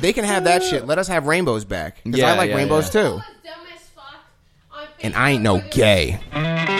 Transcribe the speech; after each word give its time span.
they 0.00 0.12
can 0.12 0.24
have 0.24 0.44
that 0.44 0.62
shit. 0.62 0.86
Let 0.86 0.98
us 0.98 1.08
have 1.08 1.26
rainbows 1.26 1.64
back 1.64 2.02
because 2.04 2.18
Yeah, 2.20 2.32
I 2.32 2.36
like 2.36 2.50
yeah, 2.50 2.56
rainbows 2.56 2.86
yeah. 2.94 3.02
too. 3.02 3.08
Dumb 3.08 3.22
as 3.74 3.80
fuck 3.94 4.04
on 4.72 4.86
And 5.02 5.14
I 5.14 5.30
ain't 5.30 5.42
no 5.42 5.58
Facebook. 5.58 5.70
gay. 5.72 6.77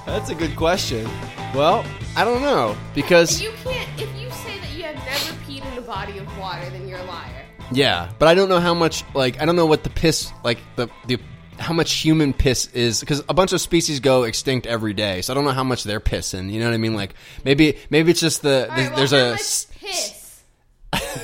That's 0.05 0.29
a 0.29 0.35
good 0.35 0.55
question. 0.55 1.07
Well, 1.53 1.85
I 2.15 2.23
don't 2.23 2.41
know 2.41 2.75
because 2.95 3.41
You 3.41 3.51
can't 3.63 3.89
if 4.01 4.09
you 4.21 4.29
say 4.31 4.59
that 4.59 4.73
you 4.73 4.83
have 4.83 4.95
never 4.95 5.33
peed 5.45 5.69
in 5.71 5.77
a 5.77 5.81
body 5.81 6.17
of 6.17 6.37
water, 6.37 6.69
then 6.69 6.87
you're 6.87 6.99
a 6.99 7.03
liar. 7.03 7.45
yeah, 7.71 8.11
but 8.19 8.27
I 8.27 8.33
don't 8.35 8.49
know 8.49 8.59
how 8.59 8.73
much 8.73 9.03
like 9.13 9.41
I 9.41 9.45
don't 9.45 9.55
know 9.55 9.65
what 9.65 9.83
the 9.83 9.89
piss 9.89 10.31
like 10.43 10.59
the 10.75 10.87
the 11.07 11.19
how 11.59 11.73
much 11.73 11.91
human 11.93 12.33
piss 12.33 12.67
is 12.67 12.99
because 12.99 13.23
a 13.27 13.33
bunch 13.33 13.51
of 13.51 13.59
species 13.59 13.99
go 13.99 14.23
extinct 14.23 14.67
every 14.67 14.93
day, 14.93 15.21
so 15.21 15.33
I 15.33 15.35
don't 15.35 15.43
know 15.43 15.51
how 15.51 15.63
much 15.63 15.83
they're 15.83 15.99
pissing. 15.99 16.51
You 16.51 16.59
know 16.59 16.65
what 16.67 16.73
I 16.73 16.77
mean? 16.77 16.93
Like 16.93 17.15
maybe 17.43 17.77
maybe 17.89 18.11
it's 18.11 18.21
just 18.21 18.43
the 18.43 18.69
All 18.69 18.75
right, 18.77 18.87
well, 18.89 18.97
there's 18.97 19.13
a 19.13 19.33
piss 19.33 19.67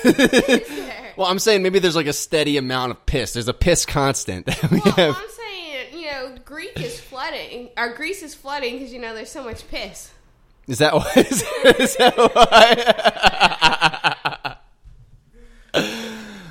well, 1.18 1.28
I'm 1.28 1.40
saying 1.40 1.64
maybe 1.64 1.80
there's 1.80 1.96
like 1.96 2.08
a 2.08 2.14
steady 2.14 2.58
amount 2.58 2.92
of 2.92 3.06
piss. 3.06 3.34
There's 3.34 3.48
a 3.48 3.54
piss 3.54 3.86
constant. 3.86 4.46
that 4.48 4.72
we 4.72 4.80
Well, 4.80 4.94
have. 4.96 5.16
I'm 5.18 5.30
saying, 5.30 5.86
you 5.94 6.06
know, 6.12 6.33
Greek 6.46 6.80
is 6.80 7.00
flooding. 7.00 7.70
Our 7.78 7.94
Greece 7.94 8.22
is 8.24 8.34
flooding 8.36 8.74
because 8.78 8.92
you 8.94 9.00
know 9.00 9.14
there's 9.14 9.32
so 9.32 9.44
much 9.44 9.68
piss. 9.70 10.12
Is 10.68 10.80
that 10.80 10.94
why? 10.94 11.12
Is, 11.18 11.44
is 11.80 11.96
that 11.98 12.18
why? 12.18 12.76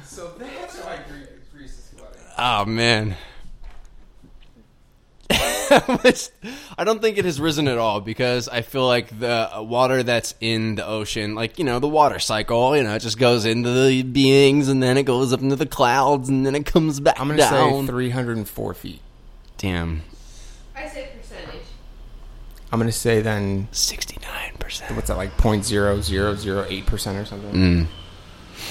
So 0.05 0.33
that's 0.39 0.79
why 0.79 0.99
Greece 1.53 1.79
is 1.79 1.91
flooding. 1.97 2.21
Oh 2.39 2.65
man. 2.67 3.17
I 5.31 6.85
don't 6.85 7.01
think 7.01 7.17
it 7.17 7.25
has 7.25 7.41
risen 7.41 7.67
at 7.69 7.79
all 7.79 8.03
because 8.03 8.47
I 8.49 8.61
feel 8.61 8.87
like 8.87 9.19
the 9.19 9.49
water 9.57 10.03
that's 10.03 10.35
in 10.41 10.75
the 10.75 10.87
ocean, 10.87 11.35
like 11.35 11.59
you 11.59 11.65
know, 11.65 11.79
the 11.79 11.89
water 11.89 12.19
cycle, 12.19 12.77
you 12.77 12.83
know, 12.83 12.95
it 12.95 12.99
just 12.99 13.19
goes 13.19 13.47
into 13.47 13.71
the 13.87 14.03
beings 14.03 14.69
and 14.69 14.83
then 14.83 14.99
it 14.99 15.05
goes 15.05 15.33
up 15.33 15.41
into 15.41 15.57
the 15.57 15.65
clouds 15.65 16.29
and 16.29 16.45
then 16.45 16.55
it 16.55 16.67
comes 16.67 17.01
back 17.01 17.19
I'm 17.19 17.29
gonna 17.29 17.39
down. 17.39 17.87
say 17.87 17.93
304 17.93 18.75
feet. 18.75 19.01
Damn, 19.63 20.03
I 20.75 20.89
say 20.89 21.09
percentage. 21.17 21.63
I'm 22.73 22.81
gonna 22.81 22.91
say 22.91 23.21
then 23.21 23.69
69 23.71 24.57
percent. 24.59 24.97
what's 24.97 25.07
that 25.07 25.17
like 25.17 25.37
0.0008 25.37 26.85
percent 26.87 27.17
or 27.17 27.25
something. 27.25 27.53
Mm. 27.53 27.87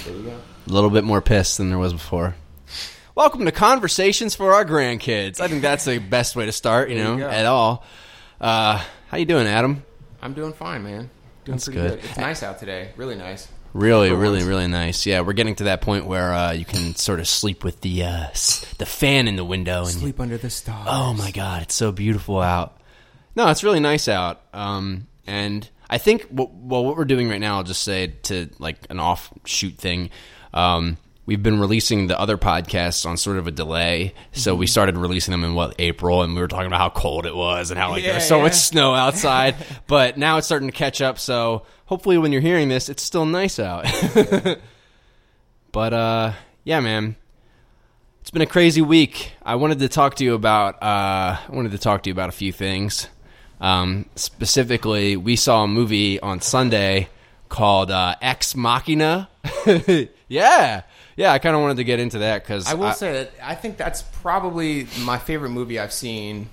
There 0.04 0.14
you 0.14 0.24
go. 0.24 0.38
A 0.68 0.70
little 0.70 0.90
bit 0.90 1.06
more 1.06 1.22
pissed 1.22 1.60
than 1.60 1.70
there 1.70 1.78
was 1.80 1.94
before. 1.94 2.36
Welcome 3.16 3.46
to 3.46 3.54
Conversations 3.54 4.36
for 4.36 4.54
Our 4.54 4.66
Grandkids. 4.66 5.40
I 5.40 5.48
think 5.48 5.62
that's 5.62 5.86
the 5.86 5.98
best 6.10 6.36
way 6.36 6.46
to 6.46 6.52
start, 6.52 6.90
you 6.90 6.98
know, 6.98 7.16
you 7.16 7.24
at 7.24 7.46
all. 7.46 7.86
Uh, 8.42 8.84
how 9.08 9.16
you 9.16 9.26
doing, 9.26 9.48
Adam? 9.48 9.84
I'm 10.22 10.34
doing 10.34 10.52
fine, 10.52 10.84
man. 10.84 11.10
Doing 11.46 11.56
That's 11.56 11.66
pretty 11.66 11.80
good. 11.80 12.02
good. 12.02 12.10
It's 12.10 12.18
nice 12.18 12.44
out 12.44 12.60
today. 12.60 12.92
Really 12.98 13.16
nice. 13.16 13.48
Really, 13.74 14.12
really, 14.12 14.40
once. 14.40 14.46
really 14.46 14.68
nice. 14.68 15.06
Yeah, 15.06 15.22
we're 15.22 15.34
getting 15.34 15.56
to 15.56 15.64
that 15.66 15.82
point 15.82 16.06
where 16.06 16.34
uh, 16.34 16.52
you 16.52 16.66
can 16.66 16.96
sort 16.96 17.20
of 17.20 17.28
sleep 17.28 17.64
with 17.64 17.82
the 17.82 18.04
uh, 18.04 18.28
the 18.78 18.86
fan 18.86 19.28
in 19.28 19.36
the 19.36 19.46
window 19.46 19.82
and 19.82 19.92
Sleep 19.92 20.20
under 20.20 20.38
the 20.38 20.50
stars. 20.50 20.88
Oh 20.90 21.14
my 21.14 21.32
god, 21.32 21.64
it's 21.64 21.76
so 21.76 21.92
beautiful 21.92 22.42
out. 22.42 22.78
No, 23.36 23.48
it's 23.50 23.64
really 23.64 23.80
nice 23.80 24.08
out. 24.08 24.42
Um, 24.54 25.08
and 25.26 25.70
I 25.90 25.98
think 25.98 26.28
well, 26.32 26.48
what 26.48 26.98
we're 26.98 27.06
doing 27.06 27.30
right 27.30 27.40
now, 27.40 27.58
I'll 27.58 27.64
just 27.64 27.84
say 27.84 28.08
to 28.24 28.50
like 28.60 28.78
an 28.90 29.00
offshoot 29.00 29.78
thing. 29.78 30.10
Um, 30.54 30.98
we've 31.26 31.42
been 31.44 31.60
releasing 31.60 32.08
the 32.08 32.20
other 32.20 32.38
podcasts 32.38 33.06
on 33.06 33.18
sort 33.18 33.38
of 33.38 33.48
a 33.48 33.52
delay, 33.52 34.14
so 34.32 34.52
Mm-hmm. 34.52 34.60
we 34.60 34.68
started 34.68 34.98
releasing 34.98 35.32
them 35.32 35.44
in 35.44 35.54
what 35.54 35.76
April, 35.80 36.24
and 36.24 36.34
we 36.36 36.42
were 36.42 36.48
talking 36.48 36.68
about 36.68 36.80
how 36.80 36.90
cold 36.90 37.26
it 37.26 37.36
was 37.36 37.72
and 37.72 37.80
how 37.80 37.90
like 37.92 38.02
there 38.04 38.12
Yeah, 38.12 38.18
was 38.18 38.28
so 38.28 38.38
yeah. 38.38 38.44
much 38.44 38.54
snow 38.56 38.94
outside. 38.94 39.56
but 39.88 40.18
now 40.18 40.38
it's 40.38 40.48
starting 40.48 40.68
to 40.70 40.76
catch 40.76 41.02
up. 41.02 41.20
So 41.20 41.66
hopefully, 41.86 42.18
when 42.18 42.32
you're 42.32 42.42
hearing 42.42 42.70
this, 42.70 42.90
it's 42.90 43.04
still 43.04 43.26
nice 43.26 43.60
out. 43.60 43.86
but 45.72 45.94
uh, 45.94 46.34
yeah, 46.64 46.80
man. 46.80 47.16
It's 48.22 48.30
been 48.30 48.44
a 48.44 48.48
crazy 48.48 48.82
week. 48.84 49.32
I 49.44 49.56
wanted 49.56 49.80
to 49.80 49.90
talk 49.90 50.16
to 50.16 50.24
you 50.24 50.36
about. 50.36 50.76
Uh, 50.76 51.38
I 51.38 51.50
wanted 51.50 51.72
to 51.72 51.80
talk 51.80 52.04
to 52.04 52.10
you 52.10 52.14
about 52.14 52.30
a 52.30 52.34
few 52.34 52.52
things. 52.54 53.08
Um, 53.60 54.06
specifically, 54.16 55.18
we 55.18 55.36
saw 55.36 55.64
a 55.64 55.68
movie 55.68 56.20
on 56.20 56.40
Sunday 56.40 57.10
called 57.50 57.90
uh, 57.90 58.16
Ex 58.22 58.56
Machina. 58.56 59.28
yeah, 60.28 60.84
yeah. 61.16 61.32
I 61.32 61.40
kind 61.40 61.56
of 61.56 61.62
wanted 61.62 61.78
to 61.78 61.84
get 61.84 62.00
into 62.00 62.20
that 62.20 62.44
because 62.44 62.68
I 62.68 62.74
will 62.76 62.94
say 62.94 63.12
that 63.14 63.32
I 63.44 63.56
think 63.56 63.78
that's 63.78 64.02
probably 64.02 64.88
my 65.02 65.18
favorite 65.18 65.50
movie 65.52 65.80
I've 65.80 65.94
seen 65.94 66.50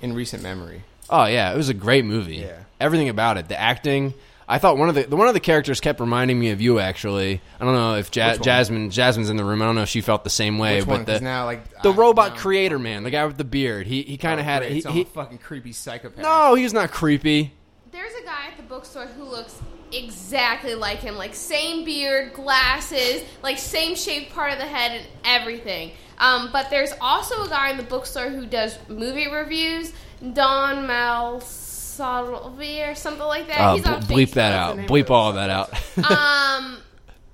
in 0.00 0.14
recent 0.14 0.42
memory. 0.42 0.82
Oh 1.10 1.26
yeah, 1.26 1.52
it 1.52 1.56
was 1.56 1.68
a 1.68 1.74
great 1.74 2.04
movie. 2.04 2.36
Yeah. 2.36 2.58
Everything 2.80 3.08
about 3.08 3.36
it, 3.38 3.48
the 3.48 3.58
acting. 3.58 4.14
I 4.48 4.58
thought 4.58 4.76
one 4.76 4.88
of 4.88 4.94
the 4.96 5.16
one 5.16 5.28
of 5.28 5.34
the 5.34 5.40
characters 5.40 5.80
kept 5.80 6.00
reminding 6.00 6.38
me 6.38 6.50
of 6.50 6.60
you. 6.60 6.78
Actually, 6.78 7.40
I 7.60 7.64
don't 7.64 7.74
know 7.74 7.94
if 7.94 8.14
ja- 8.14 8.36
Jasmine 8.36 8.90
Jasmine's 8.90 9.30
in 9.30 9.36
the 9.36 9.44
room. 9.44 9.62
I 9.62 9.66
don't 9.66 9.76
know 9.76 9.82
if 9.82 9.88
she 9.88 10.00
felt 10.00 10.24
the 10.24 10.30
same 10.30 10.58
way. 10.58 10.76
Which 10.78 10.86
but 10.86 10.90
one? 10.92 11.04
'Cause 11.04 11.18
the 11.20 11.24
now, 11.24 11.44
like 11.46 11.82
the 11.82 11.92
I- 11.92 11.96
robot 11.96 12.32
now- 12.34 12.38
creator 12.40 12.78
man, 12.78 13.04
the 13.04 13.10
guy 13.10 13.24
with 13.24 13.38
the 13.38 13.44
beard, 13.44 13.86
he 13.86 14.02
he 14.02 14.16
kind 14.18 14.40
of 14.40 14.44
Oh, 14.46 14.48
had 14.50 14.58
great, 14.62 14.72
he, 14.72 14.80
some 14.80 14.92
he 14.92 15.04
fucking 15.04 15.38
creepy 15.38 15.72
psychopath. 15.72 16.22
no, 16.22 16.54
he's 16.54 16.72
not 16.74 16.90
creepy. 16.90 17.52
There's 17.92 18.12
a 18.14 18.24
guy 18.24 18.48
at 18.50 18.56
the 18.56 18.62
bookstore 18.64 19.06
who 19.06 19.24
looks 19.24 19.54
exactly 19.92 20.74
like 20.74 20.98
him, 20.98 21.16
like 21.16 21.34
same 21.34 21.84
beard, 21.84 22.32
glasses, 22.32 23.22
like 23.42 23.58
same 23.58 23.94
shaped 23.94 24.32
part 24.32 24.52
of 24.52 24.58
the 24.58 24.66
head 24.66 24.92
and 24.92 25.06
everything. 25.24 25.92
Um, 26.18 26.50
but 26.52 26.70
there's 26.70 26.92
also 27.00 27.44
a 27.44 27.48
guy 27.48 27.70
in 27.70 27.76
the 27.76 27.82
bookstore 27.82 28.28
who 28.28 28.46
does 28.46 28.78
movie 28.88 29.28
reviews, 29.28 29.92
Don 30.34 30.86
Mal 30.86 31.40
Malsalvi 31.40 32.90
or 32.90 32.94
something 32.94 33.26
like 33.26 33.46
that. 33.48 33.60
Oh, 33.60 33.76
He's 33.76 33.86
on 33.86 34.02
bleep 34.02 34.28
Facebook. 34.28 34.34
that 34.34 34.52
out. 34.52 34.76
Bleep 34.78 35.10
all 35.10 35.28
of 35.30 35.34
that 35.36 35.50
out. 35.50 35.70
Um, 36.10 36.78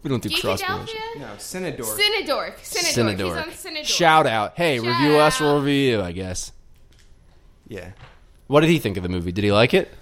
we 0.03 0.11
don't 0.11 0.23
do 0.23 0.31
cross 0.41 0.63
promotion. 0.63 0.97
Geekadelphia? 1.17 1.21
No, 1.21 1.27
Cinedor. 1.37 1.81
Cinedork. 1.81 2.55
Cinedork. 2.61 3.45
He's 3.45 3.69
on 3.69 3.75
Cinedork. 3.75 3.85
Shout 3.85 4.27
out. 4.27 4.57
Hey, 4.57 4.79
Shout 4.79 4.87
review 4.87 5.17
us, 5.19 5.41
we'll 5.41 5.59
review 5.61 5.91
you, 5.99 6.03
I 6.03 6.13
guess. 6.13 6.53
yeah. 7.69 7.91
What 8.47 8.61
did 8.61 8.71
he 8.71 8.79
think 8.79 8.97
of 8.97 9.03
the 9.03 9.09
movie? 9.09 9.31
Did 9.31 9.45
he 9.45 9.53
like 9.53 9.75
it? 9.75 9.93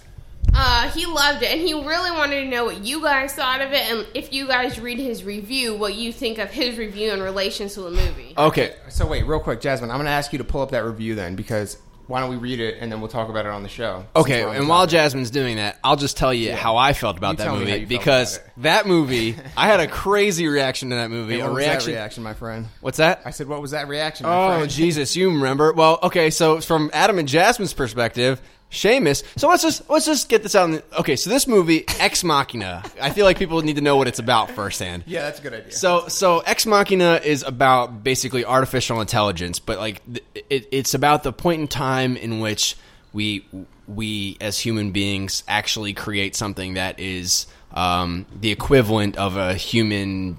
Uh, 0.54 0.90
he 0.90 1.04
loved 1.06 1.42
it, 1.42 1.50
and 1.52 1.60
he 1.60 1.74
really 1.74 2.10
wanted 2.10 2.42
to 2.42 2.48
know 2.48 2.64
what 2.64 2.84
you 2.84 3.02
guys 3.02 3.34
thought 3.34 3.60
of 3.60 3.72
it, 3.72 3.90
and 3.90 4.06
if 4.14 4.32
you 4.32 4.46
guys 4.46 4.80
read 4.80 4.98
his 4.98 5.22
review, 5.22 5.74
what 5.76 5.94
you 5.94 6.12
think 6.12 6.38
of 6.38 6.50
his 6.50 6.78
review 6.78 7.12
in 7.12 7.22
relation 7.22 7.68
to 7.68 7.80
the 7.82 7.90
movie. 7.90 8.32
Okay. 8.36 8.74
So 8.88 9.06
wait, 9.06 9.26
real 9.26 9.40
quick, 9.40 9.60
Jasmine. 9.60 9.90
I'm 9.90 9.96
going 9.96 10.06
to 10.06 10.10
ask 10.12 10.32
you 10.32 10.38
to 10.38 10.44
pull 10.44 10.62
up 10.62 10.70
that 10.70 10.84
review 10.84 11.14
then, 11.14 11.36
because 11.36 11.76
why 12.06 12.20
don't 12.20 12.30
we 12.30 12.36
read 12.36 12.60
it 12.60 12.76
and 12.80 12.90
then 12.90 13.00
we'll 13.00 13.08
talk 13.10 13.28
about 13.28 13.46
it 13.46 13.48
on 13.50 13.62
the 13.64 13.68
show? 13.68 14.06
Okay, 14.14 14.42
and 14.42 14.64
the 14.64 14.68
while. 14.68 14.86
Jasmine's 14.86 15.30
doing 15.30 15.56
that, 15.56 15.78
I'll 15.82 15.96
just 15.96 16.16
tell 16.16 16.32
you 16.32 16.52
how 16.54 16.76
I 16.76 16.92
felt 16.92 17.18
about 17.18 17.32
You 17.32 17.36
that 17.38 17.44
tell 17.44 17.56
me 17.56 17.64
how 17.66 17.72
movie 17.72 17.84
because 17.84 18.36
about 18.36 18.50
that 18.62 18.86
movie, 18.86 19.36
I 19.56 19.66
had 19.66 19.80
a 19.80 19.88
crazy 19.88 20.46
reaction 20.46 20.90
to 20.90 20.96
that 20.96 21.10
movie. 21.10 21.34
Hey, 21.34 21.42
what 21.42 21.48
a 21.50 21.52
was 21.54 21.58
reaction. 21.64 21.92
that 21.92 21.98
reaction, 21.98 22.22
my 22.22 22.34
friend? 22.34 22.66
What's 22.80 22.98
that? 22.98 23.22
I 23.24 23.30
said, 23.30 23.48
what 23.48 23.60
was 23.60 23.72
that 23.72 23.88
reaction, 23.88 24.26
my 24.26 24.32
Oh 24.34 24.56
friend? 24.58 24.70
Jesus, 24.70 25.16
you 25.16 25.30
remember? 25.30 25.72
Well, 25.72 25.98
okay, 26.04 26.30
so 26.30 26.60
from 26.60 26.90
Adam 26.92 27.18
and 27.18 27.26
Jasmine's 27.26 27.74
perspective, 27.74 28.40
Seamus. 28.76 29.22
So 29.36 29.48
let's 29.48 29.62
just 29.62 29.88
let's 29.88 30.06
just 30.06 30.28
get 30.28 30.42
this 30.42 30.54
out. 30.54 30.70
The, 30.70 30.82
okay, 31.00 31.16
so 31.16 31.30
this 31.30 31.46
movie, 31.46 31.84
Ex 31.98 32.22
Machina. 32.22 32.82
I 33.00 33.10
feel 33.10 33.24
like 33.24 33.38
people 33.38 33.60
need 33.62 33.76
to 33.76 33.82
know 33.82 33.96
what 33.96 34.08
it's 34.08 34.18
about 34.18 34.50
firsthand. 34.50 35.04
Yeah, 35.06 35.22
that's 35.22 35.40
a 35.40 35.42
good 35.42 35.54
idea. 35.54 35.72
So, 35.72 36.08
so 36.08 36.40
Ex 36.40 36.66
Machina 36.66 37.20
is 37.22 37.42
about 37.42 38.04
basically 38.04 38.44
artificial 38.44 39.00
intelligence, 39.00 39.58
but 39.58 39.78
like 39.78 40.02
it, 40.50 40.68
it's 40.70 40.94
about 40.94 41.22
the 41.22 41.32
point 41.32 41.60
in 41.60 41.68
time 41.68 42.16
in 42.16 42.40
which 42.40 42.76
we 43.12 43.46
we 43.86 44.36
as 44.40 44.58
human 44.58 44.90
beings 44.90 45.42
actually 45.48 45.94
create 45.94 46.34
something 46.34 46.74
that 46.74 46.98
is 47.00 47.46
um, 47.72 48.26
the 48.34 48.50
equivalent 48.50 49.16
of 49.16 49.36
a 49.36 49.54
human 49.54 50.38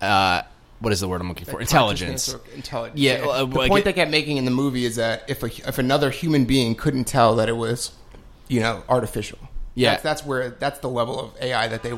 uh, 0.00 0.42
what 0.80 0.92
is 0.92 1.00
the 1.00 1.08
word 1.08 1.20
I'm 1.20 1.28
looking 1.28 1.44
for? 1.44 1.52
Like 1.52 1.62
Intelligence. 1.62 2.34
Intelligence. 2.54 2.98
Yeah, 2.98 3.24
uh, 3.26 3.44
the 3.44 3.58
like 3.58 3.70
point 3.70 3.84
they 3.84 3.92
kept 3.92 4.10
making 4.10 4.38
in 4.38 4.44
the 4.44 4.50
movie 4.50 4.84
is 4.84 4.96
that 4.96 5.24
if 5.28 5.42
a, 5.42 5.46
if 5.68 5.78
another 5.78 6.10
human 6.10 6.46
being 6.46 6.74
couldn't 6.74 7.04
tell 7.04 7.36
that 7.36 7.48
it 7.48 7.56
was, 7.56 7.92
you 8.48 8.60
know, 8.60 8.82
artificial. 8.88 9.38
Yeah. 9.74 9.92
that's, 9.92 10.02
that's 10.02 10.24
where 10.24 10.50
that's 10.50 10.80
the 10.80 10.88
level 10.88 11.20
of 11.20 11.36
AI 11.40 11.68
that 11.68 11.82
they 11.82 11.92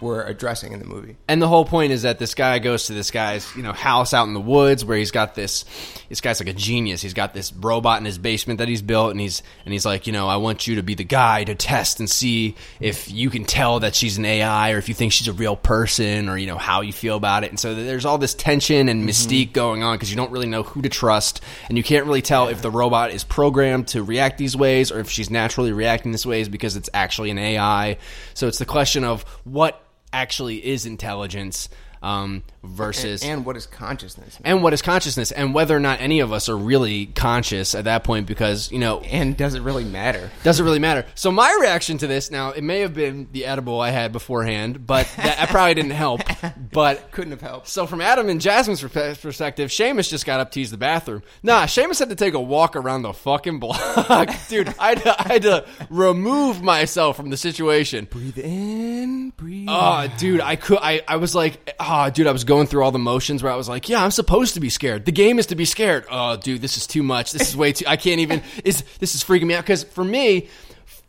were 0.00 0.22
addressing 0.22 0.72
in 0.72 0.80
the 0.80 0.84
movie. 0.84 1.16
And 1.28 1.40
the 1.40 1.48
whole 1.48 1.64
point 1.64 1.92
is 1.92 2.02
that 2.02 2.18
this 2.18 2.34
guy 2.34 2.58
goes 2.58 2.86
to 2.86 2.92
this 2.92 3.10
guy's, 3.10 3.54
you 3.56 3.62
know, 3.62 3.72
house 3.72 4.12
out 4.12 4.26
in 4.26 4.34
the 4.34 4.40
woods 4.40 4.84
where 4.84 4.96
he's 4.96 5.10
got 5.10 5.34
this 5.34 5.64
this 6.08 6.20
guy's 6.20 6.40
like 6.40 6.48
a 6.48 6.52
genius. 6.54 7.00
He's 7.00 7.14
got 7.14 7.32
this 7.32 7.52
robot 7.52 7.98
in 8.00 8.04
his 8.04 8.18
basement 8.18 8.58
that 8.58 8.68
he's 8.68 8.82
built 8.82 9.12
and 9.12 9.20
he's 9.20 9.42
and 9.64 9.72
he's 9.72 9.86
like, 9.86 10.06
you 10.06 10.12
know, 10.12 10.28
I 10.28 10.36
want 10.36 10.66
you 10.66 10.76
to 10.76 10.82
be 10.82 10.94
the 10.94 11.04
guy 11.04 11.44
to 11.44 11.54
test 11.54 12.00
and 12.00 12.10
see 12.10 12.56
if 12.80 13.10
you 13.10 13.30
can 13.30 13.44
tell 13.44 13.80
that 13.80 13.94
she's 13.94 14.18
an 14.18 14.24
AI 14.24 14.72
or 14.72 14.78
if 14.78 14.88
you 14.88 14.94
think 14.94 15.12
she's 15.12 15.28
a 15.28 15.32
real 15.32 15.56
person 15.56 16.28
or 16.28 16.36
you 16.36 16.46
know 16.46 16.58
how 16.58 16.80
you 16.80 16.92
feel 16.92 17.16
about 17.16 17.44
it. 17.44 17.50
And 17.50 17.60
so 17.60 17.74
there's 17.74 18.04
all 18.04 18.18
this 18.18 18.34
tension 18.34 18.88
and 18.88 19.00
mm-hmm. 19.00 19.08
mystique 19.08 19.52
going 19.52 19.82
on 19.82 19.96
because 19.96 20.10
you 20.10 20.16
don't 20.16 20.32
really 20.32 20.48
know 20.48 20.64
who 20.64 20.82
to 20.82 20.88
trust 20.88 21.40
and 21.68 21.78
you 21.78 21.84
can't 21.84 22.06
really 22.06 22.22
tell 22.22 22.48
if 22.48 22.62
the 22.62 22.70
robot 22.70 23.12
is 23.12 23.24
programmed 23.24 23.88
to 23.88 24.02
react 24.02 24.38
these 24.38 24.56
ways 24.56 24.90
or 24.90 25.00
if 25.00 25.08
she's 25.08 25.30
naturally 25.30 25.72
reacting 25.72 26.12
this 26.12 26.26
ways 26.26 26.48
because 26.48 26.76
it's 26.76 26.90
actually 26.92 27.30
an 27.30 27.38
AI. 27.38 27.96
So 28.34 28.48
it's 28.48 28.58
the 28.58 28.66
question 28.66 29.04
of 29.04 29.22
what 29.44 29.80
actually 30.14 30.64
is 30.64 30.86
intelligence 30.86 31.68
um, 32.04 32.42
versus 32.62 33.22
And, 33.22 33.32
and 33.32 33.46
what 33.46 33.56
is 33.56 33.66
consciousness? 33.66 34.38
and 34.44 34.62
what 34.62 34.72
is 34.72 34.82
consciousness 34.82 35.32
and 35.32 35.54
whether 35.54 35.76
or 35.76 35.80
not 35.80 36.00
any 36.00 36.20
of 36.20 36.32
us 36.32 36.48
are 36.48 36.56
really 36.56 37.06
conscious 37.06 37.74
at 37.74 37.84
that 37.84 38.04
point 38.04 38.26
because 38.26 38.70
you 38.70 38.78
know 38.78 39.00
And 39.00 39.36
does 39.36 39.54
it 39.54 39.62
really 39.62 39.84
matter? 39.84 40.30
doesn't 40.42 40.64
really 40.64 40.78
matter 40.78 41.06
so 41.14 41.30
my 41.30 41.56
reaction 41.60 41.98
to 41.98 42.06
this 42.06 42.30
now 42.30 42.50
it 42.50 42.62
may 42.62 42.80
have 42.80 42.94
been 42.94 43.28
the 43.32 43.46
edible 43.46 43.80
i 43.80 43.90
had 43.90 44.12
beforehand 44.12 44.86
but 44.86 45.06
that, 45.16 45.38
that 45.38 45.48
probably 45.48 45.74
didn't 45.74 45.90
help 45.92 46.20
but 46.72 47.10
Couldn't 47.10 47.30
have 47.32 47.40
helped. 47.40 47.68
so 47.68 47.86
from 47.86 48.00
Adam 48.00 48.28
and 48.28 48.40
Jasmine's 48.40 48.80
perspective, 48.82 49.70
Seamus 49.70 50.08
just 50.10 50.26
got 50.26 50.40
up 50.40 50.50
to 50.52 50.60
use 50.60 50.70
the 50.70 50.76
bathroom. 50.76 51.22
Nah, 51.42 51.64
Seamus 51.66 51.98
had 52.00 52.08
to 52.10 52.14
take 52.16 52.34
a 52.34 52.40
walk 52.40 52.74
around 52.76 53.02
the 53.02 53.12
fucking 53.12 53.60
block, 53.60 54.28
dude. 54.48 54.74
I 54.78 54.88
had, 54.90 55.02
to, 55.02 55.20
I 55.20 55.32
had 55.34 55.42
to 55.42 55.66
remove 55.90 56.62
myself 56.62 57.16
from 57.16 57.30
the 57.30 57.36
situation. 57.36 58.06
Breathe 58.10 58.38
in, 58.38 59.30
breathe. 59.30 59.62
In. 59.62 59.68
Oh, 59.68 60.06
dude, 60.18 60.40
I 60.40 60.56
could. 60.56 60.78
I, 60.82 61.02
I 61.06 61.16
was 61.16 61.34
like, 61.34 61.74
oh, 61.78 61.84
Ah, 61.96 62.10
dude, 62.10 62.26
I 62.26 62.32
was 62.32 62.42
going 62.42 62.66
through 62.66 62.82
all 62.82 62.90
the 62.90 62.98
motions 62.98 63.40
where 63.40 63.52
I 63.52 63.54
was 63.54 63.68
like, 63.68 63.88
yeah, 63.88 64.02
I'm 64.02 64.10
supposed 64.10 64.54
to 64.54 64.60
be 64.60 64.68
scared. 64.68 65.04
The 65.04 65.12
game 65.12 65.38
is 65.38 65.46
to 65.46 65.54
be 65.54 65.64
scared. 65.64 66.04
Oh, 66.10 66.36
dude, 66.36 66.60
this 66.60 66.76
is 66.76 66.88
too 66.88 67.04
much. 67.04 67.30
This 67.30 67.48
is 67.48 67.56
way 67.56 67.72
too. 67.72 67.84
I 67.86 67.96
can't 67.96 68.18
even. 68.18 68.42
Is 68.64 68.82
this 68.98 69.14
is 69.14 69.22
freaking 69.22 69.46
me 69.46 69.54
out? 69.54 69.62
Because 69.62 69.84
for 69.84 70.02
me, 70.02 70.48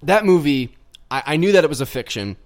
that 0.04 0.26
movie, 0.26 0.78
I, 1.10 1.24
I 1.26 1.38
knew 1.38 1.54
that 1.54 1.64
it 1.64 1.72
was 1.72 1.82
a 1.82 1.88
fiction. 1.88 2.38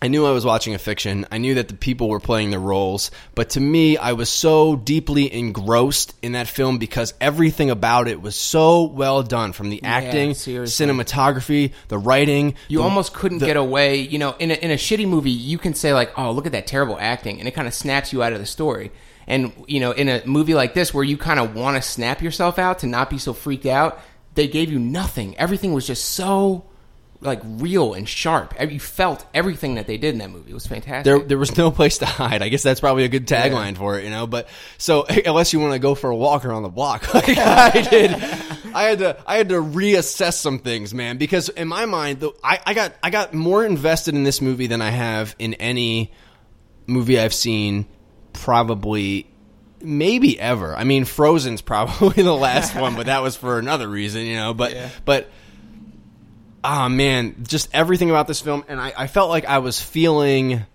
I 0.00 0.06
knew 0.06 0.24
I 0.24 0.30
was 0.30 0.44
watching 0.44 0.74
a 0.74 0.78
fiction. 0.78 1.26
I 1.32 1.38
knew 1.38 1.56
that 1.56 1.66
the 1.66 1.74
people 1.74 2.08
were 2.08 2.20
playing 2.20 2.50
their 2.50 2.60
roles. 2.60 3.10
But 3.34 3.50
to 3.50 3.60
me, 3.60 3.96
I 3.96 4.12
was 4.12 4.28
so 4.28 4.76
deeply 4.76 5.32
engrossed 5.32 6.14
in 6.22 6.32
that 6.32 6.46
film 6.46 6.78
because 6.78 7.14
everything 7.20 7.68
about 7.70 8.06
it 8.06 8.22
was 8.22 8.36
so 8.36 8.84
well 8.84 9.24
done 9.24 9.52
from 9.52 9.70
the 9.70 9.82
acting, 9.82 10.34
seriously. 10.34 10.86
cinematography, 10.86 11.72
the 11.88 11.98
writing. 11.98 12.54
You 12.68 12.78
the- 12.78 12.84
almost 12.84 13.12
couldn't 13.12 13.38
get 13.38 13.56
away. 13.56 13.96
You 13.96 14.18
know, 14.18 14.36
in 14.38 14.52
a, 14.52 14.54
in 14.54 14.70
a 14.70 14.76
shitty 14.76 15.08
movie, 15.08 15.32
you 15.32 15.58
can 15.58 15.74
say 15.74 15.92
like, 15.92 16.16
"Oh, 16.16 16.30
look 16.30 16.46
at 16.46 16.52
that 16.52 16.68
terrible 16.68 16.96
acting," 17.00 17.40
and 17.40 17.48
it 17.48 17.52
kind 17.52 17.66
of 17.66 17.74
snaps 17.74 18.12
you 18.12 18.22
out 18.22 18.32
of 18.32 18.38
the 18.38 18.46
story. 18.46 18.92
And 19.26 19.52
you 19.66 19.80
know, 19.80 19.90
in 19.90 20.08
a 20.08 20.24
movie 20.24 20.54
like 20.54 20.74
this, 20.74 20.94
where 20.94 21.04
you 21.04 21.16
kind 21.16 21.40
of 21.40 21.56
want 21.56 21.76
to 21.76 21.82
snap 21.82 22.22
yourself 22.22 22.58
out 22.58 22.78
to 22.80 22.86
not 22.86 23.10
be 23.10 23.18
so 23.18 23.32
freaked 23.32 23.66
out, 23.66 24.00
they 24.34 24.46
gave 24.46 24.70
you 24.70 24.78
nothing. 24.78 25.36
Everything 25.38 25.72
was 25.72 25.88
just 25.88 26.04
so 26.04 26.64
like 27.20 27.40
real 27.44 27.94
and 27.94 28.08
sharp. 28.08 28.54
You 28.60 28.78
felt 28.78 29.26
everything 29.34 29.74
that 29.74 29.86
they 29.88 29.96
did 29.98 30.12
in 30.14 30.18
that 30.18 30.30
movie. 30.30 30.50
It 30.50 30.54
was 30.54 30.66
fantastic. 30.66 31.04
there 31.04 31.18
there 31.18 31.38
was 31.38 31.56
no 31.56 31.70
place 31.72 31.98
to 31.98 32.06
hide. 32.06 32.42
I 32.42 32.48
guess 32.48 32.62
that's 32.62 32.78
probably 32.80 33.04
a 33.04 33.08
good 33.08 33.26
tagline 33.26 33.76
for 33.76 33.98
it, 33.98 34.04
you 34.04 34.10
know. 34.10 34.26
But 34.26 34.48
so 34.78 35.04
unless 35.26 35.52
you 35.52 35.58
want 35.60 35.72
to 35.72 35.78
go 35.80 35.94
for 35.96 36.10
a 36.10 36.16
walk 36.16 36.44
around 36.44 36.62
the 36.62 36.68
block, 36.68 37.12
like 37.14 37.28
I 37.36 37.86
did, 37.90 38.12
I 38.74 38.82
had 38.84 38.98
to 39.00 39.16
I 39.26 39.36
had 39.36 39.48
to 39.48 39.56
reassess 39.56 40.34
some 40.34 40.60
things, 40.60 40.94
man, 40.94 41.18
because 41.18 41.48
in 41.48 41.66
my 41.66 41.86
mind, 41.86 42.20
the, 42.20 42.30
I, 42.44 42.60
I 42.64 42.74
got 42.74 42.94
I 43.02 43.10
got 43.10 43.34
more 43.34 43.64
invested 43.64 44.14
in 44.14 44.22
this 44.22 44.40
movie 44.40 44.68
than 44.68 44.80
I 44.80 44.90
have 44.90 45.34
in 45.40 45.54
any 45.54 46.12
movie 46.86 47.18
I've 47.18 47.34
seen, 47.34 47.86
probably. 48.32 49.26
Maybe 49.80 50.38
ever. 50.40 50.74
I 50.74 50.82
mean, 50.82 51.04
Frozen's 51.04 51.62
probably 51.62 52.22
the 52.24 52.34
last 52.34 52.74
one, 52.74 52.96
but 52.96 53.06
that 53.06 53.22
was 53.22 53.36
for 53.36 53.60
another 53.60 53.86
reason, 53.88 54.22
you 54.22 54.34
know. 54.34 54.52
But 54.52 54.72
Yeah. 54.72 54.88
but 55.04 55.30
ah 56.70 56.88
man, 56.90 57.34
just 57.48 57.70
everything 57.72 58.10
about 58.10 58.26
this 58.26 58.42
film, 58.42 58.62
and 58.68 58.78
I, 58.78 58.92
I 58.96 59.06
felt 59.06 59.30
like 59.30 59.46
I 59.46 59.58
was 59.58 59.80
feeling 59.80 60.66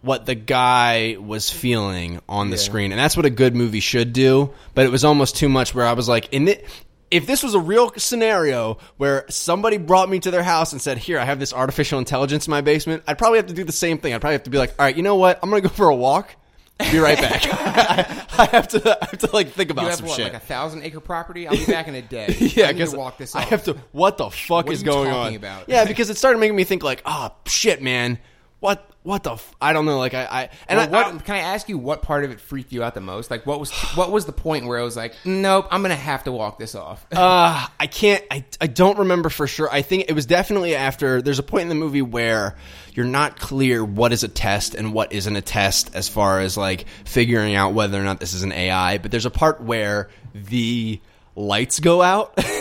what 0.00 0.24
the 0.24 0.34
guy 0.34 1.16
was 1.20 1.50
feeling 1.50 2.20
on 2.28 2.48
the 2.48 2.56
Yeah. 2.56 2.62
screen, 2.62 2.92
and 2.92 2.98
that's 2.98 3.14
what 3.16 3.26
a 3.26 3.30
good 3.30 3.54
movie 3.54 3.80
should 3.80 4.14
do. 4.14 4.50
But 4.74 4.86
it 4.86 4.90
was 4.90 5.04
almost 5.04 5.36
too 5.36 5.50
much. 5.50 5.74
Where 5.74 5.86
I 5.86 5.92
was 5.92 6.08
like, 6.08 6.32
in 6.32 6.48
it. 6.48 6.64
If 7.10 7.26
this 7.26 7.42
was 7.42 7.54
a 7.54 7.58
real 7.58 7.90
scenario 7.96 8.76
where 8.98 9.24
somebody 9.30 9.78
brought 9.78 10.10
me 10.10 10.18
to 10.20 10.30
their 10.30 10.42
house 10.42 10.72
and 10.72 10.80
said, 10.80 10.98
"Here, 10.98 11.18
I 11.18 11.24
have 11.24 11.38
this 11.40 11.52
artificial 11.54 11.98
intelligence 11.98 12.46
in 12.46 12.50
my 12.50 12.60
basement," 12.60 13.02
I'd 13.06 13.16
probably 13.18 13.38
have 13.38 13.46
to 13.48 13.54
do 13.54 13.64
the 13.64 13.72
same 13.72 13.98
thing. 13.98 14.12
I'd 14.14 14.20
probably 14.20 14.34
have 14.34 14.42
to 14.44 14.50
be 14.50 14.58
like, 14.58 14.74
"All 14.78 14.84
right, 14.84 14.96
you 14.96 15.02
know 15.02 15.16
what? 15.16 15.38
I'm 15.42 15.48
gonna 15.50 15.62
go 15.62 15.68
for 15.70 15.88
a 15.88 15.94
walk. 15.94 16.36
Be 16.78 16.98
right 16.98 17.18
back." 17.18 17.46
I, 17.46 18.24
I 18.38 18.44
have 18.46 18.68
to, 18.68 18.98
I 19.02 19.06
have 19.06 19.18
to 19.18 19.30
like 19.32 19.50
think 19.52 19.70
about 19.70 19.82
you 19.82 19.88
have 19.88 19.98
some 19.98 20.06
what, 20.06 20.16
shit. 20.16 20.32
like 20.32 20.42
a 20.42 20.46
thousand 20.46 20.82
acre 20.82 21.00
property? 21.00 21.48
I'll 21.48 21.56
be 21.56 21.66
back 21.66 21.88
in 21.88 21.94
a 21.94 22.02
day. 22.02 22.34
Yeah, 22.38 22.68
I 22.68 22.72
need 22.72 22.88
to 22.88 22.96
walk 22.96 23.18
this. 23.18 23.34
I 23.34 23.42
have 23.42 23.64
to. 23.64 23.74
What 23.92 24.18
the 24.18 24.30
fuck 24.30 24.66
What 24.66 24.72
is 24.72 24.82
are 24.82 24.86
you 24.86 24.92
going 24.92 25.10
talking 25.10 25.28
on? 25.28 25.36
about? 25.36 25.68
Yeah, 25.68 25.84
because 25.84 26.10
it 26.10 26.16
started 26.16 26.38
making 26.38 26.56
me 26.56 26.64
think 26.64 26.82
like, 26.82 27.02
oh 27.04 27.30
shit, 27.46 27.82
man, 27.82 28.18
what 28.60 28.88
what 29.08 29.22
the 29.22 29.32
f-? 29.32 29.54
I 29.58 29.72
don't 29.72 29.86
know. 29.86 29.98
Like 29.98 30.12
I, 30.12 30.24
I 30.24 30.48
and 30.68 30.92
Well, 30.92 31.02
I, 31.02 31.12
what 31.12 31.24
can 31.24 31.34
I 31.34 31.38
ask 31.38 31.66
you? 31.70 31.78
What 31.78 32.02
part 32.02 32.24
of 32.24 32.30
it 32.30 32.42
freaked 32.42 32.72
you 32.72 32.84
out 32.84 32.92
the 32.92 33.00
most? 33.00 33.30
Like, 33.30 33.46
what 33.46 33.58
was 33.58 33.70
what 33.94 34.12
was 34.12 34.26
the 34.26 34.32
point 34.32 34.66
where 34.66 34.78
I 34.78 34.82
was 34.82 34.96
like, 34.96 35.14
nope, 35.24 35.66
I'm 35.70 35.80
gonna 35.80 35.96
have 35.96 36.24
to 36.24 36.32
walk 36.32 36.58
this 36.58 36.74
off? 36.74 37.06
Uh, 37.10 37.66
I 37.80 37.86
can't. 37.86 38.22
I, 38.30 38.44
I 38.60 38.66
don't 38.66 38.98
remember 38.98 39.30
for 39.30 39.46
sure. 39.46 39.66
I 39.72 39.80
think 39.80 40.04
it 40.08 40.12
was 40.12 40.26
definitely 40.26 40.76
after. 40.76 41.22
There's 41.22 41.38
a 41.38 41.42
point 41.42 41.62
in 41.62 41.68
the 41.70 41.74
movie 41.74 42.02
where 42.02 42.56
you're 42.92 43.06
not 43.06 43.38
clear 43.40 43.82
what 43.82 44.12
is 44.12 44.24
a 44.24 44.28
test 44.28 44.74
and 44.74 44.92
what 44.92 45.10
isn't 45.10 45.34
a 45.34 45.40
test 45.40 45.94
as 45.94 46.10
far 46.10 46.40
as 46.40 46.58
like 46.58 46.84
figuring 47.06 47.54
out 47.54 47.72
whether 47.72 47.98
or 47.98 48.04
not 48.04 48.20
this 48.20 48.34
is 48.34 48.42
an 48.42 48.52
AI. 48.52 48.98
But 48.98 49.10
there's 49.10 49.24
a 49.24 49.30
part 49.30 49.62
where 49.62 50.10
the 50.34 51.00
lights 51.34 51.80
go 51.80 52.02
out, 52.02 52.34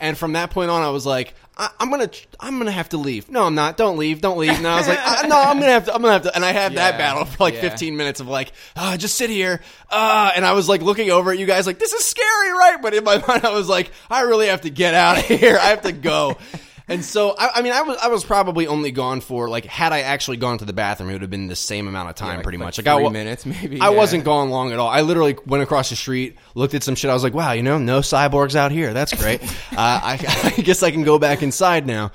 and 0.00 0.16
from 0.16 0.32
that 0.32 0.52
point 0.52 0.70
on, 0.70 0.80
I 0.80 0.88
was 0.88 1.04
like. 1.04 1.34
I, 1.60 1.70
I'm 1.78 1.90
gonna, 1.90 2.10
I'm 2.40 2.56
gonna 2.58 2.70
have 2.70 2.88
to 2.88 2.96
leave. 2.96 3.30
No, 3.30 3.44
I'm 3.44 3.54
not. 3.54 3.76
Don't 3.76 3.98
leave. 3.98 4.22
Don't 4.22 4.38
leave. 4.38 4.56
And 4.56 4.66
I 4.66 4.78
was 4.78 4.88
like, 4.88 4.98
uh, 4.98 5.26
no, 5.26 5.38
I'm 5.38 5.60
gonna 5.60 5.72
have 5.72 5.84
to. 5.84 5.94
I'm 5.94 6.00
gonna 6.00 6.14
have 6.14 6.22
to. 6.22 6.34
And 6.34 6.42
I 6.42 6.52
had 6.52 6.72
that 6.76 6.96
battle 6.96 7.26
for 7.26 7.44
like 7.44 7.54
yeah. 7.54 7.60
15 7.60 7.98
minutes 7.98 8.20
of 8.20 8.28
like, 8.28 8.52
uh, 8.76 8.96
just 8.96 9.16
sit 9.16 9.28
here. 9.28 9.60
Uh, 9.90 10.32
and 10.34 10.46
I 10.46 10.54
was 10.54 10.70
like 10.70 10.80
looking 10.80 11.10
over 11.10 11.30
at 11.32 11.38
you 11.38 11.44
guys 11.44 11.66
like, 11.66 11.78
this 11.78 11.92
is 11.92 12.02
scary, 12.02 12.52
right? 12.52 12.78
But 12.80 12.94
in 12.94 13.04
my 13.04 13.18
mind, 13.28 13.44
I 13.44 13.52
was 13.52 13.68
like, 13.68 13.92
I 14.08 14.22
really 14.22 14.46
have 14.46 14.62
to 14.62 14.70
get 14.70 14.94
out 14.94 15.18
of 15.18 15.24
here. 15.26 15.58
I 15.58 15.66
have 15.66 15.82
to 15.82 15.92
go. 15.92 16.38
And 16.90 17.04
so, 17.04 17.34
I, 17.38 17.50
I 17.54 17.62
mean, 17.62 17.72
I 17.72 17.82
was 17.82 17.96
I 17.98 18.08
was 18.08 18.24
probably 18.24 18.66
only 18.66 18.90
gone 18.90 19.20
for 19.20 19.48
like, 19.48 19.64
had 19.64 19.92
I 19.92 20.00
actually 20.00 20.38
gone 20.38 20.58
to 20.58 20.64
the 20.64 20.72
bathroom, 20.72 21.08
it 21.08 21.12
would 21.12 21.22
have 21.22 21.30
been 21.30 21.46
the 21.46 21.54
same 21.56 21.86
amount 21.88 22.10
of 22.10 22.16
time, 22.16 22.36
like- 22.36 22.42
pretty 22.42 22.58
like 22.58 22.66
much. 22.66 22.78
Like, 22.78 22.96
three 22.96 23.06
I, 23.06 23.10
minutes, 23.10 23.46
maybe, 23.46 23.80
I 23.80 23.90
yeah. 23.90 23.96
wasn't 23.96 24.24
gone 24.24 24.50
long 24.50 24.72
at 24.72 24.78
all. 24.78 24.88
I 24.88 25.02
literally 25.02 25.36
went 25.46 25.62
across 25.62 25.88
the 25.90 25.96
street, 25.96 26.36
looked 26.54 26.74
at 26.74 26.82
some 26.82 26.96
shit. 26.96 27.08
I 27.10 27.14
was 27.14 27.22
like, 27.22 27.32
wow, 27.32 27.52
you 27.52 27.62
know, 27.62 27.78
no 27.78 28.00
cyborgs 28.00 28.56
out 28.56 28.72
here. 28.72 28.92
That's 28.92 29.14
great. 29.14 29.40
uh, 29.72 29.76
I, 29.78 30.52
I 30.58 30.60
guess 30.60 30.82
I 30.82 30.90
can 30.90 31.04
go 31.04 31.18
back 31.18 31.42
inside 31.42 31.86
now. 31.86 32.10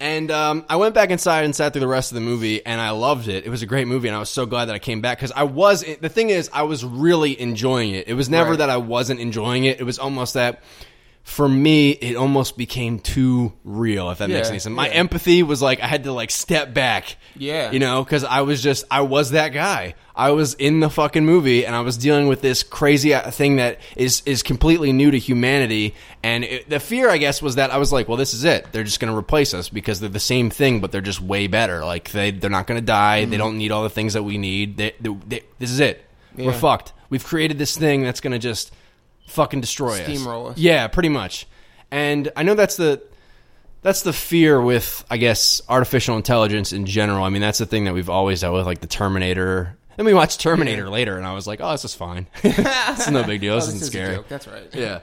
And 0.00 0.30
um, 0.30 0.64
I 0.68 0.76
went 0.76 0.94
back 0.94 1.10
inside 1.10 1.44
and 1.44 1.54
sat 1.54 1.72
through 1.72 1.80
the 1.80 1.88
rest 1.88 2.10
of 2.10 2.16
the 2.16 2.20
movie, 2.20 2.64
and 2.66 2.80
I 2.80 2.90
loved 2.90 3.28
it. 3.28 3.46
It 3.46 3.48
was 3.50 3.62
a 3.62 3.66
great 3.66 3.86
movie, 3.86 4.08
and 4.08 4.16
I 4.16 4.18
was 4.20 4.28
so 4.28 4.44
glad 4.44 4.66
that 4.66 4.74
I 4.74 4.80
came 4.80 5.00
back 5.00 5.18
because 5.18 5.30
I 5.32 5.44
was. 5.44 5.84
The 6.00 6.08
thing 6.08 6.30
is, 6.30 6.50
I 6.52 6.62
was 6.62 6.84
really 6.84 7.40
enjoying 7.40 7.92
it. 7.94 8.08
It 8.08 8.14
was 8.14 8.28
never 8.28 8.50
Right. 8.50 8.58
that 8.58 8.70
I 8.70 8.76
wasn't 8.76 9.20
enjoying 9.20 9.64
it. 9.64 9.80
It 9.80 9.84
was 9.84 9.98
almost 9.98 10.34
that. 10.34 10.62
For 11.24 11.48
me, 11.48 11.90
it 11.90 12.16
almost 12.16 12.58
became 12.58 12.98
too 12.98 13.54
real. 13.64 14.10
If 14.10 14.18
that 14.18 14.28
makes 14.28 14.50
any 14.50 14.58
sense, 14.58 14.76
my 14.76 14.88
yeah. 14.88 14.92
empathy 14.92 15.42
was 15.42 15.62
like 15.62 15.80
I 15.80 15.86
had 15.86 16.04
to 16.04 16.12
like 16.12 16.30
step 16.30 16.74
back. 16.74 17.16
Yeah. 17.34 17.72
you 17.72 17.78
know, 17.78 18.04
because 18.04 18.24
I 18.24 18.42
was 18.42 18.62
just 18.62 18.84
I 18.90 19.00
was 19.00 19.30
that 19.30 19.48
guy. 19.48 19.94
I 20.14 20.30
was 20.30 20.54
in 20.54 20.80
the 20.80 20.90
fucking 20.90 21.24
movie, 21.24 21.66
and 21.66 21.74
I 21.74 21.80
was 21.80 21.96
dealing 21.96 22.28
with 22.28 22.40
this 22.40 22.62
crazy 22.62 23.14
uh, 23.14 23.30
thing 23.30 23.56
that 23.56 23.80
is 23.96 24.22
is 24.26 24.42
completely 24.42 24.92
new 24.92 25.10
to 25.10 25.18
humanity. 25.18 25.94
And 26.22 26.44
it, 26.44 26.68
the 26.68 26.78
fear, 26.78 27.08
I 27.08 27.16
guess, 27.16 27.40
was 27.40 27.56
that 27.56 27.70
I 27.70 27.78
was 27.78 27.90
like, 27.90 28.06
well, 28.06 28.18
this 28.18 28.34
is 28.34 28.44
it. 28.44 28.70
They're 28.70 28.84
just 28.84 29.00
going 29.00 29.12
to 29.12 29.18
replace 29.18 29.54
us 29.54 29.70
because 29.70 30.00
they're 30.00 30.10
the 30.10 30.20
same 30.20 30.50
thing, 30.50 30.80
but 30.80 30.92
they're 30.92 31.00
just 31.00 31.22
way 31.22 31.46
better. 31.46 31.84
Like 31.84 32.10
they 32.12 32.32
they're 32.32 32.50
not 32.50 32.66
going 32.66 32.80
to 32.80 32.86
die. 32.86 33.22
Mm-hmm. 33.22 33.30
They 33.30 33.36
don't 33.38 33.58
need 33.58 33.72
all 33.72 33.82
the 33.82 33.90
things 33.90 34.12
that 34.12 34.22
we 34.22 34.36
need. 34.36 34.76
They, 34.76 34.94
they, 35.00 35.16
they, 35.26 35.42
this 35.58 35.70
is 35.70 35.80
it. 35.80 36.04
We're 36.36 36.52
fucked. 36.52 36.92
We've 37.10 37.24
created 37.24 37.58
this 37.58 37.76
thing 37.76 38.02
that's 38.02 38.20
going 38.20 38.32
to 38.32 38.38
just 38.38 38.72
fucking 39.26 39.60
destroy 39.60 40.00
us. 40.00 40.08
Steamroll 40.08 40.50
us. 40.50 40.58
Yeah, 40.58 40.86
pretty 40.88 41.08
much. 41.08 41.46
And 41.90 42.30
I 42.36 42.42
know 42.42 42.54
that's 42.54 42.76
the 42.76 43.02
that's 43.82 44.02
the 44.02 44.12
fear 44.12 44.60
with 44.60 45.04
I 45.10 45.16
guess 45.18 45.60
artificial 45.68 46.16
intelligence 46.16 46.72
in 46.72 46.86
general. 46.86 47.24
I 47.24 47.28
mean, 47.28 47.42
that's 47.42 47.58
the 47.58 47.66
thing 47.66 47.84
that 47.84 47.94
we've 47.94 48.10
always 48.10 48.40
dealt 48.40 48.54
with, 48.54 48.66
like 48.66 48.80
the 48.80 48.86
Terminator. 48.86 49.76
Then 49.96 50.06
we 50.06 50.14
watched 50.14 50.40
Terminator 50.40 50.88
later, 50.90 51.16
and 51.16 51.24
I 51.26 51.34
was 51.34 51.46
like, 51.46 51.60
"Oh, 51.62 51.70
this 51.70 51.84
is 51.84 51.94
fine. 51.94 52.26
is 52.42 53.10
no 53.10 53.22
big 53.22 53.40
deal. 53.40 53.52
Oh, 53.52 53.56
This, 53.56 53.66
this 53.66 53.74
isn't 53.76 53.82
is 53.82 53.88
scary." 53.92 54.24
That's 54.28 54.46
right. 54.48 54.68
Yeah, 54.72 55.00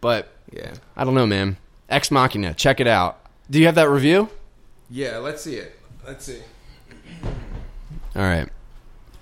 but 0.00 0.28
Yeah. 0.52 0.72
I 0.96 1.04
don't 1.04 1.14
know, 1.14 1.26
man. 1.26 1.56
Ex 1.88 2.10
Machina, 2.10 2.54
check 2.54 2.80
it 2.80 2.86
out. 2.88 3.20
Do 3.50 3.60
you 3.60 3.66
have 3.66 3.74
that 3.76 3.88
review? 3.88 4.30
Yeah. 4.90 5.18
Let's 5.18 5.42
see 5.42 5.56
it. 5.56 5.78
Let's 6.06 6.24
see. 6.24 6.40
All 8.16 8.22
right. 8.22 8.48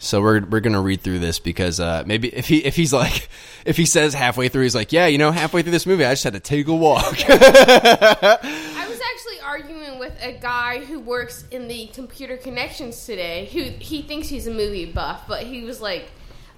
So 0.03 0.21
we're 0.21 0.41
we're 0.41 0.59
gonna 0.59 0.81
read 0.81 1.01
through 1.01 1.21
this 1.21 1.39
because 1.39 1.79
uh, 1.79 2.03
maybe 2.05 2.29
if 2.35 2.49
he 2.49 2.59
if 2.65 2.75
he's 2.75 2.93
like 2.93 3.29
if 3.65 3.77
he 3.77 3.87
says 3.87 4.15
halfway 4.15 4.49
through 4.49 4.65
he's 4.65 4.75
like 4.75 4.93
yeah 4.93 5.07
you 5.07 5.17
know 5.17 5.31
halfway 5.31 5.63
through 5.63 5.71
this 5.71 5.87
movie 5.87 6.05
I 6.05 6.11
just 6.11 6.25
had 6.25 6.33
to 6.33 6.41
take 6.41 6.67
a 6.67 6.75
walk. 6.75 7.05
I 7.29 8.87
was 8.89 9.01
actually 9.01 9.41
arguing 9.45 10.01
with 10.01 10.21
a 10.21 10.33
guy 10.33 10.85
who 10.85 10.99
works 10.99 11.45
in 11.53 11.69
the 11.69 11.87
computer 11.95 12.37
connections 12.37 13.07
today. 13.07 13.49
Who 13.53 13.63
he 13.63 14.03
thinks 14.03 14.27
he's 14.27 14.49
a 14.49 14.51
movie 14.51 14.87
buff, 14.87 15.23
but 15.29 15.45
he 15.45 15.63
was 15.63 15.81
like, 15.81 16.11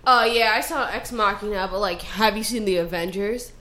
"Oh 0.06 0.24
yeah, 0.24 0.52
I 0.54 0.62
saw 0.62 0.88
Ex 0.88 1.12
Machina, 1.12 1.68
but 1.70 1.80
like, 1.80 2.00
have 2.00 2.38
you 2.38 2.44
seen 2.44 2.64
the 2.64 2.78
Avengers?" 2.78 3.52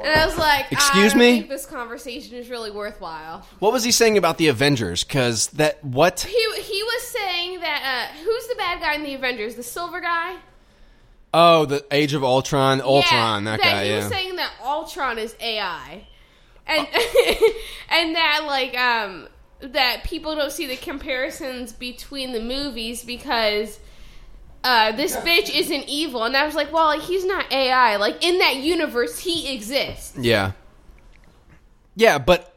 And 0.00 0.08
I 0.20 0.26
was 0.26 0.38
like, 0.38 0.70
Excuse 0.72 1.14
I 1.14 1.18
me? 1.18 1.32
Think 1.38 1.48
this 1.48 1.66
conversation 1.66 2.36
is 2.36 2.48
really 2.48 2.70
worthwhile. 2.70 3.46
what 3.58 3.72
was 3.72 3.84
he 3.84 3.90
saying 3.92 4.16
about 4.18 4.38
the 4.38 4.48
Avengers? 4.48 5.04
Because 5.04 5.48
that 5.48 5.84
what 5.84 6.20
He 6.20 6.32
he 6.62 6.82
was 6.82 7.02
saying 7.02 7.60
that 7.60 8.10
uh, 8.14 8.18
who's 8.24 8.46
the 8.48 8.54
bad 8.56 8.80
guy 8.80 8.94
in 8.94 9.02
the 9.02 9.14
Avengers? 9.14 9.54
The 9.56 9.62
silver 9.62 10.00
guy. 10.00 10.36
oh 11.34 11.64
the 11.66 11.84
Age 11.90 12.14
of 12.14 12.24
Ultron 12.24 12.80
Ultron 12.80 13.44
yeah, 13.44 13.56
that 13.56 13.60
guy 13.60 13.84
He 13.84 13.90
yeah 13.90 13.96
was 13.96 14.08
saying 14.08 14.36
that 14.36 14.52
Ultron 14.64 15.18
is 15.18 15.34
AI, 15.40 16.06
and 16.66 16.86
and 17.90 18.16
that 18.16 18.44
like 18.46 18.78
um 18.78 19.28
that 19.60 20.04
people 20.04 20.34
don't 20.34 20.50
see 20.52 20.66
the 20.66 20.76
comparisons 20.76 21.72
between 21.72 22.32
the 22.32 22.40
movies 22.40 23.04
because. 23.04 23.78
Uh, 24.64 24.92
this 24.92 25.16
bitch 25.16 25.50
isn't 25.54 25.88
evil, 25.88 26.24
and 26.24 26.36
I 26.36 26.46
was 26.46 26.54
like, 26.54 26.72
well, 26.72 26.86
like, 26.86 27.00
he's 27.00 27.24
not 27.24 27.50
AI. 27.52 27.96
Like 27.96 28.24
in 28.24 28.38
that 28.38 28.56
universe, 28.56 29.18
he 29.18 29.54
exists. 29.54 30.14
yeah 30.18 30.52
yeah 31.94 32.18
but 32.18 32.54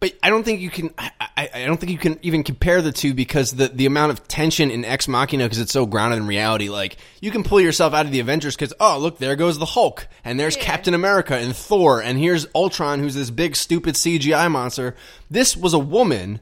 but 0.00 0.12
I 0.22 0.30
don't 0.30 0.44
think 0.44 0.60
you 0.60 0.70
can 0.70 0.90
I, 0.96 1.10
I, 1.36 1.50
I 1.54 1.64
don't 1.64 1.78
think 1.78 1.90
you 1.90 1.98
can 1.98 2.18
even 2.22 2.44
compare 2.44 2.80
the 2.80 2.92
two 2.92 3.12
because 3.14 3.50
the 3.52 3.66
the 3.68 3.86
amount 3.86 4.12
of 4.12 4.28
tension 4.28 4.70
in 4.70 4.84
Ex 4.84 5.08
Machina 5.08 5.44
because 5.44 5.58
it's 5.58 5.72
so 5.72 5.84
grounded 5.86 6.18
in 6.20 6.26
reality 6.28 6.68
like 6.68 6.96
you 7.20 7.30
can 7.32 7.42
pull 7.42 7.60
yourself 7.60 7.92
out 7.94 8.06
of 8.06 8.12
the 8.12 8.20
Avengers 8.20 8.54
because 8.54 8.72
oh 8.78 8.98
look 8.98 9.18
there 9.18 9.34
goes 9.34 9.58
the 9.58 9.64
Hulk 9.66 10.06
and 10.24 10.38
there's 10.38 10.56
Yeah. 10.56 10.62
Captain 10.62 10.94
America 10.94 11.34
and 11.34 11.56
Thor 11.56 12.00
and 12.00 12.18
here's 12.18 12.46
Ultron 12.54 13.00
who's 13.00 13.14
this 13.16 13.30
big 13.30 13.56
stupid 13.56 13.96
CGI 13.96 14.48
monster 14.50 14.94
this 15.30 15.56
was 15.56 15.74
a 15.74 15.78
woman 15.80 16.40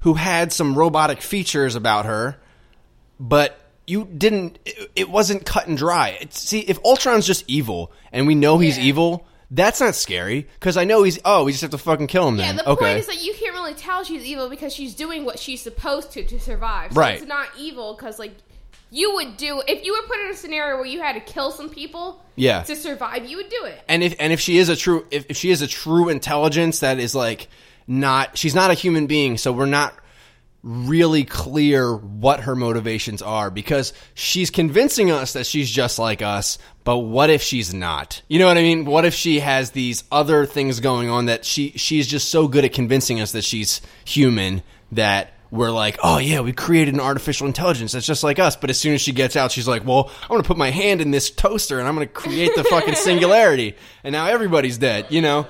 who 0.00 0.14
had 0.14 0.52
some 0.52 0.74
robotic 0.76 1.22
features 1.22 1.74
about 1.76 2.04
her 2.04 2.36
but 3.18 3.58
you 3.90 4.04
didn't 4.16 4.58
it, 4.64 4.90
it 4.96 5.08
wasn't 5.10 5.44
cut 5.44 5.66
and 5.66 5.76
dry 5.76 6.10
It's- 6.20 6.38
see 6.40 6.60
if 6.60 6.78
ultron's 6.84 7.26
just 7.26 7.44
evil 7.48 7.90
and 8.12 8.26
we 8.26 8.34
know 8.34 8.58
he's 8.58 8.78
Yeah. 8.78 8.84
evil 8.84 9.26
that's 9.50 9.80
not 9.80 9.94
scary 9.96 10.46
because 10.58 10.76
i 10.76 10.84
know 10.84 11.02
he's 11.02 11.18
oh 11.24 11.44
we 11.44 11.50
just 11.52 11.62
have 11.62 11.72
to 11.72 11.78
fucking 11.78 12.06
kill 12.06 12.28
him 12.28 12.36
then. 12.36 12.46
Yeah, 12.46 12.52
then 12.52 12.64
the 12.64 12.70
okay 12.70 12.84
point 12.84 12.98
is 12.98 13.06
that 13.08 13.22
you 13.22 13.34
can't 13.34 13.54
really 13.54 13.74
tell 13.74 14.04
she's 14.04 14.24
evil 14.24 14.48
because 14.48 14.72
she's 14.72 14.94
doing 14.94 15.24
what 15.24 15.38
she's 15.38 15.60
supposed 15.60 16.12
to 16.12 16.24
to 16.24 16.38
survive. 16.38 16.92
So 16.92 17.00
Right. 17.00 17.16
It's 17.18 17.26
not 17.26 17.48
evil 17.58 17.94
because 17.94 18.18
like 18.18 18.34
you 18.92 19.14
would 19.14 19.36
do 19.36 19.62
if 19.68 19.84
you 19.84 19.92
were 19.92 20.06
put 20.08 20.18
in 20.24 20.30
a 20.32 20.36
scenario 20.36 20.76
where 20.76 20.86
you 20.86 21.00
had 21.00 21.14
to 21.14 21.20
kill 21.32 21.50
some 21.52 21.68
people. 21.68 22.22
Yeah. 22.36 22.62
To 22.64 22.74
survive, 22.76 23.28
you 23.28 23.36
would 23.38 23.48
do 23.48 23.64
it. 23.64 23.80
and 23.88 24.02
if 24.02 24.14
and 24.20 24.32
if 24.32 24.40
she 24.40 24.58
is 24.58 24.68
a 24.68 24.76
true 24.76 25.04
if, 25.10 25.26
if 25.28 25.36
she 25.36 25.50
is 25.50 25.62
a 25.62 25.66
true 25.66 26.08
intelligence 26.08 26.80
that 26.80 26.98
is 26.98 27.14
like 27.14 27.48
not 27.88 28.38
she's 28.38 28.54
not 28.54 28.70
a 28.70 28.74
human 28.74 29.06
being 29.06 29.36
so 29.36 29.50
we're 29.52 29.66
not 29.66 29.94
really 30.62 31.24
clear 31.24 31.96
what 31.96 32.40
her 32.40 32.54
motivations 32.54 33.22
are 33.22 33.50
because 33.50 33.94
she's 34.12 34.50
convincing 34.50 35.10
us 35.10 35.32
that 35.32 35.46
she's 35.46 35.70
just 35.70 35.98
like 35.98 36.20
us 36.20 36.58
but 36.84 36.98
what 36.98 37.30
if 37.30 37.42
she's 37.42 37.72
not? 37.74 38.22
You 38.28 38.38
know 38.38 38.46
what 38.46 38.58
i 38.58 38.62
mean? 38.62 38.84
What 38.84 39.04
if 39.04 39.14
she 39.14 39.40
has 39.40 39.70
these 39.70 40.04
other 40.10 40.46
things 40.46 40.80
going 40.80 41.08
on 41.08 41.26
that 41.26 41.44
she 41.44 41.70
she's 41.72 42.06
just 42.06 42.30
so 42.30 42.48
good 42.48 42.64
at 42.64 42.72
convincing 42.72 43.20
us 43.20 43.32
that 43.32 43.44
she's 43.44 43.80
human 44.04 44.62
that 44.92 45.32
we're 45.50 45.70
like 45.70 45.98
oh 46.02 46.18
yeah 46.18 46.40
we 46.40 46.52
created 46.52 46.94
an 46.94 47.00
artificial 47.00 47.46
intelligence 47.46 47.92
that's 47.92 48.06
just 48.06 48.24
like 48.24 48.38
us. 48.38 48.56
But 48.56 48.70
as 48.70 48.78
soon 48.78 48.94
as 48.94 49.00
she 49.00 49.12
gets 49.12 49.36
out 49.36 49.52
she's 49.52 49.68
like 49.68 49.86
well 49.86 50.10
i'm 50.22 50.28
gonna 50.28 50.42
put 50.42 50.56
my 50.56 50.70
hand 50.70 51.00
in 51.00 51.10
this 51.10 51.30
toaster 51.30 51.78
and 51.78 51.88
i'm 51.88 51.94
gonna 51.94 52.06
create 52.06 52.54
the 52.54 52.64
fucking 52.64 52.94
singularity. 52.96 53.76
And 54.04 54.12
now 54.12 54.26
everybody's 54.26 54.78
dead 54.78 55.06
you 55.10 55.22
know? 55.22 55.46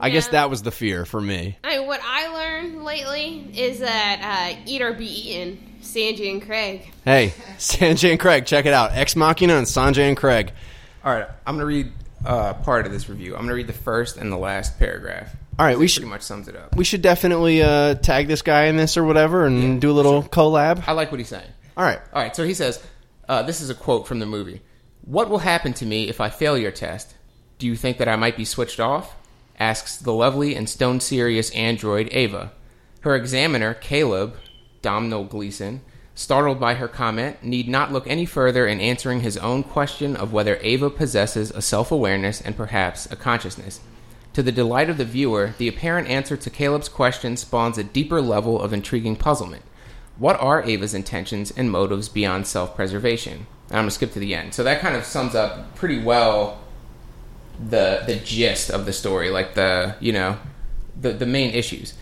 I 0.00 0.10
guess 0.10 0.28
that 0.28 0.50
was 0.50 0.62
the 0.62 0.70
fear 0.70 1.04
for 1.04 1.20
me. 1.20 1.56
I 1.62 1.80
what 1.80 2.00
I 2.02 2.13
lately 2.94 3.50
is 3.54 3.80
that 3.80 4.54
uh, 4.56 4.60
eat 4.66 4.80
or 4.80 4.92
be 4.92 5.06
eaten, 5.06 5.58
Sanjay 5.82 6.30
and 6.30 6.40
Craig. 6.40 6.92
Hey, 7.04 7.34
Sanjay 7.58 8.12
and 8.12 8.20
Craig, 8.20 8.46
check 8.46 8.66
it 8.66 8.72
out. 8.72 8.92
Ex 8.92 9.16
Machina 9.16 9.54
and 9.56 9.66
Sanjay 9.66 10.08
and 10.08 10.16
Craig. 10.16 10.52
All 11.04 11.12
right, 11.12 11.26
I'm 11.44 11.56
gonna 11.56 11.66
read 11.66 11.92
uh, 12.24 12.54
part 12.54 12.86
of 12.86 12.92
this 12.92 13.08
review. 13.08 13.34
I'm 13.34 13.42
gonna 13.42 13.54
read 13.54 13.66
the 13.66 13.72
first 13.72 14.16
and 14.16 14.30
the 14.30 14.36
last 14.36 14.78
paragraph. 14.78 15.34
All 15.58 15.66
right, 15.66 15.76
we 15.78 15.88
should 15.88 16.02
pretty 16.02 16.10
much 16.10 16.22
sums 16.22 16.46
it 16.46 16.56
up. 16.56 16.76
we 16.76 16.84
should 16.84 17.02
definitely 17.02 17.62
uh, 17.62 17.94
tag 17.96 18.28
this 18.28 18.42
guy 18.42 18.66
in 18.66 18.76
this 18.76 18.96
or 18.96 19.02
whatever 19.04 19.44
and 19.44 19.80
do 19.80 19.90
a 19.90 19.92
little 19.92 20.22
collab. 20.22 20.84
I 20.86 20.92
like 20.92 21.10
what 21.10 21.18
he's 21.18 21.28
saying. 21.28 21.48
All 21.76 21.84
right. 21.84 22.00
All 22.12 22.22
right, 22.22 22.34
so 22.34 22.44
he 22.44 22.54
says, 22.54 22.82
uh, 23.28 23.42
this 23.42 23.60
is 23.60 23.70
a 23.70 23.74
quote 23.74 24.06
from 24.06 24.20
the 24.20 24.26
movie. 24.26 24.62
What 25.02 25.28
will 25.28 25.38
happen 25.38 25.74
to 25.74 25.86
me 25.86 26.08
if 26.08 26.20
I 26.20 26.30
fail 26.30 26.56
your 26.56 26.70
test? 26.70 27.14
Do 27.58 27.66
you 27.66 27.74
think 27.76 27.98
that 27.98 28.08
I 28.08 28.14
might 28.16 28.36
be 28.36 28.44
switched 28.44 28.78
off? 28.80 29.16
Asks 29.58 29.96
the 29.96 30.12
lovely 30.12 30.54
and 30.56 30.68
stone 30.68 31.00
serious 31.00 31.50
android 31.50 32.08
Ava. 32.12 32.52
Her 33.04 33.14
examiner, 33.14 33.74
Caleb, 33.74 34.34
Domhnall 34.80 35.24
Gleeson, 35.24 35.82
startled 36.14 36.58
by 36.58 36.76
her 36.76 36.88
comment, 36.88 37.44
need 37.44 37.68
not 37.68 37.92
look 37.92 38.06
any 38.06 38.24
further 38.24 38.66
in 38.66 38.80
answering 38.80 39.20
his 39.20 39.36
own 39.36 39.62
question 39.62 40.16
of 40.16 40.32
whether 40.32 40.58
Ava 40.62 40.88
possesses 40.88 41.50
a 41.50 41.60
self 41.60 41.92
awareness 41.92 42.40
and 42.40 42.56
perhaps 42.56 43.04
a 43.12 43.16
consciousness. 43.16 43.80
To 44.32 44.42
the 44.42 44.50
delight 44.50 44.88
of 44.88 44.96
the 44.96 45.04
viewer, 45.04 45.52
the 45.58 45.68
apparent 45.68 46.08
answer 46.08 46.34
to 46.38 46.48
Caleb's 46.48 46.88
question 46.88 47.36
spawns 47.36 47.76
a 47.76 47.84
deeper 47.84 48.22
level 48.22 48.58
of 48.58 48.72
intriguing 48.72 49.16
puzzlement. 49.16 49.64
What 50.16 50.40
are 50.40 50.62
Ava's 50.62 50.94
intentions 50.94 51.50
and 51.50 51.70
motives 51.70 52.08
beyond 52.08 52.46
self 52.46 52.74
preservation? 52.74 53.46
I'm 53.68 53.80
going 53.80 53.84
to 53.88 53.90
skip 53.90 54.14
to 54.14 54.18
the 54.18 54.34
end. 54.34 54.54
So 54.54 54.64
that 54.64 54.80
kind 54.80 54.96
of 54.96 55.04
sums 55.04 55.34
up 55.34 55.74
pretty 55.74 56.02
well 56.02 56.58
the 57.58 58.02
the 58.06 58.16
gist 58.16 58.70
of 58.70 58.86
the 58.86 58.94
story, 58.94 59.28
like 59.28 59.52
the, 59.52 59.94
you 60.00 60.12
know, 60.12 60.38
the, 60.98 61.12
the 61.12 61.26
main 61.26 61.50
issues. 61.52 61.92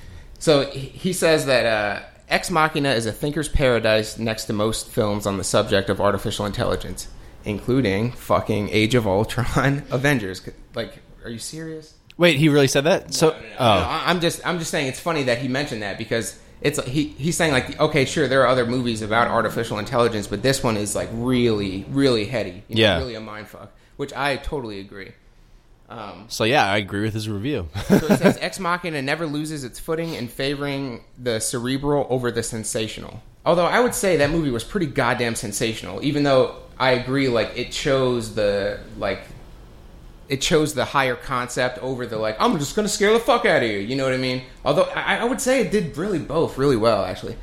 So 0.42 0.68
he 0.72 1.12
says 1.12 1.46
that 1.46 1.66
uh, 1.66 2.02
Ex 2.28 2.50
Machina 2.50 2.90
is 2.94 3.06
a 3.06 3.12
thinker's 3.12 3.48
paradise 3.48 4.18
next 4.18 4.46
to 4.46 4.52
most 4.52 4.88
films 4.88 5.24
on 5.24 5.36
the 5.38 5.44
subject 5.44 5.88
of 5.88 6.00
artificial 6.00 6.46
intelligence, 6.46 7.06
including 7.44 8.10
fucking 8.10 8.68
Age 8.70 8.96
of 8.96 9.06
Ultron, 9.06 9.84
Avengers. 9.92 10.42
Like, 10.74 10.98
are 11.22 11.30
you 11.30 11.38
serious? 11.38 11.94
Wait, 12.18 12.38
he 12.38 12.48
really 12.48 12.66
said 12.66 12.82
that? 12.84 13.14
So, 13.14 13.30
No, 13.30 13.36
oh, 13.60 13.64
I- 13.64 14.02
I'm 14.06 14.20
just 14.20 14.44
I'm 14.44 14.58
just 14.58 14.72
saying 14.72 14.88
it's 14.88 14.98
funny 14.98 15.22
that 15.22 15.38
he 15.38 15.46
mentioned 15.46 15.82
that 15.82 15.96
because 15.96 16.36
it's 16.60 16.82
he 16.86 17.04
he's 17.18 17.36
saying 17.36 17.52
like 17.52 17.78
okay 17.80 18.04
sure 18.04 18.26
there 18.26 18.42
are 18.42 18.48
other 18.48 18.66
movies 18.66 19.00
about 19.00 19.28
artificial 19.28 19.78
intelligence 19.78 20.26
but 20.26 20.42
this 20.42 20.62
one 20.62 20.76
is 20.76 20.94
like 20.96 21.08
really 21.12 21.84
really 21.90 22.24
heady 22.24 22.64
you 22.68 22.74
know, 22.74 22.80
Yeah. 22.82 22.98
really 22.98 23.14
a 23.14 23.20
mind 23.20 23.46
fuck 23.46 23.70
which 23.96 24.12
I 24.12 24.36
totally 24.38 24.80
agree. 24.80 25.12
Um, 25.92 26.24
so 26.28 26.44
yeah, 26.44 26.64
I 26.64 26.78
agree 26.78 27.02
with 27.02 27.12
his 27.12 27.28
review. 27.28 27.68
so 27.86 27.96
it 27.96 28.18
says 28.18 28.38
Ex 28.40 28.58
Machina 28.58 29.02
never 29.02 29.26
loses 29.26 29.62
its 29.62 29.78
footing 29.78 30.14
in 30.14 30.26
favoring 30.26 31.04
the 31.18 31.38
cerebral 31.38 32.06
over 32.08 32.30
the 32.30 32.42
sensational. 32.42 33.22
Although 33.44 33.66
I 33.66 33.78
would 33.80 33.94
say 33.94 34.16
that 34.16 34.30
movie 34.30 34.50
was 34.50 34.64
pretty 34.64 34.86
goddamn 34.86 35.34
sensational, 35.34 36.02
even 36.02 36.22
though 36.22 36.56
I 36.78 36.92
agree 36.92 37.28
like 37.28 37.52
it 37.56 37.72
chose 37.72 38.34
the 38.34 38.80
like 38.96 39.20
it 40.30 40.40
chose 40.40 40.72
the 40.72 40.86
higher 40.86 41.14
concept 41.14 41.78
over 41.80 42.06
the 42.06 42.16
like 42.16 42.36
I'm 42.40 42.58
just 42.58 42.74
gonna 42.74 42.88
scare 42.88 43.12
the 43.12 43.20
fuck 43.20 43.44
out 43.44 43.62
of 43.62 43.68
you. 43.68 43.76
You 43.76 43.94
know 43.94 44.04
what 44.04 44.14
I 44.14 44.18
mean? 44.18 44.44
Although 44.64 44.84
I, 44.94 45.18
I 45.18 45.24
would 45.24 45.42
say 45.42 45.60
it 45.60 45.70
did 45.70 45.98
really 45.98 46.18
both 46.18 46.56
really 46.56 46.76
well 46.76 47.04
actually. 47.04 47.36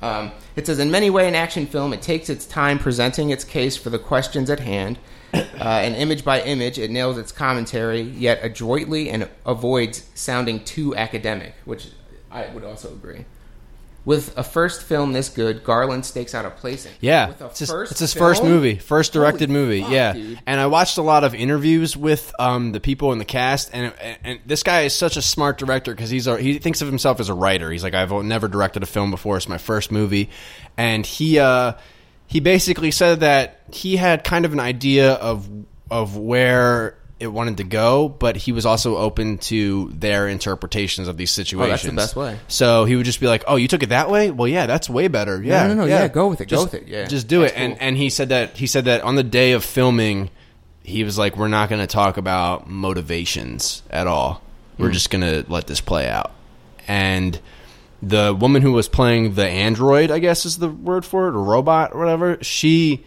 Um, 0.00 0.30
it 0.54 0.66
says 0.66 0.78
in 0.78 0.92
many 0.92 1.10
way 1.10 1.26
an 1.26 1.34
action 1.34 1.66
film 1.66 1.92
it 1.92 2.02
takes 2.02 2.30
its 2.30 2.46
time 2.46 2.78
presenting 2.78 3.30
its 3.30 3.42
case 3.42 3.76
for 3.76 3.90
the 3.90 3.98
questions 3.98 4.50
at 4.50 4.60
hand. 4.60 5.00
Uh, 5.34 5.80
and 5.82 5.94
image 5.96 6.24
by 6.24 6.40
image, 6.42 6.78
it 6.78 6.90
nails 6.90 7.18
its 7.18 7.32
commentary, 7.32 8.00
yet 8.00 8.40
adroitly 8.42 9.10
and 9.10 9.28
avoids 9.44 10.08
sounding 10.14 10.64
too 10.64 10.96
academic, 10.96 11.54
which 11.64 11.88
I 12.30 12.48
would 12.48 12.64
also 12.64 12.92
agree. 12.92 13.24
With 14.04 14.38
a 14.38 14.42
first 14.42 14.84
film 14.84 15.12
this 15.12 15.28
good, 15.28 15.64
Garland 15.64 16.06
stakes 16.06 16.34
out 16.34 16.46
a 16.46 16.50
place 16.50 16.86
in. 16.86 16.92
Yeah, 17.00 17.28
with 17.28 17.42
a 17.42 17.46
it's 17.46 17.58
his, 17.58 17.70
first 17.70 17.90
it's 17.92 18.00
his 18.00 18.14
first 18.14 18.42
movie, 18.42 18.76
first 18.76 19.12
directed 19.12 19.50
Holy 19.50 19.60
movie. 19.60 19.80
fuck, 19.82 19.90
yeah, 19.90 20.12
dude. 20.14 20.40
and 20.46 20.58
I 20.58 20.66
watched 20.66 20.96
a 20.96 21.02
lot 21.02 21.24
of 21.24 21.34
interviews 21.34 21.94
with 21.94 22.32
um, 22.38 22.72
the 22.72 22.80
people 22.80 23.12
in 23.12 23.18
the 23.18 23.26
cast, 23.26 23.68
and, 23.74 23.92
and 24.00 24.18
and 24.24 24.40
this 24.46 24.62
guy 24.62 24.82
is 24.82 24.94
such 24.94 25.18
a 25.18 25.22
smart 25.22 25.58
director 25.58 25.92
because 25.92 26.08
he's 26.08 26.26
a, 26.26 26.38
he 26.38 26.58
thinks 26.58 26.80
of 26.80 26.88
himself 26.88 27.20
as 27.20 27.28
a 27.28 27.34
writer. 27.34 27.70
He's 27.70 27.82
like, 27.82 27.92
I've 27.92 28.10
never 28.24 28.48
directed 28.48 28.82
a 28.82 28.86
film 28.86 29.10
before; 29.10 29.36
it's 29.36 29.48
my 29.48 29.58
first 29.58 29.92
movie, 29.92 30.30
and 30.78 31.04
he 31.04 31.38
uh, 31.38 31.74
he 32.28 32.40
basically 32.40 32.90
said 32.90 33.20
that 33.20 33.58
he 33.72 33.96
had 33.96 34.22
kind 34.22 34.44
of 34.44 34.52
an 34.52 34.60
idea 34.60 35.14
of 35.14 35.48
of 35.90 36.16
where 36.16 36.94
it 37.18 37.26
wanted 37.26 37.56
to 37.56 37.64
go, 37.64 38.08
but 38.08 38.36
he 38.36 38.52
was 38.52 38.64
also 38.64 38.96
open 38.98 39.38
to 39.38 39.90
their 39.92 40.28
interpretations 40.28 41.08
of 41.08 41.16
these 41.16 41.30
situations. 41.30 41.68
Oh, 41.68 41.70
that's 41.70 41.82
the 41.82 41.92
best 41.92 42.16
way. 42.16 42.38
So 42.46 42.84
he 42.84 42.94
would 42.94 43.06
just 43.06 43.18
be 43.18 43.26
like, 43.26 43.44
"Oh, 43.48 43.56
you 43.56 43.66
took 43.66 43.82
it 43.82 43.88
that 43.88 44.10
way? 44.10 44.30
Well, 44.30 44.46
yeah, 44.46 44.66
that's 44.66 44.88
way 44.90 45.08
better. 45.08 45.42
Yeah, 45.42 45.66
no, 45.68 45.74
no, 45.74 45.84
yeah, 45.86 46.06
go 46.06 46.28
with 46.28 46.42
it, 46.42 46.48
go 46.48 46.64
with 46.64 46.74
it, 46.74 46.86
yeah. 46.86 47.06
just 47.06 47.26
do 47.26 47.40
That's 47.40 47.54
it." 47.54 47.58
And 47.58 47.72
cool. 47.72 47.86
and 47.88 47.96
he 47.96 48.10
said 48.10 48.28
that 48.28 48.58
he 48.58 48.66
said 48.66 48.84
that 48.84 49.00
on 49.02 49.16
the 49.16 49.24
day 49.24 49.52
of 49.52 49.64
filming, 49.64 50.30
he 50.84 51.02
was 51.02 51.16
like, 51.16 51.36
"We're 51.36 51.48
not 51.48 51.70
going 51.70 51.80
to 51.80 51.88
talk 51.88 52.18
about 52.18 52.68
motivations 52.68 53.82
at 53.88 54.06
all. 54.06 54.42
We're 54.76 54.88
hmm. 54.88 54.92
just 54.92 55.10
going 55.10 55.22
to 55.22 55.50
let 55.50 55.66
this 55.66 55.80
play 55.80 56.08
out." 56.08 56.32
And 56.86 57.40
the 58.02 58.34
woman 58.34 58.62
who 58.62 58.72
was 58.72 58.88
playing 58.88 59.34
the 59.34 59.46
android, 59.46 60.10
I 60.10 60.18
guess 60.18 60.46
is 60.46 60.58
the 60.58 60.68
word 60.68 61.04
for 61.04 61.28
it, 61.28 61.34
or 61.34 61.42
robot 61.42 61.92
or 61.92 61.98
whatever. 61.98 62.38
She 62.42 63.04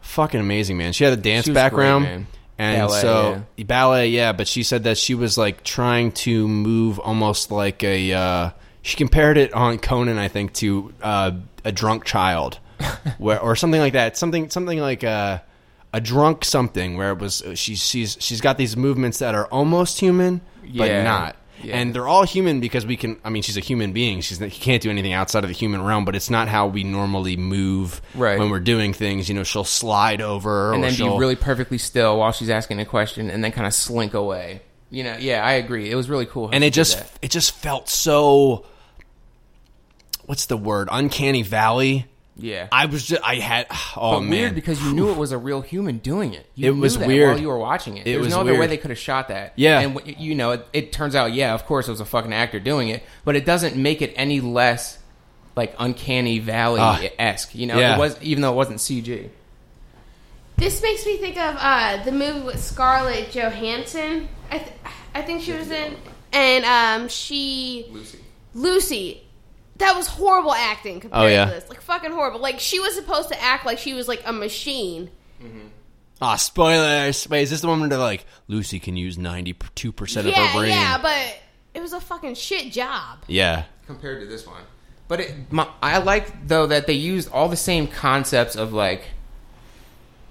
fucking 0.00 0.40
amazing, 0.40 0.76
man. 0.78 0.92
She 0.92 1.04
had 1.04 1.12
a 1.12 1.16
dance 1.16 1.48
background. 1.48 2.04
great. 2.04 2.26
And 2.60 2.88
Ballet, 2.88 3.00
so 3.00 3.46
ballet, 3.58 4.08
yeah, 4.08 4.32
but 4.32 4.48
she 4.48 4.64
said 4.64 4.82
that 4.84 4.98
she 4.98 5.14
was 5.14 5.38
like 5.38 5.62
trying 5.62 6.10
to 6.12 6.48
move 6.48 6.98
almost 6.98 7.52
like 7.52 7.84
a. 7.84 8.12
Uh, 8.12 8.50
she 8.82 8.96
compared 8.96 9.36
it 9.36 9.52
on 9.52 9.78
Conan, 9.78 10.18
I 10.18 10.26
think, 10.26 10.54
to 10.54 10.92
uh, 11.00 11.32
a 11.64 11.70
drunk 11.70 12.04
child, 12.04 12.58
where 13.18 13.40
or 13.40 13.54
something 13.54 13.80
like 13.80 13.92
that. 13.92 14.16
Something, 14.16 14.50
something 14.50 14.80
like 14.80 15.04
a, 15.04 15.44
a 15.92 16.00
drunk 16.00 16.44
something, 16.44 16.96
where 16.96 17.12
it 17.12 17.18
was 17.18 17.44
she's 17.54 17.80
she's 17.80 18.16
she's 18.18 18.40
got 18.40 18.58
these 18.58 18.76
movements 18.76 19.20
that 19.20 19.36
are 19.36 19.46
almost 19.46 20.00
human, 20.00 20.40
but 20.62 20.88
not. 21.04 21.36
Yeah. 21.62 21.76
And 21.76 21.94
they're 21.94 22.06
all 22.06 22.24
human 22.24 22.60
because 22.60 22.86
we 22.86 22.96
can. 22.96 23.18
I 23.24 23.30
mean, 23.30 23.42
she's 23.42 23.56
a 23.56 23.60
human 23.60 23.92
being. 23.92 24.20
She's 24.20 24.38
she 24.38 24.48
can't 24.60 24.82
do 24.82 24.90
anything 24.90 25.12
outside 25.12 25.42
of 25.44 25.48
the 25.48 25.54
human 25.54 25.82
realm. 25.82 26.04
But 26.04 26.14
it's 26.16 26.30
not 26.30 26.46
how 26.48 26.66
we 26.68 26.84
normally 26.84 27.36
move 27.36 28.00
Right. 28.14 28.38
when 28.38 28.50
we're 28.50 28.60
doing 28.60 28.92
things. 28.92 29.28
You 29.28 29.34
know, 29.34 29.42
she'll 29.44 29.64
slide 29.64 30.20
over 30.20 30.72
and 30.72 30.82
or 30.82 30.86
then 30.86 30.92
be 30.92 30.96
she'll- 30.96 31.18
really 31.18 31.36
perfectly 31.36 31.78
still 31.78 32.18
while 32.18 32.32
she's 32.32 32.50
asking 32.50 32.78
a 32.80 32.84
question, 32.84 33.28
and 33.30 33.42
then 33.42 33.50
kind 33.52 33.66
of 33.66 33.74
slink 33.74 34.14
away. 34.14 34.62
You 34.90 35.04
know, 35.04 35.16
yeah, 35.18 35.44
I 35.44 35.52
agree. 35.52 35.90
It 35.90 35.94
was 35.96 36.08
really 36.08 36.26
cool. 36.26 36.48
and 36.52 36.62
it 36.64 36.72
just 36.72 37.02
it 37.22 37.30
just 37.30 37.50
felt 37.56 37.88
so. 37.88 38.64
What's 40.26 40.46
the 40.46 40.56
word? 40.56 40.88
Uncanny 40.92 41.42
valley. 41.42 42.06
Yeah. 42.38 42.68
I 42.72 42.86
was 42.86 43.04
just 43.06 43.22
I 43.22 43.36
had 43.36 43.66
oh 43.96 44.12
but 44.14 44.20
man 44.20 44.30
weird 44.30 44.54
because 44.54 44.82
you 44.82 44.92
knew 44.92 45.10
it 45.10 45.16
was 45.16 45.32
a 45.32 45.38
real 45.38 45.60
human 45.60 45.98
doing 45.98 46.34
it. 46.34 46.46
You 46.54 46.70
It 46.70 46.74
knew 46.74 46.80
was 46.80 46.96
that 46.98 47.06
weird. 47.08 47.30
while 47.32 47.40
you 47.40 47.48
were 47.48 47.58
watching 47.58 47.96
it. 47.96 48.02
It 48.06 48.12
There's 48.12 48.26
was 48.26 48.34
no 48.34 48.40
other 48.40 48.58
way 48.58 48.66
they 48.68 48.76
could 48.78 48.90
have 48.90 48.98
shot 48.98 49.28
that. 49.28 49.52
Yeah. 49.56 49.80
and 49.80 50.00
you 50.18 50.34
know, 50.34 50.52
it, 50.52 50.66
it 50.72 50.92
turns 50.92 51.14
out, 51.14 51.32
yeah, 51.32 51.52
of 51.54 51.66
course, 51.66 51.88
it 51.88 51.90
was 51.90 52.00
a 52.00 52.04
fucking 52.04 52.32
actor 52.32 52.60
doing 52.60 52.88
it, 52.88 53.02
but 53.24 53.36
it 53.36 53.44
doesn't 53.44 53.76
make 53.76 54.00
it 54.02 54.12
any 54.16 54.40
less 54.40 54.98
like 55.56 55.74
uncanny 55.78 56.38
valley 56.38 57.10
esque. 57.18 57.54
You 57.54 57.66
know, 57.66 57.74
Ah. 57.74 57.78
Yeah. 57.80 57.96
it 57.96 57.98
was 57.98 58.22
even 58.22 58.42
though 58.42 58.52
it 58.52 58.56
wasn't 58.56 58.78
CG. 58.78 59.28
This 60.56 60.82
makes 60.82 61.06
me 61.06 61.16
think 61.18 61.36
of 61.36 61.56
uh, 61.58 62.02
the 62.04 62.10
movie 62.12 62.40
with 62.40 62.62
Scarlett 62.62 63.30
Johansson. 63.30 64.28
I, 64.50 64.58
th- 64.58 64.72
I 65.14 65.22
think 65.22 65.42
she 65.42 65.52
was 65.52 65.70
in, 65.70 65.94
and 66.32 66.64
um, 66.64 67.08
she 67.08 67.86
Lucy. 67.92 68.18
Lucy. 68.54 69.22
That 69.78 69.96
was 69.96 70.06
horrible 70.08 70.52
acting 70.52 71.00
compared 71.00 71.22
Oh, 71.22 71.26
yeah. 71.26 71.44
to 71.46 71.50
this. 71.52 71.68
Like 71.68 71.80
fucking 71.80 72.10
horrible. 72.12 72.40
Like 72.40 72.58
she 72.60 72.80
was 72.80 72.94
supposed 72.94 73.28
to 73.30 73.40
act 73.42 73.64
like 73.64 73.78
she 73.78 73.94
was 73.94 74.08
like 74.08 74.22
a 74.26 74.32
machine. 74.32 75.10
Ah, 76.20 76.34
spoilers. 76.36 77.28
Wait, 77.28 77.42
is 77.42 77.50
this 77.50 77.60
the 77.60 77.68
one 77.68 77.80
where 77.88 77.96
like 77.98 78.26
Lucy 78.48 78.80
can 78.80 78.96
use 78.96 79.16
ninety 79.16 79.54
two 79.76 79.92
percent 79.92 80.26
of 80.26 80.34
her 80.34 80.58
brain? 80.58 80.70
yeah, 80.70 80.98
but 81.00 81.38
it 81.74 81.80
was 81.80 81.92
a 81.92 82.00
fucking 82.00 82.34
shit 82.34 82.72
job. 82.72 83.18
yeah. 83.28 83.64
compared 83.86 84.20
to 84.20 84.26
this 84.26 84.46
one. 84.46 84.62
But 85.06 85.20
it, 85.20 85.52
my, 85.52 85.68
I 85.82 85.98
like 85.98 86.48
though 86.48 86.66
that 86.66 86.86
they 86.88 86.92
used 86.94 87.30
all 87.30 87.48
the 87.48 87.56
same 87.56 87.86
concepts 87.86 88.56
of 88.56 88.72
like 88.72 89.04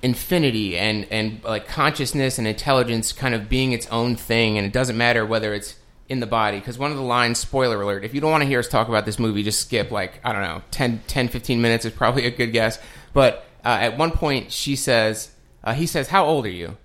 infinity 0.03 0.77
and 0.77 1.07
and 1.09 1.43
like 1.43 1.67
consciousness 1.67 2.37
and 2.37 2.47
intelligence 2.47 3.11
kind 3.13 3.33
of 3.33 3.49
being 3.49 3.71
its 3.71 3.87
own 3.87 4.15
thing, 4.15 4.57
and 4.57 4.67
it 4.67 4.73
doesn't 4.73 4.97
matter 4.97 5.25
whether 5.25 5.53
it's 5.53 5.75
in 6.09 6.19
the 6.19 6.27
body. 6.27 6.59
Because 6.59 6.77
one 6.77 6.91
of 6.91 6.97
the 6.97 7.03
lines, 7.03 7.39
spoiler 7.39 7.81
alert, 7.81 8.03
if 8.03 8.13
you 8.13 8.21
don't 8.21 8.31
want 8.31 8.43
to 8.43 8.47
hear 8.47 8.59
us 8.59 8.67
talk 8.67 8.87
about 8.87 9.05
this 9.05 9.19
movie, 9.19 9.43
just 9.43 9.61
skip 9.61 9.91
like 9.91 10.19
I 10.23 10.33
don't 10.33 10.41
know 10.41 10.61
10, 10.71 11.03
10 11.07 11.27
15 11.29 11.61
minutes 11.61 11.85
is 11.85 11.93
probably 11.93 12.25
a 12.25 12.31
good 12.31 12.51
guess. 12.51 12.79
But 13.13 13.45
uh, 13.65 13.77
at 13.81 13.97
one 13.97 14.11
point, 14.11 14.51
she 14.51 14.75
says, 14.75 15.31
uh, 15.63 15.73
he 15.73 15.85
says, 15.85 16.09
"How 16.09 16.25
old 16.25 16.45
are 16.45 16.49
you?" 16.49 16.77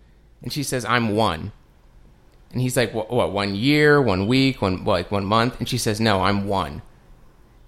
And 0.43 0.53
she 0.53 0.63
says, 0.63 0.85
"I'm 0.85 1.15
one." 1.15 1.53
And 2.53 2.61
he's 2.61 2.77
like, 2.77 2.93
what, 2.93 3.11
what, 3.11 3.33
one 3.33 3.55
year, 3.55 4.01
one 4.01 4.27
week, 4.27 4.61
one, 4.61 4.85
like 4.85 5.11
one 5.11 5.25
month? 5.25 5.59
And 5.59 5.69
she 5.69 5.79
says, 5.79 6.01
no, 6.01 6.23
I'm 6.23 6.47
one. 6.47 6.83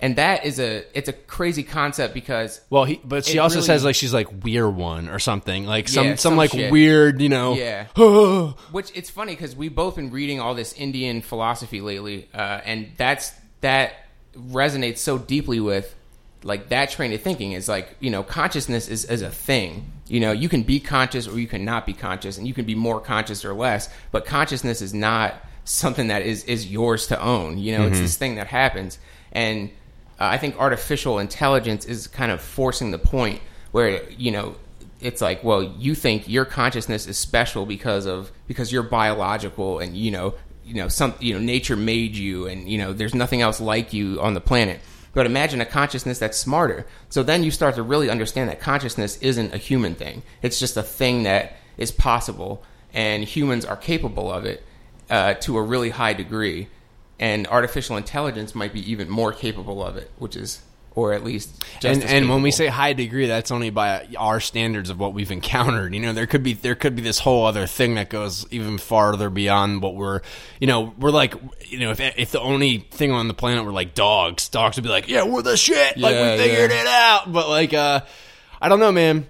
And 0.00 0.16
that 0.16 0.44
is 0.44 0.58
a, 0.60 0.84
it's 0.92 1.08
a 1.08 1.12
crazy 1.12 1.62
concept 1.62 2.12
because, 2.14 2.60
Well, 2.68 2.84
he, 2.84 3.00
but 3.04 3.24
she 3.24 3.38
also 3.38 3.56
really- 3.56 3.66
says 3.66 3.84
like 3.84 3.94
she's 3.94 4.12
like 4.12 4.28
we're 4.42 4.68
one 4.68 5.08
or 5.08 5.18
something 5.18 5.64
like 5.66 5.88
some 5.88 6.04
Yeah, 6.06 6.10
some, 6.16 6.30
some 6.32 6.36
like 6.36 6.50
shit. 6.50 6.70
weird 6.72 7.22
you 7.22 7.28
know 7.30 7.54
Yeah. 7.54 7.84
which 8.72 8.90
it's 8.94 9.08
funny 9.08 9.32
because 9.34 9.56
we've 9.56 9.74
both 9.74 9.96
been 9.96 10.10
reading 10.10 10.40
all 10.40 10.54
this 10.54 10.72
Indian 10.74 11.22
philosophy 11.22 11.80
lately, 11.80 12.28
uh, 12.34 12.60
and 12.64 12.92
that's, 12.96 13.32
that 13.60 13.94
resonates 14.36 14.98
so 14.98 15.16
deeply 15.16 15.60
with 15.60 15.94
like 16.42 16.68
that 16.68 16.90
train 16.90 17.12
of 17.14 17.22
thinking 17.22 17.52
is 17.52 17.68
like, 17.68 17.96
you 18.00 18.10
know, 18.10 18.22
consciousness 18.22 18.88
is, 18.88 19.06
is 19.06 19.22
a 19.22 19.30
thing. 19.30 19.90
You 20.08 20.20
know, 20.20 20.32
you 20.32 20.50
can 20.50 20.62
be 20.64 20.80
conscious 20.80 21.26
or 21.26 21.38
you 21.40 21.46
can 21.46 21.64
not 21.64 21.86
be 21.86 21.94
conscious, 21.94 22.36
and 22.36 22.46
you 22.46 22.52
can 22.52 22.66
be 22.66 22.74
more 22.74 23.00
conscious 23.00 23.42
or 23.46 23.54
less, 23.54 23.88
but 24.12 24.26
consciousness 24.26 24.82
is 24.82 24.92
not 24.92 25.34
something 25.64 26.08
that 26.08 26.20
is, 26.22 26.44
is 26.44 26.70
yours 26.70 27.06
to 27.06 27.18
own. 27.22 27.56
You 27.56 27.78
know, 27.78 27.86
it's 27.86 27.98
this 28.00 28.16
thing 28.18 28.34
that 28.34 28.48
happens. 28.48 28.98
And 29.32 29.70
uh, 30.20 30.26
I 30.26 30.38
think 30.38 30.58
artificial 30.58 31.18
intelligence 31.18 31.84
is 31.84 32.06
kind 32.06 32.30
of 32.30 32.40
forcing 32.40 32.90
the 32.90 32.98
point 32.98 33.40
where, 33.72 34.08
you 34.10 34.30
know, 34.30 34.56
it's 35.00 35.20
like, 35.20 35.42
well, 35.44 35.62
you 35.62 35.94
think 35.94 36.28
your 36.28 36.44
consciousness 36.44 37.06
is 37.06 37.18
special 37.18 37.66
because 37.66 38.06
of 38.06 38.32
because 38.46 38.72
you're 38.72 38.82
biological 38.82 39.78
and 39.78 39.96
you 39.96 40.10
know, 40.10 40.34
you 40.64 40.74
know, 40.74 40.88
some 40.88 41.14
you 41.20 41.34
know, 41.34 41.40
nature 41.40 41.76
made 41.76 42.16
you 42.16 42.46
and 42.46 42.68
you 42.68 42.78
know, 42.78 42.92
there's 42.92 43.14
nothing 43.14 43.42
else 43.42 43.60
like 43.60 43.92
you 43.92 44.20
on 44.20 44.34
the 44.34 44.40
planet. 44.40 44.80
But 45.12 45.26
imagine 45.26 45.60
a 45.60 45.66
consciousness 45.66 46.18
that's 46.18 46.38
smarter. 46.38 46.86
So 47.08 47.22
then 47.22 47.44
you 47.44 47.50
start 47.50 47.76
to 47.76 47.82
really 47.82 48.10
understand 48.10 48.50
that 48.50 48.60
consciousness 48.60 49.16
isn't 49.18 49.54
a 49.54 49.58
human 49.58 49.94
thing. 49.94 50.22
It's 50.42 50.58
just 50.58 50.76
a 50.76 50.82
thing 50.82 51.22
that 51.22 51.56
is 51.76 51.92
possible, 51.92 52.64
and 52.92 53.24
humans 53.24 53.64
are 53.64 53.76
capable 53.76 54.32
of 54.32 54.44
it 54.44 54.62
uh, 55.10 55.34
to 55.34 55.56
a 55.56 55.62
really 55.62 55.90
high 55.90 56.14
degree. 56.14 56.68
And 57.18 57.46
artificial 57.46 57.96
intelligence 57.96 58.54
might 58.54 58.72
be 58.72 58.90
even 58.90 59.08
more 59.08 59.32
capable 59.32 59.84
of 59.84 59.96
it, 59.96 60.10
which 60.18 60.34
is, 60.34 60.60
or 60.96 61.12
at 61.12 61.22
least, 61.22 61.64
just 61.80 61.84
and 61.84 62.02
as 62.02 62.10
and 62.10 62.28
when 62.28 62.42
we 62.42 62.50
say 62.50 62.66
high 62.66 62.92
degree, 62.92 63.26
that's 63.26 63.52
only 63.52 63.70
by 63.70 64.08
our 64.18 64.40
standards 64.40 64.90
of 64.90 64.98
what 64.98 65.14
we've 65.14 65.30
encountered. 65.30 65.94
You 65.94 66.00
know, 66.00 66.12
there 66.12 66.26
could 66.26 66.42
be 66.42 66.54
there 66.54 66.74
could 66.74 66.96
be 66.96 67.02
this 67.02 67.20
whole 67.20 67.46
other 67.46 67.68
thing 67.68 67.94
that 67.94 68.10
goes 68.10 68.46
even 68.50 68.78
farther 68.78 69.30
beyond 69.30 69.80
what 69.80 69.94
we're. 69.94 70.22
You 70.60 70.66
know, 70.66 70.92
we're 70.98 71.10
like, 71.10 71.34
you 71.66 71.78
know, 71.78 71.92
if 71.92 72.00
if 72.00 72.32
the 72.32 72.40
only 72.40 72.78
thing 72.78 73.12
on 73.12 73.28
the 73.28 73.34
planet 73.34 73.64
were 73.64 73.72
like 73.72 73.94
dogs, 73.94 74.48
dogs 74.48 74.76
would 74.76 74.82
be 74.84 74.90
like, 74.90 75.08
yeah, 75.08 75.24
we're 75.24 75.42
the 75.42 75.56
shit, 75.56 75.96
like 75.96 76.14
we 76.14 76.44
figured 76.44 76.72
yeah. 76.72 76.80
it 76.80 76.86
out. 76.86 77.32
But 77.32 77.48
like, 77.48 77.72
uh, 77.72 78.00
I 78.60 78.68
don't 78.68 78.80
know, 78.80 78.92
man. 78.92 79.26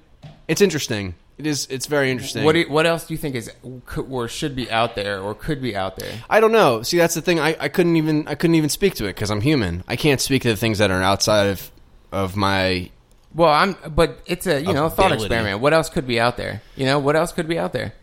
It's 0.49 0.63
interesting. 0.63 1.15
It 1.37 1.47
is. 1.47 1.67
It's 1.69 1.87
very 1.87 2.11
interesting. 2.11 2.45
What 2.45 2.53
do 2.53 2.61
you- 2.61 2.69
what 2.71 2.87
else 2.87 3.07
do 3.07 3.15
you 3.15 3.19
think 3.19 3.35
is 3.35 3.51
could, 3.87 4.07
or 4.09 4.29
should 4.29 4.55
be 4.55 4.71
out 4.71 4.95
there 4.95 5.21
or 5.21 5.35
could 5.35 5.61
be 5.61 5.75
out 5.75 5.97
there? 5.97 6.13
I 6.31 6.39
don't 6.41 6.53
know. 6.53 6.83
See, 6.83 6.97
that's 6.97 7.15
the 7.15 7.23
thing. 7.23 7.41
I, 7.41 7.57
I 7.59 7.69
couldn't 7.69 7.97
even 7.97 8.29
I 8.29 8.35
couldn't 8.37 8.55
even 8.55 8.69
speak 8.71 8.95
to 8.97 9.05
it 9.07 9.15
because 9.15 9.31
I'm 9.31 9.41
human. 9.41 9.83
I 9.89 9.97
can't 9.97 10.21
speak 10.21 10.43
to 10.43 10.49
the 10.49 10.57
things 10.57 10.79
that 10.79 10.91
are 10.91 11.03
outside 11.03 11.47
of 11.49 11.71
of 12.13 12.37
my 12.37 12.91
Well, 13.35 13.51
I'm 13.51 13.77
but 13.95 14.21
it's 14.27 14.47
a 14.47 14.61
you 14.61 14.73
know 14.73 14.89
thought 14.89 15.11
experiment. 15.13 15.61
What 15.61 15.75
else 15.75 15.89
could 15.91 16.07
be 16.07 16.21
out 16.21 16.37
there? 16.37 16.63
You 16.77 16.87
know 16.87 17.01
what 17.01 17.17
else 17.17 17.33
could 17.33 17.49
be 17.49 17.59
out 17.59 17.73
there? 17.73 17.95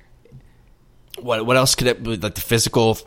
what 1.20 1.46
what 1.46 1.56
else 1.58 1.76
could 1.76 1.88
it 1.88 2.02
be 2.04 2.17
like 2.17 2.36
the 2.36 2.41
physical 2.41 2.98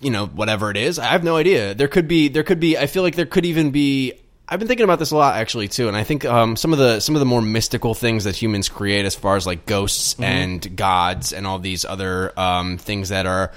you 0.00 0.10
know 0.10 0.26
whatever 0.26 0.70
it 0.70 0.76
is 0.76 0.98
i 0.98 1.04
have 1.06 1.22
no 1.24 1.36
idea 1.36 1.74
there 1.74 1.88
could 1.88 2.08
be 2.08 2.28
there 2.28 2.42
could 2.42 2.60
be 2.60 2.76
i 2.76 2.86
feel 2.86 3.02
like 3.02 3.14
there 3.14 3.24
could 3.24 3.46
even 3.46 3.70
be 3.70 4.12
i've 4.50 4.58
been 4.58 4.68
thinking 4.68 4.84
about 4.84 4.98
this 4.98 5.10
a 5.12 5.16
lot 5.16 5.36
actually 5.36 5.68
too 5.68 5.88
and 5.88 5.96
i 5.96 6.02
think 6.04 6.24
um, 6.24 6.56
some 6.56 6.72
of 6.72 6.78
the 6.78 7.00
some 7.00 7.14
of 7.14 7.20
the 7.20 7.24
more 7.26 7.40
mystical 7.42 7.94
things 7.94 8.24
that 8.24 8.34
humans 8.36 8.68
create 8.68 9.04
as 9.06 9.14
far 9.14 9.36
as 9.36 9.46
like 9.46 9.64
ghosts 9.66 10.14
Mm-hmm. 10.14 10.22
and 10.24 10.76
gods 10.76 11.32
and 11.32 11.46
all 11.46 11.58
these 11.58 11.84
other 11.84 12.38
um, 12.38 12.76
things 12.78 13.08
that 13.10 13.26
are 13.26 13.52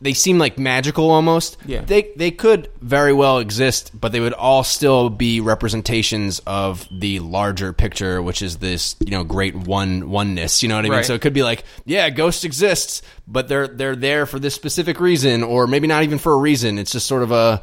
they 0.00 0.14
seem 0.14 0.36
like 0.36 0.58
magical 0.58 1.12
almost 1.12 1.56
Yeah. 1.64 1.82
they 1.82 2.10
they 2.16 2.32
could 2.32 2.68
very 2.80 3.12
well 3.12 3.38
exist 3.38 3.92
but 3.94 4.10
they 4.10 4.18
would 4.18 4.32
all 4.32 4.64
still 4.64 5.10
be 5.10 5.40
representations 5.40 6.40
of 6.44 6.88
the 6.90 7.20
larger 7.20 7.72
picture 7.72 8.20
which 8.20 8.42
is 8.42 8.56
this 8.56 8.96
you 8.98 9.12
know 9.12 9.22
great 9.22 9.54
one 9.54 10.10
oneness 10.10 10.60
you 10.60 10.68
know 10.68 10.74
what 10.74 10.80
i 10.86 10.88
mean 10.88 10.92
Right. 10.98 11.04
so 11.06 11.14
it 11.14 11.20
could 11.20 11.32
be 11.34 11.44
like, 11.44 11.62
yeah, 11.84 12.10
ghosts 12.10 12.42
exists, 12.42 13.02
but 13.28 13.46
they're 13.46 13.68
they're 13.68 13.94
there 13.94 14.26
for 14.26 14.40
this 14.40 14.54
specific 14.54 14.98
reason, 14.98 15.44
or 15.44 15.68
maybe 15.68 15.86
not 15.86 16.02
even 16.02 16.18
for 16.18 16.32
a 16.32 16.36
reason. 16.36 16.78
It's 16.78 16.90
just 16.90 17.06
sort 17.06 17.22
of 17.22 17.30
a, 17.30 17.62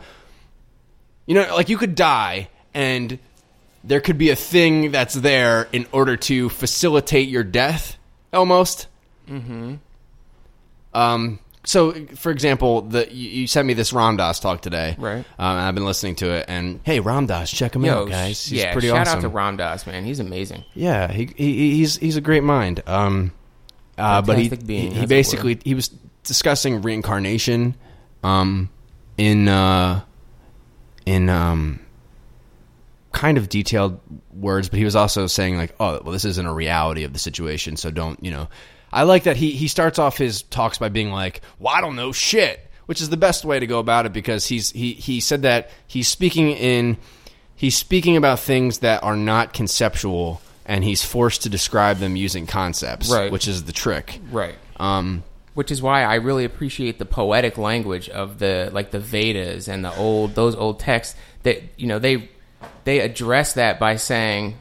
you 1.26 1.36
know, 1.36 1.54
like 1.56 1.68
you 1.70 1.78
could 1.78 1.94
die, 1.96 2.48
and 2.74 3.20
there 3.84 4.02
could 4.02 4.18
be 4.18 4.30
a 4.30 4.36
thing 4.36 4.92
that's 4.92 5.14
there 5.14 5.68
in 5.72 5.88
order 5.92 6.18
to 6.18 6.50
facilitate 6.50 7.30
your 7.30 7.44
death, 7.44 7.98
almost. 8.34 8.88
Mm-hmm. 9.30 9.76
Um. 10.94 11.40
So, 11.66 11.94
for 12.16 12.32
example, 12.32 12.82
the 12.82 13.14
you, 13.14 13.42
you 13.42 13.48
sent 13.48 13.68
me 13.68 13.74
this 13.74 13.94
Ram 13.94 14.18
Dass 14.18 14.40
talk 14.40 14.62
today, 14.62 14.96
Right. 14.98 15.18
Um, 15.18 15.26
I've 15.38 15.76
been 15.76 15.86
listening 15.86 16.16
to 16.16 16.32
it, 16.32 16.46
and 16.48 16.80
hey, 16.84 17.00
Ram 17.00 17.28
Dass, 17.28 17.52
check 17.52 17.76
him 17.76 17.86
out, 17.86 18.10
guys. 18.10 18.44
He's 18.44 18.60
yeah, 18.60 18.72
pretty 18.72 18.88
shout 18.88 19.08
awesome. 19.08 19.20
out 19.20 19.22
to 19.22 19.30
Ram 19.30 19.58
Dass 19.58 19.86
man. 19.86 20.04
He's 20.04 20.20
amazing. 20.20 20.64
Yeah, 20.74 21.12
he, 21.12 21.30
he 21.36 21.76
he's 21.76 21.98
he's 21.98 22.16
a 22.16 22.22
great 22.22 22.44
mind. 22.44 22.82
Um, 22.88 23.34
uh, 23.98 24.22
but 24.22 24.40
he 24.40 24.50
he, 24.50 24.90
he 24.90 25.06
basically 25.06 25.60
he 25.64 25.76
was 25.76 25.90
discussing 26.24 26.82
reincarnation, 26.82 27.76
um, 28.24 28.70
in 29.18 29.48
uh, 29.48 30.02
in 31.06 31.30
um, 31.30 31.80
kind 33.12 33.38
of 33.38 33.50
detailed 33.50 34.00
words, 34.32 34.70
but 34.70 34.78
he 34.80 34.86
was 34.86 34.96
also 34.96 35.28
saying 35.28 35.58
like, 35.58 35.74
oh, 35.80 36.00
well, 36.04 36.12
this 36.14 36.26
isn't 36.26 36.46
a 36.46 36.54
reality 36.54 37.04
of 37.04 37.14
the 37.14 37.20
situation, 37.20 37.76
so 37.78 37.92
don't 37.92 38.24
you 38.24 38.32
know. 38.32 38.48
I 38.92 39.04
like 39.04 39.24
that 39.24 39.38
he 39.38 39.52
he 39.52 39.68
starts 39.68 40.00
off 40.00 40.18
his 40.18 40.42
talks 40.44 40.78
by 40.80 40.90
being 40.90 41.12
like, 41.12 41.42
"Well, 41.60 41.74
I 41.76 41.82
don't 41.82 41.96
know 41.96 42.12
shit." 42.12 42.66
which 42.86 43.02
is 43.02 43.10
the 43.10 43.18
best 43.18 43.46
way 43.46 43.60
to 43.60 43.68
go 43.68 43.78
about 43.78 44.08
it 44.08 44.14
because 44.14 44.48
he's 44.48 44.72
he 44.72 44.94
he 44.94 45.20
said 45.20 45.44
that 45.44 45.70
he's 45.86 46.08
speaking 46.08 46.50
in 46.50 46.98
he's 47.56 47.78
speaking 47.78 48.18
about 48.18 48.40
things 48.40 48.80
that 48.80 49.04
are 49.04 49.16
not 49.16 49.54
conceptual 49.54 50.42
and 50.66 50.84
he's 50.84 51.04
forced 51.06 51.44
to 51.44 51.50
describe 51.50 52.00
them 52.00 52.16
using 52.16 52.48
concepts, 52.48 53.12
Right. 53.12 53.32
which 53.32 53.48
is 53.48 53.66
the 53.66 53.72
trick. 53.72 54.20
Right. 54.32 54.56
Um, 54.78 55.22
Which 55.54 55.70
is 55.70 55.84
why 55.84 56.04
I 56.04 56.16
really 56.16 56.46
appreciate 56.46 56.98
the 56.98 57.06
poetic 57.06 57.60
language 57.60 58.10
of 58.10 58.40
the 58.40 58.72
like 58.74 58.90
the 58.90 59.00
Vedas 59.00 59.68
and 59.68 59.86
the 59.86 59.96
old 59.96 60.34
those 60.34 60.56
old 60.56 60.80
texts 60.80 61.16
that 61.44 61.62
you 61.78 61.86
know 61.86 62.00
they 62.00 62.28
they 62.84 63.00
address 63.00 63.54
that 63.54 63.80
by 63.80 63.96
saying, 63.96 64.56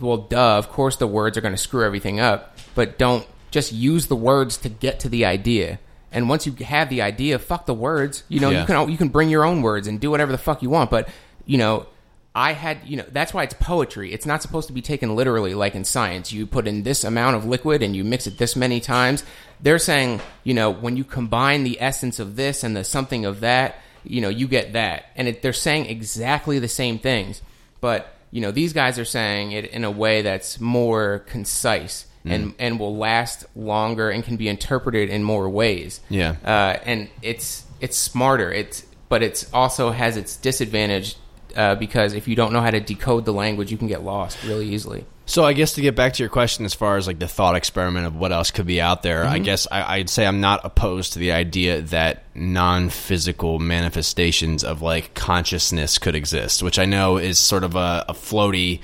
well, 0.00 0.16
duh, 0.18 0.58
of 0.58 0.68
course 0.70 0.96
the 0.96 1.06
words 1.06 1.36
are 1.36 1.40
going 1.40 1.54
to 1.54 1.58
screw 1.58 1.84
everything 1.84 2.20
up, 2.20 2.56
but 2.74 2.98
don't 2.98 3.26
just 3.50 3.72
use 3.72 4.06
the 4.06 4.16
words 4.16 4.56
to 4.58 4.68
get 4.68 5.00
to 5.00 5.08
the 5.08 5.24
idea. 5.24 5.78
And 6.10 6.28
once 6.28 6.46
you 6.46 6.52
have 6.64 6.88
the 6.90 7.02
idea, 7.02 7.38
fuck 7.38 7.66
the 7.66 7.74
words. 7.74 8.22
You 8.28 8.40
know, 8.40 8.50
Yeah. 8.50 8.60
you 8.60 8.66
can 8.66 8.90
you 8.90 8.96
can 8.98 9.08
bring 9.08 9.28
your 9.30 9.44
own 9.44 9.62
words 9.62 9.86
and 9.86 9.98
do 10.00 10.10
whatever 10.10 10.32
the 10.32 10.38
fuck 10.38 10.62
you 10.62 10.70
want, 10.70 10.90
but 10.90 11.08
you 11.46 11.58
know, 11.58 11.86
I 12.34 12.52
had, 12.52 12.78
you 12.86 12.96
know, 12.96 13.04
that's 13.10 13.34
why 13.34 13.42
it's 13.42 13.52
poetry. 13.54 14.12
It's 14.12 14.24
not 14.24 14.40
supposed 14.40 14.68
to 14.68 14.72
be 14.72 14.80
taken 14.80 15.14
literally 15.16 15.52
like 15.54 15.74
in 15.74 15.84
science. 15.84 16.32
You 16.32 16.46
put 16.46 16.66
in 16.66 16.82
this 16.82 17.04
amount 17.04 17.36
of 17.36 17.44
liquid 17.44 17.82
and 17.82 17.94
you 17.94 18.04
mix 18.04 18.26
it 18.26 18.38
this 18.38 18.56
many 18.56 18.80
times. 18.80 19.22
They're 19.60 19.78
saying, 19.78 20.20
you 20.44 20.54
know, 20.54 20.70
when 20.70 20.96
you 20.96 21.04
combine 21.04 21.62
the 21.64 21.78
essence 21.80 22.18
of 22.18 22.36
this 22.36 22.64
and 22.64 22.74
the 22.74 22.84
something 22.84 23.26
of 23.26 23.40
that, 23.40 23.76
you 24.04 24.20
know, 24.20 24.28
you 24.28 24.48
get 24.48 24.72
that. 24.74 25.06
And 25.16 25.28
it, 25.28 25.42
they're 25.42 25.52
saying 25.52 25.86
exactly 25.86 26.58
the 26.58 26.68
same 26.68 26.98
things. 26.98 27.42
But, 27.80 28.14
you 28.30 28.40
know, 28.40 28.50
these 28.50 28.72
guys 28.72 28.98
are 28.98 29.04
saying 29.04 29.52
it 29.52 29.66
in 29.66 29.84
a 29.84 29.90
way 29.90 30.22
that's 30.22 30.60
more 30.60 31.20
concise 31.26 32.06
and, 32.24 32.54
and 32.60 32.78
will 32.78 32.96
last 32.96 33.44
longer 33.56 34.08
and 34.08 34.22
can 34.22 34.36
be 34.36 34.48
interpreted 34.48 35.10
in 35.10 35.24
more 35.24 35.48
ways 35.50 36.00
Yeah. 36.08 36.36
uh, 36.44 36.78
and 36.84 37.08
it's 37.20 37.64
it's 37.80 37.96
smarter. 37.96 38.52
It's 38.52 38.84
but 39.08 39.24
it's 39.24 39.52
also 39.52 39.90
has 39.90 40.16
its 40.16 40.36
disadvantage 40.36 41.16
uh, 41.56 41.74
because 41.74 42.14
if 42.14 42.28
you 42.28 42.36
don't 42.36 42.52
know 42.52 42.60
how 42.60 42.70
to 42.70 42.78
decode 42.80 43.24
the 43.24 43.32
language, 43.32 43.72
you 43.72 43.76
can 43.76 43.88
get 43.88 44.04
lost 44.04 44.38
really 44.44 44.68
easily. 44.68 45.04
So 45.24 45.44
I 45.44 45.52
guess 45.52 45.74
to 45.74 45.80
get 45.80 45.94
back 45.94 46.14
to 46.14 46.22
your 46.22 46.28
question, 46.28 46.64
as 46.64 46.74
far 46.74 46.96
as 46.96 47.06
like 47.06 47.18
the 47.18 47.28
thought 47.28 47.54
experiment 47.54 48.06
of 48.06 48.16
what 48.16 48.32
else 48.32 48.50
could 48.50 48.66
be 48.66 48.80
out 48.80 49.02
there, 49.02 49.24
I 49.24 49.38
guess 49.38 49.66
I, 49.70 49.96
I'd 49.98 50.10
say 50.10 50.26
I'm 50.26 50.40
not 50.40 50.60
opposed 50.64 51.12
to 51.14 51.20
the 51.20 51.32
idea 51.32 51.80
that 51.82 52.24
non-physical 52.34 53.58
manifestations 53.60 54.64
of 54.64 54.82
like 54.82 55.14
consciousness 55.14 55.98
could 55.98 56.14
exist, 56.16 56.62
which 56.62 56.78
I 56.78 56.84
know 56.86 57.18
is 57.18 57.38
sort 57.38 57.62
of 57.64 57.76
a, 57.76 58.04
a 58.08 58.12
floaty 58.14 58.80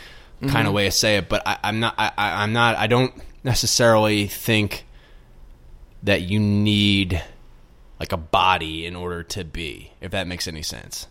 kind 0.46 0.68
of 0.68 0.72
way 0.72 0.84
to 0.84 0.90
say 0.92 1.16
it, 1.16 1.28
but 1.28 1.42
I, 1.46 1.58
I'm 1.64 1.80
not. 1.80 1.94
I, 1.98 2.12
I- 2.16 2.42
I'm 2.44 2.52
not. 2.52 2.76
I 2.76 2.86
don't 2.86 3.12
necessarily 3.42 4.28
think 4.28 4.86
that 6.04 6.22
you 6.22 6.38
need 6.38 7.20
like 7.98 8.12
a 8.12 8.16
body 8.16 8.86
in 8.86 8.94
order 8.94 9.24
to 9.24 9.42
be, 9.44 9.90
if 10.00 10.12
that 10.12 10.28
makes 10.28 10.46
any 10.46 10.62
sense. 10.62 11.08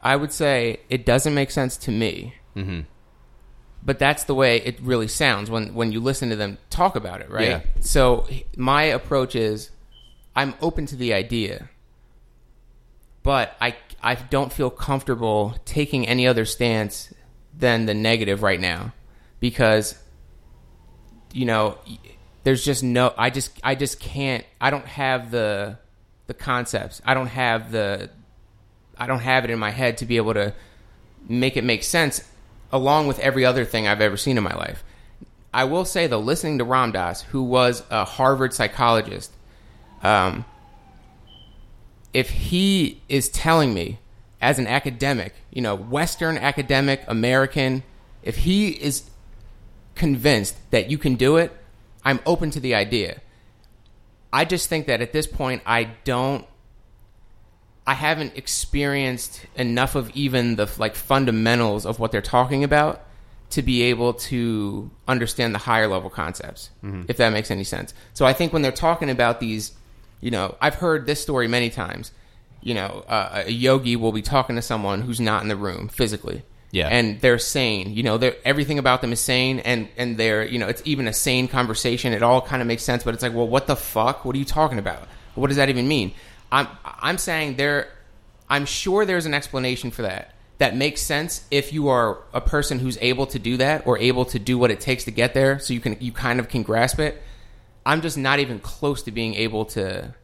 I 0.00 0.14
would 0.14 0.32
say 0.32 0.78
it 0.88 1.04
doesn't 1.04 1.34
make 1.34 1.50
sense 1.50 1.76
to 1.78 1.90
me. 1.90 2.34
Mm-hmm. 2.56 2.80
But 3.84 3.98
that's 3.98 4.24
the 4.24 4.34
way 4.34 4.58
it 4.58 4.80
really 4.80 5.08
sounds 5.08 5.50
when, 5.50 5.74
when 5.74 5.90
you 5.90 6.00
listen 6.00 6.30
to 6.30 6.36
them 6.36 6.58
talk 6.70 6.94
about 6.94 7.20
it, 7.20 7.30
right? 7.30 7.48
Yeah. 7.48 7.60
So 7.80 8.28
my 8.56 8.84
approach 8.84 9.34
is 9.34 9.70
I'm 10.36 10.54
open 10.60 10.86
to 10.86 10.96
the 10.96 11.14
idea, 11.14 11.68
but 13.22 13.56
I, 13.60 13.76
I 14.02 14.14
don't 14.14 14.52
feel 14.52 14.70
comfortable 14.70 15.56
taking 15.64 16.06
any 16.06 16.26
other 16.26 16.44
stance 16.44 17.12
than 17.56 17.86
the 17.86 17.94
negative 17.94 18.42
right 18.42 18.60
now 18.60 18.92
because, 19.40 19.98
you 21.32 21.44
know, 21.44 21.78
there's 22.44 22.64
just 22.64 22.84
no, 22.84 23.12
I 23.18 23.30
just, 23.30 23.50
I 23.64 23.74
just 23.74 23.98
can't, 23.98 24.44
I 24.60 24.70
don't 24.70 24.86
have 24.86 25.32
the, 25.32 25.78
the 26.28 26.34
concepts. 26.34 27.02
I 27.04 27.14
don't 27.14 27.26
have 27.26 27.72
the, 27.72 28.10
I 28.96 29.06
don't 29.06 29.20
have 29.20 29.44
it 29.44 29.50
in 29.50 29.58
my 29.58 29.70
head 29.70 29.98
to 29.98 30.06
be 30.06 30.18
able 30.18 30.34
to 30.34 30.54
make 31.28 31.56
it 31.56 31.64
make 31.64 31.82
sense 31.82 32.28
along 32.72 33.06
with 33.06 33.18
every 33.18 33.44
other 33.44 33.64
thing 33.64 33.86
I've 33.86 34.00
ever 34.00 34.16
seen 34.16 34.38
in 34.38 34.44
my 34.44 34.54
life. 34.54 34.82
I 35.52 35.64
will 35.64 35.84
say 35.84 36.06
though, 36.06 36.20
listening 36.20 36.58
to 36.58 36.64
Ram 36.64 36.92
Dass, 36.92 37.22
who 37.22 37.42
was 37.42 37.82
a 37.90 38.04
Harvard 38.04 38.54
psychologist, 38.54 39.32
um, 40.02 40.44
if 42.12 42.30
he 42.30 43.00
is 43.08 43.28
telling 43.28 43.74
me 43.74 43.98
as 44.40 44.58
an 44.58 44.66
academic, 44.66 45.34
you 45.50 45.62
know, 45.62 45.74
Western 45.74 46.36
academic, 46.36 47.02
American, 47.06 47.82
if 48.22 48.38
he 48.38 48.70
is 48.70 49.08
convinced 49.94 50.56
that 50.70 50.90
you 50.90 50.98
can 50.98 51.14
do 51.14 51.36
it, 51.36 51.56
I'm 52.04 52.20
open 52.26 52.50
to 52.50 52.60
the 52.60 52.74
idea. 52.74 53.20
I 54.32 54.44
just 54.44 54.68
think 54.68 54.86
that 54.86 55.00
at 55.00 55.12
this 55.12 55.26
point, 55.26 55.62
I 55.66 55.84
don't 56.04 56.46
I 57.86 57.94
haven't 57.94 58.36
experienced 58.36 59.44
enough 59.56 59.94
of 59.96 60.10
even 60.10 60.56
the 60.56 60.70
like 60.78 60.94
fundamentals 60.94 61.84
of 61.84 61.98
what 61.98 62.12
they're 62.12 62.22
talking 62.22 62.62
about 62.64 63.02
to 63.50 63.62
be 63.62 63.82
able 63.82 64.14
to 64.14 64.90
understand 65.06 65.54
the 65.54 65.58
higher 65.58 65.86
level 65.88 66.08
concepts, 66.08 66.70
if 67.08 67.16
that 67.18 67.32
makes 67.32 67.50
any 67.50 67.64
sense. 67.64 67.92
So 68.14 68.24
I 68.24 68.32
think 68.32 68.52
when 68.52 68.62
they're 68.62 68.72
talking 68.72 69.10
about 69.10 69.40
these, 69.40 69.72
you 70.20 70.30
know, 70.30 70.56
I've 70.60 70.76
heard 70.76 71.06
this 71.06 71.20
story 71.20 71.48
many 71.48 71.68
times. 71.70 72.12
You 72.62 72.74
know, 72.74 73.04
uh, 73.08 73.42
a 73.46 73.50
yogi 73.50 73.96
will 73.96 74.12
be 74.12 74.22
talking 74.22 74.54
to 74.56 74.62
someone 74.62 75.02
who's 75.02 75.20
not 75.20 75.42
in 75.42 75.48
the 75.48 75.56
room 75.56 75.88
physically. 75.88 76.42
Yeah. 76.70 76.88
and 76.88 77.20
they're 77.20 77.38
sane. 77.38 77.92
You 77.94 78.02
know, 78.02 78.16
they're, 78.16 78.36
everything 78.46 78.78
about 78.78 79.02
them 79.02 79.12
is 79.12 79.20
sane, 79.20 79.58
and 79.58 79.88
and 79.98 80.16
they're 80.16 80.46
you 80.46 80.58
know, 80.58 80.68
it's 80.68 80.80
even 80.86 81.06
a 81.06 81.12
sane 81.12 81.46
conversation. 81.46 82.14
It 82.14 82.22
all 82.22 82.40
kind 82.40 82.62
of 82.62 82.68
makes 82.68 82.82
sense, 82.82 83.04
but 83.04 83.12
it's 83.12 83.22
like, 83.22 83.34
well, 83.34 83.46
what 83.46 83.66
the 83.66 83.76
fuck? 83.76 84.24
What 84.24 84.34
are 84.34 84.38
you 84.38 84.46
talking 84.46 84.78
about? 84.78 85.06
What 85.34 85.48
does 85.48 85.58
that 85.58 85.68
even 85.68 85.86
mean? 85.86 86.14
I'm 86.52 86.68
I'm 86.84 87.18
saying 87.18 87.56
there. 87.56 87.88
I'm 88.48 88.66
sure 88.66 89.04
there's 89.06 89.26
an 89.26 89.34
explanation 89.34 89.90
for 89.90 90.02
that 90.02 90.34
that 90.58 90.76
makes 90.76 91.00
sense 91.00 91.44
if 91.50 91.72
you 91.72 91.88
are 91.88 92.18
a 92.32 92.40
person 92.40 92.78
who's 92.78 92.96
able 93.00 93.26
to 93.26 93.38
do 93.38 93.56
that 93.56 93.86
or 93.86 93.98
able 93.98 94.24
to 94.26 94.38
do 94.38 94.56
what 94.58 94.70
it 94.70 94.78
takes 94.78 95.04
to 95.04 95.10
get 95.10 95.34
there, 95.34 95.58
so 95.58 95.72
you 95.74 95.80
can 95.80 95.96
you 95.98 96.12
kind 96.12 96.38
of 96.38 96.48
can 96.48 96.62
grasp 96.62 97.00
it. 97.00 97.20
I'm 97.84 98.00
just 98.02 98.16
not 98.16 98.38
even 98.38 98.60
close 98.60 99.02
to 99.04 99.10
being 99.10 99.34
able 99.34 99.64
to 99.66 100.14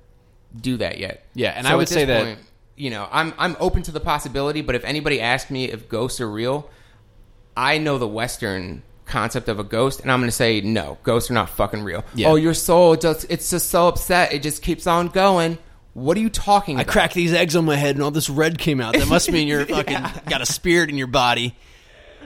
do 0.60 0.76
that 0.76 0.98
yet. 0.98 1.24
Yeah, 1.34 1.50
and 1.56 1.66
So 1.66 1.72
I 1.72 1.76
would 1.76 1.88
say 1.88 2.04
that- 2.04 2.24
point, 2.24 2.38
you 2.76 2.90
know 2.90 3.08
I'm 3.10 3.34
I'm 3.38 3.56
open 3.58 3.82
to 3.84 3.90
the 3.90 3.98
possibility, 4.00 4.60
but 4.60 4.74
if 4.76 4.84
anybody 4.84 5.20
asked 5.20 5.50
me 5.50 5.64
if 5.64 5.88
ghosts 5.88 6.20
are 6.20 6.30
real, 6.30 6.70
I 7.56 7.78
know 7.78 7.98
the 7.98 8.06
Western 8.06 8.82
concept 9.06 9.48
of 9.48 9.58
a 9.58 9.64
ghost, 9.64 10.00
and 10.00 10.12
I'm 10.12 10.20
going 10.20 10.28
to 10.28 10.36
say 10.36 10.60
no, 10.60 10.98
ghosts 11.02 11.30
are 11.30 11.34
not 11.34 11.48
fucking 11.48 11.82
real. 11.82 12.04
Yeah. 12.14 12.28
Oh, 12.28 12.36
your 12.36 12.54
soul 12.54 12.94
just 12.94 13.26
it's 13.30 13.50
just 13.50 13.70
so 13.70 13.88
upset, 13.88 14.32
it 14.32 14.42
just 14.42 14.62
keeps 14.62 14.86
on 14.86 15.08
going. 15.08 15.58
What 15.98 16.16
are 16.16 16.20
you 16.20 16.30
talking 16.30 16.76
about? 16.76 16.80
I 16.80 16.82
about? 16.84 16.92
cracked 16.92 17.14
these 17.14 17.32
eggs 17.32 17.56
on 17.56 17.64
my 17.64 17.76
head 17.76 17.96
and 17.96 18.02
all 18.02 18.10
this 18.10 18.30
red 18.30 18.58
came 18.58 18.80
out. 18.80 18.94
That 18.94 19.08
must 19.08 19.30
mean 19.30 19.48
you're 19.48 19.66
fucking 19.66 20.02
got 20.28 20.40
a 20.40 20.46
spirit 20.46 20.90
in 20.90 20.96
your 20.96 21.06
body. 21.06 21.54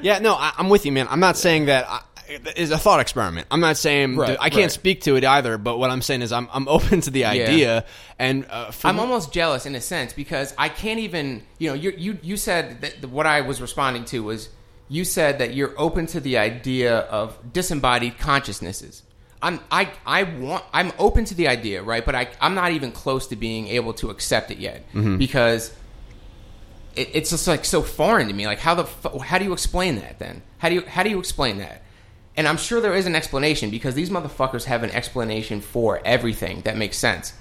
Yeah, 0.01 0.19
no, 0.19 0.35
I, 0.35 0.53
I'm 0.59 0.69
with 0.69 0.85
you, 0.85 0.93
man. 0.93 1.07
I'm 1.09 1.21
not 1.21 1.37
saying 1.37 1.67
that 1.67 1.89
I, 1.89 2.01
it's 2.29 2.71
a 2.71 2.79
thought 2.79 3.01
experiment. 3.01 3.47
I'm 3.51 3.61
not 3.61 3.77
saying 3.77 4.17
Right, 4.17 4.37
I 4.41 4.51
can't 4.51 4.65
right. 4.65 4.71
speak 4.71 5.03
to 5.03 5.17
it 5.17 5.25
either. 5.25 5.59
But 5.59 5.79
what 5.79 5.91
I'm 5.91 6.03
saying 6.03 6.23
is 6.23 6.33
I'm 6.33 6.49
I'm 6.53 6.69
open 6.69 7.01
to 7.03 7.11
the 7.11 7.25
idea. 7.25 7.85
And 8.19 8.47
uh, 8.49 8.71
for 8.71 8.89
I'm 8.89 9.01
almost 9.01 9.33
jealous 9.33 9.67
in 9.67 9.75
a 9.75 9.81
sense 9.81 10.13
because 10.13 10.55
I 10.59 10.69
can't 10.69 11.01
even, 11.01 11.43
you 11.59 11.69
know, 11.69 11.75
you 11.75 11.93
you 11.97 12.19
you 12.23 12.37
said 12.37 12.81
that 12.83 13.05
what 13.07 13.27
I 13.27 13.41
was 13.43 13.61
responding 13.61 14.05
to 14.07 14.23
was 14.23 14.49
you 14.89 15.05
said 15.05 15.39
that 15.39 15.55
you're 15.55 15.75
open 15.79 16.07
to 16.09 16.21
the 16.21 16.39
idea 16.39 16.99
of 16.99 17.39
disembodied 17.53 18.19
consciousnesses. 18.19 19.03
I'm 19.43 19.61
I 19.71 19.91
I 20.07 20.23
want 20.23 20.65
I'm 20.73 20.93
open 20.99 21.25
to 21.27 21.35
the 21.35 21.49
idea, 21.49 21.83
right? 21.83 22.05
But 22.05 22.15
I 22.15 22.29
I'm 22.41 22.55
not 22.55 22.73
even 22.73 22.93
close 22.93 23.27
to 23.29 23.37
being 23.37 23.67
able 23.69 23.93
to 23.95 24.11
accept 24.11 24.51
it 24.51 24.59
yet 24.59 24.89
mm-hmm. 24.93 25.19
because 25.19 25.75
it, 26.95 27.11
it's 27.13 27.31
just 27.31 27.49
like 27.49 27.65
so 27.65 27.83
foreign 27.83 28.29
to 28.29 28.35
me. 28.35 28.47
Like 28.47 28.61
how 28.61 28.75
the 28.75 28.85
how 29.19 29.39
do 29.39 29.45
you 29.45 29.53
explain 29.53 29.97
that 29.97 30.21
then? 30.21 30.43
How 30.59 30.69
do 30.69 30.77
you 30.77 30.83
how 30.83 31.03
do 31.03 31.11
you 31.11 31.19
explain 31.19 31.59
that? 31.59 31.83
And 32.37 32.49
I'm 32.49 32.57
sure 32.57 32.81
there 32.81 32.95
is 32.95 33.07
an 33.07 33.15
explanation 33.15 33.71
because 33.71 33.95
these 33.95 34.09
motherfuckers 34.09 34.65
have 34.65 34.85
an 34.85 34.91
explanation 34.93 35.61
for 35.61 36.01
everything 36.05 36.63
that 36.63 36.77
makes 36.77 36.97
sense. 36.97 37.35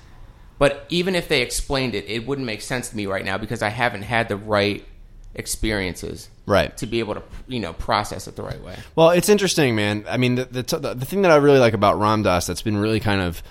But 0.57 0.85
even 0.89 1.15
if 1.15 1.27
they 1.27 1.41
explained 1.41 1.95
it, 1.95 2.05
it 2.09 2.27
wouldn't 2.27 2.45
make 2.45 2.61
sense 2.61 2.89
to 2.89 2.95
me 2.95 3.05
right 3.05 3.23
now 3.23 3.37
because 3.37 3.61
I 3.61 3.69
haven't 3.69 4.03
had 4.03 4.27
the 4.27 4.35
right 4.35 4.85
experiences 5.33 6.29
Right. 6.45 6.75
to 6.77 6.85
be 6.87 6.99
able 6.99 7.13
to 7.15 7.23
you 7.47 7.59
know 7.59 7.73
process 7.73 8.27
it 8.27 8.35
the 8.35 8.43
right 8.43 8.61
way. 8.63 8.75
Well, 8.95 9.11
it's 9.11 9.29
interesting, 9.29 9.75
man. 9.75 10.05
I 10.09 10.17
mean, 10.17 10.35
the 10.35 10.45
the, 10.45 10.63
t- 10.63 10.77
the 10.77 10.93
the 10.95 11.05
thing 11.05 11.21
that 11.21 11.31
I 11.31 11.35
really 11.37 11.59
like 11.59 11.73
about 11.73 11.99
Ram 11.99 12.23
Dass 12.23 12.47
that's 12.47 12.61
been 12.61 12.77
really 12.77 12.99
kind 12.99 13.21
of 13.21 13.41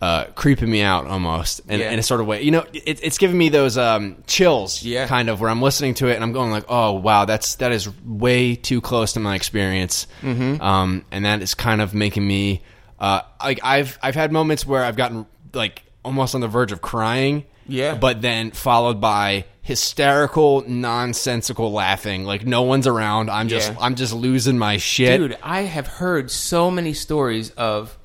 uh, 0.00 0.24
creeping 0.34 0.70
me 0.70 0.82
out 0.82 1.06
almost 1.06 1.60
in, 1.68 1.80
Yeah. 1.80 1.90
in 1.90 1.98
a 1.98 2.02
sort 2.02 2.20
of 2.20 2.26
way. 2.26 2.42
You 2.42 2.50
know, 2.50 2.64
it, 2.72 3.00
it's 3.02 3.16
giving 3.16 3.38
me 3.38 3.48
those 3.48 3.78
um, 3.78 4.22
chills, 4.26 4.82
Yeah. 4.82 5.06
kind 5.06 5.30
of 5.30 5.40
where 5.40 5.48
I'm 5.48 5.62
listening 5.62 5.94
to 5.94 6.08
it 6.08 6.14
and 6.16 6.22
I'm 6.22 6.32
going 6.32 6.50
like, 6.50 6.64
oh 6.68 6.92
wow, 6.92 7.24
that's 7.24 7.56
that 7.56 7.72
is 7.72 7.88
way 8.04 8.54
too 8.56 8.80
close 8.80 9.14
to 9.14 9.20
my 9.20 9.34
experience, 9.34 10.06
mm-hmm. 10.20 10.60
um, 10.62 11.04
and 11.10 11.24
that 11.24 11.40
is 11.42 11.54
kind 11.54 11.80
of 11.80 11.94
making 11.94 12.26
me 12.26 12.62
uh, 12.98 13.22
like 13.42 13.60
I've 13.64 13.98
I've 14.02 14.14
had 14.14 14.32
moments 14.32 14.64
where 14.66 14.84
I've 14.84 14.96
gotten 14.96 15.26
like 15.52 15.82
almost 16.04 16.34
on 16.34 16.40
the 16.42 16.48
verge 16.48 16.72
of 16.72 16.80
crying, 16.82 17.44
Yeah. 17.68 17.94
but 17.94 18.22
then 18.22 18.50
followed 18.52 19.00
by 19.00 19.44
hysterical 19.62 20.62
nonsensical 20.68 21.72
laughing 21.72 22.24
like 22.24 22.46
no 22.46 22.62
one's 22.62 22.86
around 22.86 23.28
i'm 23.30 23.48
just 23.48 23.72
Yeah. 23.72 23.78
i'm 23.80 23.94
just 23.96 24.12
losing 24.12 24.56
my 24.58 24.76
shit 24.76 25.18
Dude, 25.18 25.36
I 25.42 25.62
have 25.62 25.86
heard 25.86 26.30
so 26.30 26.70
many 26.70 26.92
stories 26.92 27.50
of 27.50 27.98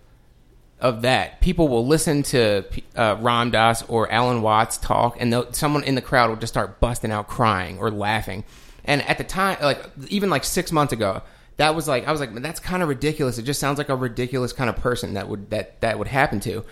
of 0.80 1.04
that. 1.04 1.42
People 1.42 1.68
will 1.68 1.86
listen 1.86 2.24
to 2.24 2.66
uh, 2.96 3.16
Ram 3.20 3.52
Dass 3.52 3.84
or 3.88 4.12
Alan 4.12 4.42
Watts 4.42 4.78
talk, 4.80 5.16
and 5.20 5.32
they'll- 5.32 5.54
someone 5.54 5.84
in 5.84 5.94
the 5.94 6.02
crowd 6.02 6.32
will 6.32 6.38
just 6.38 6.52
start 6.52 6.80
busting 6.80 7.12
out 7.12 7.28
crying 7.28 7.78
or 7.78 7.92
laughing. 7.92 8.44
And 8.84 9.04
at 9.08 9.20
the 9.20 9.24
time, 9.24 9.58
like 9.62 9.86
even 10.08 10.32
like 10.32 10.44
six 10.44 10.72
months 10.72 10.92
ago, 10.92 11.22
that 11.58 11.76
was 11.76 11.88
like 11.88 12.08
I 12.08 12.12
was 12.12 12.20
like, 12.20 12.32
"Man, 12.32 12.42
that's 12.42 12.60
kind 12.60 12.82
of 12.82 12.90
ridiculous. 12.90 13.38
It 13.38 13.44
just 13.44 13.60
sounds 13.60 13.78
like 13.78 13.90
a 13.90 13.96
ridiculous 13.96 14.54
kind 14.54 14.72
of 14.72 14.76
person 14.78 15.14
that 15.14 15.28
would 15.30 15.52
that 15.52 15.80
that 15.82 16.00
would 16.00 16.08
happen 16.08 16.40
to. 16.40 16.66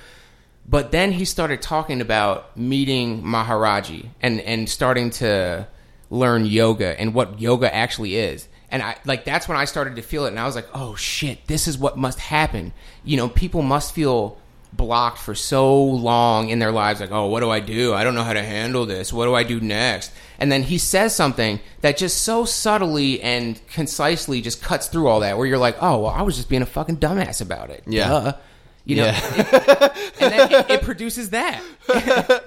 But 0.69 0.91
then 0.91 1.11
he 1.11 1.25
started 1.25 1.63
talking 1.63 1.99
about 1.99 2.55
meeting 2.55 3.23
Maharaji 3.23 4.09
and 4.21 4.39
and 4.41 4.69
starting 4.69 5.09
to 5.11 5.67
learn 6.11 6.45
yoga 6.45 6.99
and 6.99 7.13
what 7.13 7.41
yoga 7.41 7.73
actually 7.73 8.17
is. 8.17 8.47
And 8.69 8.83
I 8.83 8.97
like 9.03 9.25
that's 9.25 9.47
when 9.47 9.57
I 9.57 9.65
started 9.65 9.95
to 9.95 10.03
feel 10.03 10.25
it 10.25 10.29
and 10.29 10.39
I 10.39 10.45
was 10.45 10.55
like, 10.55 10.67
"Oh 10.75 10.93
shit, 10.95 11.47
this 11.47 11.67
is 11.67 11.77
what 11.77 11.97
must 11.97 12.19
happen." 12.19 12.73
You 13.03 13.17
know, 13.17 13.29
people 13.29 13.63
must 13.63 13.95
feel 13.95 14.37
blocked 14.71 15.17
for 15.17 15.33
so 15.33 15.83
long 15.83 16.49
in 16.49 16.59
their 16.59 16.71
lives 16.71 16.99
like, 16.99 17.11
"Oh, 17.11 17.25
what 17.25 17.39
do 17.39 17.49
I 17.49 17.61
do? 17.61 17.95
I 17.95 18.03
don't 18.03 18.13
know 18.13 18.23
how 18.23 18.33
to 18.33 18.43
handle 18.43 18.85
this. 18.85 19.11
What 19.11 19.25
do 19.25 19.33
I 19.33 19.41
do 19.41 19.59
next?" 19.59 20.11
And 20.37 20.51
then 20.51 20.61
he 20.61 20.77
says 20.77 21.15
something 21.15 21.59
that 21.81 21.97
just 21.97 22.21
so 22.21 22.45
subtly 22.45 23.23
and 23.23 23.59
concisely 23.69 24.39
just 24.39 24.61
cuts 24.61 24.85
through 24.87 25.07
all 25.07 25.21
that 25.21 25.39
where 25.39 25.47
you're 25.47 25.57
like, 25.57 25.77
"Oh, 25.81 26.01
well, 26.01 26.11
I 26.11 26.21
was 26.21 26.35
just 26.35 26.47
being 26.47 26.61
a 26.61 26.67
fucking 26.67 26.97
dumbass 26.97 27.41
about 27.41 27.71
it." 27.71 27.83
Yeah. 27.87 28.07
Duh. 28.07 28.33
You 28.89 28.95
know, 28.97 29.05
Yeah. 29.05 29.93
and 30.19 30.33
then 30.33 30.51
it, 30.51 30.69
it 30.71 30.81
produces 30.81 31.29
that. 31.29 31.61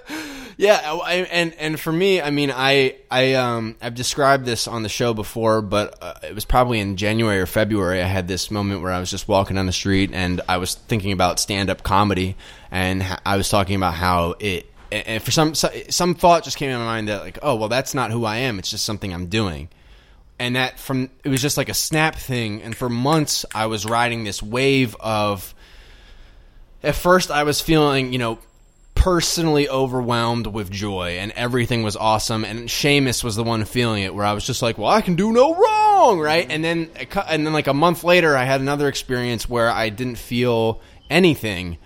Yeah, 0.58 1.00
I, 1.02 1.14
and 1.32 1.54
and 1.54 1.80
for 1.80 1.90
me, 1.90 2.20
I 2.20 2.30
mean, 2.30 2.52
I 2.54 2.96
I 3.10 3.34
um 3.34 3.74
I've 3.80 3.94
described 3.94 4.44
this 4.44 4.68
on 4.68 4.82
the 4.82 4.88
show 4.90 5.14
before, 5.14 5.62
but 5.62 5.96
uh, 6.02 6.12
it 6.22 6.34
was 6.34 6.44
probably 6.44 6.78
in 6.78 6.98
January 6.98 7.40
or 7.40 7.46
February. 7.46 8.02
I 8.02 8.06
had 8.06 8.28
this 8.28 8.50
moment 8.50 8.82
where 8.82 8.92
I 8.92 9.00
was 9.00 9.10
just 9.10 9.26
walking 9.26 9.56
down 9.56 9.64
the 9.64 9.72
street 9.72 10.10
and 10.12 10.42
I 10.50 10.58
was 10.58 10.74
thinking 10.74 11.10
about 11.10 11.40
stand 11.40 11.70
up 11.70 11.82
comedy, 11.82 12.36
and 12.70 13.02
I 13.24 13.38
was 13.38 13.48
talking 13.48 13.76
about 13.76 13.94
how 13.94 14.34
it. 14.40 14.66
And 14.92 15.22
for 15.22 15.30
some 15.30 15.54
some 15.54 16.14
thought 16.14 16.44
just 16.44 16.58
came 16.58 16.68
in 16.70 16.78
my 16.78 16.84
mind 16.84 17.08
that 17.08 17.22
like, 17.22 17.38
oh 17.42 17.56
well, 17.56 17.70
that's 17.70 17.94
not 17.94 18.10
who 18.10 18.26
I 18.26 18.36
am. 18.36 18.58
It's 18.58 18.70
just 18.70 18.84
something 18.84 19.12
I'm 19.12 19.26
doing 19.26 19.70
and 20.38 20.54
that 20.56 20.78
from 20.78 21.08
it 21.24 21.30
was 21.30 21.40
just 21.40 21.56
like 21.56 21.70
a 21.70 21.74
snap 21.74 22.14
thing 22.16 22.62
and 22.62 22.74
for 22.74 22.88
months 22.88 23.44
i 23.54 23.66
was 23.66 23.84
riding 23.84 24.24
this 24.24 24.42
wave 24.42 24.96
of 24.98 25.54
at 26.82 26.94
first 26.94 27.30
i 27.30 27.42
was 27.44 27.60
feeling 27.60 28.12
you 28.12 28.18
know 28.18 28.38
personally 28.94 29.68
overwhelmed 29.68 30.46
with 30.46 30.70
joy 30.70 31.16
and 31.18 31.32
everything 31.32 31.82
was 31.82 31.96
awesome 31.96 32.44
and 32.44 32.68
Seamus 32.68 33.24
was 33.24 33.36
the 33.36 33.42
one 33.42 33.64
feeling 33.64 34.02
it 34.02 34.14
where 34.14 34.24
i 34.24 34.32
was 34.32 34.44
just 34.44 34.62
like 34.62 34.78
well 34.78 34.90
i 34.90 35.00
can 35.00 35.16
do 35.16 35.32
no 35.32 35.54
wrong 35.54 36.20
right 36.20 36.46
and 36.50 36.62
then 36.64 36.90
and 37.28 37.46
then 37.46 37.52
like 37.52 37.66
a 37.66 37.74
month 37.74 38.04
later 38.04 38.36
i 38.36 38.44
had 38.44 38.60
another 38.60 38.88
experience 38.88 39.48
where 39.48 39.70
i 39.70 39.88
didn't 39.88 40.18
feel 40.18 40.80
anything 41.10 41.78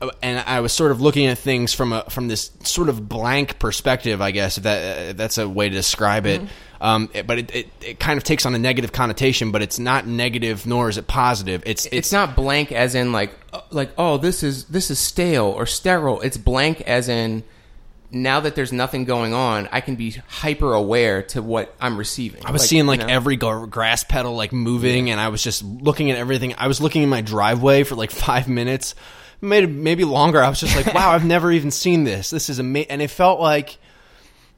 uh, 0.00 0.10
and 0.22 0.42
I 0.46 0.60
was 0.60 0.72
sort 0.72 0.92
of 0.92 1.00
looking 1.00 1.26
at 1.26 1.38
things 1.38 1.72
from 1.72 1.92
a 1.92 2.02
from 2.10 2.28
this 2.28 2.50
sort 2.64 2.88
of 2.88 3.08
blank 3.08 3.58
perspective, 3.58 4.20
I 4.20 4.30
guess 4.30 4.58
if 4.58 4.64
that 4.64 4.98
uh, 4.98 5.02
if 5.10 5.16
that's 5.16 5.38
a 5.38 5.48
way 5.48 5.68
to 5.68 5.74
describe 5.74 6.26
it. 6.26 6.42
Mm-hmm. 6.42 6.52
Um, 6.80 7.10
it- 7.12 7.26
but 7.26 7.38
it, 7.38 7.54
it, 7.54 7.68
it 7.82 8.00
kind 8.00 8.16
of 8.16 8.24
takes 8.24 8.46
on 8.46 8.54
a 8.54 8.58
negative 8.58 8.92
connotation, 8.92 9.50
but 9.50 9.60
it's 9.62 9.78
not 9.78 10.06
negative 10.06 10.66
nor 10.66 10.88
is 10.88 10.96
it 10.96 11.06
positive. 11.06 11.62
It's 11.66 11.86
it's, 11.86 11.94
It's 11.94 12.12
not 12.12 12.34
blank 12.36 12.72
as 12.72 12.94
in 12.94 13.12
like 13.12 13.32
uh, 13.52 13.60
like 13.70 13.90
oh 13.98 14.16
this 14.16 14.42
is 14.42 14.64
this 14.64 14.90
is 14.90 14.98
stale 14.98 15.46
or 15.46 15.66
sterile. 15.66 16.20
It's 16.20 16.36
blank 16.36 16.80
as 16.82 17.08
in 17.08 17.42
now 18.12 18.40
that 18.40 18.54
there's 18.56 18.72
nothing 18.72 19.04
going 19.04 19.34
on, 19.34 19.68
I 19.70 19.80
can 19.80 19.94
be 19.94 20.10
hyper 20.26 20.74
aware 20.74 21.22
to 21.24 21.42
what 21.42 21.72
I'm 21.80 21.96
receiving. 21.96 22.44
I 22.44 22.50
was 22.50 22.68
seeing 22.68 22.86
like 22.86 23.00
you 23.00 23.06
know? 23.06 23.12
every 23.12 23.36
gar- 23.36 23.66
grass 23.68 24.02
petal 24.02 24.34
like 24.34 24.52
moving, 24.52 25.10
and 25.10 25.20
I 25.20 25.28
was 25.28 25.42
just 25.44 25.62
looking 25.62 26.10
at 26.10 26.18
everything. 26.18 26.54
I 26.58 26.66
was 26.66 26.80
looking 26.80 27.02
in 27.04 27.08
my 27.08 27.20
driveway 27.20 27.84
for 27.84 27.94
like 27.94 28.10
five 28.28 28.48
minutes, 28.48 28.94
maybe 29.40 29.70
maybe 29.70 30.04
longer. 30.04 30.42
I 30.42 30.48
was 30.48 30.58
just 30.58 30.74
like, 30.74 30.92
wow, 30.94 31.10
I've 31.12 31.24
never 31.24 31.52
even 31.52 31.70
seen 31.70 32.02
this. 32.04 32.30
This 32.30 32.48
is 32.50 32.58
amazing, 32.58 32.90
and 32.90 33.02
it 33.02 33.10
felt 33.10 33.38
like. 33.40 33.78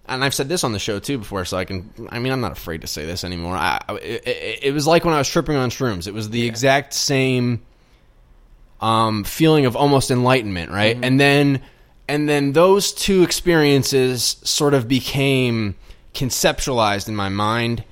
And 0.07 0.25
I've 0.25 0.35
said 0.35 0.49
this 0.49 0.65
on 0.65 0.73
the 0.73 0.79
show 0.79 0.99
too 0.99 1.19
before, 1.19 1.45
so 1.45 1.57
I 1.57 1.65
can. 1.65 1.91
I 2.11 2.19
mean, 2.19 2.33
I'm 2.33 2.41
not 2.41 2.53
afraid 2.53 2.81
to 2.81 2.87
say 2.87 3.07
this 3.07 3.23
anymore. 3.23 3.57
I, 3.57 3.81
it, 4.03 4.61
it, 4.63 4.75
was 4.75 4.87
like 4.87 5.05
when 5.05 5.15
I 5.15 5.19
was 5.19 5.29
tripping 5.29 5.57
on 5.57 5.71
shrooms. 5.71 6.09
It 6.09 6.15
was 6.15 6.31
the 6.31 6.45
exact 6.45 6.93
same 6.93 7.63
um, 8.81 9.23
feeling 9.23 9.65
of 9.65 9.77
almost 9.77 10.11
enlightenment, 10.11 10.73
right? 10.73 10.99
And 11.03 11.21
then 11.21 11.63
and 12.09 12.29
then 12.29 12.53
those 12.53 12.93
two 12.93 13.23
experiences 13.23 14.37
sort 14.43 14.75
of 14.75 14.89
became 14.89 15.77
conceptualized 16.15 17.09
in 17.09 17.17
my 17.17 17.29
mind, 17.29 17.85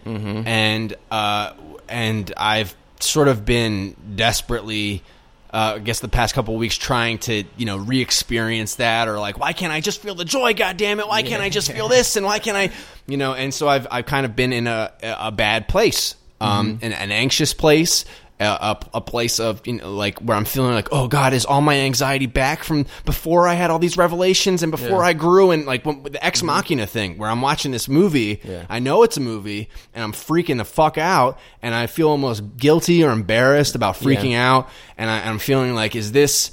and 0.47 0.95
uh, 1.11 1.53
and 1.89 2.33
I've 2.37 2.75
sort 2.99 3.29
of 3.29 3.45
been 3.45 3.97
desperately. 4.17 5.03
Uh, 5.53 5.75
I 5.77 5.79
guess 5.81 5.99
the 5.99 6.09
past 6.09 6.35
couple 6.35 6.57
weeks 6.57 6.77
trying 6.77 7.19
to 7.19 7.45
you 7.57 7.67
know 7.67 7.77
re-experience 7.77 8.77
that 8.77 9.09
or 9.09 9.19
like 9.19 9.39
why 9.39 9.53
can't 9.53 9.73
I 9.73 9.81
just 9.81 10.01
feel 10.01 10.15
the 10.15 10.25
joy? 10.25 10.55
God 10.55 10.77
damn 10.77 11.01
it! 11.01 11.09
Why 11.09 11.23
can't 11.23 11.43
I 11.43 11.49
just 11.49 11.73
feel 11.73 11.89
this? 11.89 12.17
And 12.17 12.25
why 12.25 12.39
can't 12.39 12.57
I 12.57 12.71
you 13.07 13.17
know? 13.17 13.35
And 13.35 13.53
so 13.53 13.69
I've 13.69 13.87
I've 13.91 14.07
kind 14.07 14.25
of 14.25 14.37
been 14.37 14.53
in 14.53 14.67
a 14.67 14.93
a 15.03 15.33
bad 15.33 15.67
place, 15.67 16.15
um, 16.41 16.79
an, 16.83 16.93
an 16.93 17.11
anxious 17.11 17.53
place, 17.53 18.05
a, 18.41 18.45
a, 18.45 18.79
a 18.95 19.01
place 19.01 19.39
of 19.39 19.65
you 19.67 19.75
know 19.75 19.93
like 19.93 20.19
where 20.21 20.37
I'm 20.37 20.45
feeling 20.45 20.73
like 20.73 20.89
oh 20.93 21.07
god 21.09 21.33
is 21.33 21.45
all 21.45 21.61
my 21.61 21.77
anxiety 21.77 22.27
back 22.27 22.65
from 22.65 22.87
before 23.05 23.47
I 23.47 23.55
had 23.55 23.71
all 23.71 23.79
these 23.79 23.97
revelations 23.97 24.63
and 24.63 24.73
before 24.73 25.05
I 25.05 25.13
grew 25.13 25.51
and 25.51 25.67
like 25.67 25.85
when, 25.85 26.03
the 26.03 26.25
ex 26.25 26.39
mm-hmm. 26.39 26.47
machina 26.47 26.87
thing 26.87 27.19
where 27.19 27.29
I'm 27.29 27.43
watching 27.43 27.71
this 27.71 27.89
movie 27.89 28.41
Yeah. 28.43 28.65
I 28.69 28.79
know 28.79 29.03
it's 29.03 29.17
a 29.17 29.21
movie 29.21 29.69
and 29.95 30.03
I'm 30.03 30.13
freaking 30.13 30.57
the 30.57 30.65
fuck 30.65 30.97
out 30.97 31.39
and 31.63 31.75
I 31.75 31.87
feel 31.87 32.09
almost 32.09 32.57
guilty 32.57 33.05
or 33.05 33.11
embarrassed 33.11 33.75
about 33.75 33.97
freaking 33.97 34.31
Yeah. 34.31 34.51
out 34.51 34.69
and 34.97 35.11
I, 35.11 35.29
I'm 35.29 35.39
feeling 35.39 35.75
like 35.75 35.95
is 35.95 36.13
this 36.13 36.51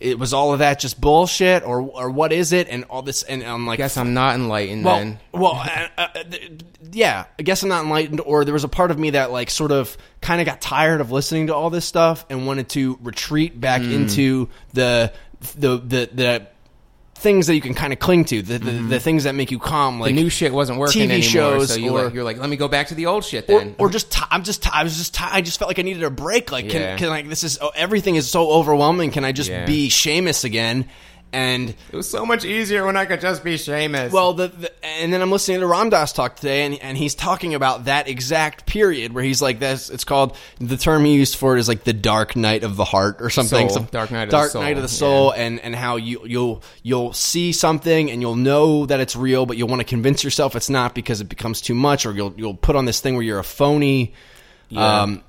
it 0.00 0.18
was 0.18 0.32
all 0.32 0.52
of 0.54 0.58
that 0.60 0.80
just 0.80 1.00
bullshit 1.00 1.62
or 1.62 1.80
or 1.82 2.10
what 2.10 2.32
is 2.32 2.52
it 2.52 2.68
and 2.68 2.84
all 2.84 3.02
this 3.02 3.22
and 3.22 3.42
I'm 3.44 3.66
like 3.66 3.76
guess 3.78 3.96
I'm 3.96 4.14
not 4.14 4.34
enlightened 4.34 4.84
well, 4.84 4.96
then. 4.96 5.18
well, 5.32 5.52
uh, 5.54 5.86
uh, 5.98 6.08
th- 6.24 6.62
yeah. 6.92 7.26
I 7.38 7.42
guess 7.42 7.62
I'm 7.62 7.68
not 7.68 7.84
enlightened, 7.84 8.20
or 8.22 8.44
there 8.44 8.54
was 8.54 8.64
a 8.64 8.68
part 8.68 8.90
of 8.90 8.98
me 8.98 9.10
that 9.10 9.30
like 9.30 9.50
sort 9.50 9.70
of 9.72 9.96
kind 10.20 10.40
of 10.40 10.46
got 10.46 10.60
tired 10.60 11.00
of 11.00 11.12
listening 11.12 11.48
to 11.48 11.54
all 11.54 11.70
this 11.70 11.84
stuff 11.84 12.24
and 12.30 12.46
wanted 12.46 12.68
to 12.70 12.98
retreat 13.02 13.60
back 13.60 13.82
Hmm. 13.82 13.92
into 13.92 14.48
the 14.72 15.12
the 15.56 15.76
the 15.78 16.10
the 16.12 16.46
things 17.20 17.46
that 17.46 17.54
you 17.54 17.60
can 17.60 17.74
kind 17.74 17.92
of 17.92 17.98
cling 17.98 18.24
to, 18.26 18.42
the 18.42 18.58
the, 18.58 18.70
the 18.70 19.00
things 19.00 19.24
that 19.24 19.34
make 19.34 19.50
you 19.50 19.58
calm, 19.58 20.00
like 20.00 20.08
Mm-hmm. 20.10 20.16
the 20.16 20.22
new 20.24 20.28
shit 20.30 20.52
wasn't 20.52 20.78
working 20.78 21.02
TV 21.02 21.12
anymore, 21.12 21.22
shows 21.22 21.68
so 21.70 21.76
you 21.76 21.90
or- 21.96 22.04
like, 22.04 22.14
you're 22.14 22.24
like, 22.24 22.38
let 22.38 22.48
me 22.50 22.56
go 22.56 22.66
back 22.68 22.88
to 22.88 22.94
the 22.94 23.06
old 23.06 23.24
shit 23.24 23.46
then. 23.46 23.74
or 23.78 23.88
just 23.90 24.10
ti 24.10 24.20
I'm 24.30 24.42
just 24.42 24.62
ti 24.62 24.70
I 24.72 24.82
was 24.82 24.96
just 24.96 25.14
ti 25.14 25.24
I 25.24 25.40
just 25.40 25.58
felt 25.58 25.68
like 25.68 25.78
I 25.78 25.82
needed 25.82 26.02
a 26.02 26.10
break. 26.10 26.50
Like, 26.50 26.68
can, 26.68 26.80
Yeah. 26.80 26.96
can 26.96 27.08
like 27.08 27.28
this 27.28 27.44
is 27.44 27.58
oh, 27.60 27.70
everything 27.74 28.16
is 28.16 28.28
so 28.30 28.50
overwhelming. 28.50 29.10
Can 29.10 29.24
I 29.24 29.32
just 29.32 29.50
Yeah. 29.50 29.66
be 29.66 29.88
Seamus 29.88 30.44
again? 30.44 30.88
And 31.32 31.70
it 31.70 31.96
was 31.96 32.10
so 32.10 32.26
much 32.26 32.44
easier 32.44 32.84
when 32.84 32.96
I 32.96 33.04
could 33.04 33.20
just 33.20 33.44
be 33.44 33.54
Seamus. 33.54 34.10
Well, 34.10 34.32
the, 34.32 34.48
the 34.48 34.84
and 34.84 35.12
then 35.12 35.22
I'm 35.22 35.30
listening 35.30 35.60
to 35.60 35.66
Ram 35.66 35.88
Dass 35.88 36.12
talk 36.12 36.34
today, 36.36 36.64
and 36.66 36.74
and 36.80 36.98
he's 36.98 37.14
talking 37.14 37.54
about 37.54 37.84
that 37.84 38.08
exact 38.08 38.66
period 38.66 39.12
where 39.12 39.22
he's 39.22 39.40
like, 39.40 39.60
"This." 39.60 39.90
it's 39.90 40.02
called 40.04 40.36
the 40.58 40.76
term 40.76 41.04
he 41.04 41.14
used 41.14 41.36
for 41.36 41.56
it 41.56 41.60
is 41.60 41.68
like 41.68 41.84
the 41.84 41.92
dark 41.92 42.34
night 42.34 42.64
of 42.64 42.76
the 42.76 42.84
heart 42.84 43.18
or 43.20 43.30
something, 43.30 43.68
Soul. 43.68 43.76
Some- 43.76 43.88
Dark 43.92 44.10
night 44.10 44.24
of 44.24 44.30
the 44.30 44.36
dark 44.36 44.50
soul. 44.50 44.62
night 44.62 44.76
of 44.76 44.82
the 44.82 44.88
soul, 44.88 45.30
and 45.32 45.60
and 45.60 45.74
how 45.74 45.96
you 45.96 46.22
you'll 46.24 46.62
you'll 46.82 47.12
see 47.12 47.52
something 47.52 48.10
and 48.10 48.20
you'll 48.20 48.34
know 48.36 48.86
that 48.86 48.98
it's 48.98 49.14
real, 49.14 49.46
but 49.46 49.56
you'll 49.56 49.68
want 49.68 49.80
to 49.80 49.86
convince 49.86 50.24
yourself 50.24 50.56
it's 50.56 50.70
not 50.70 50.94
because 50.96 51.20
it 51.20 51.28
becomes 51.28 51.60
too 51.60 51.74
much, 51.74 52.06
or 52.06 52.12
you'll 52.12 52.34
you'll 52.36 52.54
put 52.54 52.74
on 52.74 52.86
this 52.86 53.00
thing 53.00 53.14
where 53.14 53.22
you're 53.24 53.38
a 53.38 53.44
phony. 53.44 54.14
Yeah. 54.68 55.02
Um, 55.02 55.22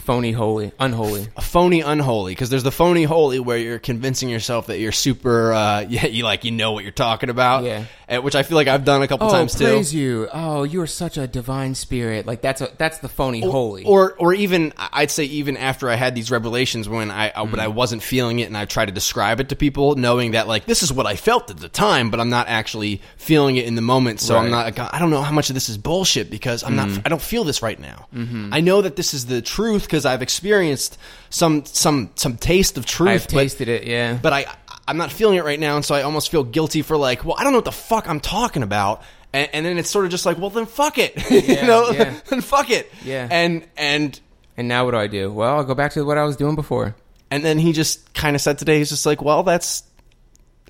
phony, 0.00 0.32
holy, 0.32 0.72
unholy. 0.80 1.28
a 1.36 1.40
phony 1.42 1.80
unholy 1.80 2.32
because 2.32 2.50
there's 2.50 2.62
the 2.62 2.72
phony 2.72 3.04
holy 3.04 3.38
where 3.38 3.58
you're 3.58 3.78
convincing 3.78 4.28
yourself 4.28 4.66
that 4.66 4.78
you're 4.78 4.92
super 4.92 5.52
uh 5.52 5.80
yeah 5.88 6.06
you 6.06 6.24
like 6.24 6.44
you 6.44 6.50
know 6.50 6.72
what 6.72 6.82
you're 6.84 6.90
talking 6.92 7.30
about 7.30 7.64
Yeah. 7.64 7.84
uh, 8.08 8.20
which 8.20 8.34
i 8.34 8.42
feel 8.42 8.56
like 8.56 8.66
i've 8.68 8.84
done 8.84 9.02
a 9.02 9.08
couple 9.08 9.28
Oh, 9.28 9.32
times 9.32 9.54
too 9.54 9.64
praise 9.64 9.94
you! 9.94 10.28
Oh, 10.32 10.62
you 10.64 10.80
are 10.80 10.86
such 10.86 11.16
a 11.18 11.26
divine 11.26 11.74
spirit. 11.74 12.26
Like 12.26 12.40
that's 12.40 12.60
a 12.60 12.70
that's 12.78 12.98
the 12.98 13.08
phony 13.08 13.40
holy. 13.40 13.84
or 13.84 14.14
or 14.18 14.32
even 14.34 14.72
I'd 14.78 15.10
say 15.10 15.24
even 15.24 15.56
after 15.56 15.88
I 15.90 15.94
had 15.94 16.14
these 16.14 16.30
revelations 16.30 16.88
when 16.88 17.10
I 17.10 17.30
Mm. 17.30 17.50
when 17.52 17.60
I 17.60 17.68
wasn't 17.68 18.02
feeling 18.02 18.38
it 18.40 18.44
and 18.44 18.56
I 18.56 18.64
tried 18.64 18.86
to 18.86 18.92
describe 18.92 19.40
it 19.40 19.50
to 19.50 19.56
people 19.56 19.94
knowing 19.96 20.32
that 20.32 20.48
like 20.48 20.64
this 20.66 20.82
is 20.82 20.92
what 20.92 21.06
I 21.06 21.16
felt 21.16 21.50
at 21.50 21.58
the 21.58 21.68
time 21.68 22.10
but 22.10 22.18
I'm 22.20 22.30
not 22.30 22.48
actually 22.48 23.00
feeling 23.16 23.56
it 23.56 23.66
in 23.66 23.74
the 23.74 23.82
moment 23.82 24.20
so 24.20 24.36
I'm 24.36 24.50
Right. 24.52 24.76
not 24.76 24.94
I 24.94 24.98
don't 24.98 25.10
know 25.10 25.22
how 25.22 25.32
much 25.32 25.50
of 25.50 25.54
this 25.54 25.68
is 25.68 25.76
bullshit 25.78 26.30
because 26.30 26.64
I'm 26.64 26.72
Mm. 26.72 26.76
not 26.96 27.02
I 27.06 27.08
don't 27.08 27.22
feel 27.22 27.44
this 27.44 27.62
right 27.62 27.78
now. 27.78 28.06
I 28.52 28.60
know 28.60 28.82
that 28.82 28.96
this 28.96 29.14
is 29.14 29.26
the 29.26 29.42
truth 29.42 29.88
because 29.90 30.06
I've 30.06 30.22
experienced 30.22 30.96
some 31.30 31.64
some 31.64 32.10
some 32.14 32.36
taste 32.36 32.78
of 32.78 32.86
truth 32.86 33.08
I've 33.10 33.22
but- 33.24 33.30
tasted 33.30 33.68
it. 33.68 33.84
Yeah, 33.84 34.18
but 34.22 34.32
I 34.32 34.46
I'm 34.86 34.96
not 34.96 35.10
feeling 35.10 35.36
it 35.36 35.44
right 35.44 35.58
now, 35.58 35.74
and 35.76 35.84
so 35.84 35.94
I 35.96 36.02
almost 36.02 36.30
feel 36.30 36.44
guilty 36.44 36.82
for 36.82 36.96
like, 36.96 37.24
well, 37.24 37.34
I 37.38 37.42
don't 37.42 37.52
know 37.52 37.58
what 37.58 37.64
the 37.64 37.72
fuck 37.72 38.08
I'm 38.08 38.20
talking 38.20 38.62
about, 38.62 39.02
and, 39.32 39.48
and 39.52 39.66
then 39.66 39.78
it's 39.78 39.90
sort 39.90 40.04
of 40.04 40.10
just 40.12 40.26
like, 40.26 40.38
well, 40.38 40.50
then 40.50 40.66
fuck 40.66 40.98
it, 40.98 41.30
you 41.48 41.62
know, 41.66 41.90
yeah. 41.90 42.14
then 42.28 42.40
fuck 42.40 42.70
it, 42.70 42.90
Yeah. 43.04 43.26
and 43.30 43.66
and 43.76 44.18
and 44.56 44.68
now 44.68 44.84
what 44.84 44.92
do 44.92 44.96
I 44.98 45.06
do? 45.08 45.32
Well, 45.32 45.56
I'll 45.56 45.64
go 45.64 45.74
back 45.74 45.92
to 45.92 46.04
what 46.04 46.18
I 46.18 46.24
was 46.24 46.36
doing 46.36 46.54
before. 46.54 46.94
and 47.32 47.44
then 47.44 47.58
he 47.58 47.72
just 47.72 48.12
kind 48.14 48.34
of 48.36 48.42
said 48.42 48.58
today, 48.58 48.78
he's 48.78 48.90
just 48.90 49.06
like, 49.06 49.20
well, 49.22 49.42
that's 49.42 49.82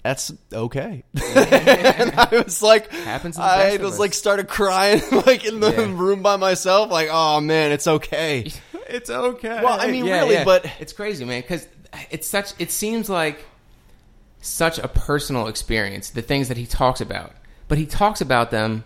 that's 0.02 0.32
okay, 0.52 1.04
and 1.14 2.10
I 2.16 2.42
was 2.44 2.62
like, 2.62 2.90
Happens 2.90 3.38
I 3.38 3.76
just 3.76 3.98
like 3.98 4.14
started 4.14 4.48
crying 4.48 5.02
like 5.26 5.44
in 5.44 5.60
the 5.60 5.70
Yeah. 5.72 5.94
room 5.94 6.22
by 6.22 6.36
myself, 6.36 6.90
like, 6.90 7.08
oh 7.10 7.40
man, 7.42 7.70
it's 7.72 7.86
okay. 7.86 8.50
It's 8.90 9.10
okay. 9.10 9.62
Well, 9.62 9.80
I 9.80 9.90
mean, 9.90 10.04
really, 10.04 10.44
but- 10.44 10.66
it's 10.80 10.92
crazy, 10.92 11.24
man. 11.24 11.40
Because 11.40 11.66
it's 12.10 12.26
such 12.26 12.52
it 12.58 12.70
seems 12.70 13.08
like 13.08 13.44
such 14.40 14.78
a 14.78 14.88
personal 14.88 15.48
experience 15.48 16.10
the 16.10 16.22
things 16.22 16.48
that 16.48 16.56
he 16.56 16.66
talks 16.66 17.00
about 17.00 17.32
but 17.68 17.76
he 17.76 17.84
talks 17.86 18.20
about 18.20 18.50
them 18.50 18.84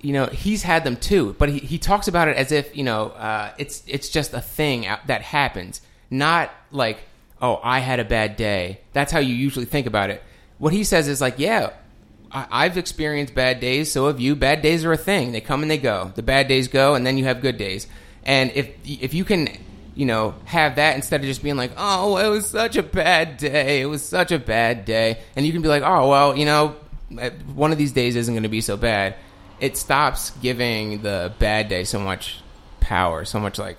you 0.00 0.12
know 0.12 0.26
he's 0.26 0.62
had 0.62 0.82
them 0.84 0.96
too 0.96 1.34
but 1.38 1.48
he, 1.48 1.58
he 1.58 1.78
talks 1.78 2.08
about 2.08 2.28
it 2.28 2.36
as 2.36 2.52
if 2.52 2.74
you 2.76 2.82
know 2.82 3.08
uh, 3.10 3.52
it's 3.58 3.82
it's 3.86 4.08
just 4.08 4.32
a 4.32 4.40
thing 4.40 4.86
that 5.06 5.22
happens 5.22 5.82
not 6.08 6.50
like 6.70 7.00
oh 7.42 7.60
i 7.62 7.80
had 7.80 8.00
a 8.00 8.04
bad 8.04 8.36
day 8.36 8.80
that's 8.92 9.12
how 9.12 9.18
you 9.18 9.34
usually 9.34 9.66
think 9.66 9.86
about 9.86 10.08
it 10.08 10.22
what 10.58 10.72
he 10.72 10.82
says 10.84 11.06
is 11.06 11.20
like 11.20 11.34
yeah 11.38 11.70
I- 12.32 12.46
I've 12.50 12.78
experienced 12.78 13.34
bad 13.34 13.60
days, 13.60 13.90
so 13.90 14.06
have 14.06 14.20
you. 14.20 14.36
Bad 14.36 14.62
days 14.62 14.84
are 14.84 14.92
a 14.92 14.96
thing; 14.96 15.32
they 15.32 15.40
come 15.40 15.62
and 15.62 15.70
they 15.70 15.78
go. 15.78 16.12
The 16.14 16.22
bad 16.22 16.48
days 16.48 16.68
go, 16.68 16.94
and 16.94 17.06
then 17.06 17.18
you 17.18 17.24
have 17.24 17.40
good 17.40 17.56
days. 17.58 17.86
And 18.24 18.52
if 18.54 18.68
if 18.84 19.14
you 19.14 19.24
can, 19.24 19.48
you 19.94 20.06
know, 20.06 20.34
have 20.44 20.76
that 20.76 20.94
instead 20.96 21.20
of 21.20 21.26
just 21.26 21.42
being 21.42 21.56
like, 21.56 21.72
"Oh, 21.76 22.16
it 22.18 22.28
was 22.28 22.46
such 22.46 22.76
a 22.76 22.82
bad 22.82 23.36
day. 23.36 23.80
It 23.80 23.86
was 23.86 24.04
such 24.04 24.30
a 24.32 24.38
bad 24.38 24.84
day," 24.84 25.18
and 25.34 25.44
you 25.44 25.52
can 25.52 25.62
be 25.62 25.68
like, 25.68 25.82
"Oh, 25.84 26.08
well, 26.08 26.36
you 26.36 26.44
know, 26.44 26.76
eh, 27.18 27.30
one 27.54 27.72
of 27.72 27.78
these 27.78 27.92
days 27.92 28.14
isn't 28.16 28.32
going 28.34 28.44
to 28.44 28.48
be 28.48 28.60
so 28.60 28.76
bad." 28.76 29.14
It 29.58 29.76
stops 29.76 30.30
giving 30.42 31.02
the 31.02 31.32
bad 31.38 31.68
day 31.68 31.84
so 31.84 31.98
much 31.98 32.40
power, 32.80 33.24
so 33.24 33.38
much 33.38 33.58
like, 33.58 33.76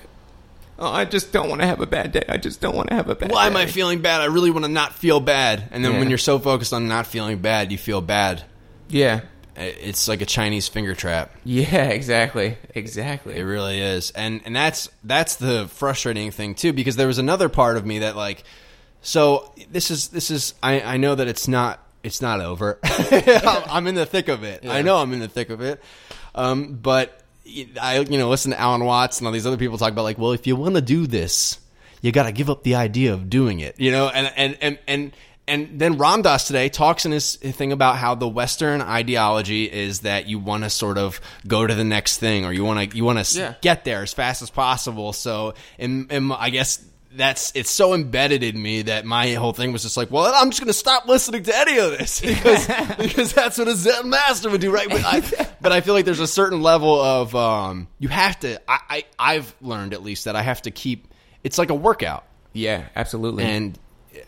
"Oh, 0.81 0.91
I 0.91 1.05
just 1.05 1.31
don't 1.31 1.47
want 1.49 1.61
to 1.61 1.67
have 1.67 1.79
a 1.79 1.85
bad 1.85 2.11
day. 2.11 2.23
I 2.27 2.37
just 2.37 2.59
don't 2.59 2.75
want 2.75 2.89
to 2.89 2.95
have 2.95 3.09
a 3.09 3.15
bad." 3.15 3.31
Why 3.31 3.47
am. 3.47 3.55
I 3.55 3.65
feeling 3.67 4.01
bad? 4.01 4.19
I 4.21 4.25
really 4.25 4.51
want 4.51 4.65
to 4.65 4.71
not 4.71 4.93
feel 4.95 5.19
bad. 5.19 5.63
And 5.71 5.85
then 5.85 5.93
Yeah. 5.93 5.99
when 5.99 6.09
you're 6.09 6.17
so 6.17 6.39
focused 6.39 6.73
on 6.73 6.87
not 6.87 7.07
feeling 7.07 7.37
bad, 7.39 7.71
you 7.71 7.77
feel 7.77 8.01
bad. 8.01 8.43
Yeah, 8.89 9.21
I- 9.57 9.61
It's 9.61 10.07
like 10.07 10.21
a 10.21 10.25
Chinese 10.25 10.67
finger 10.67 10.93
trap. 10.95 11.31
yeah, 11.45 11.85
exactly, 11.85 12.57
exactly. 12.75 13.37
It 13.37 13.43
really 13.43 13.79
is, 13.79 14.11
and 14.11 14.41
and 14.45 14.55
that's 14.55 14.89
that's 15.03 15.35
the 15.37 15.67
frustrating 15.69 16.31
thing 16.31 16.55
too, 16.55 16.73
because 16.73 16.95
there 16.97 17.07
was 17.07 17.19
another 17.19 17.47
part 17.49 17.77
of 17.77 17.85
me 17.85 17.99
that 17.99 18.15
like, 18.17 18.43
so 19.01 19.53
this 19.71 19.91
is 19.91 20.09
this 20.09 20.31
is 20.31 20.53
I 20.63 20.81
I 20.81 20.97
know 20.97 21.15
that 21.15 21.27
it's 21.27 21.47
not 21.47 21.79
it's 22.03 22.21
not 22.21 22.41
over. 22.41 22.79
I'm 22.83 23.63
I'm 23.69 23.87
in 23.87 23.95
the 23.95 24.05
thick 24.05 24.27
of 24.27 24.43
it. 24.43 24.65
I 24.67 24.81
know 24.81 24.97
I'm 24.97 25.13
in 25.13 25.19
the 25.19 25.27
thick 25.27 25.49
of 25.51 25.61
it, 25.61 25.81
um, 26.33 26.73
but 26.81 27.20
I 27.81 27.99
you 27.99 28.17
know 28.17 28.29
listen 28.29 28.51
to 28.51 28.59
Alan 28.59 28.83
Watts 28.85 29.19
and 29.19 29.27
all 29.27 29.33
these 29.33 29.45
other 29.47 29.57
people 29.57 29.77
talk 29.77 29.91
about 29.91 30.03
like, 30.03 30.17
well, 30.17 30.31
if 30.31 30.47
you 30.47 30.55
want 30.55 30.75
to 30.75 30.81
do 30.81 31.07
this, 31.07 31.59
you 32.01 32.11
got 32.11 32.23
to 32.23 32.31
give 32.31 32.49
up 32.49 32.63
the 32.63 32.75
idea 32.75 33.13
of 33.13 33.29
doing 33.29 33.59
it, 33.59 33.79
you 33.79 33.91
know, 33.91 34.09
and 34.09 34.31
and 34.35 34.57
and 34.61 34.79
and. 34.87 35.11
And 35.47 35.79
then 35.81 35.97
Ram 35.97 36.21
Dass 36.21 36.45
today 36.47 36.69
talks 36.69 37.05
in 37.05 37.11
his 37.11 37.35
thing 37.35 37.73
about 37.73 37.97
how 37.97 38.15
the 38.15 38.27
Western 38.27 38.79
ideology 38.79 39.69
is 39.69 40.01
that 40.01 40.27
you 40.27 40.39
want 40.39 40.63
to 40.63 40.69
sort 40.69 40.97
of 40.99 41.19
go 41.45 41.65
to 41.67 41.73
the 41.73 41.83
next 41.83 42.19
thing, 42.19 42.45
or 42.45 42.53
you 42.53 42.63
want 42.63 42.91
to 42.91 42.95
you 42.95 43.03
want 43.03 43.25
to 43.25 43.37
Yeah. 43.37 43.55
get 43.59 43.83
there 43.83 44.03
as 44.03 44.13
fast 44.13 44.43
as 44.43 44.49
possible. 44.51 45.11
So, 45.13 45.55
in, 45.77 46.07
in, 46.09 46.31
I 46.31 46.51
guess 46.51 46.81
that's 47.15 47.51
it's 47.55 47.69
so 47.69 47.93
embedded 47.93 48.41
in 48.43 48.61
me 48.61 48.83
that 48.83 49.05
my 49.05 49.33
whole 49.33 49.51
thing 49.53 49.71
was 49.73 49.83
just 49.83 49.97
like, 49.97 50.09
well, 50.11 50.31
I'm 50.33 50.49
just 50.49 50.61
going 50.61 50.67
to 50.67 50.73
stop 50.73 51.07
listening 51.07 51.43
to 51.43 51.57
any 51.57 51.77
of 51.77 51.91
this 51.91 52.21
because 52.21 52.67
because 52.97 53.33
that's 53.33 53.57
what 53.57 53.67
a 53.67 53.75
Zen 53.75 54.09
master 54.09 54.49
would 54.49 54.61
do, 54.61 54.71
right? 54.71 54.87
But 54.89 55.03
I, 55.05 55.47
but 55.61 55.71
I 55.71 55.81
feel 55.81 55.93
like 55.93 56.05
there's 56.05 56.19
a 56.21 56.27
certain 56.27 56.61
level 56.61 57.01
of 57.01 57.35
um, 57.35 57.87
you 57.99 58.07
have 58.09 58.39
to. 58.41 58.61
I, 58.69 58.79
I 58.89 59.03
I've 59.19 59.53
learned 59.61 59.93
at 59.93 60.03
least 60.03 60.25
that 60.25 60.35
I 60.35 60.41
have 60.41 60.61
to 60.63 60.71
keep. 60.71 61.07
It's 61.43 61.57
like 61.57 61.69
a 61.69 61.75
workout, 61.75 62.23
Yeah, 62.53 62.85
absolutely. 62.95 63.43
and 63.43 63.77
uh, 64.15 64.19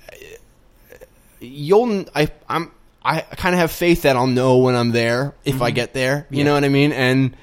you'll. 1.39 2.05
I 2.15 2.29
I'm. 2.49 2.71
I 3.05 3.19
kind 3.21 3.53
of 3.53 3.59
have 3.59 3.71
faith 3.71 4.03
that 4.03 4.15
I'll 4.15 4.27
know 4.27 4.59
when 4.59 4.75
I'm 4.75 4.91
there 4.91 5.35
if 5.43 5.61
I 5.61 5.71
get 5.71 5.93
there. 5.93 6.25
You 6.29 6.39
Yeah. 6.39 6.43
know 6.45 6.53
what 6.53 6.63
I 6.63 6.69
mean? 6.69 6.91
And 6.93 7.35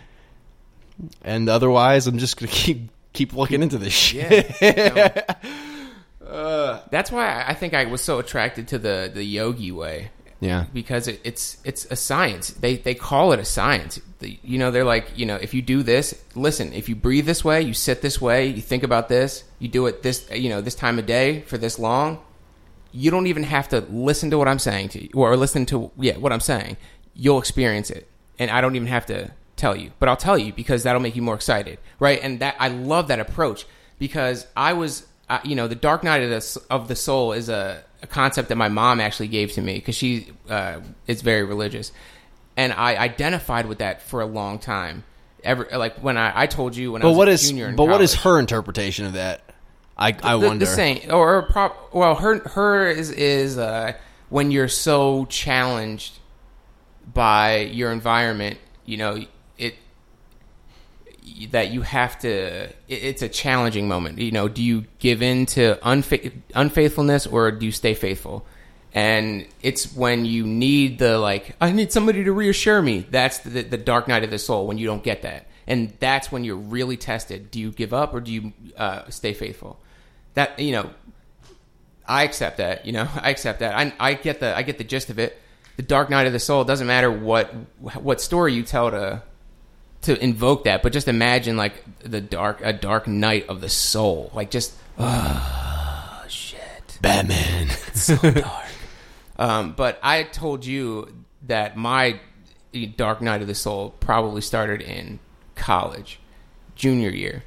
and 1.22 1.48
otherwise, 1.48 2.07
I'm 2.07 2.18
just 2.18 2.38
gonna 2.38 2.50
keep 2.53 2.89
keep 3.12 3.32
looking 3.34 3.62
into 3.62 3.78
this 3.78 3.92
shit. 3.92 4.50
Yeah. 4.60 5.22
No. 5.42 5.50
Uh, 6.30 6.80
That's 6.90 7.10
why 7.10 7.26
I- 7.26 7.48
I 7.50 7.54
think 7.54 7.74
I 7.74 7.86
was 7.86 8.00
so 8.02 8.18
attracted 8.20 8.68
to 8.68 8.78
the 8.78 9.10
the 9.12 9.24
yogi 9.24 9.72
way. 9.72 10.10
Yeah. 10.42 10.64
because 10.72 11.06
it, 11.08 11.20
it's 11.24 11.58
it's 11.64 11.84
a 11.90 11.96
science. 11.96 12.50
They 12.50 12.76
they 12.76 12.94
call 12.94 13.32
it 13.32 13.40
a 13.40 13.44
science. 13.44 14.00
The, 14.20 14.38
you 14.42 14.56
know, 14.58 14.70
they're 14.70 14.84
like, 14.84 15.06
you 15.18 15.26
know, 15.26 15.34
if 15.36 15.52
you 15.54 15.60
do 15.60 15.82
this, 15.82 16.14
listen, 16.34 16.72
if 16.72 16.88
you 16.88 16.94
breathe 16.94 17.26
this 17.26 17.44
way, 17.44 17.60
you 17.62 17.74
sit 17.74 18.00
this 18.00 18.20
way, 18.20 18.46
you 18.46 18.62
think 18.62 18.82
about 18.84 19.08
this, 19.08 19.44
you 19.58 19.68
do 19.68 19.86
it 19.86 20.02
this, 20.02 20.30
you 20.30 20.48
know, 20.48 20.60
this 20.60 20.74
time 20.74 20.98
of 20.98 21.04
day 21.06 21.40
for 21.42 21.58
this 21.58 21.78
long, 21.78 22.20
you 22.92 23.10
don't 23.10 23.26
even 23.26 23.42
have 23.42 23.68
to 23.70 23.80
listen 23.90 24.30
to 24.30 24.38
what 24.38 24.46
I'm 24.48 24.58
saying 24.58 24.90
to 24.90 25.02
you 25.02 25.10
or 25.14 25.36
listen 25.36 25.66
to 25.66 25.90
yeah 25.98 26.16
what 26.16 26.32
I'm 26.32 26.40
saying. 26.40 26.76
You'll 27.14 27.38
experience 27.40 27.90
it, 27.90 28.08
and 28.38 28.50
I 28.50 28.60
don't 28.60 28.76
even 28.76 28.88
have 28.88 29.06
to 29.06 29.30
tell 29.60 29.76
you, 29.76 29.92
but 29.98 30.08
I'll 30.08 30.16
tell 30.16 30.38
you 30.38 30.52
because 30.52 30.82
that'll 30.84 31.02
make 31.02 31.14
you 31.16 31.22
more 31.22 31.34
excited, 31.34 31.78
right? 31.98 32.18
And 32.22 32.40
that 32.40 32.56
I 32.58 32.68
love 32.68 33.08
that 33.08 33.20
approach 33.20 33.66
because 33.98 34.46
I 34.56 34.72
was, 34.72 35.06
uh, 35.28 35.40
you 35.44 35.54
know, 35.54 35.68
the 35.68 35.74
dark 35.74 36.02
night 36.02 36.22
of 36.22 36.30
the 36.30 36.62
of 36.70 36.88
the 36.88 36.96
soul 36.96 37.32
is 37.32 37.48
a, 37.48 37.82
a 38.02 38.06
concept 38.06 38.48
that 38.48 38.56
my 38.56 38.68
mom 38.68 39.00
actually 39.00 39.28
gave 39.28 39.52
to 39.52 39.62
me 39.62 39.74
because 39.74 39.94
she 39.94 40.28
uh, 40.48 40.80
is 41.06 41.22
very 41.22 41.44
religious, 41.44 41.92
and 42.56 42.72
I 42.72 42.96
identified 42.96 43.66
with 43.66 43.78
that 43.78 44.02
for 44.02 44.20
a 44.20 44.26
long 44.26 44.58
time. 44.58 45.04
Ever 45.42 45.68
like 45.72 45.96
when 45.98 46.18
I, 46.18 46.42
I 46.42 46.46
told 46.46 46.76
you 46.76 46.92
when 46.92 47.02
I 47.02 47.04
But 47.04 47.10
was 47.10 47.16
what 47.18 47.28
a 47.28 47.32
is 47.32 47.48
junior 47.48 47.72
but 47.72 47.86
what 47.86 48.02
is 48.02 48.14
her 48.14 48.38
interpretation 48.38 49.06
of 49.06 49.14
that? 49.14 49.40
I 49.96 50.08
I 50.22 50.36
the, 50.36 50.46
wonder. 50.48 50.64
the 50.66 50.70
same 50.70 51.00
or, 51.10 51.36
or 51.36 51.42
prop 51.42 51.94
well 51.94 52.14
her 52.14 52.40
her 52.40 52.86
is 52.90 53.10
is 53.10 53.56
uh 53.56 53.94
when 54.28 54.50
you're 54.50 54.68
so 54.68 55.24
challenged 55.26 56.18
by 57.14 57.60
your 57.60 57.90
environment 57.90 58.58
you 58.84 58.98
know 58.98 59.24
that 61.50 61.70
you 61.70 61.83
have 61.83 62.18
to 62.20 62.28
it, 62.28 62.74
it's 62.88 63.22
a 63.22 63.28
challenging 63.28 63.88
moment. 63.88 64.18
You 64.18 64.30
know 64.30 64.48
do 64.48 64.62
you 64.62 64.85
give 64.98 65.22
in 65.22 65.46
to 65.46 65.76
unfa- 65.83 66.33
unfaithfulness 66.54 67.26
or 67.26 67.50
do 67.50 67.66
you 67.66 67.72
stay 67.72 67.94
faithful? 67.94 68.46
And 68.92 69.46
it's 69.62 69.94
when 69.94 70.24
you 70.24 70.44
need 70.44 70.98
the 70.98 71.16
like 71.18 71.54
i 71.61 71.70
need 71.70 71.92
somebody 71.92 72.24
to 72.24 72.33
reassure 72.33 72.83
me. 72.83 73.06
That's 73.11 73.38
the, 73.38 73.62
the 73.62 73.78
dark 73.78 74.09
night 74.09 74.24
of 74.24 74.30
the 74.30 74.38
soul 74.38 74.66
when 74.66 74.78
you 74.78 74.87
don't 74.87 75.02
get 75.02 75.22
that. 75.22 75.46
And 75.66 75.92
that's 76.00 76.33
when 76.33 76.42
you're 76.42 76.56
really 76.56 76.96
tested. 76.96 77.50
Do 77.50 77.61
you 77.61 77.70
give 77.70 77.94
up 77.94 78.12
or 78.14 78.20
do 78.20 78.33
you 78.33 78.52
uh, 78.76 79.09
stay 79.09 79.33
faithful? 79.33 79.80
That 80.35 80.59
you 80.59 80.72
know 80.72 80.90
i 82.06 82.24
accept 82.24 82.56
that 82.56 82.87
you 82.87 82.92
know 82.92 83.09
i 83.22 83.30
accept 83.30 83.61
that. 83.61 83.74
I, 83.76 83.92
I 84.00 84.14
get 84.14 84.40
the 84.40 84.56
i 84.56 84.62
get 84.62 84.78
the 84.78 84.85
gist 84.85 85.11
of 85.11 85.18
it. 85.18 85.40
The 85.76 85.83
dark 85.83 86.11
night 86.11 86.26
of 86.26 86.33
the 86.35 86.38
soul 86.38 86.64
doesn't 86.64 86.87
matter 86.87 87.11
what 87.11 87.54
what 87.78 88.20
story 88.20 88.54
you 88.54 88.62
tell 88.64 88.90
to 88.90 89.22
to 90.02 90.22
invoke 90.22 90.64
that, 90.64 90.82
but 90.82 90.92
just 90.92 91.08
imagine 91.08 91.56
like 91.56 91.84
the 92.00 92.20
dark 92.20 92.60
a 92.62 92.72
dark 92.72 93.06
night 93.06 93.48
of 93.48 93.60
the 93.60 93.68
soul, 93.68 94.30
like 94.34 94.50
just 94.50 94.74
oh 94.98 96.24
shit, 96.28 96.98
Batman. 97.00 97.68
It's 97.88 98.04
so 98.04 98.16
dark. 98.30 98.64
Um, 99.38 99.72
but 99.72 99.98
I 100.02 100.22
told 100.24 100.64
you 100.64 101.14
that 101.46 101.76
my 101.76 102.20
dark 102.96 103.20
night 103.20 103.42
of 103.42 103.48
the 103.48 103.54
soul 103.54 103.94
probably 104.00 104.40
started 104.40 104.80
in 104.80 105.18
college, 105.54 106.20
junior 106.76 107.10
year, 107.10 107.42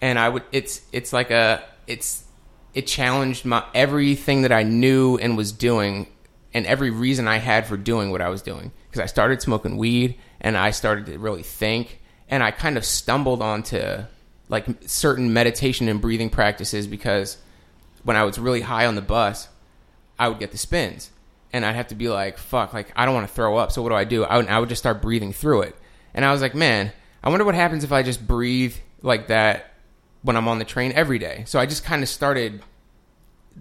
and 0.00 0.18
I 0.18 0.28
would 0.28 0.44
it's 0.52 0.82
it's 0.92 1.12
like 1.12 1.30
a 1.30 1.62
it's 1.86 2.24
it 2.72 2.86
challenged 2.86 3.44
my 3.44 3.64
everything 3.74 4.42
that 4.42 4.52
I 4.52 4.62
knew 4.62 5.18
and 5.18 5.36
was 5.36 5.52
doing, 5.52 6.06
and 6.54 6.64
every 6.64 6.90
reason 6.90 7.28
I 7.28 7.36
had 7.36 7.66
for 7.66 7.76
doing 7.76 8.10
what 8.10 8.22
I 8.22 8.30
was 8.30 8.40
doing 8.40 8.72
because 8.88 9.02
I 9.02 9.06
started 9.06 9.42
smoking 9.42 9.76
weed 9.76 10.18
and 10.40 10.56
I 10.56 10.70
started 10.70 11.06
to 11.06 11.18
really 11.18 11.42
think, 11.42 12.00
and 12.28 12.42
I 12.42 12.50
kind 12.50 12.76
of 12.76 12.84
stumbled 12.84 13.42
onto 13.42 14.04
like 14.48 14.66
certain 14.86 15.32
meditation 15.32 15.88
and 15.88 16.00
breathing 16.00 16.28
practices 16.28 16.86
because 16.86 17.36
when 18.02 18.16
I 18.16 18.24
was 18.24 18.38
really 18.38 18.60
high 18.60 18.86
on 18.86 18.96
the 18.96 19.02
bus, 19.02 19.48
I 20.18 20.28
would 20.28 20.38
get 20.38 20.50
the 20.50 20.58
spins, 20.58 21.10
and 21.52 21.64
I'd 21.64 21.76
have 21.76 21.88
to 21.88 21.94
be 21.94 22.08
like, 22.08 22.38
"Fuck!" 22.38 22.72
Like 22.72 22.92
I 22.96 23.04
don't 23.06 23.14
want 23.14 23.28
to 23.28 23.34
throw 23.34 23.56
up. 23.56 23.72
So 23.72 23.82
what 23.82 23.90
do 23.90 23.94
I 23.94 24.04
do? 24.04 24.24
I 24.24 24.36
would, 24.36 24.48
I 24.48 24.58
would 24.58 24.68
just 24.68 24.82
start 24.82 25.02
breathing 25.02 25.32
through 25.32 25.62
it, 25.62 25.76
and 26.14 26.24
I 26.24 26.32
was 26.32 26.40
like, 26.40 26.54
"Man, 26.54 26.92
I 27.22 27.30
wonder 27.30 27.44
what 27.44 27.54
happens 27.54 27.84
if 27.84 27.92
I 27.92 28.02
just 28.02 28.26
breathe 28.26 28.74
like 29.02 29.28
that 29.28 29.72
when 30.22 30.36
I'm 30.36 30.48
on 30.48 30.58
the 30.58 30.64
train 30.64 30.92
every 30.92 31.18
day." 31.18 31.44
So 31.46 31.58
I 31.58 31.66
just 31.66 31.84
kind 31.84 32.02
of 32.02 32.08
started, 32.08 32.62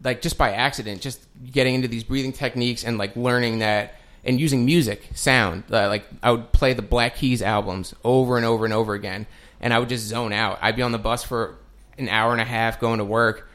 like, 0.04 0.22
just 0.22 0.38
by 0.38 0.54
accident, 0.54 1.02
just 1.02 1.26
getting 1.52 1.76
into 1.76 1.88
these 1.88 2.04
breathing 2.04 2.34
techniques 2.34 2.84
and 2.84 2.98
like 2.98 3.16
learning 3.16 3.60
that 3.60 3.99
and 4.24 4.40
using 4.40 4.66
music, 4.66 5.10
sound. 5.14 5.64
Uh, 5.72 5.88
like 5.88 6.06
I 6.22 6.32
would 6.32 6.52
play 6.52 6.74
the 6.74 6.82
Black 6.82 7.16
Keys 7.16 7.42
albums 7.42 7.94
over 8.04 8.38
and 8.38 8.46
over 8.46 8.66
and 8.66 8.74
over 8.74 8.94
again, 8.94 9.28
and 9.62 9.74
I 9.74 9.80
would 9.80 9.90
just 9.90 10.06
zone 10.06 10.34
out. 10.34 10.60
I'd 10.62 10.76
be 10.76 10.82
on 10.82 10.92
the 10.92 10.98
bus 10.98 11.24
for 11.24 11.56
an 11.98 12.10
hour 12.10 12.32
and 12.32 12.42
a 12.42 12.46
half 12.46 12.80
going 12.80 13.00
to 13.00 13.06
work, 13.06 13.50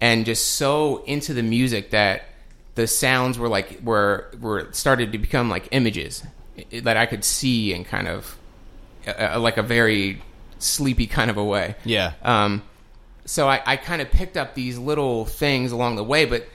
and 0.00 0.24
just 0.24 0.52
so 0.52 1.04
into 1.04 1.34
the 1.34 1.42
music 1.42 1.90
that 1.90 2.24
the 2.74 2.86
sounds 2.86 3.38
were 3.38 3.48
like 3.48 3.80
were 3.82 4.30
were 4.40 4.68
started 4.72 5.12
to 5.12 5.18
become 5.18 5.48
like 5.48 5.68
images 5.70 6.22
that 6.72 6.96
I 6.96 7.06
could 7.06 7.24
see 7.24 7.72
and 7.72 7.84
kind 7.84 8.08
of 8.08 8.36
uh, 9.06 9.38
like 9.40 9.56
a 9.56 9.62
very 9.62 10.22
sleepy 10.58 11.06
kind 11.06 11.30
of 11.30 11.36
a 11.36 11.44
way. 11.44 11.76
Yeah. 11.84 12.12
Um, 12.22 12.62
so 13.24 13.48
I, 13.48 13.60
I 13.64 13.76
kind 13.76 14.02
of 14.02 14.10
picked 14.10 14.36
up 14.36 14.54
these 14.54 14.78
little 14.78 15.24
things 15.24 15.72
along 15.72 15.96
the 15.96 16.04
way, 16.04 16.24
but 16.24 16.46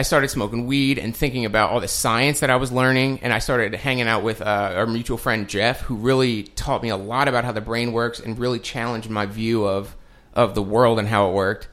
I 0.00 0.02
started 0.02 0.28
smoking 0.28 0.66
weed 0.66 0.98
and 0.98 1.14
thinking 1.14 1.44
about 1.44 1.68
all 1.68 1.78
the 1.78 1.86
science 1.86 2.40
that 2.40 2.48
I 2.48 2.56
was 2.56 2.72
learning, 2.72 3.18
and 3.20 3.34
I 3.34 3.38
started 3.38 3.74
hanging 3.74 4.08
out 4.08 4.22
with 4.22 4.40
uh, 4.40 4.72
our 4.74 4.86
mutual 4.86 5.18
friend 5.18 5.46
Jeff, 5.46 5.82
who 5.82 5.94
really 5.94 6.44
taught 6.44 6.82
me 6.82 6.88
a 6.88 6.96
lot 6.96 7.28
about 7.28 7.44
how 7.44 7.52
the 7.52 7.60
brain 7.60 7.92
works 7.92 8.18
and 8.18 8.38
really 8.38 8.58
challenged 8.58 9.10
my 9.10 9.26
view 9.26 9.66
of 9.66 9.94
of 10.32 10.54
the 10.54 10.62
world 10.62 10.98
and 10.98 11.06
how 11.06 11.28
it 11.28 11.34
worked. 11.34 11.68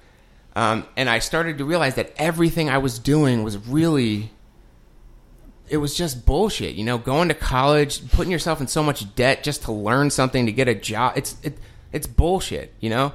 Um, 0.58 0.86
and 0.98 1.10
I 1.10 1.20
started 1.20 1.58
to 1.60 1.64
realize 1.64 1.96
that 1.96 2.12
everything 2.18 2.70
I 2.70 2.80
was 2.80 3.00
doing 3.00 3.44
was 3.44 3.58
really, 3.66 4.34
it 5.70 5.78
was 5.78 5.96
just 5.96 6.26
bullshit. 6.26 6.76
You 6.76 6.84
know, 6.84 6.98
going 6.98 7.30
to 7.30 7.34
college, 7.34 8.12
putting 8.12 8.34
yourself 8.34 8.60
in 8.60 8.68
so 8.68 8.84
much 8.84 9.16
debt 9.16 9.42
just 9.42 9.64
to 9.64 9.72
learn 9.72 10.10
something 10.10 10.48
to 10.48 10.52
get 10.52 10.68
a 10.68 10.76
job. 10.76 11.14
It's 11.16 11.38
it, 11.44 11.58
it's 11.94 12.08
bullshit. 12.08 12.74
You 12.82 12.90
know. 12.90 13.14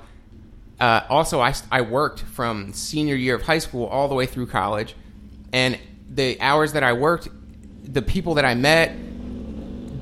Uh, 0.81 1.05
also, 1.11 1.43
I 1.43 1.53
I 1.71 1.83
worked 1.83 2.21
from 2.21 2.73
senior 2.73 3.15
year 3.15 3.35
of 3.35 3.43
high 3.43 3.59
school 3.59 3.85
all 3.85 4.09
the 4.09 4.15
way 4.15 4.25
through 4.25 4.47
college, 4.47 4.97
and 5.53 5.79
the 6.09 6.41
hours 6.41 6.73
that 6.73 6.83
I 6.83 6.93
worked, 6.93 7.29
the 7.85 8.03
people 8.03 8.35
that 8.35 8.45
I 8.45 8.55
met, 8.55 8.95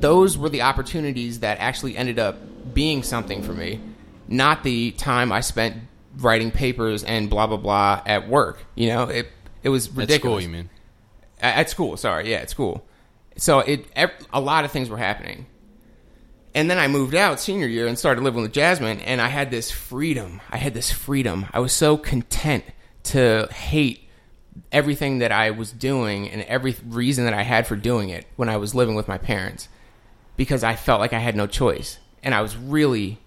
those 0.00 0.38
were 0.38 0.48
the 0.48 0.62
opportunities 0.62 1.40
that 1.40 1.58
actually 1.58 1.96
ended 1.96 2.18
up 2.18 2.36
being 2.74 3.02
something 3.02 3.42
for 3.42 3.52
me, 3.52 3.80
not 4.28 4.62
the 4.62 4.92
time 4.92 5.32
I 5.32 5.40
spent 5.40 5.76
writing 6.16 6.50
papers 6.50 7.04
and 7.04 7.30
blah 7.30 7.46
blah 7.46 7.56
blah 7.56 8.02
at 8.06 8.28
work. 8.28 8.64
You 8.74 8.88
know, 8.88 9.04
it 9.04 9.28
it 9.62 9.68
was 9.68 9.88
At 9.88 9.94
ridiculous. 9.96 10.20
school, 10.20 10.40
you 10.40 10.48
mean? 10.48 10.70
At, 11.40 11.56
at 11.58 11.70
school, 11.70 11.96
sorry, 11.96 12.30
yeah, 12.30 12.38
at 12.38 12.50
school. 12.50 12.86
So 13.36 13.60
it 13.60 13.86
a 14.32 14.40
lot 14.40 14.64
of 14.64 14.70
things 14.72 14.88
were 14.90 14.98
happening, 14.98 15.46
and 16.54 16.70
then 16.70 16.78
I 16.78 16.88
moved 16.88 17.14
out 17.14 17.40
senior 17.40 17.66
year 17.66 17.86
and 17.86 17.98
started 17.98 18.22
living 18.24 18.42
with 18.42 18.52
Jasmine, 18.52 19.00
and 19.00 19.20
I 19.20 19.28
had 19.28 19.50
this 19.50 19.70
freedom. 19.70 20.40
I 20.50 20.56
had 20.58 20.74
this 20.74 20.90
freedom. 20.90 21.46
I 21.52 21.60
was 21.60 21.72
so 21.72 21.96
content 21.96 22.64
to 23.04 23.48
hate 23.52 24.08
everything 24.72 25.18
that 25.18 25.32
I 25.32 25.50
was 25.50 25.72
doing 25.72 26.28
and 26.28 26.42
every 26.42 26.76
reason 26.86 27.24
that 27.24 27.34
I 27.34 27.42
had 27.42 27.66
for 27.66 27.76
doing 27.76 28.08
it 28.10 28.26
when 28.36 28.48
I 28.48 28.56
was 28.56 28.74
living 28.74 28.94
with 28.94 29.08
my 29.08 29.18
parents 29.18 29.68
because 30.36 30.64
I 30.64 30.76
felt 30.76 31.00
like 31.00 31.12
I 31.12 31.18
had 31.18 31.36
no 31.36 31.46
choice. 31.46 31.98
And 32.22 32.34
I 32.34 32.42
was 32.42 32.56
really, 32.56 33.18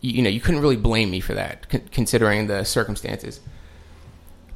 you 0.00 0.22
know, 0.22 0.30
you 0.30 0.40
couldn't 0.40 0.60
really 0.60 0.76
blame 0.76 1.10
me 1.10 1.20
for 1.20 1.34
that 1.34 1.68
con- 1.68 1.88
considering 1.90 2.46
the 2.46 2.64
circumstances. 2.64 3.40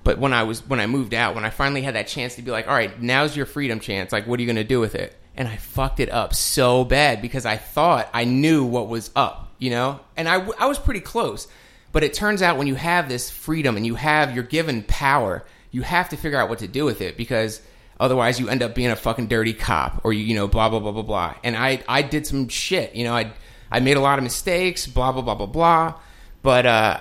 But 0.05 0.19
when 0.19 0.33
I 0.33 0.43
was 0.43 0.67
when 0.67 0.81
I 0.81 0.87
moved 0.87 1.15
out, 1.15 1.35
when 1.35 1.45
I 1.45 1.51
finally 1.51 1.83
had 1.83 1.95
that 1.95 2.09
chance 2.09 2.37
to 2.37 2.43
be 2.43 2.51
like, 2.51 2.67
all 2.67 2.75
right, 2.75 3.01
now's 3.01 3.37
your 3.37 3.47
freedom 3.47 3.79
chance. 3.79 4.13
Like, 4.13 4.27
what 4.27 4.39
are 4.39 4.43
you 4.43 4.47
going 4.47 4.57
to 4.57 4.65
do 4.65 4.81
with 4.81 4.95
it? 4.95 5.15
And 5.37 5.49
I 5.49 5.57
fucked 5.57 6.01
it 6.01 6.11
up 6.11 6.35
so 6.35 6.85
bad 6.85 7.23
because 7.23 7.47
I 7.47 7.57
thought 7.57 8.09
I 8.13 8.25
knew 8.25 8.65
what 8.65 8.89
was 8.89 9.11
up, 9.15 9.55
you 9.59 9.71
know, 9.71 10.01
and 10.17 10.29
I 10.29 10.39
w- 10.39 10.55
I 10.59 10.67
was 10.67 10.79
pretty 10.79 11.01
close. 11.01 11.47
But 11.93 12.03
it 12.03 12.15
turns 12.15 12.43
out 12.43 12.57
when 12.57 12.67
you 12.67 12.75
have 12.75 13.09
this 13.09 13.31
freedom 13.31 13.77
and 13.77 13.87
you 13.87 13.95
have 13.95 14.35
you're 14.35 14.45
given 14.45 14.83
power, 14.83 15.45
you 15.73 15.83
have 15.83 16.11
to 16.11 16.17
figure 16.17 16.39
out 16.39 16.49
what 16.49 16.61
to 16.61 16.69
do 16.69 16.85
with 16.85 17.01
it 17.01 17.17
because 17.17 17.61
otherwise 17.99 18.39
you 18.39 18.49
end 18.49 18.63
up 18.63 18.75
being 18.75 18.91
a 18.91 18.97
fucking 18.97 19.27
dirty 19.27 19.53
cop 19.55 20.03
or 20.05 20.13
you 20.13 20.25
you 20.25 20.35
know 20.35 20.47
blah 20.47 20.69
blah 20.69 20.79
blah 20.79 20.93
blah 20.93 21.03
blah. 21.03 21.35
And 21.43 21.57
I 21.57 21.83
I 21.89 22.03
did 22.03 22.27
some 22.27 22.49
shit, 22.49 22.95
you 22.95 23.05
know, 23.05 23.15
I 23.15 23.33
I 23.71 23.81
made 23.81 23.97
a 23.97 24.01
lot 24.01 24.19
of 24.19 24.23
mistakes, 24.23 24.87
blah 24.87 25.11
blah 25.11 25.23
blah 25.23 25.35
blah 25.35 25.47
blah. 25.47 25.95
But 26.43 26.67
uh 26.67 27.01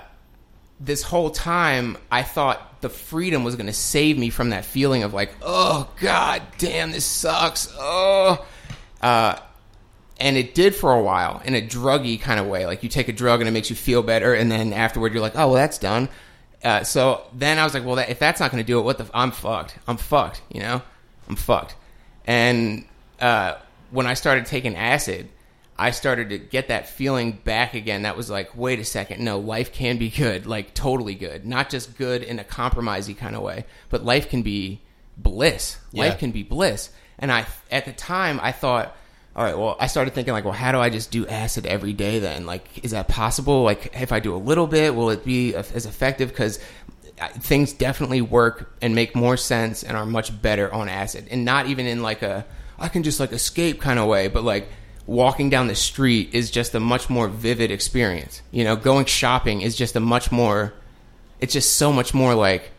this 0.79 1.03
whole 1.03 1.29
time 1.29 1.97
I 2.11 2.23
thought 2.23 2.81
the 2.81 2.89
freedom 2.89 3.43
was 3.43 3.55
going 3.55 3.67
to 3.67 3.73
save 3.73 4.17
me 4.17 4.29
from 4.29 4.49
that 4.49 4.65
feeling 4.65 5.03
of 5.03 5.13
like, 5.13 5.33
oh 5.41 5.89
god 6.01 6.41
damn, 6.57 6.91
this 6.91 7.05
sucks. 7.05 7.71
Oh, 7.77 8.45
uh, 9.01 9.37
and 10.19 10.37
it 10.37 10.53
did 10.53 10.75
for 10.75 10.91
a 10.91 11.01
while 11.01 11.41
in 11.45 11.55
a 11.55 11.61
druggy 11.61 12.19
kind 12.19 12.39
of 12.39 12.47
way. 12.47 12.65
Like 12.65 12.83
you 12.83 12.89
take 12.89 13.07
a 13.07 13.13
drug 13.13 13.39
and 13.39 13.47
it 13.47 13.51
makes 13.51 13.69
you 13.69 13.75
feel 13.75 14.03
better, 14.03 14.33
and 14.33 14.51
then 14.51 14.73
afterward 14.73 15.13
you're 15.13 15.21
like, 15.21 15.35
oh 15.35 15.47
well, 15.47 15.55
that's 15.55 15.77
done. 15.77 16.09
Uh, 16.63 16.83
so 16.83 17.23
then 17.33 17.57
I 17.57 17.63
was 17.63 17.73
like, 17.73 17.85
well, 17.85 17.95
that, 17.95 18.09
if 18.09 18.19
that's 18.19 18.39
not 18.39 18.51
going 18.51 18.63
to 18.63 18.67
do 18.67 18.79
it, 18.79 18.83
what 18.83 18.97
the? 18.97 19.05
F- 19.05 19.11
I'm 19.13 19.31
fucked. 19.31 19.77
I'm 19.87 19.97
fucked. 19.97 20.41
You 20.51 20.61
know, 20.61 20.81
I'm 21.27 21.35
fucked. 21.35 21.75
And 22.25 22.85
uh, 23.19 23.55
when 23.89 24.05
I 24.05 24.13
started 24.13 24.45
taking 24.45 24.75
acid, 24.75 25.29
I 25.77 25.89
started 25.89 26.29
to 26.29 26.37
get 26.37 26.67
that 26.67 26.87
feeling 26.87 27.31
back 27.31 27.73
again. 27.73 28.03
That 28.03 28.15
was 28.15 28.29
like, 28.29 28.55
wait 28.55 28.79
a 28.79 28.85
second, 28.85 29.23
no, 29.23 29.39
life 29.39 29.73
can 29.73 29.97
be 29.97 30.09
good, 30.09 30.45
like 30.45 30.75
totally 30.75 31.15
good, 31.15 31.45
not 31.45 31.71
just 31.71 31.97
good 31.97 32.21
in 32.21 32.37
a 32.37 32.43
compromisey 32.43 33.17
kind 33.17 33.35
of 33.35 33.41
way, 33.41 33.65
but 33.89 34.05
life 34.05 34.29
can 34.29 34.43
be 34.43 34.81
bliss. 35.17 35.79
Yeah. 35.91 36.05
Life 36.05 36.19
can 36.19 36.31
be 36.31 36.43
bliss. 36.43 36.91
And 37.17 37.31
I, 37.31 37.47
at 37.71 37.85
the 37.85 37.93
time, 37.93 38.39
I 38.43 38.51
thought, 38.51 38.95
all 39.35 39.43
right, 39.43 39.57
well, 39.57 39.77
I 39.79 39.87
started 39.87 40.13
thinking 40.13 40.33
like, 40.33 40.43
well, 40.43 40.53
how 40.53 40.71
do 40.71 40.79
I 40.79 40.89
just 40.89 41.09
do 41.09 41.25
acid 41.25 41.65
every 41.65 41.93
day 41.93 42.19
then? 42.19 42.45
Like, 42.45 42.83
is 42.83 42.91
that 42.91 43.07
possible? 43.07 43.63
Like, 43.63 43.95
if 43.99 44.11
I 44.11 44.19
do 44.19 44.35
a 44.35 44.37
little 44.37 44.67
bit, 44.67 44.93
will 44.93 45.09
it 45.09 45.23
be 45.23 45.55
as 45.55 45.85
effective? 45.85 46.29
Because 46.29 46.59
uh, 47.19 47.27
things 47.29 47.71
definitely 47.71 48.21
work 48.21 48.75
and 48.81 48.93
make 48.93 49.15
more 49.15 49.37
sense 49.37 49.83
and 49.83 49.95
are 49.95 50.05
much 50.05 50.41
better 50.41 50.71
on 50.73 50.89
acid, 50.89 51.27
and 51.31 51.45
not 51.45 51.67
even 51.67 51.85
in 51.85 52.01
like 52.01 52.21
a 52.23 52.45
I 52.81 52.87
can 52.87 53.03
just 53.03 53.19
like 53.19 53.31
escape 53.31 53.79
kind 53.79 53.99
of 53.99 54.07
way, 54.07 54.27
but 54.27 54.43
like 54.43 54.67
walking 55.05 55.49
down 55.49 55.67
the 55.67 55.75
street 55.75 56.33
is 56.33 56.51
just 56.51 56.73
a 56.73 56.79
much 56.79 57.09
more 57.09 57.27
vivid 57.27 57.71
experience. 57.71 58.41
You 58.51 58.63
know, 58.63 58.75
going 58.75 59.05
shopping 59.05 59.61
is 59.61 59.75
just 59.75 59.95
a 59.95 59.99
much 59.99 60.31
more. 60.31 60.73
It's 61.39 61.53
just 61.53 61.77
so 61.77 61.93
much 61.93 62.13
more 62.13 62.33
like, 62.33 62.71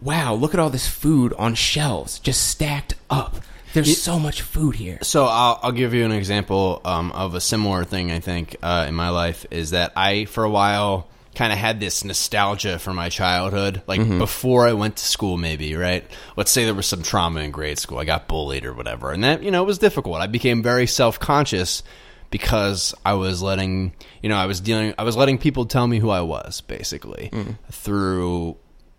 wow, 0.00 0.34
look 0.34 0.54
at 0.54 0.60
all 0.60 0.70
this 0.70 0.86
food 0.86 1.32
on 1.34 1.54
shelves 1.54 2.18
just 2.20 2.48
stacked 2.48 2.94
up. 3.10 3.36
There's 3.72 4.00
so 4.00 4.18
much 4.18 4.42
food 4.42 4.74
here. 4.74 4.98
So 5.02 5.24
I'll, 5.26 5.60
I'll 5.62 5.72
give 5.72 5.94
you 5.94 6.04
an 6.04 6.12
example 6.12 6.80
um, 6.84 7.12
of 7.12 7.34
a 7.34 7.40
similar 7.40 7.84
thing. 7.84 8.10
I 8.10 8.20
think 8.20 8.56
uh, 8.62 8.86
in 8.88 8.94
my 8.94 9.10
life 9.10 9.46
is 9.50 9.70
that 9.70 9.92
I, 9.96 10.24
for 10.24 10.44
a 10.44 10.50
while, 10.50 11.08
kind 11.34 11.52
of 11.52 11.58
had 11.58 11.78
this 11.78 12.02
nostalgia 12.02 12.78
for 12.80 12.92
my 12.92 13.08
childhood, 13.08 13.82
like 13.86 14.00
before 14.18 14.66
I 14.66 14.72
went 14.72 14.96
to 14.96 15.04
school. 15.04 15.36
Maybe 15.36 15.74
right. 15.76 16.04
Let's 16.36 16.50
say 16.50 16.64
there 16.64 16.74
was 16.74 16.86
some 16.86 17.02
trauma 17.02 17.40
in 17.40 17.52
grade 17.52 17.78
school. 17.78 17.98
I 17.98 18.04
got 18.04 18.26
bullied 18.26 18.64
or 18.64 18.74
whatever, 18.74 19.12
and 19.12 19.22
that 19.22 19.42
you 19.42 19.50
know 19.50 19.62
was 19.62 19.78
difficult. 19.78 20.16
I 20.16 20.26
became 20.26 20.62
very 20.62 20.86
self 20.86 21.20
conscious 21.20 21.84
because 22.30 22.94
I 23.04 23.14
was 23.14 23.40
letting 23.40 23.92
you 24.22 24.28
know 24.28 24.36
I 24.36 24.46
was 24.46 24.60
dealing 24.60 24.94
I 24.98 25.04
was 25.04 25.16
letting 25.16 25.38
people 25.38 25.64
tell 25.66 25.86
me 25.86 25.98
who 26.00 26.10
I 26.10 26.22
was 26.22 26.60
basically 26.60 27.30
through 27.70 28.56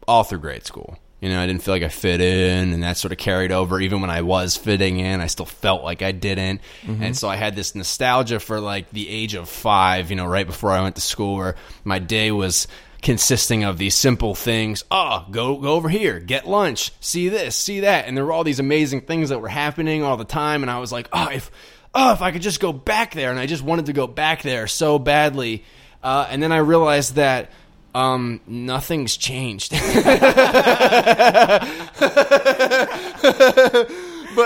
all 0.07 0.23
through 0.23 0.39
grade 0.39 0.65
school. 0.65 0.97
You 1.21 1.29
know, 1.29 1.41
I 1.41 1.47
didn't 1.47 1.63
feel 1.63 1.73
like 1.73 1.83
I 1.83 1.89
fit 1.89 2.21
in, 2.21 2.71
and 2.71 2.83
that 2.83 2.95
sort 2.97 3.11
of 3.11 3.17
carried 3.17 3.51
over. 3.51 3.79
Even 3.81 3.99
when 3.99 4.09
I 4.09 4.21
was 4.21 4.55
fitting 4.55 4.99
in, 4.99 5.19
I 5.19 5.27
still 5.27 5.45
felt 5.45 5.83
like 5.83 6.01
I 6.01 6.13
didn't. 6.13 6.61
And 7.03 7.17
so 7.17 7.27
I 7.27 7.35
had 7.35 7.55
this 7.55 7.75
nostalgia 7.75 8.39
for 8.39 8.59
like 8.59 8.89
the 8.91 9.09
age 9.09 9.33
of 9.33 9.49
five, 9.49 10.09
you 10.09 10.15
know, 10.15 10.25
right 10.25 10.47
before 10.47 10.71
I 10.71 10.81
went 10.81 10.95
to 10.95 11.01
school, 11.01 11.35
where 11.35 11.55
my 11.83 11.99
day 11.99 12.31
was 12.31 12.67
consisting 13.01 13.63
of 13.63 13.77
these 13.77 13.95
simple 13.95 14.35
things. 14.35 14.83
Oh, 14.91 15.25
go 15.31 15.57
go 15.57 15.73
over 15.73 15.89
here, 15.89 16.19
get 16.19 16.47
lunch, 16.47 16.91
see 16.99 17.29
this, 17.29 17.55
see 17.55 17.81
that, 17.81 18.07
and 18.07 18.15
there 18.15 18.25
were 18.25 18.31
all 18.31 18.43
these 18.43 18.59
amazing 18.59 19.01
things 19.01 19.29
that 19.29 19.39
were 19.39 19.49
happening 19.49 20.03
all 20.03 20.17
the 20.17 20.25
time. 20.25 20.63
And 20.63 20.71
I 20.71 20.79
was 20.79 20.91
like, 20.91 21.09
oh, 21.11 21.29
if 21.29 21.51
oh, 21.93 22.13
if 22.13 22.21
I 22.21 22.31
could 22.31 22.41
just 22.41 22.59
go 22.59 22.71
back 22.71 23.13
there, 23.13 23.31
and 23.31 23.39
I 23.39 23.45
just 23.45 23.63
wanted 23.63 23.87
to 23.87 23.93
go 23.93 24.07
back 24.07 24.41
there 24.41 24.67
so 24.67 24.99
badly. 24.99 25.63
Uh, 26.01 26.27
and 26.29 26.41
then 26.41 26.51
I 26.51 26.57
realized 26.57 27.15
that 27.15 27.51
um, 27.99 28.39
nothing's 28.47 29.17
changed. 29.17 29.71
but 29.71 29.81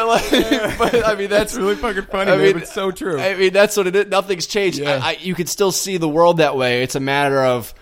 like, 0.07 0.31
but 0.77 1.05
I 1.05 1.15
mean, 1.17 1.29
that's 1.29 1.55
really 1.55 1.75
fucking 1.75 2.03
funny, 2.03 2.31
I 2.31 2.35
man, 2.37 2.45
mean, 2.45 2.57
it's 2.57 2.73
so 2.73 2.91
true. 2.91 3.19
I 3.19 3.35
mean, 3.35 3.53
that's 3.53 3.77
what 3.77 3.87
it 3.87 3.95
is. 3.95 4.07
Nothing's 4.07 4.47
changed. 4.47 4.79
Yeah. 4.79 4.99
I, 5.03 5.09
I, 5.09 5.17
you 5.19 5.35
can 5.35 5.47
still 5.47 5.71
see 5.71 5.97
the 5.97 6.09
world 6.09 6.37
that 6.37 6.57
way. 6.57 6.83
It's 6.83 6.95
a 6.95 6.99
matter 6.99 7.43
of 7.43 7.73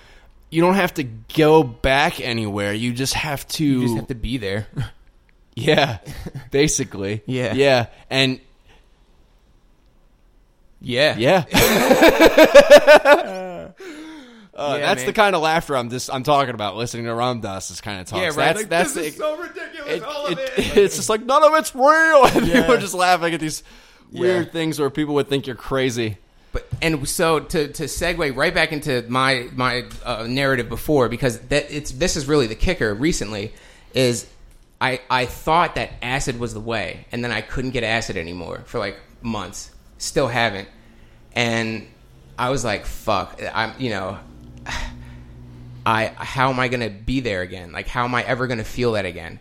you 0.50 0.62
don't 0.62 0.76
have 0.76 0.94
to 0.96 1.04
go 1.04 1.64
back 1.64 2.20
anywhere. 2.20 2.74
You 2.74 2.92
just 2.92 3.14
have 3.14 3.48
to, 3.50 3.64
You 3.66 3.82
just 3.84 3.96
have 3.96 4.08
to 4.08 4.16
be 4.16 4.38
there. 4.38 4.68
yeah, 5.56 6.00
basically, 6.52 7.24
Yeah. 7.26 7.54
yeah, 7.54 7.86
and 8.10 8.42
yeah. 10.82 11.16
yeah. 11.18 11.46
Uh, 14.54 14.76
Yeah, 14.80 14.86
that's 14.88 15.00
man. 15.02 15.06
the 15.08 15.14
kind 15.14 15.36
of 15.36 15.42
laughter 15.42 15.78
I'm 15.78 15.90
just 15.90 16.10
I'm 16.14 16.24
talking 16.24 16.54
about. 16.54 16.76
Listening 16.76 17.06
to 17.06 17.14
Ram 17.16 17.40
Dass 17.42 17.72
is 17.72 17.80
kind 17.82 18.02
of 18.02 18.08
talks. 18.08 18.20
Yeah, 18.22 18.28
right. 18.28 18.36
That's 18.36 18.58
Like, 18.60 18.70
that's 18.70 18.94
this 18.94 19.04
the, 19.04 19.10
is 19.10 19.16
so 19.18 19.38
ridiculous. 19.38 19.94
it- 19.94 20.04
all 20.04 20.26
of 20.28 20.38
it- 20.38 20.52
it. 20.58 20.78
it's 20.78 20.96
just 20.98 21.10
like 21.10 21.24
none 21.24 21.44
of 21.44 21.54
it's 21.56 21.74
real, 21.74 22.26
and 22.36 22.48
Yeah. 22.48 22.62
people 22.62 22.76
are 22.76 22.80
just 22.80 22.94
laughing 22.94 23.34
at 23.34 23.40
these 23.40 23.64
weird 24.12 24.48
Yeah. 24.48 24.52
things 24.52 24.80
where 24.80 24.90
people 24.90 25.14
would 25.16 25.30
think 25.30 25.48
you're 25.48 25.56
crazy. 25.56 26.18
But 26.54 26.68
and 26.82 27.08
so 27.08 27.40
to 27.40 27.70
to 27.70 27.84
segue 27.84 28.36
right 28.36 28.54
back 28.54 28.74
into 28.74 29.06
my 29.08 29.48
my 29.56 29.86
uh, 30.04 30.26
narrative 30.28 30.68
before 30.68 31.08
because 31.08 31.40
that 31.48 31.72
it's 31.72 31.92
this 31.92 32.18
is 32.18 32.28
really 32.28 32.48
the 32.48 32.56
kicker 32.56 32.94
recently 32.94 33.54
is 33.94 34.28
I 34.82 35.00
I 35.10 35.28
thought 35.28 35.76
that 35.76 35.92
acid 36.02 36.40
was 36.42 36.54
the 36.54 36.60
way 36.60 37.06
and 37.14 37.24
then 37.24 37.32
I 37.32 37.40
couldn't 37.40 37.72
get 37.72 37.86
acid 37.86 38.18
anymore 38.18 38.64
for 38.66 38.80
like 38.80 38.98
months 39.22 39.72
still 39.98 40.28
haven't 40.28 40.68
and 41.36 41.88
I 42.38 42.50
was 42.50 42.66
like 42.66 42.86
fuck 42.86 43.40
I'm 43.54 43.72
you 43.80 43.92
know 43.92 44.20
I 45.86 46.08
how 46.16 46.50
am 46.50 46.60
I 46.60 46.68
going 46.68 46.82
to 46.82 46.90
be 46.90 47.22
there 47.22 47.42
again 47.42 47.72
like 47.72 47.88
how 47.88 48.04
am 48.04 48.14
I 48.14 48.24
ever 48.24 48.48
going 48.48 48.60
to 48.60 48.64
feel 48.64 48.94
that 48.94 49.06
again 49.06 49.40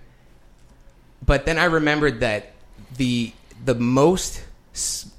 but 1.25 1.45
then 1.45 1.59
I 1.59 1.65
remembered 1.65 2.21
that 2.21 2.53
the 2.97 3.33
the 3.65 3.75
most 3.75 4.43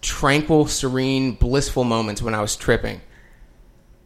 tranquil, 0.01 0.67
serene, 0.67 1.33
blissful 1.33 1.83
moments 1.83 2.21
when 2.21 2.33
I 2.33 2.41
was 2.41 2.55
tripping, 2.55 3.01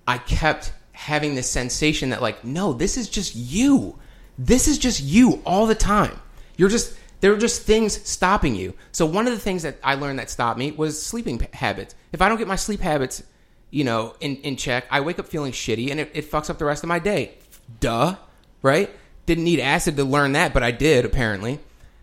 I 0.08 0.18
kept 0.18 0.74
having 0.92 1.36
this 1.36 1.50
sensation 1.50 2.10
that 2.10 2.22
like, 2.22 2.44
no, 2.44 2.74
this 2.74 2.98
is 2.98 3.10
just 3.10 3.36
you. 3.36 3.98
This 4.38 4.68
is 4.68 4.78
just 4.78 5.02
you 5.02 5.42
all 5.46 5.66
the 5.66 5.76
time. 5.76 6.20
You're 6.58 6.70
just 6.70 6.98
there 7.22 7.34
are 7.34 7.38
just 7.38 7.62
things 7.62 8.08
stopping 8.08 8.56
you. 8.56 8.74
So 8.92 9.06
one 9.06 9.26
of 9.26 9.34
the 9.34 9.40
things 9.40 9.64
that 9.64 9.80
I 9.84 9.96
learned 9.96 10.20
that 10.20 10.30
stopped 10.30 10.60
me 10.60 10.72
was 10.72 11.02
sleeping 11.02 11.48
habits. 11.54 11.96
If 12.12 12.22
I 12.22 12.30
don't 12.30 12.38
get 12.38 12.48
my 12.48 12.58
sleep 12.58 12.82
habits, 12.82 13.24
you 13.72 13.84
know, 13.84 14.16
in, 14.20 14.38
in 14.38 14.56
check, 14.56 14.86
I 14.90 15.02
wake 15.02 15.20
up 15.20 15.28
feeling 15.28 15.52
shitty 15.52 15.92
and 15.92 16.00
it, 16.00 16.12
it 16.14 16.32
fucks 16.32 16.50
up 16.50 16.58
the 16.58 16.66
rest 16.66 16.84
of 16.84 16.90
my 16.90 17.00
day. 17.00 17.36
Duh. 17.80 18.16
right? 18.62 18.90
Didn't 19.26 19.44
need 19.44 19.60
acid 19.60 19.98
to 19.98 20.04
learn 20.04 20.34
that, 20.34 20.54
but 20.54 20.64
I 20.64 20.72
did 20.72 21.06
apparently. 21.06 21.60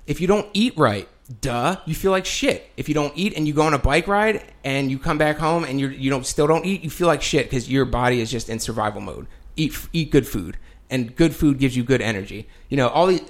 If 0.07 0.21
you 0.21 0.27
don't 0.27 0.49
eat 0.53 0.77
right, 0.77 1.09
duh, 1.41 1.77
you 1.87 1.95
feel 1.95 2.11
like 2.11 2.27
shit. 2.27 2.69
If 2.77 2.89
you 2.89 2.95
don't 2.95 3.13
eat 3.17 3.35
and 3.37 3.47
you 3.47 3.55
go 3.55 3.63
on 3.63 3.75
a 3.75 3.79
bike 3.79 4.09
ride 4.09 4.43
and 4.65 4.91
you 4.91 4.99
come 4.99 5.19
back 5.19 5.39
home 5.39 5.65
and 5.65 5.79
you 5.79 5.89
you 5.89 6.11
don't 6.11 6.27
still 6.27 6.47
don't 6.47 6.65
eat, 6.67 6.83
you 6.83 6.91
feel 6.91 7.07
like 7.07 7.23
shit 7.23 7.49
because 7.49 7.71
your 7.71 7.85
body 7.85 8.21
is 8.21 8.31
just 8.31 8.49
in 8.49 8.59
survival 8.59 9.01
mode. 9.01 9.27
Eat 9.57 9.77
eat 9.93 10.11
good 10.11 10.27
food, 10.27 10.57
and 10.91 11.15
good 11.15 11.35
food 11.35 11.59
gives 11.59 11.77
you 11.77 11.85
good 11.85 12.03
energy. 12.03 12.49
You 12.69 12.77
know 12.77 12.89
all 12.89 13.07
these, 13.07 13.23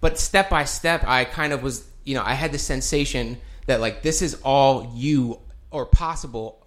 but 0.00 0.18
step 0.18 0.48
by 0.50 0.64
step, 0.64 1.04
I 1.06 1.24
kind 1.24 1.52
of 1.52 1.62
was 1.62 1.88
you 2.04 2.14
know 2.14 2.22
I 2.24 2.34
had 2.34 2.52
the 2.52 2.58
sensation 2.58 3.38
that 3.66 3.80
like 3.80 4.02
this 4.02 4.22
is 4.22 4.40
all 4.44 4.92
you 4.94 5.40
or 5.70 5.86
possible 5.86 6.59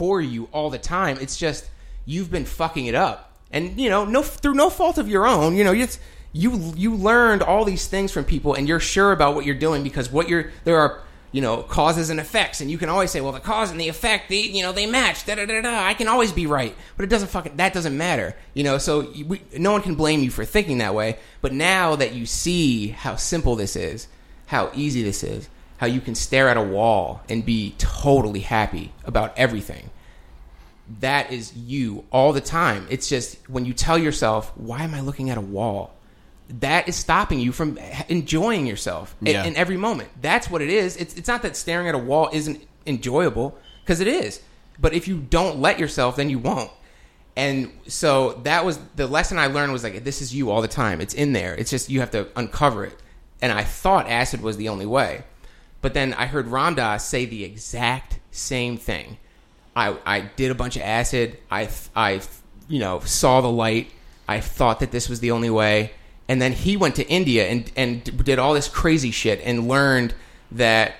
for 0.00 0.18
you 0.18 0.48
all 0.50 0.70
the 0.70 0.78
time. 0.78 1.18
It's 1.20 1.36
just 1.36 1.68
you've 2.06 2.30
been 2.30 2.46
fucking 2.46 2.86
it 2.86 2.94
up, 2.94 3.36
and 3.52 3.78
you 3.78 3.90
know 3.90 4.06
no 4.06 4.22
through 4.22 4.54
no 4.54 4.70
fault 4.70 4.96
of 4.96 5.10
your 5.10 5.26
own. 5.26 5.56
You 5.56 5.62
know 5.62 5.74
it's 5.74 5.98
you 6.32 6.72
you 6.74 6.94
learned 6.94 7.42
all 7.42 7.66
these 7.66 7.86
things 7.86 8.10
from 8.10 8.24
people 8.24 8.54
and 8.54 8.66
you're 8.66 8.80
sure 8.80 9.12
about 9.12 9.34
what 9.34 9.44
you're 9.44 9.54
doing 9.54 9.82
because 9.82 10.10
what 10.10 10.26
you're 10.26 10.52
there 10.64 10.78
are 10.78 11.02
you 11.32 11.42
know 11.42 11.62
causes 11.62 12.08
and 12.08 12.18
effects. 12.18 12.62
And 12.62 12.70
you 12.70 12.78
can 12.78 12.88
always 12.88 13.10
say 13.10 13.20
well 13.20 13.32
the 13.32 13.40
cause 13.40 13.70
and 13.70 13.78
the 13.78 13.88
effect 13.88 14.30
they 14.30 14.40
you 14.40 14.62
know 14.62 14.72
they 14.72 14.86
match 14.86 15.26
da 15.26 15.34
da 15.34 15.44
da 15.44 15.60
da. 15.60 15.84
I 15.84 15.92
can 15.92 16.08
always 16.08 16.32
be 16.32 16.46
right. 16.46 16.74
But 16.96 17.04
it 17.04 17.10
doesn't 17.10 17.28
fucking 17.28 17.56
that 17.56 17.74
doesn't 17.74 17.94
matter 17.94 18.34
you 18.54 18.64
know. 18.64 18.78
So 18.78 19.12
we, 19.26 19.42
no 19.58 19.72
one 19.72 19.82
can 19.82 19.96
blame 19.96 20.22
you 20.22 20.30
for 20.30 20.46
thinking 20.46 20.78
that 20.78 20.94
way. 20.94 21.18
But 21.42 21.52
now 21.52 21.94
that 21.96 22.14
you 22.14 22.24
see 22.24 22.88
how 22.88 23.16
simple 23.16 23.54
this 23.54 23.76
is 23.76 24.08
how 24.46 24.70
easy 24.74 25.02
this 25.02 25.22
is 25.22 25.50
how 25.80 25.86
you 25.86 26.00
can 26.00 26.14
stare 26.14 26.48
at 26.48 26.58
a 26.58 26.62
wall 26.62 27.22
and 27.30 27.44
be 27.44 27.74
totally 27.78 28.40
happy 28.40 28.92
about 29.04 29.32
everything 29.36 29.88
that 31.00 31.32
is 31.32 31.56
you 31.56 32.04
all 32.10 32.32
the 32.32 32.40
time 32.40 32.86
it's 32.90 33.08
just 33.08 33.38
when 33.48 33.64
you 33.64 33.72
tell 33.72 33.96
yourself 33.96 34.52
why 34.56 34.82
am 34.82 34.94
I 34.94 35.00
looking 35.00 35.30
at 35.30 35.38
a 35.38 35.40
wall 35.40 35.94
that 36.58 36.88
is 36.88 36.96
stopping 36.96 37.40
you 37.40 37.52
from 37.52 37.78
enjoying 38.08 38.66
yourself 38.66 39.14
in- 39.20 39.28
in, 39.46 39.56
every 39.56 39.76
moment. 39.76 40.08
That's 40.20 40.50
what 40.50 40.62
it 40.62 40.68
is. 40.68 40.96
It's, 40.96 41.14
it's 41.14 41.28
not 41.28 41.42
that 41.42 41.56
staring 41.56 41.88
at 41.88 41.94
a 41.94 41.98
wall 41.98 42.28
isn't 42.32 42.66
enjoyable 42.86 43.56
because 43.84 44.00
it 44.00 44.08
is. 44.08 44.40
But 44.80 44.94
if 44.94 45.06
you 45.06 45.18
don't 45.18 45.60
let 45.60 45.78
yourself, 45.78 46.16
then 46.16 46.30
you 46.30 46.38
won't. 46.38 46.70
And 47.36 47.70
so 47.86 48.40
that 48.44 48.64
was 48.64 48.78
the 48.96 49.06
lesson 49.06 49.38
I 49.38 49.46
learned 49.46 49.72
was 49.72 49.84
like 49.84 50.02
this 50.04 50.20
is 50.20 50.34
you 50.34 50.50
all 50.50 50.62
the 50.62 50.68
time. 50.68 51.00
It's 51.00 51.14
in 51.14 51.32
there. 51.32 51.54
It's 51.54 51.70
just 51.70 51.88
you 51.88 52.00
have 52.00 52.10
to 52.10 52.28
uncover 52.34 52.84
it. 52.84 52.98
And 53.40 53.52
I 53.52 53.62
thought 53.62 54.08
acid 54.08 54.42
was 54.42 54.56
the 54.56 54.68
only 54.68 54.86
way. 54.86 55.22
But 55.82 55.94
then 55.94 56.12
I 56.14 56.26
heard 56.26 56.48
Ram 56.48 56.74
Dass 56.74 57.06
say 57.06 57.24
the 57.24 57.44
exact 57.44 58.18
same 58.30 58.76
thing. 58.76 59.18
I, 59.74 59.96
I 60.04 60.20
did 60.20 60.50
a 60.50 60.54
bunch 60.54 60.76
of 60.76 60.82
acid. 60.82 61.38
I, 61.50 61.68
I, 61.94 62.20
you 62.68 62.80
know, 62.80 63.00
saw 63.00 63.40
the 63.40 63.50
light. 63.50 63.90
I 64.28 64.40
thought 64.40 64.80
that 64.80 64.90
this 64.90 65.08
was 65.08 65.20
the 65.20 65.30
only 65.30 65.50
way. 65.50 65.92
And 66.28 66.40
then 66.40 66.52
he 66.52 66.76
went 66.76 66.96
to 66.96 67.08
India 67.08 67.48
and, 67.48 67.70
and 67.76 68.24
did 68.24 68.38
all 68.38 68.54
this 68.54 68.68
crazy 68.68 69.10
shit 69.10 69.40
and 69.42 69.68
learned 69.68 70.14
that 70.52 70.94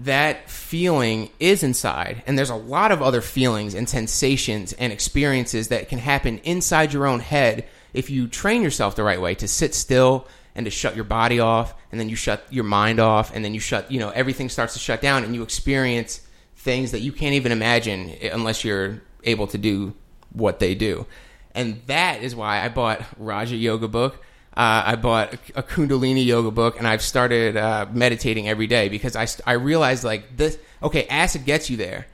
that 0.00 0.50
feeling 0.50 1.30
is 1.38 1.62
inside. 1.62 2.22
And 2.26 2.36
there's 2.36 2.50
a 2.50 2.56
lot 2.56 2.92
of 2.92 3.02
other 3.02 3.20
feelings 3.20 3.74
and 3.74 3.88
sensations 3.88 4.72
and 4.74 4.92
experiences 4.92 5.68
that 5.68 5.88
can 5.88 5.98
happen 5.98 6.38
inside 6.38 6.92
your 6.92 7.06
own 7.06 7.20
head 7.20 7.66
if 7.94 8.10
you 8.10 8.26
train 8.26 8.62
yourself 8.62 8.94
the 8.96 9.04
right 9.04 9.20
way 9.20 9.34
to 9.36 9.48
sit 9.48 9.74
still 9.74 10.26
and 10.56 10.64
to 10.64 10.70
shut 10.70 10.96
your 10.96 11.04
body 11.04 11.38
off 11.38 11.74
and 11.92 12.00
then 12.00 12.08
you 12.08 12.16
shut 12.16 12.44
your 12.50 12.64
mind 12.64 12.98
off 12.98 13.32
and 13.34 13.44
then 13.44 13.54
you 13.54 13.60
shut, 13.60 13.92
you 13.92 14.00
know, 14.00 14.08
everything 14.10 14.48
starts 14.48 14.72
to 14.72 14.78
shut 14.80 15.00
down 15.00 15.22
and 15.22 15.34
you 15.34 15.42
experience 15.42 16.26
things 16.56 16.90
that 16.90 17.00
you 17.00 17.12
can't 17.12 17.34
even 17.34 17.52
imagine 17.52 18.16
unless 18.32 18.64
you're 18.64 19.02
able 19.22 19.46
to 19.46 19.58
do 19.58 19.94
what 20.32 20.58
they 20.58 20.74
do. 20.74 21.06
And 21.54 21.80
that 21.86 22.22
is 22.22 22.34
why 22.34 22.64
I 22.64 22.68
bought 22.70 23.02
Raja 23.18 23.54
Yoga 23.54 23.86
book. 23.86 24.22
Uh, 24.56 24.82
I 24.86 24.96
bought 24.96 25.34
a 25.54 25.62
Kundalini 25.62 26.24
yoga 26.24 26.50
book, 26.50 26.78
and 26.78 26.88
I've 26.88 27.02
started 27.02 27.58
uh, 27.58 27.86
meditating 27.92 28.48
every 28.48 28.66
day 28.66 28.88
because 28.88 29.14
i, 29.14 29.26
I 29.46 29.52
realized 29.52 30.02
like 30.02 30.34
this. 30.38 30.58
Okay, 30.82 31.06
acid 31.08 31.44
gets 31.44 31.68
you 31.68 31.76
there, 31.76 32.06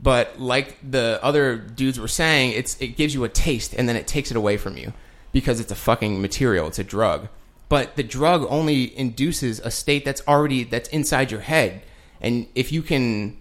but 0.00 0.38
like 0.38 0.76
the 0.88 1.18
other 1.22 1.56
dudes 1.56 1.98
were 1.98 2.06
saying, 2.06 2.52
it's 2.52 2.80
it 2.80 2.96
gives 2.96 3.14
you 3.14 3.24
a 3.24 3.28
taste, 3.28 3.74
and 3.74 3.88
then 3.88 3.96
it 3.96 4.06
takes 4.06 4.30
it 4.30 4.36
away 4.36 4.56
from 4.56 4.76
you 4.76 4.92
because 5.32 5.58
it's 5.58 5.72
a 5.72 5.76
fucking 5.76 6.22
material. 6.22 6.68
It's 6.68 6.78
a 6.78 6.84
drug, 6.84 7.28
but 7.68 7.96
the 7.96 8.02
drug 8.02 8.46
only 8.48 8.96
induces 8.98 9.60
a 9.60 9.70
state 9.70 10.04
that's 10.04 10.22
already 10.26 10.64
that's 10.64 10.88
inside 10.90 11.30
your 11.30 11.40
head, 11.40 11.82
and 12.20 12.46
if 12.54 12.72
you 12.72 12.82
can 12.82 13.36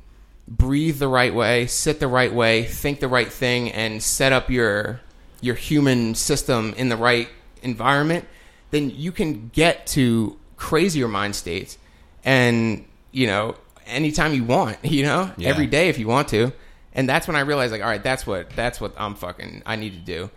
breathe 0.47 0.99
the 0.99 1.07
right 1.07 1.33
way, 1.33 1.67
sit 1.67 1.99
the 1.99 2.07
right 2.07 2.33
way, 2.33 2.63
think 2.63 2.99
the 2.99 3.07
right 3.07 3.31
thing, 3.31 3.71
and 3.71 4.01
set 4.03 4.31
up 4.33 4.49
your 4.49 5.01
your 5.41 5.55
human 5.55 6.15
system 6.15 6.73
in 6.77 6.89
the 6.89 6.97
right 6.97 7.29
environment, 7.61 8.25
then 8.71 8.89
you 8.89 9.11
can 9.11 9.49
get 9.53 9.85
to 9.87 10.37
crazier 10.57 11.07
mind 11.07 11.35
states. 11.35 11.77
And 12.23 12.85
you 13.11 13.27
know 13.27 13.55
anytime 13.85 14.33
you 14.33 14.43
want 14.43 14.77
you 14.83 15.03
know 15.03 15.31
Yeah. 15.37 15.49
every 15.49 15.67
day 15.67 15.89
if 15.89 15.97
you 15.99 16.07
want 16.07 16.27
to. 16.29 16.51
And 16.93 17.07
that's 17.07 17.27
when 17.27 17.35
i 17.35 17.41
realized 17.41 17.71
like 17.71 17.81
all 17.83 17.87
right 17.87 18.01
that's 18.03 18.25
what 18.25 18.49
that's 18.55 18.81
what 18.81 18.91
i'm 18.97 19.13
fucking 19.13 19.61
i 19.67 19.75
need 19.75 19.91
to 19.93 19.99
do 19.99 20.31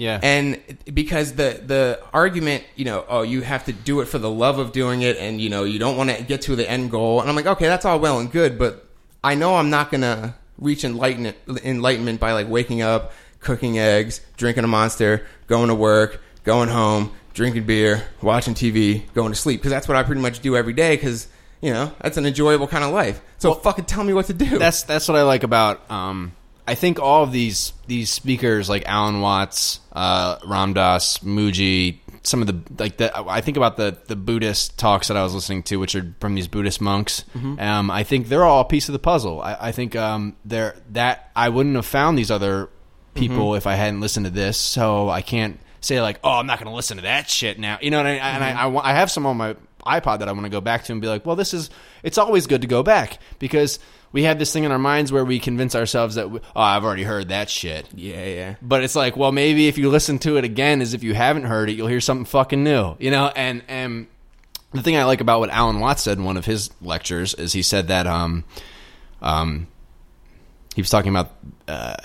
Yeah. 0.00 0.18
and 0.22 0.58
because 0.92 1.34
the 1.34 1.60
the 1.64 2.00
argument 2.14 2.64
you 2.74 2.86
know 2.86 3.04
oh 3.06 3.20
you 3.20 3.42
have 3.42 3.66
to 3.66 3.72
do 3.72 4.00
it 4.00 4.06
for 4.06 4.18
the 4.18 4.30
love 4.30 4.58
of 4.58 4.72
doing 4.72 5.02
it 5.02 5.18
and 5.18 5.38
you 5.38 5.50
know 5.50 5.64
you 5.64 5.78
don't 5.78 5.98
want 5.98 6.08
to 6.08 6.22
get 6.22 6.40
to 6.42 6.56
the 6.56 6.68
end 6.68 6.90
goal 6.90 7.20
and 7.20 7.28
i'm 7.28 7.36
like 7.36 7.44
okay 7.46 7.66
that's 7.66 7.84
all 7.84 8.00
well 8.00 8.18
and 8.18 8.32
good 8.32 8.58
but 8.58 8.86
i 9.22 9.34
know 9.34 9.56
i'm 9.56 9.68
not 9.68 9.90
gonna 9.90 10.34
reach 10.56 10.84
enlightenment 10.84 11.36
enlightenment 11.62 12.18
by 12.18 12.32
like 12.32 12.48
waking 12.48 12.80
up 12.80 13.12
cooking 13.40 13.78
eggs 13.78 14.22
drinking 14.38 14.64
a 14.64 14.68
monster 14.68 15.26
going 15.48 15.68
to 15.68 15.74
work 15.74 16.22
going 16.44 16.70
home 16.70 17.12
drinking 17.34 17.66
beer 17.66 18.02
watching 18.22 18.54
tv 18.54 19.02
going 19.12 19.32
to 19.32 19.38
sleep 19.38 19.60
because 19.60 19.70
that's 19.70 19.86
what 19.86 19.98
i 19.98 20.02
pretty 20.02 20.22
much 20.22 20.40
do 20.40 20.56
every 20.56 20.72
day 20.72 20.96
because 20.96 21.28
you 21.60 21.70
know 21.70 21.92
that's 22.00 22.16
an 22.16 22.24
enjoyable 22.24 22.66
kind 22.66 22.84
of 22.84 22.90
life 22.90 23.20
so 23.36 23.52
fucking 23.52 23.84
tell 23.84 24.02
me 24.02 24.14
what 24.14 24.24
to 24.24 24.32
do 24.32 24.58
that's 24.58 24.82
that's 24.84 25.08
what 25.08 25.16
I 25.16 25.22
like 25.22 25.42
about. 25.42 25.90
Um, 25.90 26.32
I 26.70 26.76
think 26.76 27.00
all 27.00 27.24
of 27.24 27.32
these 27.32 27.72
these 27.88 28.10
speakers 28.10 28.68
like 28.68 28.84
Alan 28.86 29.20
Watts, 29.20 29.80
uh, 29.92 30.38
Ramdas, 30.38 31.18
Mooji, 31.24 31.98
some 32.22 32.42
of 32.42 32.46
the 32.46 32.60
like 32.80 32.96
the 32.98 33.10
I 33.28 33.40
think 33.40 33.56
about 33.56 33.76
the 33.76 33.98
the 34.06 34.14
Buddhist 34.14 34.78
talks 34.78 35.08
that 35.08 35.16
I 35.16 35.24
was 35.24 35.34
listening 35.34 35.64
to, 35.64 35.80
which 35.80 35.96
are 35.96 36.14
from 36.20 36.36
these 36.36 36.46
Buddhist 36.46 36.80
monks. 36.80 37.24
Um, 37.58 37.90
I 37.90 38.04
think 38.04 38.28
they're 38.28 38.44
all 38.44 38.60
a 38.60 38.64
piece 38.64 38.88
of 38.88 38.92
the 38.92 39.00
puzzle. 39.00 39.42
I, 39.42 39.56
I 39.60 39.72
think 39.72 39.96
um, 39.96 40.36
they're 40.44 40.76
that 40.90 41.32
I 41.34 41.48
wouldn't 41.48 41.74
have 41.74 41.86
found 41.86 42.16
these 42.16 42.30
other 42.30 42.68
people 43.14 43.56
if 43.56 43.66
I 43.66 43.74
hadn't 43.74 44.00
listened 44.00 44.26
to 44.26 44.30
this. 44.30 44.56
So 44.56 45.08
I 45.08 45.22
can't 45.22 45.58
say 45.80 46.00
like, 46.00 46.20
oh, 46.22 46.34
I'm 46.38 46.46
not 46.46 46.58
going 46.58 46.70
to 46.70 46.76
listen 46.76 46.98
to 46.98 47.02
that 47.02 47.28
shit 47.28 47.58
now. 47.58 47.78
You 47.82 47.90
know 47.90 47.96
what 47.96 48.06
I 48.06 48.12
mean? 48.12 48.20
And 48.20 48.44
I, 48.44 48.68
I, 48.68 48.90
I 48.90 48.94
have 48.94 49.10
some 49.10 49.26
on 49.26 49.36
my 49.36 49.56
iPod 49.84 50.20
that 50.20 50.28
I 50.28 50.32
want 50.32 50.44
to 50.44 50.50
go 50.50 50.60
back 50.60 50.84
to 50.84 50.92
and 50.92 51.00
be 51.00 51.08
like, 51.08 51.26
well, 51.26 51.34
this 51.34 51.52
is. 51.52 51.68
It's 52.04 52.16
always 52.16 52.46
good 52.46 52.60
to 52.60 52.66
go 52.68 52.82
back 52.82 53.18
because 53.40 53.80
we 54.12 54.24
have 54.24 54.38
this 54.38 54.52
thing 54.52 54.64
in 54.64 54.72
our 54.72 54.78
minds 54.78 55.12
where 55.12 55.24
we 55.24 55.38
convince 55.38 55.74
ourselves 55.74 56.16
that, 56.16 56.30
we, 56.30 56.40
oh, 56.56 56.60
I've 56.60 56.84
already 56.84 57.04
heard 57.04 57.28
that 57.28 57.48
shit. 57.48 57.86
yeah 57.94 58.24
yeah 58.24 58.54
But 58.60 58.82
it's 58.82 58.96
like, 58.96 59.16
well, 59.16 59.32
maybe 59.32 59.68
if 59.68 59.78
you 59.78 59.88
listen 59.88 60.18
to 60.20 60.36
it 60.36 60.44
again, 60.44 60.80
as 60.80 60.94
if 60.94 61.02
you 61.02 61.14
haven't 61.14 61.44
heard 61.44 61.70
it, 61.70 61.74
you'll 61.74 61.86
hear 61.86 62.00
something 62.00 62.24
fucking 62.24 62.64
new, 62.64 62.96
you 62.98 63.10
know. 63.10 63.30
And 63.34 63.62
and 63.68 64.08
the 64.72 64.82
thing 64.82 64.96
I 64.96 65.04
like 65.04 65.20
about 65.20 65.40
what 65.40 65.50
Alan 65.50 65.78
Watts 65.80 66.02
said 66.02 66.18
in 66.18 66.24
one 66.24 66.36
of 66.36 66.44
his 66.44 66.70
lectures 66.82 67.34
is 67.34 67.52
he 67.52 67.62
said 67.62 67.88
that 67.88 68.06
um 68.06 68.44
um 69.22 69.68
he 70.74 70.82
was 70.82 70.90
talking 70.90 71.10
about 71.10 71.30
uh, 71.68 71.96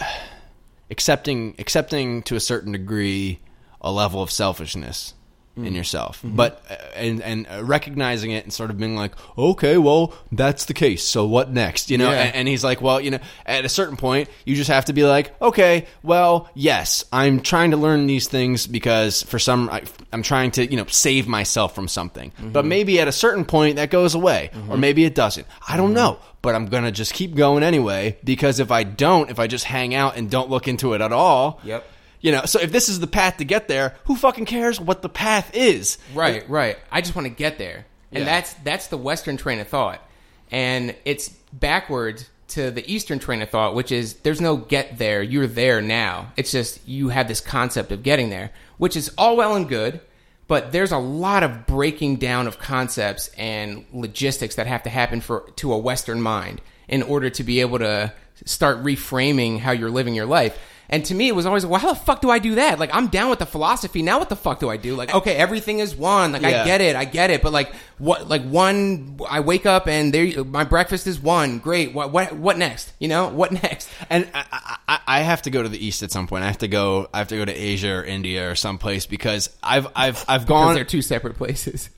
accepting 0.92 1.56
accepting 1.60 2.22
to 2.24 2.36
a 2.36 2.40
certain 2.40 2.72
degree 2.72 3.40
a 3.82 3.92
level 3.92 4.22
of 4.22 4.32
selfishness 4.32 5.15
in 5.56 5.64
mm-hmm. 5.64 5.76
yourself, 5.76 6.18
mm-hmm. 6.18 6.36
but 6.36 6.64
uh, 6.70 6.76
and 6.96 7.22
and 7.22 7.48
uh, 7.48 7.64
recognizing 7.64 8.32
it 8.32 8.44
and 8.44 8.52
sort 8.52 8.70
of 8.70 8.78
being 8.78 8.96
like, 8.96 9.14
okay, 9.38 9.78
well, 9.78 10.14
that's 10.32 10.66
the 10.66 10.74
case. 10.74 11.04
So 11.04 11.26
what 11.26 11.50
next? 11.52 11.90
You 11.90 11.98
know, 11.98 12.12
Yeah. 12.12 12.24
and, 12.24 12.36
and 12.36 12.48
he's 12.48 12.64
like, 12.64 12.82
well, 12.82 13.00
you 13.00 13.12
know, 13.12 13.20
at 13.46 13.64
a 13.64 13.70
certain 13.70 13.96
point, 13.96 14.30
you 14.46 14.56
just 14.56 14.70
have 14.70 14.86
to 14.86 14.94
be 14.94 15.04
like, 15.04 15.40
okay, 15.42 15.88
well, 16.04 16.50
yes, 16.56 17.06
I'm 17.14 17.40
trying 17.40 17.72
to 17.72 17.78
learn 17.78 18.06
these 18.08 18.28
things 18.28 18.68
because 18.68 19.24
for 19.24 19.40
some, 19.40 19.70
I, 19.70 19.84
I'm 20.12 20.24
trying 20.24 20.52
to, 20.52 20.70
you 20.70 20.78
know, 20.78 20.86
save 20.88 21.28
myself 21.28 21.74
from 21.74 21.88
something. 21.88 22.32
Mm-hmm. 22.32 22.52
But 22.52 22.66
maybe 22.66 23.00
at 23.00 23.08
a 23.08 23.14
certain 23.14 23.46
point 23.46 23.78
that 23.78 23.90
goes 23.90 24.14
away, 24.14 24.52
or 24.70 24.78
maybe 24.78 25.06
it 25.06 25.16
doesn't. 25.16 25.48
I 25.68 25.78
don't 25.78 25.94
know. 25.94 26.20
But 26.42 26.54
I'm 26.54 26.68
gonna 26.68 26.92
just 26.92 27.14
keep 27.14 27.34
going 27.34 27.64
anyway 27.64 28.20
because 28.24 28.60
if 28.60 28.70
I 28.70 28.84
don't, 28.84 29.32
if 29.32 29.40
I 29.40 29.48
just 29.48 29.66
hang 29.66 29.96
out 29.96 30.16
and 30.16 30.30
don't 30.30 30.48
look 30.48 30.68
into 30.68 30.94
it 30.94 31.02
at 31.02 31.12
all, 31.12 31.60
Yep. 31.64 31.84
You 32.26 32.32
know, 32.32 32.46
so 32.46 32.60
if 32.60 32.72
this 32.72 32.90
is 32.90 33.00
the 33.00 33.06
path 33.06 33.38
to 33.38 33.46
get 33.46 33.68
there, 33.68 33.94
who 34.06 34.16
fucking 34.16 34.46
cares 34.46 34.82
what 34.82 35.04
the 35.04 35.10
path 35.10 35.52
is? 35.56 36.00
Right, 36.12 36.50
right. 36.50 36.76
I 36.92 37.02
just 37.02 37.16
want 37.16 37.28
to 37.28 37.30
get 37.30 37.60
there, 37.60 37.86
and 38.12 38.24
Yeah. 38.24 38.26
that's 38.26 38.54
that's 38.64 38.88
the 38.88 38.98
Western 38.98 39.38
train 39.38 39.60
of 39.60 39.68
thought, 39.68 40.02
and 40.50 40.96
it's 41.06 41.30
backwards 41.54 42.28
to 42.48 42.72
the 42.72 42.84
Eastern 42.92 43.20
train 43.20 43.44
of 43.44 43.52
thought, 43.52 43.76
which 43.76 43.92
is 43.92 44.16
there's 44.24 44.42
no 44.42 44.58
get 44.58 44.98
there. 44.98 45.22
You're 45.22 45.46
there 45.46 45.84
now. 45.84 46.32
It's 46.36 46.50
just 46.52 46.80
you 46.88 47.10
have 47.10 47.28
this 47.28 47.42
concept 47.42 47.92
of 47.92 48.02
getting 48.02 48.32
there, 48.32 48.50
which 48.80 48.96
is 48.98 49.12
all 49.20 49.38
well 49.38 49.56
and 49.56 49.70
good, 49.70 50.02
but 50.48 50.72
there's 50.72 50.92
a 50.92 50.98
lot 50.98 51.44
of 51.44 51.68
breaking 51.68 52.16
down 52.16 52.48
of 52.48 52.58
concepts 52.58 53.30
and 53.38 53.86
logistics 53.94 54.56
that 54.56 54.66
have 54.66 54.82
to 54.82 54.90
happen 54.90 55.22
for 55.22 55.42
to 55.58 55.72
a 55.74 55.78
Western 55.78 56.22
mind 56.24 56.60
in 56.88 57.04
order 57.04 57.30
to 57.30 57.44
be 57.44 57.62
able 57.62 57.78
to 57.78 58.12
start 58.46 58.82
reframing 58.84 59.60
how 59.60 59.70
you're 59.72 59.92
living 59.92 60.16
your 60.16 60.26
life. 60.26 60.58
And 60.90 61.04
to 61.06 61.14
me, 61.16 61.28
it 61.28 61.36
was 61.36 61.46
always, 61.46 61.66
well, 61.66 61.80
how 61.80 61.90
the 61.90 62.00
fuck 62.00 62.22
do 62.22 62.30
I 62.30 62.40
do 62.40 62.56
that? 62.56 62.78
Like, 62.80 62.90
I'm 62.94 63.08
down 63.08 63.30
with 63.30 63.40
the 63.40 63.46
philosophy. 63.46 64.02
Now, 64.02 64.20
what 64.20 64.30
the 64.30 64.36
fuck 64.36 64.60
do 64.60 64.70
I 64.70 64.78
do? 64.78 64.96
Like, 64.96 65.14
okay, 65.14 65.36
everything 65.36 65.80
is 65.80 65.96
one. 65.96 66.32
Like, 66.34 66.44
Yeah. 66.44 66.62
I 66.62 66.66
get 66.66 66.82
it, 66.82 66.96
I 66.96 67.06
get 67.06 67.30
it. 67.32 67.42
But 67.42 67.54
like, 67.54 67.74
what? 67.98 68.30
Like, 68.30 68.44
one. 68.44 69.20
I 69.30 69.40
wake 69.40 69.66
up 69.66 69.88
and 69.88 70.14
there, 70.14 70.44
my 70.44 70.64
breakfast 70.64 71.08
is 71.08 71.20
one. 71.20 71.60
Great. 71.60 71.94
What? 71.94 72.12
What? 72.12 72.34
What 72.34 72.58
next? 72.58 72.94
You 73.00 73.08
know, 73.08 73.30
what 73.30 73.52
next? 73.64 73.90
And 74.10 74.30
I, 74.34 74.78
I, 74.88 75.00
I 75.08 75.20
have 75.22 75.42
to 75.44 75.50
go 75.50 75.64
to 75.64 75.70
the 75.70 75.84
east 75.84 76.04
at 76.04 76.12
some 76.12 76.28
point. 76.28 76.44
I 76.44 76.48
have 76.48 76.60
to 76.60 76.68
go. 76.68 77.10
I 77.14 77.18
have 77.20 77.30
to 77.30 77.38
go 77.38 77.46
to 77.46 77.54
Asia 77.54 77.92
or 77.96 78.04
India 78.04 78.50
or 78.52 78.56
someplace 78.56 79.06
because 79.06 79.50
I've 79.64 79.88
I've 79.96 80.24
I've 80.28 80.46
gone. 80.46 80.76
they're 80.76 80.84
two 80.86 81.02
separate 81.02 81.36
places. 81.38 81.90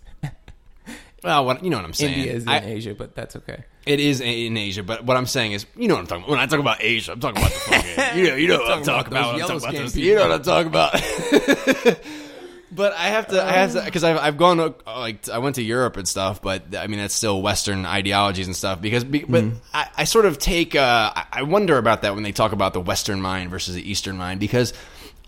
Well, 1.24 1.45
what, 1.45 1.63
you 1.63 1.70
know 1.70 1.78
what 1.78 1.86
I'm 1.86 1.93
saying. 1.93 2.13
India 2.13 2.34
is 2.34 2.43
in 2.43 2.49
I- 2.49 2.65
Asia, 2.65 2.93
but 2.95 3.15
that's 3.15 3.36
okay. 3.38 3.63
It 3.86 3.99
is 4.01 4.20
in 4.22 4.57
Asia, 4.57 4.84
but 4.84 5.05
what 5.05 5.15
I'm 5.15 5.26
saying 5.26 5.53
is, 5.53 5.65
you 5.78 5.88
know 5.88 5.93
what 5.95 6.01
I'm 6.01 6.07
talking 6.07 6.24
about. 6.26 6.32
When 6.32 6.39
I 6.39 6.45
talk 6.45 6.59
about 6.59 6.78
Asia, 6.84 7.13
I'm 7.13 7.20
talking 7.22 7.38
about 7.41 7.53
the 7.53 7.59
fucking, 7.59 8.18
you 8.24 8.28
know, 8.30 8.36
you 8.36 8.47
know 8.49 8.57
what 8.59 8.72
I'm 8.72 8.84
talking 8.84 9.13
about. 9.13 9.34
I'm 9.36 9.39
talking 9.41 9.57
about 9.57 9.74
those- 9.74 9.95
you 9.97 10.15
know 10.15 10.28
what 10.28 10.32
I'm 10.32 10.43
talking 10.43 10.68
about. 10.68 10.91
but 12.72 12.93
I 12.93 13.07
have 13.07 13.28
to, 13.30 13.41
I 13.41 13.51
have 13.53 13.72
to, 13.74 13.82
because 13.86 14.03
I've, 14.03 14.18
I've 14.18 14.38
gone, 14.38 14.59
uh, 14.59 14.74
like, 14.86 15.30
I 15.30 15.38
went 15.38 15.55
to 15.55 15.63
Europe 15.63 15.95
and 15.97 16.05
stuff, 16.07 16.41
but 16.41 16.76
I 16.76 16.88
mean, 16.88 16.99
that's 16.99 17.13
still 17.13 17.41
Western 17.41 17.86
ideologies 17.86 18.47
and 18.47 18.55
stuff. 18.55 18.82
Because, 18.82 19.03
but 19.05 19.22
Mm-hmm. 19.22 19.57
I, 19.74 19.88
I 19.99 20.03
sort 20.03 20.26
of 20.26 20.38
take, 20.38 20.76
uh, 20.76 21.11
I 21.32 21.43
wonder 21.43 21.78
about 21.78 22.01
that 22.01 22.13
when 22.13 22.24
they 22.24 22.34
talk 22.34 22.51
about 22.51 22.74
the 22.74 22.82
Western 22.82 23.22
mind 23.22 23.49
versus 23.51 23.76
the 23.76 23.89
Eastern 23.89 24.18
mind, 24.18 24.39
because 24.41 24.74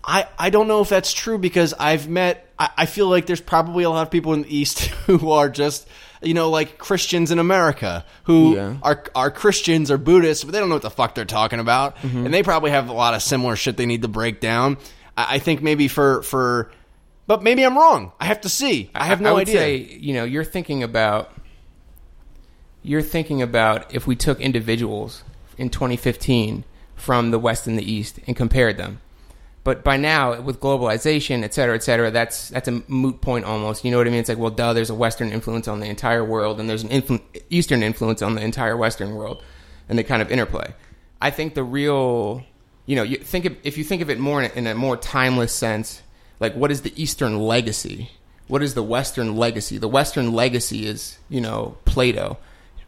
I, 0.04 0.26
I 0.38 0.50
don't 0.50 0.66
know 0.68 0.80
if 0.80 0.88
that's 0.88 1.12
true 1.12 1.36
because 1.38 1.74
I've 1.74 2.08
met, 2.08 2.46
I, 2.58 2.70
I 2.78 2.86
feel 2.86 3.08
like 3.08 3.26
there's 3.26 3.40
probably 3.40 3.84
a 3.84 3.90
lot 3.90 4.02
of 4.02 4.10
people 4.10 4.32
in 4.32 4.42
the 4.42 4.56
East 4.56 4.80
who 5.06 5.30
are 5.32 5.48
just, 5.50 5.86
you 6.22 6.32
know, 6.34 6.48
like 6.50 6.78
Christians 6.78 7.30
in 7.30 7.38
America 7.38 8.04
who 8.24 8.54
Yeah. 8.56 8.76
are 8.82 9.04
are 9.14 9.30
Christians 9.30 9.90
or 9.90 9.98
Buddhists, 9.98 10.42
but 10.44 10.52
they 10.52 10.58
don't 10.58 10.68
know 10.68 10.74
what 10.76 10.82
the 10.82 10.90
fuck 10.90 11.14
they're 11.14 11.24
talking 11.24 11.60
about, 11.60 11.96
Mm-hmm. 11.98 12.24
and 12.24 12.34
they 12.34 12.42
probably 12.42 12.70
have 12.70 12.88
a 12.88 12.92
lot 12.92 13.14
of 13.14 13.22
similar 13.22 13.56
shit 13.56 13.76
they 13.76 13.86
need 13.86 14.02
to 14.02 14.08
break 14.08 14.40
down. 14.40 14.78
I, 15.16 15.36
I 15.36 15.38
think 15.38 15.62
maybe 15.62 15.86
for 15.88 16.22
for, 16.22 16.70
but 17.26 17.42
maybe 17.42 17.62
I'm 17.62 17.76
wrong. 17.76 18.12
I 18.20 18.24
have 18.26 18.40
to 18.42 18.48
see. 18.48 18.90
I 18.94 19.04
have 19.04 19.20
no 19.20 19.30
I 19.30 19.32
would 19.34 19.42
idea. 19.48 19.58
say, 19.60 19.76
you 19.76 20.14
know, 20.14 20.24
you're 20.24 20.44
thinking 20.44 20.82
about 20.82 21.30
you're 22.82 23.02
thinking 23.02 23.42
about 23.42 23.94
if 23.94 24.06
we 24.06 24.16
took 24.16 24.40
individuals 24.40 25.22
in 25.58 25.68
2015 25.68 26.64
from 26.96 27.30
the 27.30 27.38
West 27.38 27.66
and 27.66 27.78
the 27.78 27.90
East 27.90 28.18
and 28.26 28.34
compared 28.36 28.76
them. 28.78 29.00
But 29.62 29.84
by 29.84 29.98
now, 29.98 30.40
with 30.40 30.58
globalization, 30.58 31.42
et 31.42 31.52
cetera, 31.52 31.74
et 31.74 31.82
cetera, 31.82 32.10
that's 32.10 32.48
that's 32.48 32.66
a 32.66 32.82
moot 32.88 33.20
point 33.20 33.44
almost. 33.44 33.84
You 33.84 33.90
know 33.90 33.98
what 33.98 34.06
I 34.06 34.10
mean? 34.10 34.20
It's 34.20 34.28
like, 34.28 34.38
well, 34.38 34.50
duh, 34.50 34.72
there's 34.72 34.88
a 34.88 34.94
Western 34.94 35.32
influence 35.32 35.68
on 35.68 35.80
the 35.80 35.86
entire 35.86 36.24
world, 36.24 36.60
and 36.60 36.68
there's 36.68 36.82
an 36.82 36.88
influ- 36.88 37.22
Eastern 37.50 37.82
influence 37.82 38.22
on 38.22 38.34
the 38.36 38.42
entire 38.42 38.76
Western 38.76 39.14
world, 39.14 39.42
and 39.88 39.98
they 39.98 40.02
kind 40.02 40.22
of 40.22 40.30
interplay. 40.30 40.72
I 41.20 41.30
think 41.30 41.54
the 41.54 41.62
real, 41.62 42.42
you 42.86 42.96
know, 42.96 43.02
you 43.02 43.18
think 43.18 43.44
of, 43.44 43.54
if 43.62 43.76
you 43.76 43.84
think 43.84 44.00
of 44.00 44.08
it 44.08 44.18
more 44.18 44.42
in 44.42 44.50
a, 44.50 44.54
in 44.54 44.66
a 44.66 44.74
more 44.74 44.96
timeless 44.96 45.52
sense, 45.52 46.02
like 46.40 46.54
what 46.54 46.70
is 46.70 46.80
the 46.80 46.92
Eastern 47.00 47.38
legacy? 47.38 48.10
What 48.48 48.62
is 48.62 48.72
the 48.72 48.82
Western 48.82 49.36
legacy? 49.36 49.76
The 49.76 49.88
Western 49.88 50.32
legacy 50.32 50.86
is, 50.86 51.18
you 51.28 51.42
know, 51.42 51.76
Plato, 51.84 52.38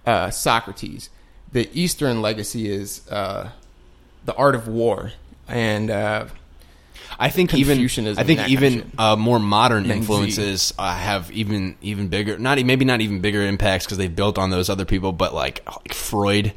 uh, 0.07 0.31
Socrates. 0.31 1.11
The 1.53 1.69
Eastern 1.79 2.23
legacy 2.23 2.71
is 2.71 3.07
uh, 3.11 3.51
the 4.25 4.35
art 4.35 4.55
of 4.55 4.67
war 4.67 5.13
and 5.47 5.91
uh, 5.91 6.27
I 7.19 7.29
think 7.31 7.55
even 7.55 7.79
I 7.79 7.83
think 7.85 8.17
and 8.17 8.27
kind 8.27 8.41
of 8.41 8.49
even 8.49 8.93
uh, 8.99 9.17
more 9.17 9.39
modern 9.39 9.91
influences 9.91 10.73
uh, 10.79 10.95
have 10.97 11.31
even 11.33 11.77
even 11.83 12.09
bigger, 12.09 12.39
not 12.39 12.63
maybe 12.65 12.85
not 12.85 13.01
even 13.01 13.21
bigger 13.21 13.43
impacts 13.43 13.85
because 13.87 13.99
they've 13.99 14.15
built 14.15 14.39
on 14.39 14.51
those 14.51 14.69
other 14.71 14.85
people, 14.85 15.13
but 15.13 15.35
like, 15.35 15.65
like 15.67 15.95
Freud 15.95 16.53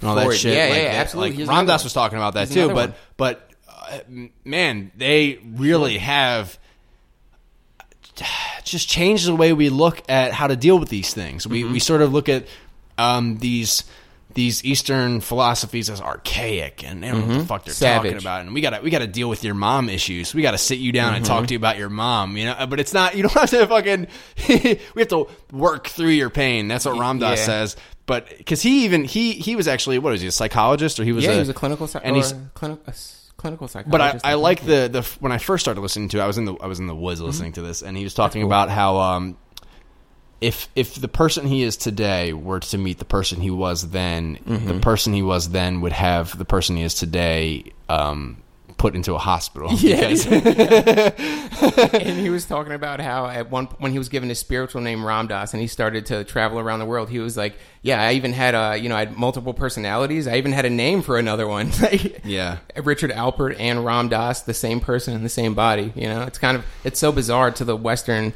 and 0.00 0.08
all 0.08 0.14
that 0.16 0.32
shit. 0.34 0.54
Yeah, 0.56 0.64
like, 0.66 0.76
yeah, 0.76 0.84
that- 0.84 0.94
absolutely. 0.96 1.44
Like 1.44 1.56
Ram 1.56 1.66
Dass 1.66 1.84
was 1.84 1.92
talking 1.92 2.18
about 2.18 2.34
that 2.34 2.48
Here's 2.48 2.68
too, 2.68 2.74
but 2.74 2.90
one. 2.90 2.94
but 3.16 3.50
uh, 3.68 3.98
man, 4.44 4.90
they 4.96 5.38
really 5.44 5.98
have 5.98 6.58
just 8.64 8.88
changed 8.88 9.26
the 9.26 9.34
way 9.34 9.52
we 9.52 9.68
look 9.68 10.02
at 10.08 10.32
how 10.32 10.46
to 10.46 10.56
deal 10.56 10.78
with 10.78 10.88
these 10.88 11.12
things. 11.14 11.46
We 11.46 11.62
Mm-hmm. 11.62 11.72
we 11.72 11.78
sort 11.80 12.02
of 12.02 12.12
look 12.12 12.28
at 12.28 12.46
um, 12.98 13.38
these 13.38 13.84
these 14.34 14.64
Eastern 14.64 15.20
philosophies 15.20 15.90
as 15.90 16.00
archaic 16.00 16.84
and 16.84 17.02
they 17.02 17.08
don't 17.08 17.20
know 17.28 17.34
what 17.34 17.38
the 17.40 17.44
fuck 17.46 17.64
they're 17.64 17.74
Mm-hmm. 17.74 17.78
Savage. 17.78 18.10
talking 18.12 18.22
about. 18.24 18.40
And 18.42 18.54
we 18.54 18.60
gotta 18.60 18.80
we 18.82 18.90
gotta 18.90 19.06
deal 19.06 19.28
with 19.28 19.42
your 19.44 19.54
mom 19.54 19.88
issues. 19.88 20.34
We 20.34 20.42
gotta 20.42 20.58
sit 20.58 20.78
you 20.78 20.92
down 20.92 21.14
and 21.14 21.24
Mm-hmm. 21.24 21.34
talk 21.34 21.46
to 21.48 21.54
you 21.54 21.58
about 21.58 21.78
your 21.78 21.88
mom. 21.88 22.36
You 22.36 22.46
know, 22.46 22.66
but 22.68 22.78
it's 22.80 22.92
not. 22.94 23.14
You 23.20 23.22
don't 23.24 23.32
have 23.32 23.50
to 23.50 23.66
fucking. 23.66 24.06
we 24.48 24.78
have 25.02 25.08
to 25.08 25.26
work 25.52 25.88
through 25.88 26.10
your 26.10 26.30
pain. 26.30 26.68
That's 26.68 26.84
what 26.84 26.98
Ram 26.98 27.18
Dass 27.18 27.38
Yeah. 27.40 27.44
says. 27.44 27.76
But 28.06 28.28
because 28.38 28.62
he 28.62 28.84
even 28.84 29.04
he 29.04 29.32
he 29.34 29.54
was 29.56 29.68
actually 29.68 29.98
what 29.98 30.10
was 30.12 30.20
he 30.20 30.26
a 30.26 30.32
psychologist 30.32 30.98
or 31.00 31.04
he 31.04 31.12
was 31.12 31.24
yeah, 31.24 31.30
a, 31.30 31.34
he 31.34 31.38
was 31.40 31.48
a 31.48 31.54
clinical 31.54 31.86
psych- 31.86 32.02
and 32.04 32.16
he's 32.16 32.34
clinical 32.54 32.92
clinical 33.36 33.68
but 33.86 34.00
I, 34.00 34.06
psychologist. 34.06 34.26
I 34.26 34.34
like 34.34 34.60
the 34.64 34.88
the 34.90 35.02
when 35.20 35.32
I 35.32 35.38
first 35.38 35.64
started 35.64 35.80
listening 35.80 36.08
to 36.10 36.18
it, 36.18 36.22
I 36.22 36.26
was 36.26 36.36
in 36.38 36.44
the 36.44 36.54
I 36.56 36.66
was 36.66 36.78
in 36.80 36.86
the 36.86 36.94
woods 36.94 37.20
listening 37.20 37.52
to 37.52 37.62
this, 37.62 37.82
and 37.82 37.96
he 37.96 38.04
was 38.04 38.14
talking 38.14 38.42
about 38.42 38.68
how 38.68 38.98
um, 38.98 39.36
if 40.40 40.68
if 40.74 40.94
the 40.94 41.08
person 41.08 41.46
he 41.46 41.62
is 41.62 41.76
today 41.76 42.32
were 42.32 42.60
to 42.60 42.78
meet 42.78 42.98
the 42.98 43.04
person 43.04 43.40
he 43.40 43.50
was 43.50 43.90
then, 43.90 44.38
the 44.46 44.78
person 44.80 45.12
he 45.12 45.22
was 45.22 45.50
then 45.50 45.80
would 45.82 45.92
have 45.92 46.36
the 46.36 46.44
person 46.44 46.76
he 46.76 46.82
is 46.82 46.94
today 46.94 47.72
um, 47.88 48.42
put 48.80 48.94
into 48.94 49.14
a 49.14 49.18
hospital. 49.18 49.68
Yeah. 49.80 50.08
and 51.92 52.18
he 52.18 52.30
was 52.30 52.46
talking 52.46 52.72
about 52.72 53.00
how 53.00 53.26
at 53.26 53.50
one 53.50 53.66
when 53.78 53.92
he 53.92 53.98
was 53.98 54.08
given 54.08 54.28
his 54.28 54.38
spiritual 54.38 54.80
name 54.80 55.04
Ram 55.04 55.26
Dass 55.26 55.52
and 55.52 55.60
he 55.60 55.66
started 55.66 56.06
to 56.06 56.24
travel 56.24 56.58
around 56.58 56.78
the 56.78 56.86
world, 56.86 57.10
he 57.10 57.18
was 57.18 57.36
like, 57.36 57.54
"Yeah, 57.82 58.00
I 58.00 58.12
even 58.14 58.32
had 58.32 58.54
a 58.54 58.78
you 58.78 58.88
know 58.88 58.96
I 58.96 59.00
had 59.00 59.18
multiple 59.18 59.52
personalities. 59.52 60.26
I 60.26 60.36
even 60.36 60.52
had 60.52 60.64
a 60.64 60.70
name 60.70 61.02
for 61.02 61.18
another 61.18 61.46
one." 61.46 61.70
Yeah. 62.24 62.58
Richard 62.76 63.10
Alpert 63.10 63.56
and 63.58 63.84
Ram 63.84 64.08
Dass, 64.08 64.42
the 64.42 64.54
same 64.54 64.80
person 64.80 65.14
in 65.14 65.22
the 65.22 65.28
same 65.28 65.54
body. 65.54 65.92
You 65.94 66.08
know, 66.08 66.22
it's 66.22 66.38
kind 66.38 66.56
of 66.56 66.64
it's 66.84 67.00
so 67.00 67.12
bizarre 67.12 67.50
to 67.52 67.64
the 67.64 67.76
Western 67.76 68.32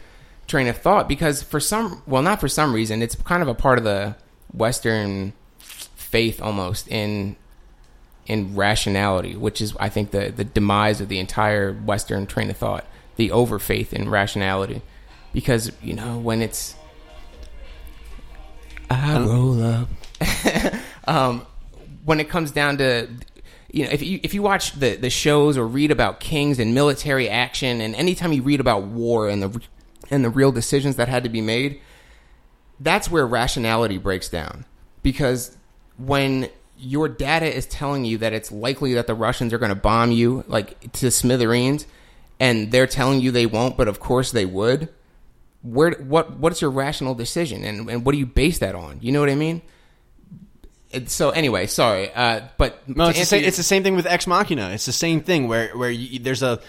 train 0.47 0.67
of 0.69 0.77
thought 0.77 1.09
because 1.09 1.43
for 1.43 1.61
some, 1.61 2.03
well, 2.07 2.23
not 2.23 2.41
for 2.41 2.49
some 2.49 2.73
reason, 2.73 3.03
it's 3.03 3.15
kind 3.15 3.43
of 3.43 3.49
a 3.49 3.55
part 3.55 3.79
of 3.79 3.85
the 3.85 4.17
Western 4.53 5.33
faith 5.59 6.41
almost 6.41 6.89
in 6.89 7.37
in 8.27 8.55
rationality, 8.57 9.37
which 9.37 9.61
is 9.61 9.77
I 9.79 9.89
think 9.89 10.11
the 10.11 10.33
the 10.35 10.45
demise 10.45 11.01
of 11.01 11.09
the 11.09 11.19
entire 11.19 11.73
Western 11.73 12.27
train 12.27 12.51
of 12.51 12.57
thought, 12.57 12.87
the 13.17 13.31
over 13.31 13.59
faith 13.59 13.93
in 13.93 14.09
rationality, 14.09 14.83
because 15.33 15.73
you 15.83 15.95
know 15.95 16.19
when 16.19 16.41
it's 16.41 16.75
I 18.91 19.19
roll 19.19 19.63
up. 19.63 19.89
um, 21.07 21.47
when 22.05 22.21
it 22.21 22.29
comes 22.29 22.51
down 22.51 22.79
to 22.79 23.09
you 23.73 23.85
know 23.85 23.91
if 23.91 24.03
you 24.03 24.21
if 24.23 24.35
you 24.35 24.43
watch 24.43 24.73
the 24.73 24.97
the 24.97 25.11
shows 25.11 25.59
or 25.59 25.67
read 25.67 25.91
about 25.91 26.21
kings 26.21 26.59
and 26.59 26.75
military 26.75 27.29
action 27.29 27.81
and 27.81 27.95
anytime 27.97 28.33
you 28.33 28.43
read 28.43 28.61
about 28.61 28.85
war 28.85 29.29
and 29.29 29.43
the 29.43 29.61
and 30.11 30.25
the 30.25 30.31
real 30.31 30.53
decisions 30.53 30.97
that 30.97 31.09
had 31.09 31.25
to 31.25 31.29
be 31.31 31.41
made 31.41 31.81
that's 32.81 33.09
where 33.11 33.27
rationality 33.27 33.99
breaks 33.99 34.29
down. 34.29 34.65
Because 35.03 35.57
when 35.97 36.49
your 36.77 37.09
data 37.09 37.47
is 37.47 37.67
telling 37.67 38.05
you 38.05 38.19
that 38.19 38.33
it's 38.33 38.51
likely 38.51 38.95
that 38.95 39.07
the 39.07 39.15
Russians 39.15 39.53
are 39.53 39.59
going 39.59 39.69
to 39.71 39.77
bomb 39.77 40.11
you 40.11 40.45
like 40.49 40.93
to 40.95 41.11
smithereens 41.11 41.87
and 42.41 42.73
they're 42.73 42.89
telling 42.89 43.21
you 43.21 43.31
they 43.31 43.47
won't 43.47 43.77
but 43.77 43.87
of 43.87 44.01
course 44.01 44.33
they 44.33 44.45
would 44.45 44.89
where 45.63 45.93
what 45.93 46.37
what's 46.39 46.61
your 46.61 46.71
rational 46.71 47.15
decision 47.15 47.63
and, 47.63 47.89
and 47.89 48.05
what 48.05 48.11
do 48.13 48.19
you 48.19 48.27
base 48.27 48.59
that 48.59 48.75
on? 48.75 48.99
You 49.01 49.13
know 49.13 49.21
what 49.21 49.31
i 49.31 49.37
mean? 49.37 49.63
And 50.93 51.09
so 51.09 51.31
anyway 51.31 51.67
sorry 51.69 52.13
uh, 52.13 52.41
but 52.59 52.87
No, 52.89 53.09
it's 53.09 53.21
the, 53.21 53.25
same, 53.25 53.41
your- 53.43 53.49
it's 53.49 53.57
the 53.57 53.63
same 53.63 53.85
thing 53.85 53.95
with 53.95 54.07
Ex 54.07 54.27
Machina. 54.27 54.71
It's 54.71 54.87
the 54.87 54.93
same 54.93 55.21
thing 55.21 55.47
where 55.47 55.69
where 55.77 55.91
you, 55.91 56.19
there's 56.19 56.43
a 56.43 56.61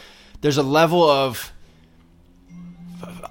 there's 0.42 0.58
a 0.58 0.64
level 0.64 1.04
of 1.10 1.52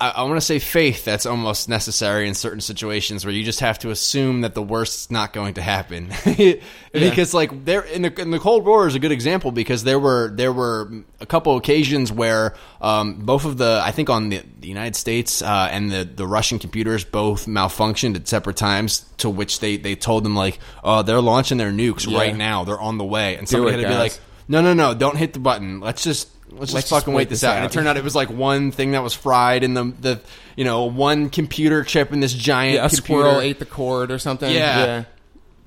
I, 0.01 0.11
I 0.11 0.23
want 0.25 0.37
to 0.37 0.41
say 0.41 0.59
faith 0.59 1.05
that's 1.05 1.27
almost 1.27 1.69
necessary 1.69 2.29
in 2.29 2.35
certain 2.35 2.61
situations 2.61 3.25
where 3.25 3.33
you 3.35 3.45
just 3.45 3.61
have 3.61 3.79
to 3.81 3.91
assume 3.91 4.43
that 4.43 4.55
the 4.55 4.63
worst's 4.63 5.11
not 5.11 5.33
going 5.33 5.55
to 5.55 5.63
happen. 5.63 6.13
Because 6.93 7.35
like 7.35 7.65
there 7.65 7.81
in 7.83 8.03
the 8.03 8.21
in 8.21 8.31
the 8.31 8.39
Cold 8.39 8.65
War 8.65 8.87
is 8.87 8.95
a 8.95 9.01
good 9.01 9.11
example 9.11 9.51
because 9.51 9.83
there 9.83 9.99
were 9.99 10.31
there 10.33 10.53
were 10.53 10.89
a 11.19 11.27
couple 11.27 11.57
occasions 11.57 12.13
where 12.13 12.55
um, 12.81 13.15
both 13.25 13.45
of 13.45 13.59
the 13.59 13.81
I 13.85 13.91
think 13.91 14.11
on 14.11 14.29
the, 14.29 14.43
the 14.61 14.69
United 14.69 14.95
States 14.95 15.43
uh, 15.43 15.69
and 15.73 15.91
the 15.91 16.05
the 16.05 16.25
Russian 16.25 16.61
computers 16.61 17.03
both 17.05 17.47
malfunctioned 17.47 18.15
at 18.15 18.29
separate 18.29 18.57
times 18.57 19.05
to 19.19 19.29
which 19.29 19.59
they 19.59 19.77
they 19.77 19.97
told 19.97 20.25
them 20.25 20.37
like 20.37 20.61
oh 20.85 21.03
they're 21.03 21.21
launching 21.21 21.59
their 21.59 21.73
nukes 21.73 22.09
Yeah. 22.09 22.17
right 22.17 22.37
now. 22.37 22.63
They're 22.63 22.81
on 22.81 22.97
the 22.97 23.05
way. 23.05 23.35
And 23.37 23.49
somebody 23.49 23.75
it, 23.75 23.81
had 23.81 23.89
to 23.89 23.93
be 23.93 23.99
like 23.99 24.17
no 24.47 24.61
no 24.63 24.73
no 24.73 24.95
don't 24.95 25.17
hit 25.17 25.33
the 25.33 25.41
button. 25.41 25.81
Let's 25.81 26.05
just 26.05 26.29
let's 26.59 26.73
just 26.73 26.75
Let's 26.75 26.89
fucking 26.91 27.01
just 27.01 27.07
wait 27.09 27.15
wait 27.15 27.29
this 27.29 27.41
this 27.41 27.49
out. 27.49 27.57
And 27.57 27.65
it 27.67 27.73
turned 27.73 27.87
out 27.89 27.97
it 27.97 28.05
was 28.05 28.15
like 28.15 28.31
one 28.31 28.71
thing 28.71 28.93
that 28.93 29.03
was 29.03 29.15
fried 29.15 29.63
in 29.65 29.75
the 29.75 29.85
the 30.01 30.21
you 30.57 30.65
know 30.65 30.85
one 30.85 31.31
computer 31.31 31.85
chip 31.85 32.13
in 32.13 32.21
this 32.21 32.33
giant 32.33 32.75
yeah, 32.75 32.85
a 32.87 32.89
computer. 32.89 33.03
squirrel 33.23 33.41
ate 33.41 33.59
the 33.59 33.67
cord 33.67 34.11
or 34.11 34.19
something 34.19 34.51
Yeah. 34.51 35.05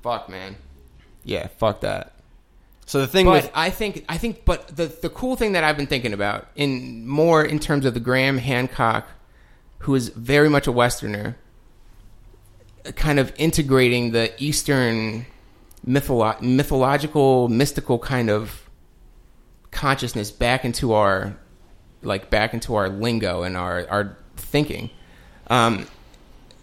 fuck 0.02 0.28
man 0.28 0.56
yeah 1.24 1.48
fuck 1.58 1.80
that 1.82 2.12
So 2.86 3.00
the 3.00 3.06
thing 3.06 3.26
but 3.26 3.32
with 3.44 3.50
I 3.54 3.70
think 3.70 4.04
I 4.08 4.16
think 4.18 4.44
but 4.44 4.74
the 4.76 4.86
the 4.86 5.10
cool 5.10 5.36
thing 5.36 5.52
that 5.52 5.62
I've 5.64 5.76
been 5.76 5.86
thinking 5.86 6.12
about 6.14 6.46
in 6.56 7.06
more 7.06 7.44
in 7.44 7.58
terms 7.58 7.84
of 7.84 7.92
the 7.94 8.00
Graham 8.00 8.38
Hancock, 8.38 9.06
who 9.80 9.94
is 9.94 10.08
very 10.10 10.48
much 10.48 10.66
a 10.66 10.72
Westerner, 10.72 11.36
kind 12.96 13.18
of 13.18 13.32
integrating 13.36 14.12
the 14.12 14.32
Eastern 14.42 15.26
mytholo- 15.86 16.40
mythological, 16.40 17.48
mystical 17.48 17.98
kind 17.98 18.30
of 18.30 18.67
consciousness 19.78 20.32
back 20.32 20.64
into 20.64 20.92
our 20.92 21.36
like 22.02 22.30
back 22.30 22.52
into 22.52 22.74
our 22.74 22.88
lingo 22.88 23.42
and 23.44 23.56
our 23.56 23.86
our 23.88 24.18
thinking. 24.36 24.90
Um, 25.48 25.86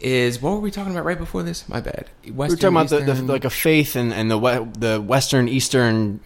is 0.02 0.42
what 0.42 0.52
were 0.52 0.60
we 0.60 0.70
talking 0.70 0.92
about 0.92 1.06
right 1.06 1.18
before 1.18 1.42
this? 1.42 1.68
My 1.70 1.80
bad. 1.80 2.10
we 2.26 2.32
were 2.32 2.50
talking 2.50 2.68
about 2.68 2.90
the, 2.90 3.00
the, 3.00 3.22
like 3.24 3.46
a 3.46 3.50
faith 3.50 3.96
and, 3.96 4.14
and 4.14 4.30
the 4.30 4.38
we- 4.38 4.70
the 4.78 5.02
Western 5.02 5.48
Eastern. 5.48 6.20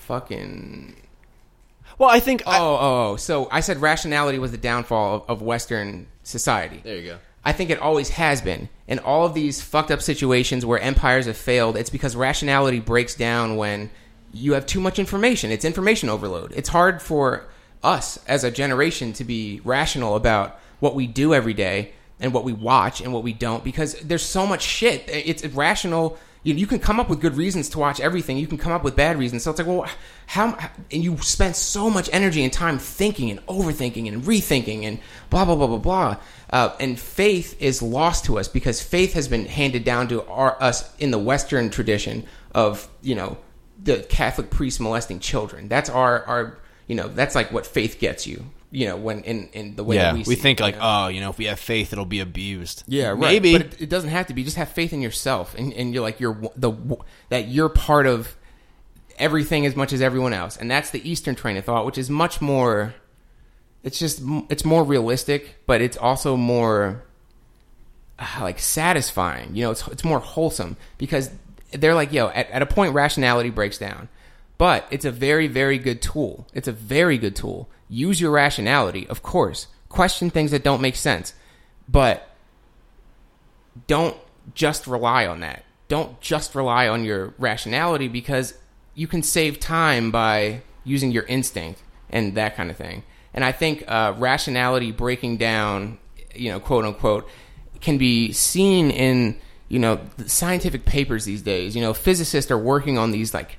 fucking 0.00 0.96
Well, 1.98 2.10
I 2.10 2.18
think. 2.20 2.42
Oh, 2.46 2.50
oh, 2.52 3.12
oh. 3.12 3.16
So 3.16 3.48
I 3.50 3.60
said 3.60 3.78
rationality 3.78 4.38
was 4.38 4.50
the 4.50 4.58
downfall 4.58 5.14
of, 5.16 5.30
of 5.30 5.42
Western 5.42 6.08
society. 6.24 6.80
there 6.82 6.96
you 6.96 7.04
go. 7.10 7.18
I 7.44 7.52
think 7.52 7.70
it 7.70 7.78
always 7.78 8.08
has 8.10 8.42
been. 8.42 8.68
In 8.88 8.98
all 8.98 9.24
of 9.24 9.32
these 9.32 9.62
fucked 9.62 9.92
up 9.92 10.02
situations 10.02 10.66
where 10.66 10.80
empires 10.80 11.26
have 11.26 11.36
failed, 11.36 11.76
it's 11.76 11.90
because 11.90 12.16
rationality 12.16 12.80
breaks 12.80 13.14
down 13.14 13.54
when 13.56 13.90
you 14.36 14.52
have 14.52 14.66
too 14.66 14.80
much 14.80 14.98
information. 14.98 15.50
It's 15.50 15.64
information 15.64 16.08
overload. 16.08 16.52
It's 16.54 16.68
hard 16.68 17.02
for 17.02 17.46
us 17.82 18.18
as 18.26 18.44
a 18.44 18.50
generation 18.50 19.12
to 19.14 19.24
be 19.24 19.60
rational 19.64 20.16
about 20.16 20.58
what 20.80 20.94
we 20.94 21.06
do 21.06 21.34
every 21.34 21.54
day 21.54 21.92
and 22.20 22.32
what 22.32 22.44
we 22.44 22.52
watch 22.52 23.00
and 23.00 23.12
what 23.12 23.22
we 23.22 23.32
don't 23.32 23.62
because 23.62 23.94
there's 24.00 24.24
so 24.24 24.46
much 24.46 24.62
shit. 24.62 25.04
It's 25.08 25.42
irrational. 25.42 26.18
You, 26.42 26.54
you 26.54 26.66
can 26.66 26.78
come 26.78 27.00
up 27.00 27.08
with 27.08 27.20
good 27.20 27.36
reasons 27.36 27.68
to 27.70 27.78
watch 27.78 28.00
everything. 28.00 28.38
You 28.38 28.46
can 28.46 28.58
come 28.58 28.72
up 28.72 28.84
with 28.84 28.96
bad 28.96 29.18
reasons. 29.18 29.42
So 29.42 29.50
it's 29.50 29.58
like, 29.58 29.66
well, 29.66 29.88
how? 30.26 30.56
And 30.92 31.02
you 31.02 31.18
spend 31.18 31.56
so 31.56 31.90
much 31.90 32.08
energy 32.12 32.44
and 32.44 32.52
time 32.52 32.78
thinking 32.78 33.30
and 33.30 33.44
overthinking 33.46 34.08
and 34.08 34.22
rethinking 34.22 34.84
and 34.84 34.98
blah 35.28 35.44
blah 35.44 35.56
blah 35.56 35.66
blah 35.66 35.78
blah. 35.78 36.16
Uh, 36.50 36.74
and 36.78 36.98
faith 36.98 37.60
is 37.60 37.82
lost 37.82 38.26
to 38.26 38.38
us 38.38 38.48
because 38.48 38.80
faith 38.80 39.14
has 39.14 39.26
been 39.28 39.46
handed 39.46 39.84
down 39.84 40.08
to 40.08 40.24
our, 40.26 40.60
us 40.62 40.94
in 40.98 41.10
the 41.10 41.18
Western 41.18 41.68
tradition 41.68 42.24
of 42.54 42.88
you 43.02 43.14
know 43.14 43.36
the 43.86 44.02
Catholic 44.08 44.50
priest 44.50 44.80
molesting 44.80 45.20
children. 45.20 45.68
That's 45.68 45.88
our 45.88 46.22
our 46.24 46.58
you 46.86 46.94
know 46.94 47.08
that's 47.08 47.34
like 47.34 47.50
what 47.52 47.66
faith 47.66 47.98
gets 47.98 48.26
you. 48.26 48.44
You 48.70 48.88
know 48.88 48.96
when 48.96 49.22
in 49.22 49.48
in 49.52 49.76
the 49.76 49.84
way 49.84 49.96
Yeah, 49.96 50.12
that 50.12 50.14
we, 50.14 50.24
we, 50.26 50.34
think 50.34 50.60
it, 50.60 50.64
you 50.64 50.66
like, 50.66 50.74
know? 50.76 51.04
oh, 51.04 51.08
you 51.08 51.20
know, 51.20 51.30
if 51.30 51.38
we 51.38 51.46
have 51.46 51.58
faith, 51.58 51.92
it'll 51.92 52.04
be 52.04 52.20
abused. 52.20 52.84
Yeah, 52.86 53.08
right. 53.10 53.18
Maybe. 53.18 53.52
but 53.52 53.62
it, 53.62 53.82
it 53.82 53.88
doesn't 53.88 54.10
have 54.10 54.26
to 54.26 54.34
be. 54.34 54.44
Just 54.44 54.56
have 54.56 54.68
faith 54.68 54.92
in 54.92 55.00
yourself, 55.00 55.54
and, 55.56 55.72
and 55.72 55.94
you're 55.94 56.02
like 56.02 56.20
you're 56.20 56.38
the 56.56 56.72
that 57.30 57.48
you're 57.48 57.68
part 57.70 58.06
of 58.06 58.36
everything 59.18 59.64
as 59.64 59.74
much 59.74 59.92
as 59.92 60.02
everyone 60.02 60.34
else, 60.34 60.56
and 60.56 60.70
that's 60.70 60.90
the 60.90 61.08
Eastern 61.08 61.34
train 61.34 61.56
of 61.56 61.64
thought, 61.64 61.86
which 61.86 61.96
is 61.96 62.10
much 62.10 62.40
more. 62.40 62.94
It's 63.82 63.98
just 63.98 64.20
it's 64.50 64.64
more 64.64 64.82
realistic, 64.82 65.64
but 65.64 65.80
it's 65.80 65.96
also 65.96 66.36
more 66.36 67.04
uh, 68.18 68.38
like 68.40 68.58
satisfying. 68.58 69.54
You 69.54 69.64
know, 69.64 69.70
it's 69.70 69.86
it's 69.88 70.04
more 70.04 70.18
wholesome 70.18 70.76
because 70.98 71.30
they're 71.80 71.94
like, 71.94 72.12
yo, 72.12 72.28
at, 72.28 72.50
at 72.50 72.62
a 72.62 72.66
point, 72.66 72.94
rationality 72.94 73.50
breaks 73.50 73.78
down, 73.78 74.08
but 74.58 74.86
it's 74.90 75.04
a 75.04 75.10
very 75.10 75.46
very 75.46 75.78
good 75.78 76.02
tool. 76.02 76.46
It's 76.54 76.68
a 76.68 76.72
very 76.72 77.18
good 77.18 77.36
tool. 77.36 77.68
Use 77.88 78.20
your 78.20 78.30
rationality, 78.30 79.06
of 79.08 79.22
course. 79.22 79.68
Question 79.88 80.30
things 80.30 80.50
that 80.50 80.64
don't 80.64 80.80
make 80.80 80.96
sense, 80.96 81.34
but 81.88 82.28
don't 83.86 84.16
just 84.54 84.86
rely 84.86 85.26
on 85.26 85.40
that. 85.40 85.64
Don't 85.88 86.20
just 86.20 86.54
rely 86.54 86.88
on 86.88 87.04
your 87.04 87.34
rationality 87.38 88.08
because 88.08 88.54
you 88.94 89.06
can 89.06 89.22
save 89.22 89.60
time 89.60 90.10
by 90.10 90.62
using 90.84 91.12
your 91.12 91.24
instinct 91.24 91.82
and 92.10 92.34
that 92.34 92.56
kind 92.56 92.70
of 92.70 92.76
thing. 92.76 93.02
And 93.34 93.44
I 93.44 93.52
think 93.52 93.84
uh, 93.86 94.14
rationality 94.16 94.92
breaking 94.92 95.36
down, 95.36 95.98
you 96.34 96.50
know, 96.50 96.58
quote 96.58 96.84
unquote, 96.84 97.28
can 97.80 97.98
be 97.98 98.32
seen 98.32 98.90
in 98.90 99.38
you 99.68 99.78
know 99.78 100.00
scientific 100.26 100.84
papers 100.84 101.24
these 101.24 101.42
days. 101.42 101.74
You 101.74 101.82
know, 101.82 101.94
physicists 101.94 102.50
are 102.50 102.58
working 102.58 102.98
on 102.98 103.10
these 103.10 103.34
like 103.34 103.58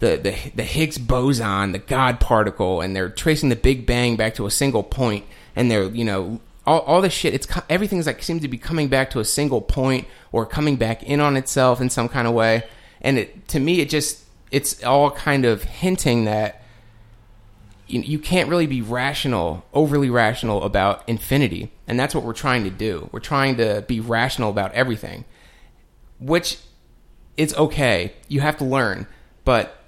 the, 0.00 0.16
the 0.16 0.50
the 0.54 0.64
Higgs 0.64 0.98
boson, 0.98 1.72
the 1.72 1.78
God 1.78 2.20
particle, 2.20 2.80
and 2.80 2.94
they're 2.96 3.10
tracing 3.10 3.48
the 3.48 3.56
Big 3.56 3.86
Bang 3.86 4.16
back 4.16 4.34
to 4.34 4.46
a 4.46 4.50
single 4.50 4.82
point, 4.82 5.24
and 5.54 5.70
they're 5.70 5.84
you 5.84 6.04
know 6.04 6.40
all, 6.66 6.80
all 6.80 7.00
this 7.00 7.12
shit. 7.12 7.34
It's 7.34 7.46
everything's 7.68 8.06
like 8.06 8.22
seems 8.22 8.42
to 8.42 8.48
be 8.48 8.58
coming 8.58 8.88
back 8.88 9.10
to 9.10 9.20
a 9.20 9.24
single 9.24 9.60
point 9.60 10.06
or 10.32 10.46
coming 10.46 10.76
back 10.76 11.02
in 11.02 11.20
on 11.20 11.36
itself 11.36 11.80
in 11.80 11.90
some 11.90 12.08
kind 12.08 12.26
of 12.26 12.34
way, 12.34 12.64
and 13.00 13.18
it 13.18 13.48
to 13.48 13.60
me 13.60 13.80
it 13.80 13.88
just 13.90 14.24
it's 14.50 14.82
all 14.82 15.10
kind 15.10 15.44
of 15.44 15.62
hinting 15.62 16.24
that 16.24 16.62
you, 17.86 18.00
you 18.00 18.18
can't 18.18 18.48
really 18.48 18.66
be 18.66 18.82
rational, 18.82 19.64
overly 19.74 20.10
rational 20.10 20.62
about 20.62 21.08
infinity, 21.08 21.70
and 21.86 21.98
that's 21.98 22.14
what 22.14 22.24
we're 22.24 22.32
trying 22.32 22.64
to 22.64 22.70
do. 22.70 23.08
We're 23.12 23.20
trying 23.20 23.56
to 23.56 23.84
be 23.86 24.00
rational 24.00 24.50
about 24.50 24.72
everything, 24.72 25.24
which 26.20 26.58
is 27.36 27.54
okay. 27.54 28.12
You 28.28 28.40
have 28.40 28.58
to 28.58 28.64
learn, 28.64 29.06
but 29.44 29.82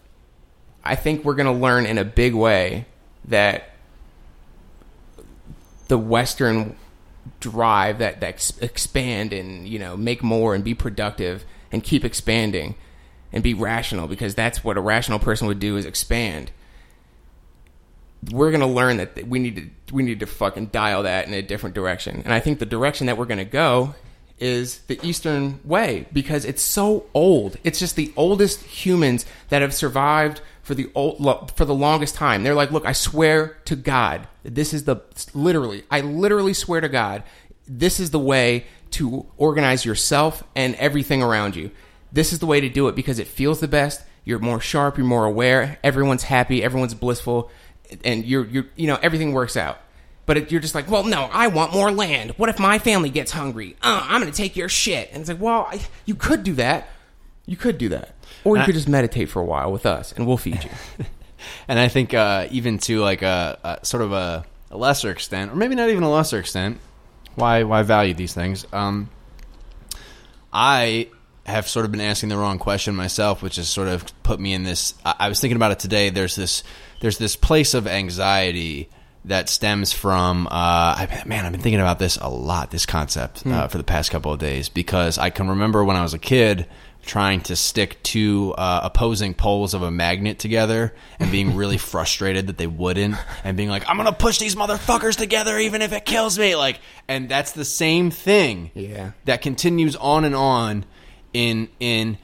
I 0.84 0.96
think 0.96 1.24
we're 1.24 1.34
going 1.34 1.46
to 1.46 1.60
learn 1.60 1.86
in 1.86 1.98
a 1.98 2.04
big 2.04 2.34
way 2.34 2.86
that 3.26 3.70
the 5.88 5.98
Western 5.98 6.76
drive 7.38 7.98
that 7.98 8.20
that 8.20 8.26
ex- 8.26 8.58
expand 8.58 9.32
and 9.32 9.68
you 9.68 9.78
know 9.78 9.96
make 9.96 10.22
more 10.22 10.54
and 10.54 10.64
be 10.64 10.74
productive 10.74 11.44
and 11.70 11.84
keep 11.84 12.04
expanding 12.04 12.74
and 13.32 13.42
be 13.42 13.54
rational 13.54 14.08
because 14.08 14.34
that's 14.34 14.64
what 14.64 14.76
a 14.76 14.80
rational 14.80 15.18
person 15.18 15.46
would 15.46 15.58
do 15.58 15.76
is 15.76 15.84
expand. 15.84 16.50
We're 18.30 18.50
going 18.50 18.60
to 18.60 18.66
learn 18.66 18.98
that 18.98 19.26
we 19.26 19.38
need 19.38 19.56
to 19.56 19.94
we 19.94 20.02
need 20.02 20.20
to 20.20 20.26
fucking 20.26 20.66
dial 20.66 21.02
that 21.04 21.26
in 21.26 21.34
a 21.34 21.42
different 21.42 21.74
direction. 21.74 22.22
And 22.24 22.32
I 22.32 22.40
think 22.40 22.58
the 22.58 22.66
direction 22.66 23.06
that 23.06 23.16
we're 23.16 23.26
going 23.26 23.38
to 23.38 23.44
go 23.44 23.94
is 24.38 24.78
the 24.88 24.98
Eastern 25.06 25.60
way 25.64 26.06
because 26.12 26.44
it's 26.44 26.62
so 26.62 27.06
old. 27.14 27.56
It's 27.64 27.78
just 27.78 27.96
the 27.96 28.12
oldest 28.16 28.62
humans 28.62 29.26
that 29.48 29.62
have 29.62 29.74
survived 29.74 30.40
for 30.62 30.74
the 30.74 30.90
old, 30.94 31.52
for 31.56 31.64
the 31.64 31.74
longest 31.74 32.14
time. 32.14 32.42
They're 32.42 32.54
like, 32.54 32.70
look, 32.70 32.86
I 32.86 32.92
swear 32.92 33.58
to 33.64 33.76
God, 33.76 34.26
this 34.42 34.72
is 34.72 34.84
the 34.84 34.96
literally, 35.34 35.84
I 35.90 36.00
literally 36.00 36.54
swear 36.54 36.80
to 36.80 36.88
God, 36.88 37.22
this 37.66 38.00
is 38.00 38.10
the 38.10 38.18
way 38.18 38.66
to 38.92 39.26
organize 39.36 39.84
yourself 39.84 40.44
and 40.54 40.74
everything 40.76 41.22
around 41.22 41.56
you. 41.56 41.70
This 42.12 42.32
is 42.32 42.38
the 42.38 42.46
way 42.46 42.60
to 42.60 42.68
do 42.68 42.88
it 42.88 42.94
because 42.94 43.18
it 43.18 43.26
feels 43.26 43.60
the 43.60 43.68
best. 43.68 44.02
You're 44.24 44.38
more 44.38 44.60
sharp. 44.60 44.98
You're 44.98 45.06
more 45.06 45.24
aware. 45.24 45.78
Everyone's 45.82 46.24
happy. 46.24 46.62
Everyone's 46.62 46.94
blissful, 46.94 47.50
and 48.04 48.24
you're 48.24 48.46
you're 48.46 48.66
you 48.76 48.86
know 48.86 48.98
everything 49.02 49.32
works 49.32 49.56
out. 49.56 49.78
But 50.24 50.36
it, 50.36 50.52
you're 50.52 50.60
just 50.60 50.74
like, 50.74 50.88
well, 50.90 51.04
no, 51.04 51.28
I 51.32 51.48
want 51.48 51.72
more 51.72 51.90
land. 51.90 52.32
What 52.36 52.48
if 52.48 52.58
my 52.58 52.78
family 52.78 53.10
gets 53.10 53.32
hungry? 53.32 53.76
Uh, 53.82 54.06
I'm 54.08 54.20
going 54.20 54.32
to 54.32 54.36
take 54.36 54.56
your 54.56 54.68
shit. 54.68 55.10
And 55.12 55.20
it's 55.20 55.28
like, 55.28 55.40
well, 55.40 55.66
I, 55.68 55.80
you 56.06 56.14
could 56.14 56.44
do 56.44 56.54
that. 56.54 56.88
You 57.44 57.56
could 57.56 57.76
do 57.76 57.88
that. 57.88 58.14
Or 58.44 58.56
you 58.56 58.62
I- 58.62 58.66
could 58.66 58.74
just 58.74 58.88
meditate 58.88 59.28
for 59.28 59.40
a 59.40 59.44
while 59.44 59.72
with 59.72 59.84
us, 59.86 60.12
and 60.12 60.26
we'll 60.26 60.36
feed 60.36 60.62
you. 60.62 60.70
and 61.68 61.78
I 61.78 61.88
think 61.88 62.14
uh, 62.14 62.46
even 62.50 62.78
to 62.78 63.00
like 63.00 63.22
a, 63.22 63.58
a 63.82 63.84
sort 63.84 64.02
of 64.02 64.12
a, 64.12 64.44
a 64.70 64.76
lesser 64.76 65.10
extent, 65.10 65.52
or 65.52 65.56
maybe 65.56 65.74
not 65.74 65.90
even 65.90 66.02
a 66.04 66.10
lesser 66.10 66.38
extent, 66.38 66.78
why 67.34 67.64
why 67.64 67.82
value 67.82 68.14
these 68.14 68.34
things? 68.34 68.66
Um, 68.72 69.08
I 70.52 71.08
have 71.44 71.68
sort 71.68 71.84
of 71.84 71.92
been 71.92 72.00
asking 72.00 72.28
the 72.28 72.36
wrong 72.36 72.58
question 72.58 72.94
myself, 72.94 73.42
which 73.42 73.56
has 73.56 73.68
sort 73.68 73.88
of 73.88 74.04
put 74.22 74.38
me 74.38 74.52
in 74.52 74.62
this. 74.62 74.94
I, 75.04 75.14
I 75.20 75.28
was 75.28 75.40
thinking 75.40 75.56
about 75.56 75.72
it 75.72 75.78
today. 75.78 76.10
There's 76.10 76.36
this 76.36 76.62
there's 77.00 77.18
this 77.18 77.36
place 77.36 77.74
of 77.74 77.86
anxiety 77.86 78.88
that 79.24 79.48
stems 79.48 79.92
from. 79.92 80.46
Uh, 80.46 80.50
I, 80.52 81.22
man, 81.26 81.44
I've 81.46 81.52
been 81.52 81.60
thinking 81.60 81.80
about 81.80 81.98
this 81.98 82.16
a 82.16 82.28
lot. 82.28 82.70
This 82.70 82.86
concept 82.86 83.46
uh, 83.46 83.68
for 83.68 83.78
the 83.78 83.84
past 83.84 84.10
couple 84.10 84.32
of 84.32 84.38
days 84.38 84.68
because 84.68 85.18
I 85.18 85.30
can 85.30 85.48
remember 85.48 85.84
when 85.84 85.96
I 85.96 86.02
was 86.02 86.14
a 86.14 86.18
kid 86.18 86.66
trying 87.04 87.40
to 87.40 87.56
stick 87.56 88.00
two 88.04 88.54
uh, 88.56 88.80
opposing 88.84 89.34
poles 89.34 89.74
of 89.74 89.82
a 89.82 89.90
magnet 89.90 90.38
together 90.38 90.94
and 91.18 91.32
being 91.32 91.56
really 91.56 91.76
frustrated 91.76 92.46
that 92.46 92.58
they 92.58 92.66
wouldn't 92.68 93.16
and 93.42 93.56
being 93.56 93.68
like 93.68 93.82
i'm 93.88 93.96
gonna 93.96 94.12
push 94.12 94.38
these 94.38 94.54
motherfuckers 94.54 95.16
together 95.16 95.58
even 95.58 95.82
if 95.82 95.92
it 95.92 96.04
kills 96.04 96.38
me 96.38 96.54
like 96.54 96.78
and 97.08 97.28
that's 97.28 97.50
the 97.52 97.64
same 97.64 98.12
thing 98.12 98.70
Yeah. 98.74 99.10
that 99.24 99.42
continues 99.42 99.96
on 99.96 100.24
and 100.24 100.36
on 100.36 100.84
in 101.32 101.68
in 101.80 102.18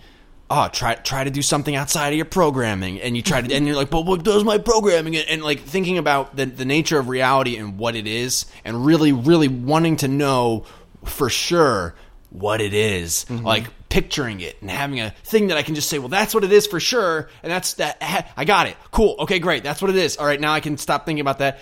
oh 0.50 0.68
try 0.72 0.94
try 0.94 1.24
to 1.24 1.30
do 1.30 1.42
something 1.42 1.74
outside 1.74 2.08
of 2.08 2.16
your 2.16 2.24
programming. 2.24 3.00
And 3.00 3.16
you 3.16 3.22
try 3.22 3.40
to 3.40 3.54
and 3.54 3.66
you're 3.66 3.76
like 3.76 3.90
but 3.90 4.06
what 4.06 4.22
does 4.22 4.44
my 4.44 4.58
programming 4.58 5.16
and, 5.16 5.28
and 5.28 5.42
like 5.42 5.60
thinking 5.60 5.98
about 5.98 6.36
the 6.36 6.46
the 6.46 6.64
nature 6.64 6.98
of 6.98 7.08
reality 7.08 7.56
and 7.56 7.78
what 7.78 7.96
it 7.96 8.06
is 8.06 8.46
and 8.64 8.84
really 8.84 9.12
really 9.12 9.48
wanting 9.48 9.96
to 9.98 10.08
know 10.08 10.64
for 11.04 11.30
sure 11.30 11.94
what 12.30 12.60
it 12.60 12.74
is. 12.74 13.24
Mm-hmm. 13.28 13.44
like 13.44 13.64
picturing 13.88 14.40
it 14.40 14.60
and 14.60 14.70
having 14.70 15.00
a 15.00 15.10
thing 15.24 15.46
that 15.46 15.56
I 15.56 15.62
can 15.62 15.74
just 15.74 15.88
say 15.88 15.98
well 15.98 16.08
that's 16.08 16.34
what 16.34 16.44
it 16.44 16.52
is 16.52 16.66
for 16.66 16.80
sure 16.80 17.28
and 17.42 17.50
that's 17.50 17.74
that 17.74 17.98
I 18.36 18.44
got 18.44 18.66
it. 18.66 18.76
Cool. 18.90 19.16
Okay 19.20 19.38
great. 19.38 19.62
That's 19.62 19.80
what 19.80 19.90
it 19.90 19.96
is. 19.96 20.16
All 20.16 20.26
right 20.26 20.40
now 20.40 20.52
I 20.52 20.60
can 20.60 20.78
stop 20.78 21.06
thinking 21.06 21.20
about 21.20 21.38
that. 21.38 21.58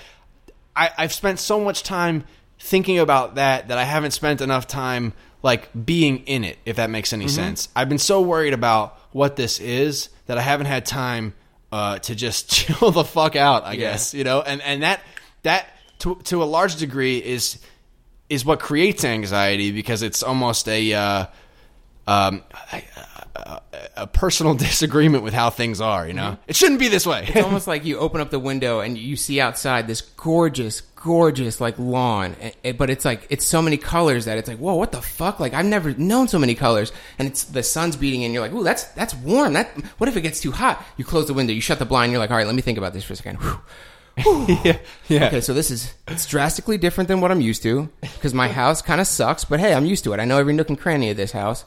I, 0.74 0.90
I've 0.98 1.12
spent 1.12 1.38
so 1.38 1.60
much 1.60 1.82
time 1.82 2.24
thinking 2.58 2.98
about 2.98 3.36
that 3.36 3.68
that 3.68 3.78
I 3.78 3.84
haven't 3.84 4.10
spent 4.12 4.40
enough 4.40 4.66
time 4.66 5.12
like 5.42 5.68
being 5.84 6.18
in 6.24 6.44
it, 6.44 6.58
if 6.64 6.76
that 6.76 6.90
makes 6.90 7.12
any 7.12 7.28
sense. 7.28 7.68
I've 7.76 7.88
been 7.88 7.98
so 7.98 8.20
worried 8.22 8.52
about 8.52 8.98
what 9.12 9.36
this 9.36 9.60
is 9.60 10.08
that 10.26 10.38
I 10.38 10.42
haven't 10.42 10.66
had 10.66 10.86
time 10.86 11.34
uh, 11.72 11.98
to 12.00 12.14
just 12.14 12.50
chill 12.50 12.90
the 12.90 13.04
fuck 13.04 13.36
out. 13.36 13.64
I 13.64 13.76
guess 13.76 14.14
you 14.14 14.24
know, 14.24 14.42
and 14.42 14.60
and 14.62 14.82
that 14.82 15.02
that 15.42 15.68
to 16.00 16.16
to 16.24 16.42
a 16.42 16.44
large 16.44 16.76
degree 16.76 17.18
is 17.18 17.58
is 18.28 18.44
what 18.44 18.60
creates 18.60 19.04
anxiety 19.04 19.70
because 19.72 20.02
it's 20.02 20.22
almost 20.22 20.68
a 20.68 20.92
uh, 20.92 21.26
um, 22.06 22.42
a, 22.72 22.82
a, 23.36 23.62
a 23.96 24.06
personal 24.06 24.54
disagreement 24.66 25.22
with 25.24 25.34
how 25.34 25.50
things 25.50 25.80
are. 25.80 26.06
You 26.06 26.14
know, 26.14 26.22
Mm-hmm. 26.32 26.42
it 26.48 26.56
shouldn't 26.56 26.80
be 26.80 26.88
this 26.88 27.06
way. 27.06 27.24
It's 27.28 27.44
almost 27.44 27.66
like 27.66 27.84
you 27.84 27.98
open 27.98 28.20
up 28.20 28.30
the 28.30 28.38
window 28.38 28.80
and 28.80 28.96
you 28.98 29.16
see 29.16 29.40
outside 29.40 29.86
this 29.86 30.00
gorgeous, 30.00 30.80
gorgeous 30.80 31.60
like 31.60 31.78
lawn, 31.78 32.34
but 32.78 32.90
it's 32.90 33.04
like 33.04 33.26
it's 33.30 33.44
so 33.44 33.60
many 33.62 33.76
colors 33.76 34.24
that 34.24 34.38
it's 34.38 34.48
like, 34.48 34.58
whoa, 34.58 34.74
what 34.74 34.92
the 34.92 35.02
fuck? 35.02 35.38
Like 35.40 35.54
I've 35.54 35.66
never 35.66 35.92
known 35.94 36.26
so 36.28 36.38
many 36.38 36.54
colors, 36.54 36.92
and 37.18 37.28
it's 37.28 37.44
the 37.44 37.62
sun's 37.62 37.96
beating 37.96 38.22
in. 38.22 38.32
You're 38.32 38.42
like, 38.42 38.52
ooh, 38.52 38.64
that's 38.64 38.84
that's 38.94 39.14
warm. 39.14 39.52
That 39.52 39.68
what 39.98 40.08
if 40.08 40.16
it 40.16 40.22
gets 40.22 40.40
too 40.40 40.52
hot? 40.52 40.84
You 40.96 41.04
close 41.04 41.26
the 41.26 41.34
window, 41.34 41.52
you 41.52 41.60
shut 41.60 41.78
the 41.78 41.84
blind. 41.86 42.10
You're 42.12 42.18
like, 42.18 42.30
all 42.30 42.36
right, 42.36 42.46
let 42.46 42.54
me 42.56 42.62
think 42.62 42.78
about 42.78 42.92
this 42.92 43.04
for 43.04 43.12
a 43.12 43.16
second. 43.16 43.38
Whew. 44.22 44.46
yeah, 44.64 44.78
yeah. 45.08 45.26
Okay, 45.26 45.40
so 45.42 45.52
this 45.52 45.70
is 45.70 45.92
it's 46.08 46.24
drastically 46.26 46.78
different 46.78 47.08
than 47.08 47.20
what 47.20 47.30
I'm 47.30 47.42
used 47.42 47.62
to 47.64 47.90
because 48.00 48.32
my 48.32 48.48
house 48.48 48.80
kind 48.80 48.98
of 49.00 49.06
sucks, 49.06 49.44
but 49.44 49.60
hey, 49.60 49.74
I'm 49.74 49.84
used 49.84 50.04
to 50.04 50.14
it. 50.14 50.20
I 50.20 50.24
know 50.24 50.38
every 50.38 50.54
nook 50.54 50.70
and 50.70 50.78
cranny 50.80 51.10
of 51.10 51.16
this 51.18 51.32
house. 51.32 51.66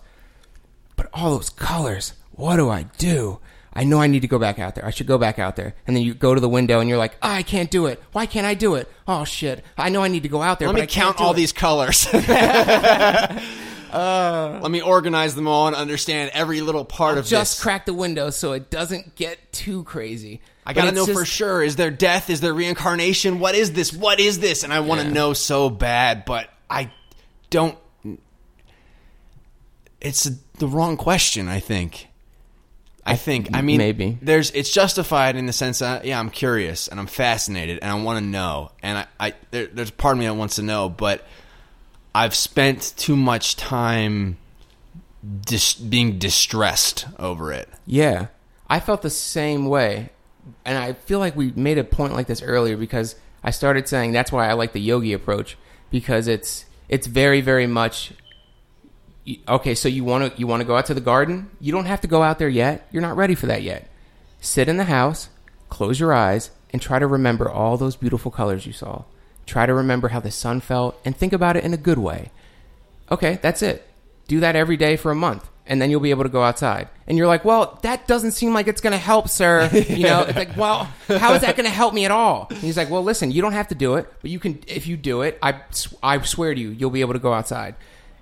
But 0.99 1.09
all 1.13 1.31
those 1.37 1.49
colors, 1.49 2.11
what 2.31 2.57
do 2.57 2.69
I 2.69 2.83
do? 2.97 3.39
I 3.73 3.85
know 3.85 4.01
I 4.01 4.07
need 4.07 4.23
to 4.23 4.27
go 4.27 4.37
back 4.37 4.59
out 4.59 4.75
there. 4.75 4.85
I 4.85 4.89
should 4.89 5.07
go 5.07 5.17
back 5.17 5.39
out 5.39 5.55
there. 5.55 5.75
And 5.87 5.95
then 5.95 6.03
you 6.03 6.13
go 6.13 6.35
to 6.35 6.41
the 6.41 6.49
window 6.49 6.81
and 6.81 6.89
you're 6.89 6.97
like, 6.97 7.13
oh, 7.21 7.29
I 7.29 7.41
can't 7.41 7.71
do 7.71 7.85
it. 7.85 8.03
Why 8.11 8.25
can't 8.25 8.45
I 8.45 8.53
do 8.53 8.75
it? 8.75 8.91
Oh 9.07 9.23
shit. 9.23 9.63
I 9.77 9.87
know 9.87 10.03
I 10.03 10.09
need 10.09 10.23
to 10.23 10.29
go 10.29 10.41
out 10.41 10.59
there. 10.59 10.67
Let 10.67 10.73
but 10.73 10.79
me 10.79 10.83
I 10.83 10.85
can't 10.87 11.15
count 11.15 11.21
all 11.25 11.31
it." 11.31 11.37
these 11.37 11.53
colors. 11.53 12.05
Uh, 13.91 14.59
Let 14.61 14.69
me 14.69 14.81
organize 14.83 15.33
them 15.33 15.47
all 15.47 15.65
and 15.65 15.75
understand 15.75 16.29
every 16.35 16.61
little 16.61 16.85
part 16.85 17.17
of 17.17 17.25
it. 17.25 17.27
Just 17.27 17.55
this. 17.57 17.63
crack 17.63 17.87
the 17.87 17.93
window 17.93 18.29
so 18.29 18.51
it 18.51 18.69
doesn't 18.69 19.15
get 19.15 19.51
too 19.51 19.83
crazy. 19.83 20.41
I 20.63 20.73
gotta 20.73 20.91
know 20.91 21.07
just- 21.07 21.17
for 21.17 21.25
sure. 21.25 21.63
Is 21.63 21.75
there 21.75 21.89
death? 21.89 22.29
Is 22.29 22.39
there 22.39 22.53
reincarnation? 22.53 23.39
What 23.39 23.55
is 23.55 23.71
this? 23.71 23.91
What 23.91 24.19
is 24.19 24.37
this? 24.37 24.63
And 24.63 24.71
I 24.71 24.81
want 24.81 25.01
to 25.01 25.07
Yeah. 25.07 25.13
know 25.13 25.33
so 25.33 25.71
bad, 25.71 26.23
but 26.25 26.51
I 26.69 26.91
don't. 27.49 27.75
It's 30.01 30.29
the 30.57 30.67
wrong 30.67 30.97
question. 30.97 31.47
I 31.47 31.59
think. 31.59 32.07
I 33.05 33.15
think. 33.15 33.49
I 33.53 33.61
mean, 33.61 33.77
Maybe. 33.77 34.17
there's. 34.21 34.51
It's 34.51 34.71
justified 34.71 35.35
in 35.35 35.45
the 35.45 35.53
sense 35.53 35.79
that 35.79 36.05
yeah, 36.05 36.19
I'm 36.19 36.29
curious 36.29 36.87
and 36.87 36.99
I'm 36.99 37.07
fascinated 37.07 37.79
and 37.81 37.91
I 37.91 38.01
want 38.01 38.19
to 38.19 38.25
know, 38.25 38.71
and 38.83 38.99
I, 38.99 39.07
I 39.19 39.33
there, 39.51 39.67
there's 39.67 39.91
part 39.91 40.13
of 40.13 40.19
me 40.19 40.25
that 40.25 40.35
wants 40.35 40.57
to 40.57 40.61
know, 40.61 40.89
but 40.89 41.25
I've 42.13 42.35
spent 42.35 42.93
too 42.97 43.15
much 43.15 43.55
time 43.55 44.37
dis- 45.41 45.73
being 45.73 46.19
distressed 46.19 47.07
over 47.17 47.51
it. 47.51 47.69
Yeah, 47.85 48.27
I 48.69 48.79
felt 48.79 49.01
the 49.01 49.09
same 49.09 49.65
way, 49.65 50.09
and 50.65 50.77
I 50.77 50.93
feel 50.93 51.19
like 51.19 51.35
we 51.35 51.51
made 51.55 51.77
a 51.77 51.83
point 51.83 52.13
like 52.13 52.27
this 52.27 52.41
earlier 52.41 52.77
because 52.77 53.15
I 53.43 53.51
started 53.51 53.87
saying 53.87 54.11
that's 54.11 54.31
why 54.31 54.49
I 54.49 54.53
like 54.53 54.73
the 54.73 54.81
yogi 54.81 55.13
approach 55.13 55.57
because 55.89 56.27
it's 56.27 56.65
it's 56.87 57.07
very 57.07 57.41
very 57.41 57.67
much 57.67 58.13
okay. 59.47 59.75
So 59.75 59.87
you 59.87 60.03
want 60.03 60.33
to 60.33 60.39
you 60.39 60.47
want 60.47 60.61
to 60.61 60.67
go 60.67 60.75
out 60.75 60.87
to 60.87 60.93
the 60.93 61.01
garden? 61.01 61.49
You 61.59 61.71
don't 61.71 61.85
have 61.85 62.01
to 62.01 62.07
go 62.07 62.23
out 62.23 62.39
there 62.39 62.49
yet. 62.49 62.87
You're 62.91 63.01
not 63.01 63.17
ready 63.17 63.35
for 63.35 63.47
that 63.47 63.63
yet. 63.63 63.87
Sit 64.41 64.69
in 64.69 64.77
the 64.77 64.85
house, 64.85 65.29
close 65.69 65.99
your 65.99 66.13
eyes, 66.13 66.51
and 66.71 66.81
try 66.81 66.99
to 66.99 67.07
remember 67.07 67.49
all 67.49 67.77
those 67.77 67.95
beautiful 67.95 68.31
colors 68.31 68.65
you 68.65 68.73
saw. 68.73 69.03
Try 69.45 69.65
to 69.65 69.73
remember 69.73 70.09
how 70.09 70.19
the 70.19 70.31
sun 70.31 70.61
felt 70.61 70.99
and 71.03 71.15
think 71.15 71.33
about 71.33 71.57
it 71.57 71.63
in 71.63 71.73
a 71.73 71.77
good 71.77 71.97
way. 71.97 72.31
Okay, 73.11 73.39
that's 73.41 73.61
it. 73.61 73.87
Do 74.27 74.39
that 74.41 74.55
every 74.55 74.77
day 74.77 74.95
for 74.95 75.11
a 75.11 75.15
month, 75.15 75.49
and 75.65 75.81
then 75.81 75.89
you'll 75.89 75.99
be 75.99 76.11
able 76.11 76.23
to 76.23 76.29
go 76.29 76.43
outside. 76.43 76.87
And 77.07 77.17
you're 77.17 77.25
like, 77.25 77.43
well, 77.43 77.79
that 77.81 78.05
doesn't 78.07 78.33
seem 78.33 78.53
like 78.53 78.67
it's 78.67 78.81
going 78.81 78.91
to 78.91 78.99
help, 78.99 79.27
sir. 79.27 79.67
You 79.89 80.03
know, 80.03 80.21
it's 80.21 80.37
like, 80.37 80.55
well, 80.55 80.83
how 81.07 81.33
is 81.33 81.41
that 81.41 81.57
going 81.57 81.67
to 81.67 81.75
help 81.75 81.95
me 81.95 82.05
at 82.05 82.11
all? 82.11 82.45
And 82.51 82.59
he's 82.59 82.77
like, 82.77 82.91
well, 82.91 83.03
listen, 83.03 83.31
you 83.31 83.41
don't 83.41 83.53
have 83.53 83.69
to 83.69 83.75
do 83.75 83.95
it, 83.95 84.07
but 84.21 84.29
you 84.29 84.39
can. 84.39 84.61
If 84.67 84.85
you 84.85 84.97
do 84.97 85.23
it, 85.23 85.39
I, 85.41 85.61
I 86.03 86.21
swear 86.21 86.53
to 86.53 86.61
you, 86.61 86.69
you'll 86.69 86.91
be 86.91 87.01
able 87.01 87.13
to 87.13 87.19
go 87.19 87.33
outside. 87.33 87.73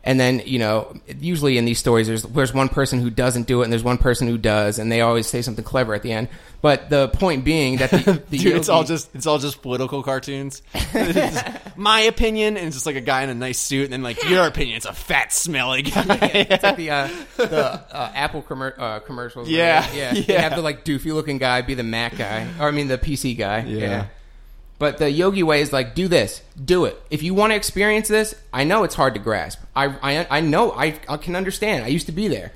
And 0.08 0.18
then 0.18 0.42
you 0.46 0.58
know, 0.58 0.96
usually 1.20 1.58
in 1.58 1.66
these 1.66 1.80
stories, 1.80 2.08
there's 2.08 2.24
there's 2.24 2.54
one 2.54 2.70
person 2.70 3.02
who 3.02 3.10
doesn't 3.10 3.46
do 3.46 3.60
it, 3.60 3.66
and 3.66 3.74
there's 3.74 3.84
one 3.84 3.98
person 3.98 4.26
who 4.30 4.38
does, 4.38 4.80
and 4.80 4.90
they 4.90 5.02
always 5.02 5.28
say 5.28 5.42
something 5.42 5.66
clever 5.66 5.94
at 5.94 6.02
the 6.02 6.14
end. 6.14 6.30
But 6.62 6.90
the 6.90 7.10
point 7.10 7.44
being 7.44 7.80
that 7.80 7.92
the, 7.92 8.24
the 8.30 8.38
Dude, 8.38 8.56
it's 8.56 8.70
all 8.70 8.86
just 8.86 9.14
it's 9.14 9.28
all 9.28 9.38
just 9.38 9.62
political 9.62 10.04
cartoons. 10.04 10.62
Just, 10.94 11.46
my 11.76 12.00
opinion, 12.00 12.56
and 12.56 12.68
it's 12.68 12.78
just 12.78 12.86
like 12.86 12.96
a 12.96 13.02
guy 13.02 13.24
in 13.24 13.30
a 13.30 13.36
nice 13.36 13.60
suit, 13.60 13.84
and 13.84 13.92
then 13.92 14.02
like 14.02 14.24
your 14.30 14.48
opinion, 14.48 14.78
it's 14.78 14.86
a 14.86 14.94
fat, 14.94 15.34
smelly 15.34 15.82
guy. 15.82 16.06
It's 16.50 16.64
like 16.64 16.78
the 16.78 16.90
uh, 16.90 17.10
the 17.36 17.66
uh, 17.66 18.12
Apple 18.16 18.44
commer- 18.44 18.80
uh, 18.80 19.00
commercials. 19.02 19.50
Yeah, 19.50 19.86
they- 19.90 19.98
yeah. 19.98 20.14
They 20.14 20.34
yeah. 20.36 20.42
have 20.42 20.56
the 20.56 20.62
like 20.62 20.86
doofy 20.86 21.14
looking 21.14 21.38
guy 21.38 21.62
be 21.64 21.74
the 21.74 21.84
Mac 21.84 22.18
guy, 22.18 22.48
or 22.62 22.70
I 22.70 22.72
mean 22.72 22.88
the 22.88 22.98
PC 22.98 23.38
guy. 23.38 23.60
Yeah. 23.64 24.06
But 24.80 25.00
the 25.00 25.10
yogi 25.10 25.42
way 25.42 25.62
is 25.62 25.74
like, 25.74 25.96
do 25.96 26.08
this, 26.08 26.42
do 26.64 26.86
it. 26.86 27.02
If 27.10 27.24
you 27.24 27.34
want 27.34 27.52
to 27.52 27.56
experience 27.56 28.08
this, 28.08 28.36
I 28.54 28.64
know 28.64 28.84
it's 28.84 28.94
hard 28.94 29.16
to 29.16 29.20
grasp. 29.20 29.60
I 29.76 29.88
I, 30.02 30.38
I 30.38 30.42
know 30.42 30.72
I, 30.72 31.00
I 31.10 31.18
can 31.18 31.36
understand. 31.36 31.84
I 31.84 31.88
used 31.88 32.06
to 32.06 32.12
be 32.12 32.28
there, 32.28 32.52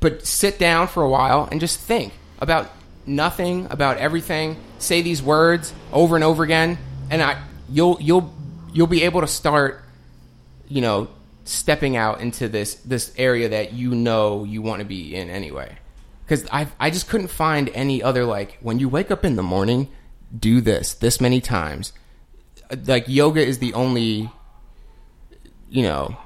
but 0.00 0.26
sit 0.26 0.58
down 0.58 0.88
for 0.88 1.02
a 1.02 1.08
while 1.08 1.48
and 1.50 1.60
just 1.60 1.78
think 1.78 2.12
about 2.40 2.72
nothing, 3.06 3.68
about 3.70 3.98
everything. 3.98 4.56
Say 4.78 5.02
these 5.02 5.22
words 5.22 5.72
over 5.92 6.16
and 6.16 6.24
over 6.24 6.42
again, 6.42 6.76
and 7.08 7.22
I 7.22 7.40
you'll 7.68 7.98
you'll 8.00 8.34
you'll 8.72 8.88
be 8.88 9.04
able 9.04 9.20
to 9.20 9.28
start 9.28 9.84
you 10.68 10.80
know, 10.80 11.08
stepping 11.44 11.96
out 11.96 12.20
into 12.20 12.48
this 12.48 12.74
this 12.76 13.12
area 13.16 13.50
that 13.50 13.72
you 13.72 13.94
know 13.94 14.44
you 14.44 14.62
want 14.62 14.80
to 14.80 14.84
be 14.84 15.14
in 15.14 15.30
anyway. 15.30 15.76
Because 16.24 16.46
I 16.50 16.68
I 16.80 16.90
just 16.90 17.08
couldn't 17.08 17.28
find 17.28 17.70
any 17.74 18.02
other 18.02 18.24
like 18.24 18.58
when 18.60 18.78
you 18.78 18.88
wake 18.88 19.10
up 19.10 19.24
in 19.24 19.36
the 19.36 19.42
morning, 19.42 19.88
do 20.36 20.60
this 20.60 20.94
this 20.94 21.20
many 21.20 21.40
times. 21.40 21.92
Like 22.86 23.08
yoga 23.08 23.44
is 23.44 23.58
the 23.58 23.74
only, 23.74 24.30
you 25.68 25.82
know, 25.82 26.16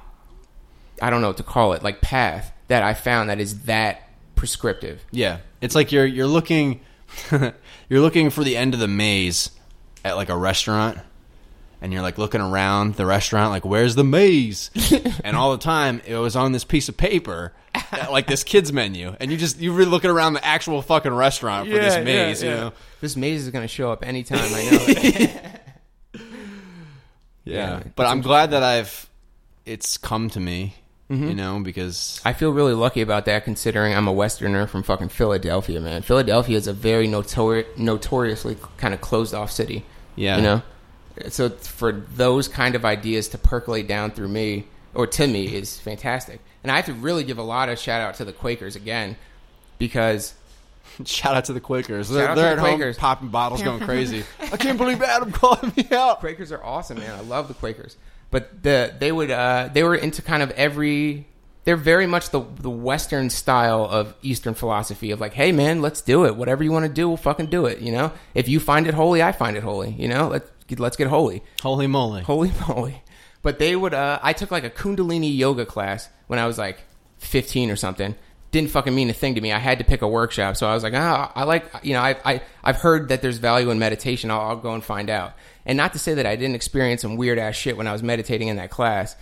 I 1.01 1.09
don't 1.09 1.21
know 1.21 1.27
what 1.27 1.37
to 1.37 1.43
call 1.43 1.73
it, 1.73 1.83
like 1.83 2.01
path 2.01 2.51
that 2.67 2.83
I 2.83 2.93
found 2.93 3.29
that 3.29 3.39
is 3.39 3.63
that 3.63 4.09
prescriptive. 4.35 5.03
yeah, 5.11 5.39
it's 5.61 5.75
like 5.75 5.91
you're 5.91 6.05
you're 6.05 6.27
looking 6.27 6.81
you're 7.89 8.01
looking 8.01 8.29
for 8.29 8.43
the 8.43 8.55
end 8.55 8.73
of 8.73 8.79
the 8.79 8.87
maze 8.87 9.51
at 10.03 10.15
like 10.15 10.29
a 10.29 10.37
restaurant. 10.37 10.99
And 11.81 11.93
you're 11.93 12.01
like 12.01 12.17
looking 12.17 12.41
around 12.41 12.95
the 12.95 13.05
restaurant, 13.05 13.51
like, 13.51 13.63
where's 13.63 13.95
the 13.95 14.03
maze? 14.03 14.69
and 15.23 15.35
all 15.35 15.51
the 15.51 15.63
time, 15.63 16.01
it 16.05 16.15
was 16.15 16.35
on 16.35 16.51
this 16.51 16.65
piece 16.65 16.89
of 16.89 16.97
paper, 16.97 17.53
like 18.11 18.27
this 18.27 18.43
kid's 18.43 18.73
menu. 18.73 19.15
And 19.19 19.31
you 19.31 19.37
just, 19.37 19.59
you 19.59 19.73
were 19.73 19.85
looking 19.85 20.09
around 20.09 20.33
the 20.33 20.45
actual 20.45 20.81
fucking 20.81 21.13
restaurant 21.13 21.69
for 21.69 21.75
this 21.75 22.03
maze, 22.03 22.43
you 22.43 22.49
know? 22.49 22.73
This 22.99 23.15
maze 23.15 23.43
is 23.45 23.51
going 23.51 23.63
to 23.63 23.69
show 23.69 23.91
up 23.91 24.05
anytime 24.05 24.39
I 24.39 24.69
know 24.71 24.79
it. 24.87 25.45
Yeah, 27.45 27.79
Yeah, 27.79 27.83
but 27.95 28.05
I'm 28.05 28.21
glad 28.21 28.51
that 28.51 28.61
I've 28.61 29.09
it's 29.65 29.97
come 29.97 30.29
to 30.31 30.39
me, 30.39 30.75
mm-hmm. 31.09 31.29
you 31.29 31.35
know, 31.35 31.59
because 31.59 32.21
I 32.25 32.33
feel 32.33 32.51
really 32.51 32.73
lucky 32.73 33.01
about 33.01 33.25
that 33.25 33.43
considering 33.43 33.93
I'm 33.93 34.07
a 34.07 34.13
Westerner 34.13 34.67
from 34.67 34.83
fucking 34.83 35.09
Philadelphia, 35.09 35.79
man. 35.79 36.01
Philadelphia 36.01 36.57
is 36.57 36.67
a 36.67 36.73
very 36.73 37.07
notori- 37.07 37.65
notoriously 37.77 38.57
kind 38.77 38.93
of 38.93 39.01
closed 39.01 39.33
off 39.33 39.51
city. 39.51 39.85
Yeah. 40.15 40.37
You 40.37 40.43
know? 40.43 40.61
So 41.29 41.49
for 41.49 41.91
those 41.91 42.47
kind 42.47 42.75
of 42.75 42.85
ideas 42.85 43.29
to 43.29 43.37
percolate 43.37 43.87
down 43.87 44.11
through 44.11 44.29
me 44.29 44.65
or 44.93 45.07
to 45.07 45.27
me 45.27 45.45
is 45.53 45.77
fantastic. 45.79 46.39
And 46.63 46.71
I 46.71 46.77
have 46.77 46.85
to 46.85 46.93
really 46.93 47.23
give 47.23 47.37
a 47.37 47.43
lot 47.43 47.69
of 47.69 47.79
shout 47.79 48.01
out 48.01 48.15
to 48.15 48.25
the 48.25 48.33
Quakers 48.33 48.75
again 48.75 49.15
because 49.77 50.33
shout 51.05 51.35
out 51.35 51.45
to 51.45 51.53
the 51.53 51.59
Quakers. 51.59 52.09
They're, 52.09 52.35
they're 52.35 52.55
the 52.55 52.61
at 52.61 52.65
Quakers. 52.65 52.97
home 52.97 53.01
popping 53.01 53.29
bottles, 53.29 53.61
going 53.61 53.79
crazy. 53.85 54.23
I 54.39 54.57
can't 54.57 54.77
believe 54.77 55.01
Adam 55.01 55.31
calling 55.31 55.71
me 55.75 55.87
out. 55.91 56.19
Quakers 56.19 56.51
are 56.51 56.63
awesome, 56.63 56.99
man. 56.99 57.13
I 57.13 57.21
love 57.21 57.47
the 57.47 57.53
Quakers. 57.53 57.97
But 58.31 58.61
the 58.61 58.93
they 58.97 59.11
would 59.11 59.31
uh, 59.31 59.69
they 59.73 59.83
were 59.83 59.95
into 59.95 60.21
kind 60.21 60.43
of 60.43 60.51
every 60.51 61.25
they're 61.63 61.75
very 61.75 62.05
much 62.07 62.29
the 62.29 62.41
the 62.41 62.69
Western 62.69 63.29
style 63.29 63.85
of 63.85 64.13
Eastern 64.21 64.53
philosophy 64.53 65.11
of 65.11 65.19
like, 65.19 65.33
hey 65.33 65.51
man, 65.51 65.81
let's 65.81 66.01
do 66.01 66.25
it. 66.25 66.35
Whatever 66.35 66.63
you 66.63 66.71
want 66.71 66.85
to 66.85 66.91
do, 66.91 67.07
we'll 67.07 67.17
fucking 67.17 67.47
do 67.47 67.65
it. 67.65 67.79
You 67.79 67.91
know, 67.91 68.11
if 68.35 68.47
you 68.47 68.59
find 68.59 68.87
it 68.87 68.93
holy, 68.93 69.23
I 69.23 69.31
find 69.31 69.57
it 69.57 69.63
holy. 69.63 69.91
You 69.91 70.07
know, 70.07 70.27
let's 70.27 70.49
get, 70.49 70.58
let's 70.77 70.97
get 70.97 71.07
holy, 71.07 71.41
Holy 71.61 71.87
moly! 71.87 72.21
holy 72.21 72.51
moly. 72.67 73.01
But 73.41 73.57
they 73.57 73.75
would. 73.75 73.93
Uh, 73.93 74.19
I 74.21 74.33
took 74.33 74.51
like 74.51 74.63
a 74.65 74.69
Kundalini 74.69 75.35
yoga 75.35 75.65
class 75.65 76.09
when 76.27 76.39
I 76.39 76.45
was 76.45 76.57
like 76.57 76.79
fifteen 77.17 77.71
or 77.71 77.75
something. 77.75 78.15
Didn't 78.51 78.71
fucking 78.71 78.93
mean 78.93 79.09
a 79.09 79.13
thing 79.13 79.35
to 79.35 79.41
me. 79.41 79.51
I 79.51 79.59
had 79.59 79.77
to 79.77 79.85
pick 79.85 80.01
a 80.01 80.07
workshop, 80.07 80.57
so 80.57 80.67
I 80.67 80.73
was 80.73 80.81
like, 80.81 80.95
ah, 80.95 81.31
I 81.35 81.43
like, 81.43 81.69
you 81.83 81.93
know, 81.93 82.01
I, 82.01 82.17
I, 82.25 82.41
I've 82.63 82.77
heard 82.77 83.09
that 83.09 83.21
there's 83.21 83.37
value 83.37 83.69
in 83.69 83.77
meditation. 83.77 84.31
I'll, 84.31 84.41
I'll 84.41 84.55
go 84.55 84.73
and 84.73 84.83
find 84.83 85.11
out. 85.11 85.33
And 85.67 85.77
not 85.77 85.93
to 85.93 85.99
say 85.99 86.15
that 86.15 86.25
I 86.25 86.35
didn't 86.35 86.55
experience 86.55 87.03
some 87.03 87.15
weird 87.15 87.37
ass 87.37 87.55
shit 87.55 87.77
when 87.77 87.85
I 87.85 87.91
was 87.91 88.01
meditating 88.01 88.47
in 88.47 88.55
that 88.55 88.71
class, 88.71 89.15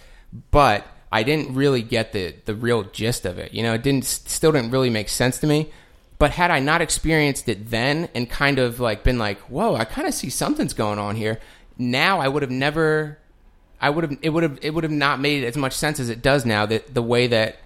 but 0.50 0.88
I 1.12 1.24
didn't 1.24 1.56
really 1.56 1.82
get 1.82 2.14
the 2.14 2.36
the 2.46 2.56
real 2.56 2.84
gist 2.84 3.26
of 3.26 3.38
it. 3.38 3.54
You 3.54 3.64
know, 3.64 3.74
it 3.74 3.84
didn't 3.84 4.06
still 4.06 4.52
didn't 4.52 4.72
really 4.72 4.90
make 4.90 5.10
sense 5.10 5.40
to 5.40 5.48
me. 5.48 5.72
But 6.20 6.32
had 6.32 6.50
I 6.50 6.60
not 6.60 6.82
experienced 6.82 7.48
it 7.48 7.70
then 7.70 8.10
and 8.16 8.30
kind 8.30 8.58
of 8.58 8.80
like 8.80 9.04
been 9.04 9.20
like, 9.20 9.40
whoa, 9.42 9.76
I 9.76 9.86
kind 9.86 10.08
of 10.08 10.14
see 10.14 10.30
something's 10.30 10.74
going 10.74 10.98
on 10.98 11.16
here. 11.16 11.40
Now 11.78 12.20
I 12.20 12.28
would 12.28 12.42
have 12.42 12.52
never, 12.52 13.20
I 13.80 13.92
would 13.92 14.04
have, 14.04 14.18
it 14.22 14.30
would 14.30 14.44
have, 14.44 14.60
it 14.64 14.74
would 14.74 14.84
have 14.84 14.92
not 14.92 15.20
made 15.20 15.44
as 15.44 15.56
much 15.56 15.74
sense 15.74 16.00
as 16.00 16.10
it 16.10 16.24
does 16.24 16.44
now. 16.46 16.66
That 16.66 16.92
the 16.94 17.04
way 17.04 17.28
that 17.28 17.58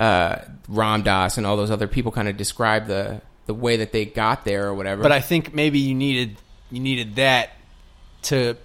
uh, 0.00 0.40
Ram 0.68 1.02
Dass 1.02 1.38
and 1.38 1.46
all 1.46 1.56
those 1.56 1.70
other 1.70 1.86
people 1.86 2.10
kind 2.10 2.28
of 2.28 2.36
describe 2.36 2.86
the 2.86 3.20
the 3.46 3.54
way 3.54 3.76
that 3.76 3.92
they 3.92 4.04
got 4.04 4.44
there 4.44 4.66
or 4.66 4.74
whatever. 4.74 5.02
But 5.02 5.12
I 5.12 5.20
think 5.20 5.54
maybe 5.54 5.78
you 5.78 5.94
needed 5.94 6.36
you 6.70 6.80
needed 6.80 7.16
that 7.16 7.50
to 8.22 8.56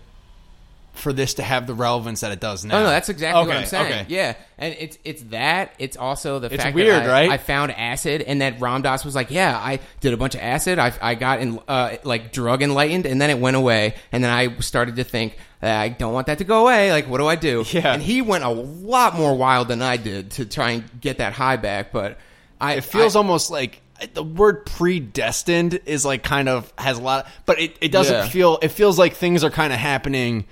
for 0.98 1.14
this 1.14 1.36
to 1.36 1.44
have 1.44 1.68
the 1.68 1.74
relevance 1.74 2.22
that 2.22 2.32
it 2.32 2.40
does 2.40 2.66
now. 2.66 2.78
Oh 2.80 2.84
no, 2.84 2.90
that's 2.90 3.10
exactly 3.10 3.48
what 3.48 3.56
I'm 3.58 3.66
saying. 3.66 3.86
okay. 3.86 4.06
Yeah, 4.10 4.36
and 4.58 4.76
it's 4.80 4.98
it's 5.04 5.22
that. 5.24 5.74
It's 5.80 5.96
also 5.98 6.40
the 6.40 6.54
It's 6.54 6.64
fact 6.64 6.76
weird, 6.76 6.90
that 6.90 7.10
I, 7.10 7.12
right? 7.12 7.30
I 7.32 7.38
found 7.38 7.72
acid, 7.72 8.22
and 8.22 8.42
that 8.42 8.60
Ram 8.60 8.82
Dass 8.82 9.06
was 9.06 9.16
like, 9.16 9.32
"Yeah, 9.32 9.58
I 9.58 9.80
did 10.02 10.14
a 10.14 10.18
bunch 10.18 10.36
of 10.36 10.42
acid. 10.42 10.80
I 10.80 10.92
I 11.02 11.16
got 11.16 11.40
in, 11.42 11.60
uh, 11.68 11.98
like 12.04 12.32
drug 12.32 12.62
enlightened, 12.62 13.06
and 13.06 13.22
then 13.22 13.30
it 13.30 13.40
went 13.40 13.56
away, 13.56 13.96
and 14.12 14.24
then 14.24 14.32
I 14.32 14.58
started 14.60 14.96
to 14.98 15.04
think." 15.04 15.38
"Uh, 15.64 15.68
I 15.68 15.90
don't 15.90 16.14
want 16.14 16.28
that 16.28 16.38
to 16.40 16.44
go 16.44 16.62
away. 16.64 16.92
Like, 16.92 17.08
what 17.10 17.18
do 17.18 17.28
I 17.28 17.36
do? 17.36 17.64
Yeah. 17.72 17.94
And 17.94 18.02
he 18.02 18.22
went 18.22 18.44
a 18.44 18.50
lot 18.50 19.16
more 19.16 19.36
wild 19.36 19.68
than 19.70 19.82
I 19.82 19.98
did 19.98 20.32
to 20.32 20.46
try 20.46 20.72
and 20.72 21.02
get 21.02 21.18
that 21.18 21.34
high 21.34 21.56
back. 21.58 21.92
But 21.92 22.20
I, 22.62 22.74
It 22.74 22.84
feels 22.84 23.16
I, 23.16 23.20
almost 23.20 23.50
like 23.50 23.82
the 24.14 24.24
word 24.24 24.68
predestined 24.68 25.80
is 25.86 26.06
like 26.06 26.24
kind 26.24 26.50
of 26.50 26.72
has 26.78 26.98
a 27.00 27.02
lot, 27.02 27.28
but 27.46 27.60
it, 27.60 27.78
it 27.82 27.92
doesn't 27.92 28.14
Yeah. 28.16 28.28
feel. 28.30 28.60
It 28.62 28.70
feels 28.70 29.00
like 29.00 29.16
things 29.16 29.44
are 29.44 29.50
kind 29.50 29.74
of 29.74 29.80
happening 29.80 30.46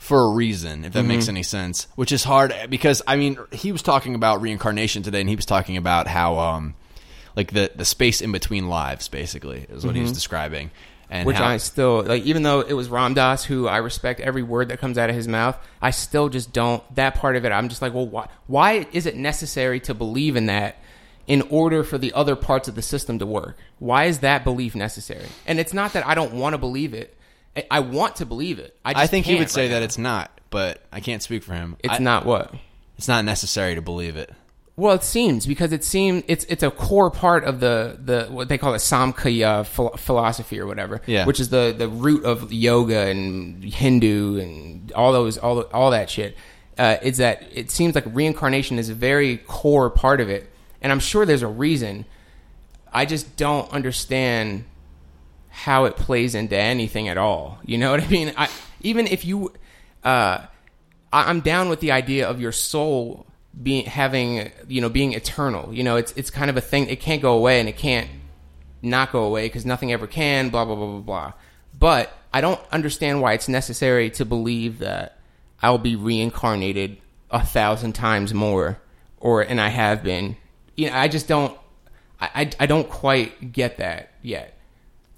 for 0.00 0.24
a 0.24 0.30
reason, 0.30 0.84
if 0.86 0.94
that 0.94 1.04
makes 1.04 1.24
Mm-hmm. 1.24 1.30
any 1.36 1.42
sense. 1.42 1.86
Which 1.94 2.10
is 2.10 2.24
hard 2.24 2.52
because 2.70 3.02
I 3.06 3.16
mean, 3.16 3.38
he 3.52 3.70
was 3.70 3.82
talking 3.82 4.14
about 4.14 4.40
reincarnation 4.40 5.02
today, 5.02 5.20
and 5.20 5.28
he 5.28 5.36
was 5.36 5.46
talking 5.46 5.76
about 5.76 6.06
how 6.08 6.38
um, 6.38 6.74
like 7.36 7.52
the 7.52 7.70
the 7.76 7.84
space 7.84 8.20
in 8.20 8.32
between 8.32 8.68
lives, 8.68 9.08
basically, 9.08 9.66
is 9.68 9.84
what 9.86 9.94
he 9.94 10.02
was 10.02 10.12
describing. 10.12 10.70
And 11.10 11.20
Mm-hmm. 11.20 11.26
which 11.26 11.36
how, 11.38 11.48
I 11.48 11.56
still 11.58 12.02
like. 12.04 12.22
Even 12.22 12.44
though 12.44 12.60
it 12.60 12.72
was 12.72 12.88
Ram 12.88 13.14
Dass, 13.14 13.44
who 13.44 13.66
I 13.68 13.78
respect 13.78 14.20
every 14.20 14.42
word 14.44 14.68
that 14.68 14.78
comes 14.78 14.96
out 14.96 15.10
of 15.10 15.16
his 15.16 15.26
mouth, 15.28 15.56
I 15.82 15.90
still 15.90 16.28
just 16.28 16.52
don't. 16.52 16.82
That 16.94 17.16
part 17.16 17.34
of 17.36 17.44
it, 17.44 17.50
I'm 17.52 17.68
just 17.68 17.82
like, 17.82 17.92
well, 17.92 18.06
why? 18.06 18.28
Why 18.46 18.86
is 18.92 19.06
it 19.06 19.16
necessary 19.16 19.80
to 19.80 19.92
believe 19.94 20.34
in 20.36 20.46
that 20.46 20.76
in 21.26 21.42
order 21.50 21.82
for 21.84 21.98
the 21.98 22.12
other 22.14 22.36
parts 22.36 22.68
of 22.68 22.74
the 22.76 22.82
system 22.82 23.18
to 23.18 23.26
work? 23.26 23.58
Why 23.80 24.04
is 24.04 24.20
that 24.20 24.44
belief 24.44 24.74
necessary? 24.76 25.26
And 25.46 25.58
it's 25.60 25.74
not 25.74 25.92
that 25.92 26.06
I 26.06 26.14
don't 26.14 26.32
want 26.34 26.54
to 26.54 26.58
believe 26.58 26.94
it. 26.94 27.16
I- 27.70 27.80
want 27.80 28.16
to 28.16 28.26
believe 28.26 28.58
it. 28.58 28.76
I, 28.84 28.92
just 28.92 29.04
I 29.04 29.06
think 29.06 29.26
he 29.26 29.36
would 29.36 29.50
say 29.50 29.62
right 29.62 29.68
that 29.72 29.78
now. 29.80 29.84
it's 29.84 29.98
not, 29.98 30.30
but 30.50 30.82
I 30.92 31.00
can't 31.00 31.22
speak 31.22 31.42
for 31.42 31.54
him. 31.54 31.76
it's 31.82 31.94
I- 31.94 31.98
not 31.98 32.24
what. 32.24 32.54
It's 32.98 33.08
not 33.08 33.24
necessary 33.24 33.74
to 33.76 33.82
believe 33.82 34.16
it. 34.16 34.32
Well, 34.76 34.94
it 34.94 35.02
seems 35.02 35.46
because 35.46 35.72
it 35.72 35.84
seems 35.84 36.22
it's 36.26 36.44
it's 36.44 36.62
a 36.62 36.70
core 36.70 37.10
part 37.10 37.44
of 37.44 37.60
the 37.60 37.98
the 38.02 38.26
what 38.30 38.48
they 38.48 38.56
call 38.56 38.72
it 38.74 38.78
Samkhya 38.78 39.66
philosophy 39.98 40.58
or 40.58 40.66
whatever, 40.66 41.02
Yeah. 41.06 41.26
which 41.26 41.38
is 41.40 41.50
the 41.50 41.74
the 41.76 41.88
root 41.88 42.24
of 42.24 42.50
yoga 42.52 43.00
and 43.08 43.62
Hindu 43.62 44.38
and 44.38 44.90
all 44.92 45.12
those 45.12 45.36
all 45.36 45.60
all 45.74 45.90
that 45.90 46.08
shit. 46.08 46.34
Uh, 46.78 46.96
is 47.02 47.18
that 47.18 47.42
it 47.52 47.70
seems 47.70 47.94
like 47.94 48.04
reincarnation 48.06 48.78
is 48.78 48.88
a 48.88 48.94
very 48.94 49.36
core 49.38 49.90
part 49.90 50.18
of 50.20 50.30
it, 50.30 50.48
and 50.80 50.90
I'm 50.90 51.00
sure 51.00 51.26
there's 51.26 51.42
a 51.42 51.46
reason. 51.48 52.06
I 52.92 53.04
just 53.04 53.36
don't 53.36 53.70
understand 53.72 54.64
how 55.60 55.84
it 55.84 55.94
plays 55.94 56.34
into 56.34 56.56
anything 56.56 57.08
at 57.08 57.18
all. 57.18 57.58
You 57.66 57.76
know 57.76 57.90
what 57.90 58.02
I 58.02 58.08
mean? 58.08 58.32
I, 58.34 58.48
even 58.80 59.06
if 59.06 59.26
you, 59.26 59.52
uh, 60.02 60.46
I, 61.12 61.30
I'm 61.30 61.40
down 61.40 61.68
with 61.68 61.80
the 61.80 61.92
idea 61.92 62.28
of 62.28 62.40
your 62.40 62.52
soul 62.52 63.26
being 63.62 63.84
having, 63.84 64.50
you 64.68 64.80
know, 64.80 64.88
being 64.88 65.12
eternal. 65.12 65.74
You 65.74 65.82
know, 65.82 65.96
it's 65.96 66.12
it's 66.12 66.30
kind 66.30 66.48
of 66.48 66.56
a 66.56 66.62
thing. 66.62 66.88
It 66.88 67.00
can't 67.00 67.20
go 67.20 67.36
away, 67.36 67.60
and 67.60 67.68
it 67.68 67.76
can't 67.76 68.08
not 68.80 69.12
go 69.12 69.24
away 69.24 69.46
because 69.46 69.66
nothing 69.66 69.92
ever 69.92 70.06
can. 70.06 70.48
Blah 70.48 70.64
blah 70.64 70.76
blah 70.76 70.86
blah 70.86 71.00
blah. 71.00 71.32
But 71.78 72.10
I 72.32 72.40
don't 72.40 72.60
understand 72.72 73.20
why 73.20 73.34
it's 73.34 73.48
necessary 73.48 74.08
to 74.12 74.24
believe 74.24 74.78
that 74.78 75.18
I'll 75.62 75.78
be 75.78 75.94
reincarnated 75.94 76.96
a 77.30 77.44
thousand 77.44 77.92
times 77.92 78.32
more, 78.32 78.80
or 79.18 79.42
and 79.42 79.60
I 79.60 79.68
have 79.68 80.02
been. 80.02 80.36
You 80.74 80.88
know, 80.88 80.96
I 80.96 81.08
just 81.08 81.28
don't. 81.28 81.54
I, 82.18 82.30
I, 82.34 82.50
I 82.60 82.66
don't 82.66 82.88
quite 82.88 83.52
get 83.52 83.76
that 83.76 84.14
yet. 84.22 84.56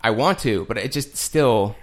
I 0.02 0.10
want 0.10 0.38
to, 0.40 0.64
but 0.66 0.78
it 0.78 0.92
just 0.92 1.16
still. 1.16 1.76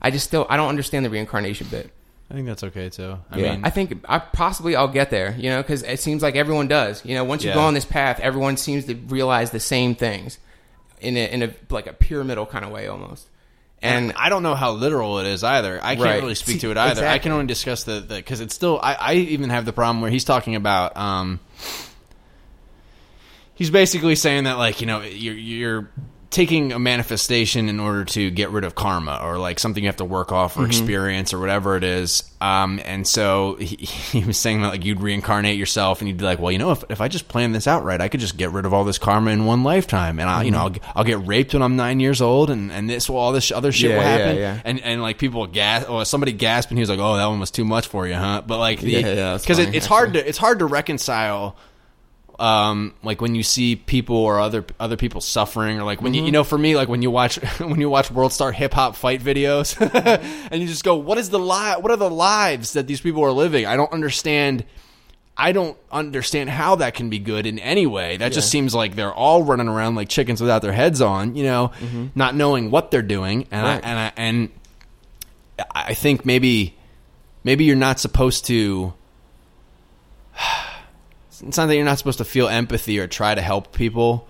I 0.00 0.10
just 0.10 0.26
still 0.26 0.46
I 0.50 0.56
don't 0.56 0.68
understand 0.68 1.04
the 1.04 1.10
reincarnation 1.10 1.68
bit. 1.70 1.90
I 2.30 2.34
think 2.34 2.46
that's 2.46 2.64
okay 2.64 2.88
too. 2.88 3.18
I 3.30 3.38
yeah, 3.38 3.52
mean, 3.52 3.64
I 3.64 3.70
think 3.70 4.04
I 4.08 4.18
possibly 4.18 4.74
I'll 4.74 4.88
get 4.88 5.10
there. 5.10 5.34
You 5.38 5.50
know, 5.50 5.62
because 5.62 5.82
it 5.82 6.00
seems 6.00 6.22
like 6.22 6.34
everyone 6.34 6.66
does. 6.66 7.04
You 7.04 7.14
know, 7.14 7.24
once 7.24 7.44
you 7.44 7.50
Yeah. 7.50 7.54
go 7.56 7.60
on 7.60 7.74
this 7.74 7.84
path, 7.84 8.18
everyone 8.20 8.56
seems 8.56 8.86
to 8.86 8.94
realize 8.94 9.50
the 9.50 9.60
same 9.60 9.94
things 9.94 10.38
in 11.00 11.16
a 11.16 11.30
in 11.32 11.42
a 11.42 11.54
like 11.70 11.86
a 11.86 11.92
pyramidal 11.92 12.46
kind 12.46 12.64
of 12.64 12.70
way 12.70 12.86
almost. 12.88 13.28
And 13.84 14.12
I 14.16 14.28
don't 14.28 14.44
know 14.44 14.54
how 14.54 14.70
literal 14.72 15.18
it 15.18 15.26
is 15.26 15.42
either. 15.42 15.80
I 15.82 15.96
can't 15.96 16.04
Right. 16.06 16.22
really 16.22 16.36
speak 16.36 16.54
See, 16.54 16.60
to 16.60 16.70
it 16.70 16.76
either. 16.76 17.04
I 17.04 17.18
can 17.18 17.32
only 17.32 17.46
discuss 17.46 17.82
the, 17.82 17.98
the 17.98 18.14
because 18.14 18.40
it's 18.40 18.54
still. 18.54 18.78
I, 18.80 18.94
I 18.94 19.14
even 19.14 19.50
have 19.50 19.64
the 19.64 19.72
problem 19.72 20.00
where 20.00 20.10
he's 20.10 20.22
talking 20.24 20.54
about. 20.54 20.96
Um, 20.96 21.40
he's 23.54 23.70
basically 23.70 24.14
saying 24.16 24.44
that 24.44 24.58
like 24.58 24.80
you 24.80 24.86
know 24.86 25.00
you're 25.02 25.34
you're 25.34 25.90
taking 26.32 26.72
a 26.72 26.78
manifestation 26.78 27.68
in 27.68 27.78
order 27.78 28.04
to 28.06 28.30
get 28.30 28.50
rid 28.50 28.64
of 28.64 28.74
karma 28.74 29.20
or 29.22 29.38
like 29.38 29.58
something 29.60 29.84
you 29.84 29.88
have 29.88 29.96
to 29.98 30.04
work 30.04 30.32
off 30.32 30.56
or 30.56 30.60
Mm-hmm. 30.62 30.70
experience 30.70 31.32
or 31.34 31.38
whatever 31.38 31.76
it 31.76 31.84
is. 31.84 32.22
Um, 32.40 32.80
and 32.84 33.06
so 33.06 33.54
he, 33.60 33.76
he 33.76 34.24
was 34.24 34.36
saying 34.38 34.62
that 34.62 34.68
like 34.68 34.84
you'd 34.84 35.00
reincarnate 35.00 35.56
yourself 35.58 36.00
and 36.00 36.08
you'd 36.08 36.16
be 36.16 36.24
like, 36.24 36.38
well, 36.40 36.50
you 36.50 36.58
know, 36.58 36.72
if, 36.72 36.82
if 36.88 37.00
I 37.00 37.08
just 37.08 37.28
plan 37.28 37.52
this 37.52 37.66
out 37.66 37.84
right, 37.84 38.00
I 38.00 38.08
could 38.08 38.20
just 38.20 38.36
get 38.36 38.50
rid 38.50 38.64
of 38.66 38.72
all 38.74 38.84
this 38.84 38.98
karma 38.98 39.30
in 39.30 39.44
one 39.44 39.62
lifetime, 39.62 40.18
and 40.18 40.28
I, 40.28 40.42
you 40.42 40.50
know, 40.50 40.58
Mm-hmm. 40.68 40.84
I'll, 40.86 40.92
I'll 40.96 41.04
get 41.04 41.26
raped 41.26 41.52
when 41.54 41.62
I'm 41.62 41.76
nine 41.76 42.00
years 42.00 42.20
old, 42.20 42.48
and 42.50 42.72
and 42.72 42.88
this 42.88 43.08
will 43.10 43.16
all 43.18 43.32
this 43.32 43.52
other 43.52 43.70
shit 43.72 43.90
Yeah, 43.90 43.96
will 43.96 44.02
happen, 44.04 44.36
yeah. 44.38 44.60
and 44.64 44.80
and 44.80 45.02
like 45.02 45.18
people 45.18 45.46
gasp 45.46 45.90
or 45.90 46.04
somebody 46.04 46.32
gasped 46.32 46.70
and 46.70 46.78
he 46.78 46.80
was 46.82 46.88
like, 46.90 46.98
oh, 46.98 47.16
that 47.16 47.26
one 47.26 47.40
was 47.40 47.50
too 47.50 47.64
much 47.64 47.86
for 47.88 48.06
you, 48.08 48.14
huh? 48.14 48.42
But 48.46 48.58
like, 48.58 48.80
Yeah, 48.82 48.98
yeah, 49.00 49.14
that's 49.14 49.44
because 49.44 49.58
it, 49.58 49.74
it's 49.74 49.86
hard 49.86 50.14
to 50.14 50.26
it's 50.28 50.38
hard 50.38 50.60
to 50.60 50.66
reconcile 50.66 51.56
um 52.42 52.92
like 53.04 53.20
when 53.20 53.34
you 53.36 53.42
see 53.44 53.76
people 53.76 54.16
or 54.16 54.40
other 54.40 54.64
other 54.80 54.96
people 54.96 55.20
suffering 55.20 55.78
or 55.78 55.84
like 55.84 56.02
when 56.02 56.12
Mm-hmm. 56.12 56.18
you 56.20 56.26
you 56.26 56.32
know 56.32 56.42
for 56.44 56.58
me 56.58 56.74
like 56.74 56.88
when 56.88 57.00
you 57.00 57.10
watch 57.10 57.36
when 57.60 57.80
you 57.80 57.88
watch 57.88 58.10
world 58.10 58.32
star 58.32 58.50
hip 58.50 58.74
hop 58.74 58.96
fight 58.96 59.20
videos 59.22 59.78
and 60.50 60.60
you 60.60 60.66
just 60.66 60.82
go 60.82 60.96
what 60.96 61.18
is 61.18 61.30
the 61.30 61.38
lie? 61.38 61.76
what 61.76 61.92
are 61.92 61.96
the 61.96 62.10
lives 62.10 62.72
that 62.72 62.86
these 62.88 63.00
people 63.00 63.22
are 63.24 63.30
living 63.30 63.64
i 63.64 63.76
don't 63.76 63.92
understand 63.92 64.64
i 65.36 65.52
don't 65.52 65.76
understand 65.92 66.50
how 66.50 66.74
that 66.74 66.94
can 66.94 67.08
be 67.10 67.20
good 67.20 67.46
in 67.46 67.60
any 67.60 67.86
way 67.86 68.16
that 68.16 68.32
just 68.32 68.50
seems 68.50 68.74
like 68.74 68.96
they're 68.96 69.14
all 69.14 69.44
running 69.44 69.68
around 69.68 69.94
like 69.94 70.08
chickens 70.08 70.40
without 70.40 70.62
their 70.62 70.72
heads 70.72 71.00
on 71.00 71.36
you 71.36 71.44
know 71.44 71.70
not 72.16 72.34
knowing 72.34 72.70
what 72.72 72.90
they're 72.90 73.02
doing 73.02 73.46
and 73.52 73.64
Mm-hmm. 73.64 73.64
Right. 73.66 73.84
I, 73.84 73.88
and 73.88 73.98
I, 73.98 74.12
and 74.16 74.48
I 75.74 75.94
think 75.94 76.26
maybe 76.26 76.74
maybe 77.44 77.64
you're 77.64 77.76
not 77.76 78.00
supposed 78.00 78.46
to 78.46 78.94
it's 81.46 81.56
not 81.56 81.66
that 81.66 81.76
you're 81.76 81.84
not 81.84 81.98
supposed 81.98 82.18
to 82.18 82.24
feel 82.24 82.48
empathy 82.48 82.98
or 82.98 83.06
try 83.06 83.34
to 83.34 83.42
help 83.42 83.72
people, 83.72 84.28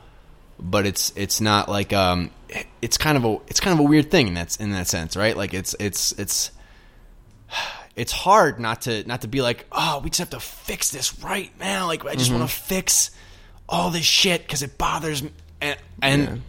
but 0.59 0.87
it's 0.87 1.13
it's 1.17 1.41
not 1.41 1.69
like 1.69 1.93
um 1.93 2.31
it's 2.81 2.99
kind 2.99 3.17
of 3.17 3.25
a 3.25 3.39
it's 3.49 3.61
kind 3.61 3.79
of 3.79 3.85
a 3.85 3.89
weird 3.89 4.11
thing 4.11 4.29
in 4.29 4.35
that 4.35 4.59
in 4.61 4.71
that 4.73 4.87
sense, 4.89 5.17
right? 5.17 5.37
Like 5.37 5.55
it's 5.55 5.75
it's 5.79 6.13
it's 6.13 6.51
it's 7.97 8.13
hard 8.13 8.59
not 8.59 8.83
to 8.83 9.07
not 9.07 9.23
to 9.23 9.29
be 9.29 9.43
like, 9.43 9.67
oh, 9.73 10.01
we 10.03 10.11
just 10.11 10.21
have 10.21 10.31
to 10.31 10.41
fix 10.41 10.91
this 10.91 11.19
right 11.23 11.51
now. 11.61 11.87
Like 11.87 12.05
I 12.07 12.15
just 12.15 12.33
want 12.33 12.49
to 12.49 12.55
fix 12.55 13.11
all 13.69 13.91
this 13.91 14.05
shit 14.05 14.43
because 14.43 14.63
it 14.63 14.79
bothers 14.79 15.23
me. 15.23 15.31
And 15.61 15.79
and 16.03 16.43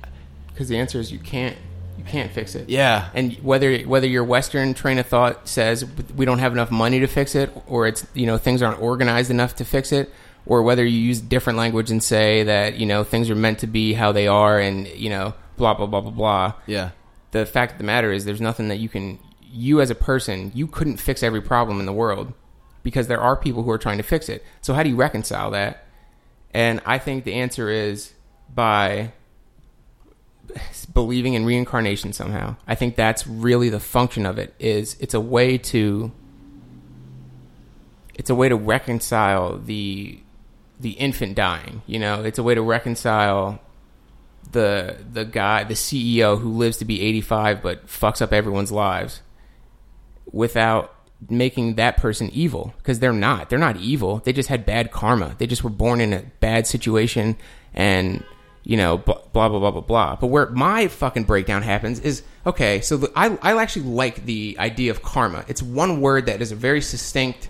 because 0.47 0.69
the 0.69 0.77
answer 0.77 0.99
is 0.99 1.11
you 1.11 1.19
can't 1.19 1.57
you 1.97 2.03
can't 2.03 2.31
fix 2.31 2.55
it. 2.55 2.69
yeah, 2.69 3.09
And 3.13 3.33
whether 3.35 3.77
whether 3.79 4.07
your 4.07 4.23
Western 4.23 4.73
train 4.73 4.97
of 4.97 5.05
thought 5.05 5.47
says 5.47 5.85
we 6.15 6.25
don't 6.25 6.39
have 6.39 6.51
enough 6.51 6.71
money 6.71 6.99
to 6.99 7.07
fix 7.07 7.35
it, 7.35 7.51
or 7.67 7.87
it's 7.87 8.05
you 8.13 8.25
know 8.25 8.37
things 8.37 8.61
aren't 8.61 8.81
organized 8.81 9.31
enough 9.31 9.55
to 9.57 9.65
fix 9.65 9.91
it, 9.91 10.11
or 10.45 10.61
whether 10.63 10.83
you 10.83 10.99
use 10.99 11.21
different 11.21 11.57
language 11.57 11.91
and 11.91 12.03
say 12.03 12.43
that 12.43 12.77
you 12.77 12.85
know 12.85 13.03
things 13.03 13.29
are 13.29 13.35
meant 13.35 13.59
to 13.59 13.67
be 13.67 13.93
how 13.93 14.11
they 14.11 14.27
are, 14.27 14.59
and 14.59 14.87
you 14.87 15.09
know 15.09 15.33
blah 15.57 15.73
blah 15.73 15.85
blah 15.85 16.01
blah 16.01 16.11
blah. 16.11 16.53
yeah, 16.65 16.91
The 17.31 17.45
fact 17.45 17.73
of 17.73 17.77
the 17.77 17.83
matter 17.83 18.11
is, 18.11 18.25
there's 18.25 18.41
nothing 18.41 18.67
that 18.69 18.77
you 18.77 18.89
can 18.89 19.19
you 19.41 19.81
as 19.81 19.91
a 19.91 19.95
person 19.95 20.51
you 20.55 20.65
couldn't 20.65 20.97
fix 20.97 21.21
every 21.21 21.41
problem 21.41 21.79
in 21.79 21.85
the 21.85 21.93
world 21.93 22.33
because 22.81 23.07
there 23.07 23.21
are 23.21 23.35
people 23.35 23.61
who 23.63 23.69
are 23.69 23.77
trying 23.77 23.97
to 23.97 24.03
fix 24.03 24.27
it. 24.27 24.43
So 24.61 24.73
how 24.73 24.81
do 24.83 24.89
you 24.89 24.95
reconcile 24.95 25.51
that? 25.51 25.85
And 26.53 26.81
I 26.85 26.97
think 26.97 27.23
the 27.23 27.35
answer 27.35 27.69
is 27.69 28.13
by 28.53 29.13
believing 30.93 31.33
in 31.33 31.45
reincarnation 31.45 32.13
somehow. 32.13 32.55
I 32.67 32.75
think 32.75 32.95
that's 32.95 33.25
really 33.25 33.69
the 33.69 33.79
function 33.79 34.25
of 34.25 34.37
it 34.37 34.53
is 34.59 34.97
it's 34.99 35.13
a 35.13 35.21
way 35.21 35.57
to 35.59 36.11
it's 38.13 38.29
a 38.29 38.35
way 38.35 38.49
to 38.49 38.55
reconcile 38.55 39.57
the 39.57 40.19
the 40.83 40.91
infant 40.91 41.35
dying, 41.35 41.81
you 41.87 41.97
know? 41.97 42.23
It's 42.23 42.37
a 42.37 42.43
way 42.43 42.53
to 42.53 42.61
reconcile 42.61 43.59
the 44.51 44.97
the 45.11 45.25
guy, 45.25 45.63
the 45.63 45.73
CEO 45.73 46.39
who 46.39 46.51
lives 46.51 46.77
to 46.77 46.85
be 46.85 47.01
85 47.01 47.63
but 47.63 47.87
fucks 47.87 48.21
up 48.21 48.33
everyone's 48.33 48.71
lives 48.71 49.21
without 50.31 50.93
making 51.29 51.75
that 51.75 51.97
person 51.97 52.29
evil 52.33 52.73
because 52.77 52.99
they're 52.99 53.13
not. 53.13 53.49
They're 53.49 53.59
not 53.59 53.77
evil. 53.77 54.19
They 54.19 54.33
just 54.33 54.49
had 54.49 54.65
bad 54.65 54.91
karma. 54.91 55.35
They 55.37 55.47
just 55.47 55.63
were 55.63 55.69
born 55.69 56.01
in 56.01 56.13
a 56.13 56.23
bad 56.39 56.67
situation 56.67 57.37
and 57.73 58.23
you 58.63 58.77
know 58.77 58.97
blah 58.97 59.21
blah 59.31 59.49
blah 59.49 59.71
blah 59.71 59.81
blah. 59.81 60.15
But 60.15 60.27
where 60.27 60.49
my 60.49 60.87
fucking 60.87 61.23
breakdown 61.23 61.63
happens 61.63 61.99
is 61.99 62.23
okay. 62.45 62.81
So 62.81 62.97
the, 62.97 63.11
I 63.15 63.37
I 63.41 63.59
actually 63.61 63.85
like 63.85 64.25
the 64.25 64.57
idea 64.59 64.91
of 64.91 65.01
karma. 65.01 65.45
It's 65.47 65.63
one 65.63 66.01
word 66.01 66.27
that 66.27 66.41
is 66.41 66.51
a 66.51 66.55
very 66.55 66.81
succinct 66.81 67.49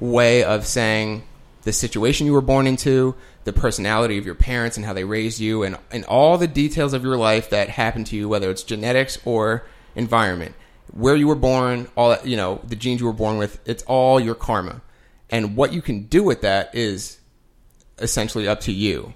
way 0.00 0.44
of 0.44 0.66
saying 0.66 1.24
the 1.62 1.72
situation 1.72 2.26
you 2.26 2.32
were 2.32 2.40
born 2.40 2.66
into, 2.66 3.14
the 3.44 3.52
personality 3.52 4.18
of 4.18 4.26
your 4.26 4.34
parents 4.34 4.76
and 4.76 4.86
how 4.86 4.92
they 4.92 5.04
raised 5.04 5.40
you, 5.40 5.62
and, 5.62 5.76
and 5.90 6.04
all 6.04 6.38
the 6.38 6.46
details 6.46 6.92
of 6.92 7.02
your 7.02 7.16
life 7.16 7.50
that 7.50 7.68
happened 7.68 8.06
to 8.06 8.16
you, 8.16 8.28
whether 8.28 8.50
it's 8.50 8.62
genetics 8.62 9.18
or 9.24 9.64
environment. 9.94 10.54
where 10.92 11.16
you 11.16 11.28
were 11.28 11.34
born, 11.34 11.88
all 11.96 12.10
that, 12.10 12.26
you 12.26 12.36
know, 12.36 12.60
the 12.66 12.76
genes 12.76 13.00
you 13.00 13.06
were 13.06 13.12
born 13.12 13.38
with, 13.38 13.60
it's 13.66 13.82
all 13.84 14.18
your 14.18 14.34
karma. 14.34 14.80
And 15.30 15.56
what 15.56 15.72
you 15.72 15.82
can 15.82 16.04
do 16.04 16.22
with 16.22 16.40
that 16.42 16.74
is 16.74 17.18
essentially 17.98 18.48
up 18.48 18.60
to 18.60 18.72
you. 18.72 19.14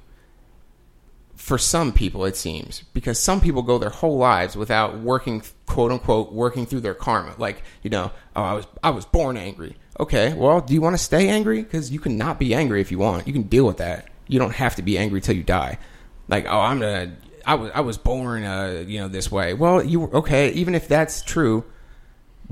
For 1.35 1.59
some 1.59 1.93
people, 1.93 2.25
it 2.25 2.37
seems, 2.37 2.83
because 2.93 3.19
some 3.19 3.41
people 3.41 3.63
go 3.63 3.79
their 3.79 3.91
whole 3.91 4.17
lives 4.17 4.55
without 4.55 5.01
working, 5.01 5.43
quote 5.67 5.91
unquote, 5.91 6.33
working 6.33 6.67
through 6.67 6.81
their 6.81 6.95
karma. 6.95 7.35
Like, 7.37 7.63
you 7.83 7.91
know, 7.91 8.13
oh, 8.37 8.43
I 8.43 8.53
was, 8.53 8.67
I 8.85 8.91
was 8.91 9.05
born 9.07 9.37
angry. 9.37 9.77
Okay, 10.01 10.33
well, 10.33 10.61
do 10.61 10.73
you 10.73 10.81
want 10.81 10.97
to 10.97 11.03
stay 11.03 11.29
angry? 11.29 11.63
Because 11.63 11.91
you 11.91 12.01
can 12.01 12.17
not 12.17 12.39
be 12.39 12.55
angry 12.55 12.81
if 12.81 12.91
you 12.91 12.99
want. 12.99 13.27
You 13.27 13.33
can 13.33 13.43
deal 13.43 13.67
with 13.67 13.77
that. 13.77 14.09
You 14.27 14.39
don't 14.39 14.55
have 14.55 14.77
to 14.77 14.83
be 14.83 14.97
angry 14.97 15.21
till 15.21 15.37
you 15.37 15.43
die. 15.43 15.79
Like, 16.29 16.47
oh, 16.47 16.61
I'm 16.61 16.81
gonna, 16.81 17.15
I 17.45 17.55
was, 17.57 17.71
I 17.75 17.81
was 17.81 17.99
born, 17.99 18.45
uh, 18.45 18.85
you 18.87 19.01
know, 19.01 19.09
this 19.09 19.31
way. 19.31 19.53
Well, 19.53 19.85
you 19.85 20.05
okay? 20.05 20.51
Even 20.53 20.75
if 20.75 20.89
that's 20.89 21.23
true, 21.23 21.65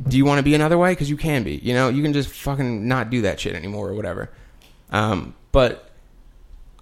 do 0.07 0.17
you 0.17 0.25
want 0.25 0.39
to 0.39 0.43
be 0.43 0.55
another 0.55 0.77
way? 0.77 0.93
Because 0.93 1.09
you 1.09 1.17
can 1.17 1.43
be. 1.43 1.57
You 1.57 1.73
know, 1.73 1.89
you 1.89 2.03
can 2.03 2.13
just 2.13 2.29
fucking 2.29 2.87
not 2.87 3.11
do 3.11 3.23
that 3.23 3.41
shit 3.41 3.55
anymore 3.55 3.89
or 3.89 3.95
whatever. 3.95 4.31
Um, 4.91 5.35
but 5.53 5.91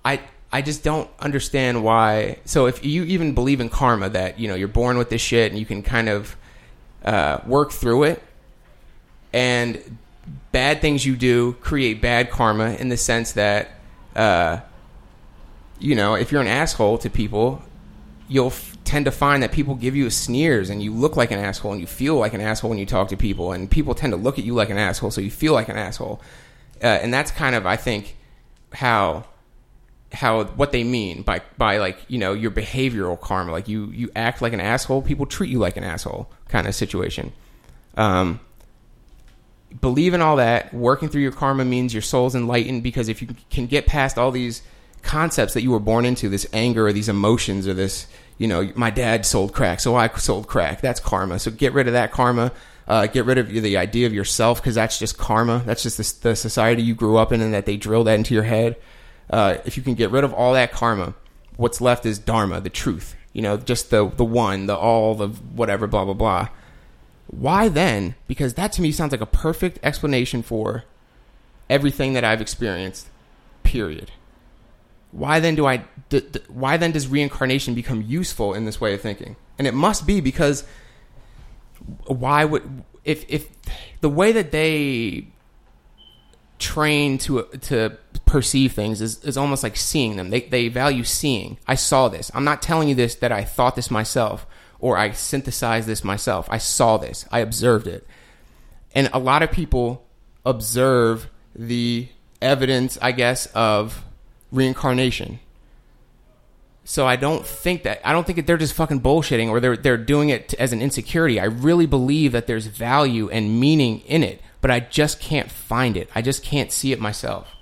I 0.04 0.20
I 0.50 0.62
just 0.62 0.82
don't 0.82 1.10
understand 1.20 1.84
why. 1.84 2.38
So 2.44 2.66
if 2.66 2.84
you 2.84 3.04
even 3.04 3.34
believe 3.34 3.60
in 3.60 3.68
karma, 3.68 4.08
that 4.10 4.40
you 4.40 4.48
know 4.48 4.54
you're 4.54 4.68
born 4.68 4.98
with 4.98 5.10
this 5.10 5.20
shit 5.20 5.52
and 5.52 5.60
you 5.60 5.66
can 5.66 5.82
kind 5.82 6.08
of 6.08 6.36
uh, 7.04 7.38
work 7.46 7.70
through 7.70 8.04
it, 8.04 8.22
and 9.32 9.98
bad 10.58 10.80
things 10.80 11.06
you 11.06 11.14
do 11.14 11.52
create 11.60 12.02
bad 12.02 12.30
karma 12.32 12.70
in 12.72 12.88
the 12.88 12.96
sense 12.96 13.30
that 13.32 13.68
uh, 14.16 14.58
you 15.78 15.94
know 15.94 16.14
if 16.16 16.32
you're 16.32 16.40
an 16.40 16.48
asshole 16.48 16.98
to 16.98 17.08
people, 17.08 17.62
you'll 18.26 18.48
f- 18.48 18.76
tend 18.82 19.04
to 19.04 19.12
find 19.12 19.44
that 19.44 19.52
people 19.52 19.76
give 19.76 19.94
you 19.94 20.10
sneers 20.10 20.68
and 20.68 20.82
you 20.82 20.92
look 20.92 21.16
like 21.16 21.30
an 21.30 21.38
asshole 21.38 21.70
and 21.70 21.80
you 21.80 21.86
feel 21.86 22.16
like 22.16 22.34
an 22.34 22.40
asshole 22.40 22.70
when 22.70 22.78
you 22.80 22.86
talk 22.86 23.06
to 23.08 23.16
people 23.16 23.52
and 23.52 23.70
people 23.70 23.94
tend 23.94 24.12
to 24.12 24.16
look 24.16 24.36
at 24.36 24.44
you 24.44 24.52
like 24.52 24.68
an 24.68 24.78
asshole 24.78 25.12
so 25.12 25.20
you 25.20 25.30
feel 25.30 25.52
like 25.52 25.68
an 25.68 25.76
asshole. 25.76 26.20
Uh, 26.82 26.86
and 26.86 27.12
that's 27.12 27.32
kind 27.32 27.54
of 27.56 27.66
i 27.66 27.74
think 27.74 28.16
how 28.72 29.24
how 30.12 30.44
what 30.44 30.72
they 30.72 30.84
mean 30.84 31.22
by 31.22 31.40
by 31.56 31.78
like 31.78 31.98
you 32.08 32.18
know 32.18 32.32
your 32.32 32.50
behavioral 32.50 33.20
karma. 33.20 33.52
Like 33.52 33.68
you 33.68 33.86
you 34.00 34.10
act 34.16 34.42
like 34.42 34.52
an 34.52 34.60
asshole 34.60 35.02
people 35.02 35.26
treat 35.26 35.50
you 35.50 35.58
like 35.60 35.76
an 35.76 35.84
asshole 35.84 36.28
kind 36.48 36.66
of 36.66 36.74
situation. 36.74 37.32
Um 37.96 38.40
believe 39.80 40.14
in 40.14 40.22
all 40.22 40.36
that. 40.36 40.72
Working 40.72 41.08
through 41.08 41.22
your 41.22 41.32
karma 41.32 41.64
means 41.64 41.92
your 41.92 42.02
soul's 42.02 42.34
enlightened 42.34 42.82
because 42.82 43.08
if 43.08 43.22
you 43.22 43.28
can 43.50 43.66
get 43.66 43.86
past 43.86 44.18
all 44.18 44.30
these 44.30 44.62
concepts 45.02 45.54
that 45.54 45.62
you 45.62 45.70
were 45.70 45.78
born 45.78 46.04
into 46.04 46.28
this 46.28 46.46
anger 46.52 46.86
or 46.86 46.92
these 46.92 47.08
emotions 47.08 47.68
or 47.68 47.72
this 47.72 48.08
you 48.36 48.48
know 48.48 48.70
my 48.74 48.90
dad 48.90 49.24
sold 49.24 49.52
crack 49.52 49.78
so 49.80 49.94
i 49.96 50.08
sold 50.16 50.46
crack. 50.46 50.80
That's 50.80 51.00
karma. 51.00 51.38
So 51.38 51.50
get 51.50 51.72
rid 51.72 51.86
of 51.86 51.92
that 51.92 52.12
karma. 52.12 52.52
Uh, 52.86 53.06
get 53.06 53.26
rid 53.26 53.36
of 53.36 53.50
the 53.50 53.76
idea 53.76 54.06
of 54.06 54.14
yourself 54.14 54.62
because 54.62 54.74
that's 54.74 54.98
just 54.98 55.18
karma. 55.18 55.62
That's 55.66 55.82
just 55.82 55.98
the, 55.98 56.30
the 56.30 56.36
society 56.36 56.82
you 56.82 56.94
grew 56.94 57.18
up 57.18 57.32
in 57.32 57.42
and 57.42 57.52
that 57.52 57.66
they 57.66 57.76
drill 57.76 58.04
that 58.04 58.14
into 58.14 58.32
your 58.32 58.44
head. 58.44 58.76
Uh, 59.28 59.58
if 59.66 59.76
you 59.76 59.82
can 59.82 59.92
get 59.92 60.10
rid 60.10 60.24
of 60.24 60.32
all 60.32 60.54
that 60.54 60.72
karma, 60.72 61.12
what's 61.56 61.82
left 61.82 62.06
is 62.06 62.18
dharma, 62.18 62.62
the 62.62 62.70
truth. 62.70 63.14
You 63.34 63.42
know, 63.42 63.58
just 63.58 63.90
the 63.90 64.08
the 64.08 64.24
one, 64.24 64.66
the 64.66 64.76
all, 64.76 65.14
the 65.14 65.28
whatever, 65.28 65.86
blah 65.86 66.06
blah 66.06 66.14
blah. 66.14 66.48
Why 67.28 67.68
then? 67.68 68.14
Because 68.26 68.54
that 68.54 68.72
to 68.72 68.82
me 68.82 68.90
sounds 68.90 69.12
like 69.12 69.20
a 69.20 69.26
perfect 69.26 69.78
explanation 69.82 70.42
for 70.42 70.84
everything 71.68 72.14
that 72.14 72.24
I've 72.24 72.40
experienced. 72.40 73.08
Period. 73.62 74.10
Why 75.12 75.38
then 75.40 75.54
do 75.54 75.66
I? 75.66 75.84
D- 76.08 76.20
d- 76.20 76.40
why 76.48 76.76
then 76.76 76.92
does 76.92 77.06
reincarnation 77.06 77.74
become 77.74 78.02
useful 78.02 78.54
in 78.54 78.64
this 78.64 78.80
way 78.80 78.94
of 78.94 79.00
thinking? 79.00 79.36
And 79.58 79.66
it 79.66 79.74
must 79.74 80.06
be 80.06 80.20
because 80.20 80.64
why 82.06 82.44
would 82.44 82.84
if 83.04 83.24
if 83.28 83.48
the 84.00 84.08
way 84.08 84.32
that 84.32 84.50
they 84.50 85.28
train 86.58 87.18
to 87.18 87.44
to 87.62 87.96
perceive 88.26 88.72
things 88.72 89.00
is, 89.00 89.24
is 89.24 89.36
almost 89.36 89.62
like 89.62 89.76
seeing 89.76 90.16
them. 90.16 90.30
They, 90.30 90.42
they 90.42 90.68
value 90.68 91.04
seeing. 91.04 91.58
I 91.66 91.74
saw 91.74 92.08
this. 92.08 92.30
I'm 92.34 92.44
not 92.44 92.60
telling 92.60 92.88
you 92.88 92.94
this 92.94 93.14
that 93.16 93.32
I 93.32 93.44
thought 93.44 93.74
this 93.74 93.90
myself 93.90 94.46
or 94.80 94.96
I 94.96 95.12
synthesized 95.12 95.88
this 95.88 96.04
myself. 96.04 96.48
I 96.50 96.58
saw 96.58 96.96
this. 96.96 97.26
I 97.30 97.40
observed 97.40 97.86
it. 97.86 98.06
And 98.94 99.10
a 99.12 99.18
lot 99.18 99.42
of 99.42 99.50
people 99.50 100.06
observe 100.44 101.28
the 101.54 102.08
evidence, 102.40 102.98
I 103.02 103.12
guess, 103.12 103.46
of 103.46 104.04
reincarnation. 104.52 105.40
So 106.84 107.06
I 107.06 107.16
don't 107.16 107.44
think 107.44 107.82
that 107.82 108.00
I 108.02 108.12
don't 108.12 108.24
think 108.24 108.36
that 108.36 108.46
they're 108.46 108.56
just 108.56 108.72
fucking 108.72 109.02
bullshitting 109.02 109.50
or 109.50 109.60
they're 109.60 109.76
they're 109.76 109.98
doing 109.98 110.30
it 110.30 110.54
as 110.54 110.72
an 110.72 110.80
insecurity. 110.80 111.38
I 111.38 111.44
really 111.44 111.84
believe 111.84 112.32
that 112.32 112.46
there's 112.46 112.66
value 112.66 113.28
and 113.28 113.60
meaning 113.60 114.00
in 114.06 114.22
it, 114.22 114.40
but 114.62 114.70
I 114.70 114.80
just 114.80 115.20
can't 115.20 115.50
find 115.50 115.98
it. 115.98 116.08
I 116.14 116.22
just 116.22 116.42
can't 116.42 116.72
see 116.72 116.92
it 116.92 116.98
myself. 116.98 117.54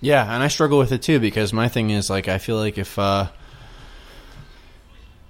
Yeah, 0.00 0.34
and 0.34 0.42
I 0.42 0.48
struggle 0.48 0.78
with 0.78 0.90
it 0.90 1.02
too 1.02 1.20
because 1.20 1.52
my 1.52 1.68
thing 1.68 1.90
is 1.90 2.10
like 2.10 2.26
I 2.26 2.38
feel 2.38 2.56
like 2.56 2.76
if 2.76 2.98
uh 2.98 3.28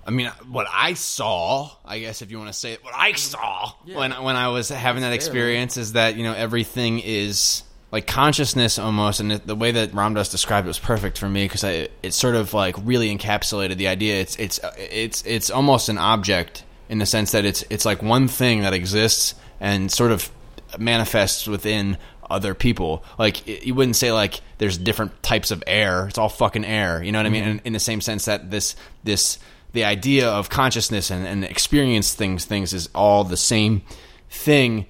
I 0.09 0.11
mean 0.11 0.29
what 0.49 0.67
I 0.73 0.95
saw, 0.95 1.71
I 1.85 1.99
guess 1.99 2.23
if 2.23 2.31
you 2.31 2.39
want 2.39 2.49
to 2.49 2.59
say 2.59 2.73
it, 2.73 2.83
what 2.83 2.95
I 2.97 3.13
saw 3.13 3.73
when 3.85 4.11
when 4.13 4.37
I 4.37 4.49
was 4.49 4.71
having 4.71 5.03
that 5.03 5.13
experience 5.13 5.77
is 5.77 5.93
that, 5.93 6.17
you 6.17 6.23
know, 6.23 6.33
everything 6.33 7.01
is 7.01 7.63
like 7.93 8.07
consciousness 8.07 8.79
almost 8.79 9.21
and 9.21 9.33
the 9.33 9.55
way 9.55 9.73
that 9.73 9.93
Ram 9.93 10.15
Dass 10.15 10.31
described 10.31 10.67
it 10.67 10.69
was 10.69 10.79
perfect 10.79 11.19
for 11.19 11.29
me 11.29 11.45
because 11.45 11.63
it 11.63 12.15
sort 12.15 12.37
of 12.37 12.55
like 12.55 12.75
really 12.85 13.15
encapsulated 13.15 13.77
the 13.77 13.89
idea 13.89 14.21
it's 14.21 14.37
it's 14.37 14.61
it's 14.79 15.23
it's 15.27 15.51
almost 15.51 15.91
an 15.91 15.99
object 15.99 16.65
in 16.89 16.99
the 16.99 17.07
sense 17.07 17.33
that 17.33 17.45
it's 17.45 17.63
it's 17.69 17.85
like 17.85 18.03
one 18.03 18.29
thing 18.29 18.63
that 18.63 18.73
exists 18.73 19.35
and 19.61 19.93
sort 19.93 20.11
of 20.11 20.31
manifests 20.79 21.47
within 21.47 21.99
other 22.31 22.55
people. 22.55 23.05
Like 23.19 23.67
you 23.67 23.75
wouldn't 23.75 23.97
say 23.97 24.13
like 24.13 24.41
there's 24.57 24.79
different 24.79 25.23
types 25.23 25.51
of 25.51 25.63
air. 25.67 26.09
It's 26.09 26.19
all 26.19 26.29
fucking 26.29 26.65
air. 26.65 27.03
You 27.03 27.13
know 27.13 27.19
what 27.19 27.27
I 27.27 27.31
mean? 27.31 27.45
In, 27.45 27.61
in 27.67 27.73
the 27.73 27.81
same 27.81 28.01
sense 28.01 28.25
that 28.27 28.51
this 28.51 28.75
this 29.05 29.39
the 29.73 29.85
idea 29.85 30.29
of 30.29 30.49
consciousness 30.49 31.11
and, 31.11 31.27
and 31.27 31.45
experience 31.45 32.15
things 32.15 32.45
things 32.45 32.73
is 32.73 32.89
all 32.95 33.25
the 33.25 33.37
same 33.37 33.83
thing. 34.31 34.87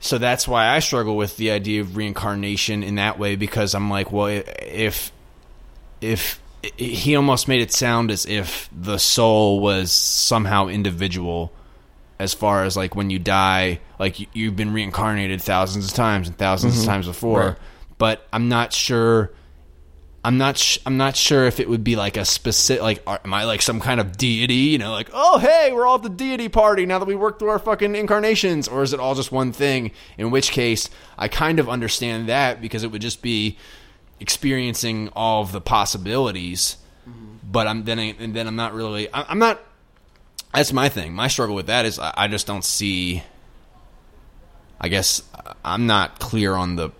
So 0.00 0.18
that's 0.18 0.46
why 0.46 0.68
I 0.68 0.78
struggle 0.78 1.16
with 1.16 1.36
the 1.36 1.50
idea 1.50 1.80
of 1.80 1.96
reincarnation 1.96 2.82
in 2.82 2.96
that 2.96 3.18
way 3.18 3.36
because 3.36 3.74
I'm 3.74 3.90
like, 3.90 4.12
well, 4.12 4.26
if 4.26 5.12
if 6.00 6.40
he 6.76 7.16
almost 7.16 7.48
made 7.48 7.60
it 7.60 7.72
sound 7.72 8.10
as 8.10 8.26
if 8.26 8.68
the 8.72 8.98
soul 8.98 9.60
was 9.60 9.92
somehow 9.92 10.68
individual 10.68 11.52
as 12.18 12.34
far 12.34 12.64
as 12.64 12.76
like 12.76 12.96
when 12.96 13.10
you 13.10 13.18
die, 13.18 13.80
like 13.98 14.34
you, 14.34 14.46
have 14.46 14.56
been 14.56 14.72
reincarnated 14.72 15.40
thousands 15.40 15.86
of 15.86 15.94
times 15.94 16.28
and 16.28 16.36
1000s 16.36 16.58
mm-hmm. 16.58 16.80
of 16.80 16.84
times 16.84 17.06
before. 17.06 17.40
Right. 17.40 17.56
But 17.96 18.26
I'm 18.32 18.48
not 18.48 18.72
sure. 18.72 19.30
I'm 20.24 20.36
not. 20.36 20.58
Sh- 20.58 20.78
I'm 20.84 20.96
not 20.96 21.16
sure 21.16 21.46
if 21.46 21.60
it 21.60 21.68
would 21.68 21.84
be 21.84 21.96
like 21.96 22.16
a 22.16 22.24
specific. 22.24 22.82
Like, 22.82 23.02
are, 23.06 23.20
am 23.24 23.32
I 23.32 23.44
like 23.44 23.62
some 23.62 23.80
kind 23.80 24.00
of 24.00 24.16
deity? 24.16 24.54
You 24.54 24.78
know, 24.78 24.90
like, 24.90 25.10
oh 25.12 25.38
hey, 25.38 25.70
we're 25.72 25.86
all 25.86 25.96
at 25.96 26.02
the 26.02 26.08
deity 26.08 26.48
party 26.48 26.86
now 26.86 26.98
that 26.98 27.06
we 27.06 27.14
worked 27.14 27.38
through 27.38 27.50
our 27.50 27.58
fucking 27.58 27.94
incarnations, 27.94 28.68
or 28.68 28.82
is 28.82 28.92
it 28.92 29.00
all 29.00 29.14
just 29.14 29.30
one 29.30 29.52
thing? 29.52 29.92
In 30.16 30.30
which 30.30 30.50
case, 30.50 30.90
I 31.16 31.28
kind 31.28 31.58
of 31.58 31.68
understand 31.68 32.28
that 32.28 32.60
because 32.60 32.82
it 32.82 32.90
would 32.90 33.02
just 33.02 33.22
be 33.22 33.58
experiencing 34.20 35.08
all 35.14 35.42
of 35.42 35.52
the 35.52 35.60
possibilities. 35.60 36.76
Mm-hmm. 37.08 37.36
But 37.50 37.66
I'm 37.66 37.84
then, 37.84 37.98
and 37.98 38.34
then 38.34 38.46
I'm 38.46 38.56
not 38.56 38.74
really. 38.74 39.08
I'm 39.12 39.38
not 39.38 39.60
that's 40.54 40.72
my 40.72 40.88
thing. 40.88 41.12
My 41.12 41.28
struggle 41.28 41.54
with 41.54 41.66
that 41.66 41.84
is 41.84 41.98
I 41.98 42.28
just 42.28 42.46
don't 42.46 42.64
see. 42.64 43.22
I 44.80 44.88
guess 44.88 45.22
I'm 45.64 45.86
not 45.86 46.18
clear 46.18 46.54
on 46.54 46.76
the 46.76 46.90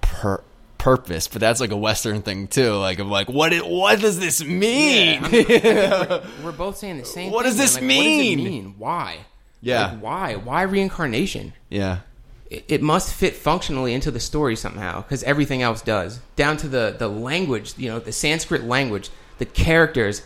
per- 0.00 0.42
purpose, 0.78 1.28
but 1.28 1.40
that's 1.40 1.60
like 1.60 1.70
a 1.70 1.76
Western 1.76 2.22
thing 2.22 2.48
too. 2.48 2.72
Like 2.74 2.98
I'm 2.98 3.10
like, 3.10 3.28
what? 3.28 3.52
It, 3.52 3.66
what 3.66 4.00
does 4.00 4.18
this 4.18 4.42
mean? 4.42 5.22
Yeah, 5.30 6.24
we're, 6.44 6.52
both 6.52 6.78
saying 6.78 6.98
the 6.98 7.04
same. 7.04 7.32
What 7.32 7.42
thing, 7.42 7.50
does 7.50 7.58
this 7.58 7.74
like, 7.74 7.84
mean? 7.84 8.38
What 8.38 8.44
does 8.44 8.46
it 8.46 8.50
mean? 8.50 8.74
Why? 8.78 9.18
Yeah. 9.60 9.90
Like, 9.92 10.02
why? 10.02 10.34
Why 10.36 10.62
reincarnation? 10.62 11.52
Yeah. 11.68 12.00
It, 12.48 12.64
it 12.68 12.82
must 12.82 13.12
fit 13.12 13.34
functionally 13.36 13.92
into 13.92 14.10
the 14.10 14.20
story 14.20 14.56
somehow, 14.56 15.02
because 15.02 15.22
everything 15.24 15.60
else 15.60 15.82
does. 15.82 16.20
Down 16.36 16.56
to 16.58 16.68
the 16.68 16.94
the 16.98 17.08
language, 17.08 17.74
you 17.76 17.90
know, 17.90 17.98
the 17.98 18.12
Sanskrit 18.12 18.64
language, 18.64 19.10
the 19.38 19.46
characters 19.46 20.22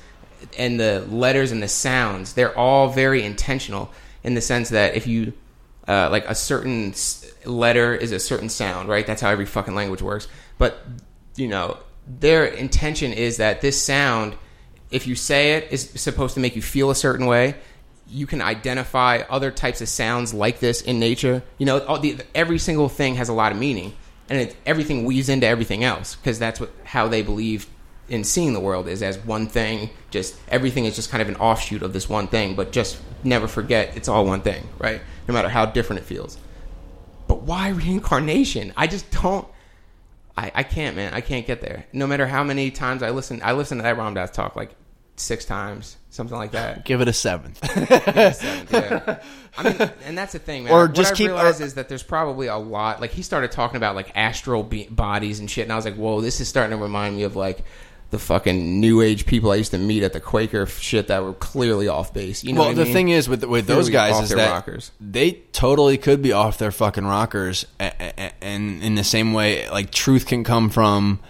and 0.59 0.79
the 0.79 1.05
letters 1.09 1.53
and 1.53 1.63
the 1.63 1.69
sounds, 1.69 2.35
they're 2.35 2.57
all 2.57 2.91
very 2.91 3.25
intentional 3.25 3.91
in 4.25 4.35
the 4.35 4.41
sense 4.41 4.71
that 4.71 4.95
if 4.95 5.07
you 5.07 5.33
uh, 5.89 6.09
like 6.11 6.25
a 6.27 6.35
certain 6.35 6.93
letter 7.45 7.95
is 7.95 8.13
a 8.13 8.19
certain 8.19 8.49
sound, 8.49 8.89
right? 8.89 9.07
That's 9.07 9.23
how 9.23 9.31
every 9.31 9.47
fucking 9.47 9.75
language 9.75 10.03
works. 10.03 10.29
But 10.59 10.79
you 11.37 11.49
know, 11.49 11.79
their 12.07 12.45
intention 12.45 13.13
is 13.13 13.39
that 13.39 13.61
this 13.61 13.81
sound, 13.83 14.37
if 14.91 15.07
you 15.07 15.15
say 15.15 15.55
it, 15.55 15.73
is 15.73 15.91
supposed 15.95 16.35
to 16.35 16.41
make 16.41 16.57
you 16.57 16.63
feel 16.63 16.91
a 16.91 16.95
certain 16.95 17.27
way. 17.27 17.57
You 18.09 18.27
can 18.27 18.43
identify 18.43 19.23
other 19.31 19.51
types 19.51 19.81
of 19.81 19.89
sounds 19.89 20.35
like 20.35 20.61
this 20.61 20.83
in 20.83 20.99
nature. 20.99 21.43
You 21.59 21.67
know, 21.67 21.99
the, 21.99 22.21
every 22.35 22.59
single 22.59 22.89
thing 22.89 23.15
has 23.15 23.29
a 23.29 23.33
lot 23.33 23.53
of 23.53 23.59
meaning, 23.59 23.95
and 24.29 24.41
it, 24.41 24.57
everything 24.67 25.05
weaves 25.05 25.29
into 25.29 25.47
everything 25.47 25.83
else 25.85 26.17
because 26.17 26.39
that's 26.39 26.61
what 26.61 26.71
how 26.85 27.09
they 27.09 27.23
believe 27.23 27.67
in 28.09 28.25
seeing 28.25 28.53
the 28.53 28.61
world 28.61 28.89
is 28.89 29.03
as 29.03 29.17
one 29.19 29.47
thing. 29.47 29.89
Just 30.11 30.37
everything 30.49 30.85
is 30.85 30.95
just 30.95 31.11
kind 31.11 31.23
of 31.23 31.29
an 31.29 31.37
offshoot 31.37 31.83
of 31.83 31.93
this 31.93 32.09
one 32.09 32.27
thing. 32.27 32.55
But 32.55 32.73
just 32.73 33.01
never 33.25 33.49
forget 33.49 33.97
it's 33.97 34.09
all 34.09 34.27
one 34.27 34.43
thing, 34.43 34.69
right? 34.79 35.01
No 35.27 35.35
matter 35.35 35.49
how 35.49 35.67
different 35.67 36.03
it 36.03 36.05
feels. 36.05 36.37
But 37.33 37.45
why 37.45 37.71
reincarnation? 37.71 38.75
I 38.77 38.87
just 38.87 39.11
don't. 39.11 39.49
I, 40.37 40.53
I 40.55 40.63
can't, 40.65 40.97
man. 40.97 41.15
I 41.15 41.23
can't 41.23 41.47
get 41.47 41.63
there. 41.63 41.87
No 41.91 42.07
matter 42.07 42.27
how 42.27 42.45
many 42.45 42.71
times 42.71 43.03
I 43.03 43.09
listen, 43.09 43.41
I 43.43 43.53
listen 43.53 43.79
to 43.79 43.83
that 43.85 43.97
Ram 43.97 44.13
Dass 44.13 44.31
talk 44.31 44.55
like 44.55 44.75
six 45.17 45.47
times, 45.47 45.97
something 46.11 46.37
like 46.37 46.51
that. 46.51 46.85
Give 46.85 47.01
it 47.01 47.09
a 47.09 47.13
seven. 47.15 47.55
Seventh, 47.63 48.71
yeah. 48.71 49.23
I 49.57 49.63
mean, 49.63 49.91
and 50.05 50.19
that's 50.19 50.35
the 50.35 50.41
thing, 50.41 50.65
man. 50.65 50.75
Or 50.75 50.83
what 50.85 50.95
just 50.95 51.15
keep- 51.15 51.29
realized 51.29 51.63
or- 51.63 51.65
is 51.65 51.75
that 51.77 51.89
there's 51.89 52.03
probably 52.03 52.49
a 52.49 52.57
lot. 52.59 53.01
Like 53.01 53.13
he 53.13 53.23
started 53.23 53.51
talking 53.51 53.79
about 53.79 53.95
like 53.97 54.15
astral 54.15 54.63
be- 54.63 54.89
bodies 54.89 55.41
and 55.41 55.51
shit, 55.51 55.63
and 55.63 55.73
I 55.73 55.77
was 55.77 55.87
like, 55.87 55.97
whoa, 55.97 56.21
this 56.21 56.39
is 56.39 56.49
starting 56.49 56.77
to 56.77 56.83
remind 56.83 57.17
me 57.17 57.23
of 57.23 57.35
like 57.35 57.65
the 58.13 58.19
fucking 58.21 58.79
new 58.79 59.01
age 59.01 59.27
people 59.27 59.51
I 59.51 59.57
used 59.57 59.73
to 59.73 59.79
meet 59.79 60.05
at 60.05 60.13
the 60.13 60.21
Quaker 60.21 60.67
shit 60.67 61.09
that 61.09 61.25
were 61.25 61.33
clearly 61.33 61.89
off 61.89 62.15
base. 62.15 62.45
You 62.45 62.53
know, 62.53 62.61
well, 62.61 62.69
what 62.69 62.73
I 62.73 62.79
the 62.79 62.85
mean? 62.85 62.93
thing 62.93 63.09
is 63.09 63.29
with 63.29 63.43
with 63.45 63.67
those 63.67 63.89
Clearly 63.89 64.13
guys 64.13 64.23
is 64.31 64.37
that 64.37 64.51
rockers. 64.51 64.93
they 65.01 65.33
totally 65.53 65.99
could 65.99 66.23
be 66.23 66.33
off 66.33 66.59
their 66.59 66.71
fucking 66.71 67.05
rockers, 67.05 67.67
and 67.81 68.83
in 68.83 68.95
the 68.95 69.05
same 69.05 69.33
way, 69.33 69.69
like 69.71 69.91
truth 69.91 70.27
can 70.27 70.45
come 70.45 70.71
from 70.71 71.21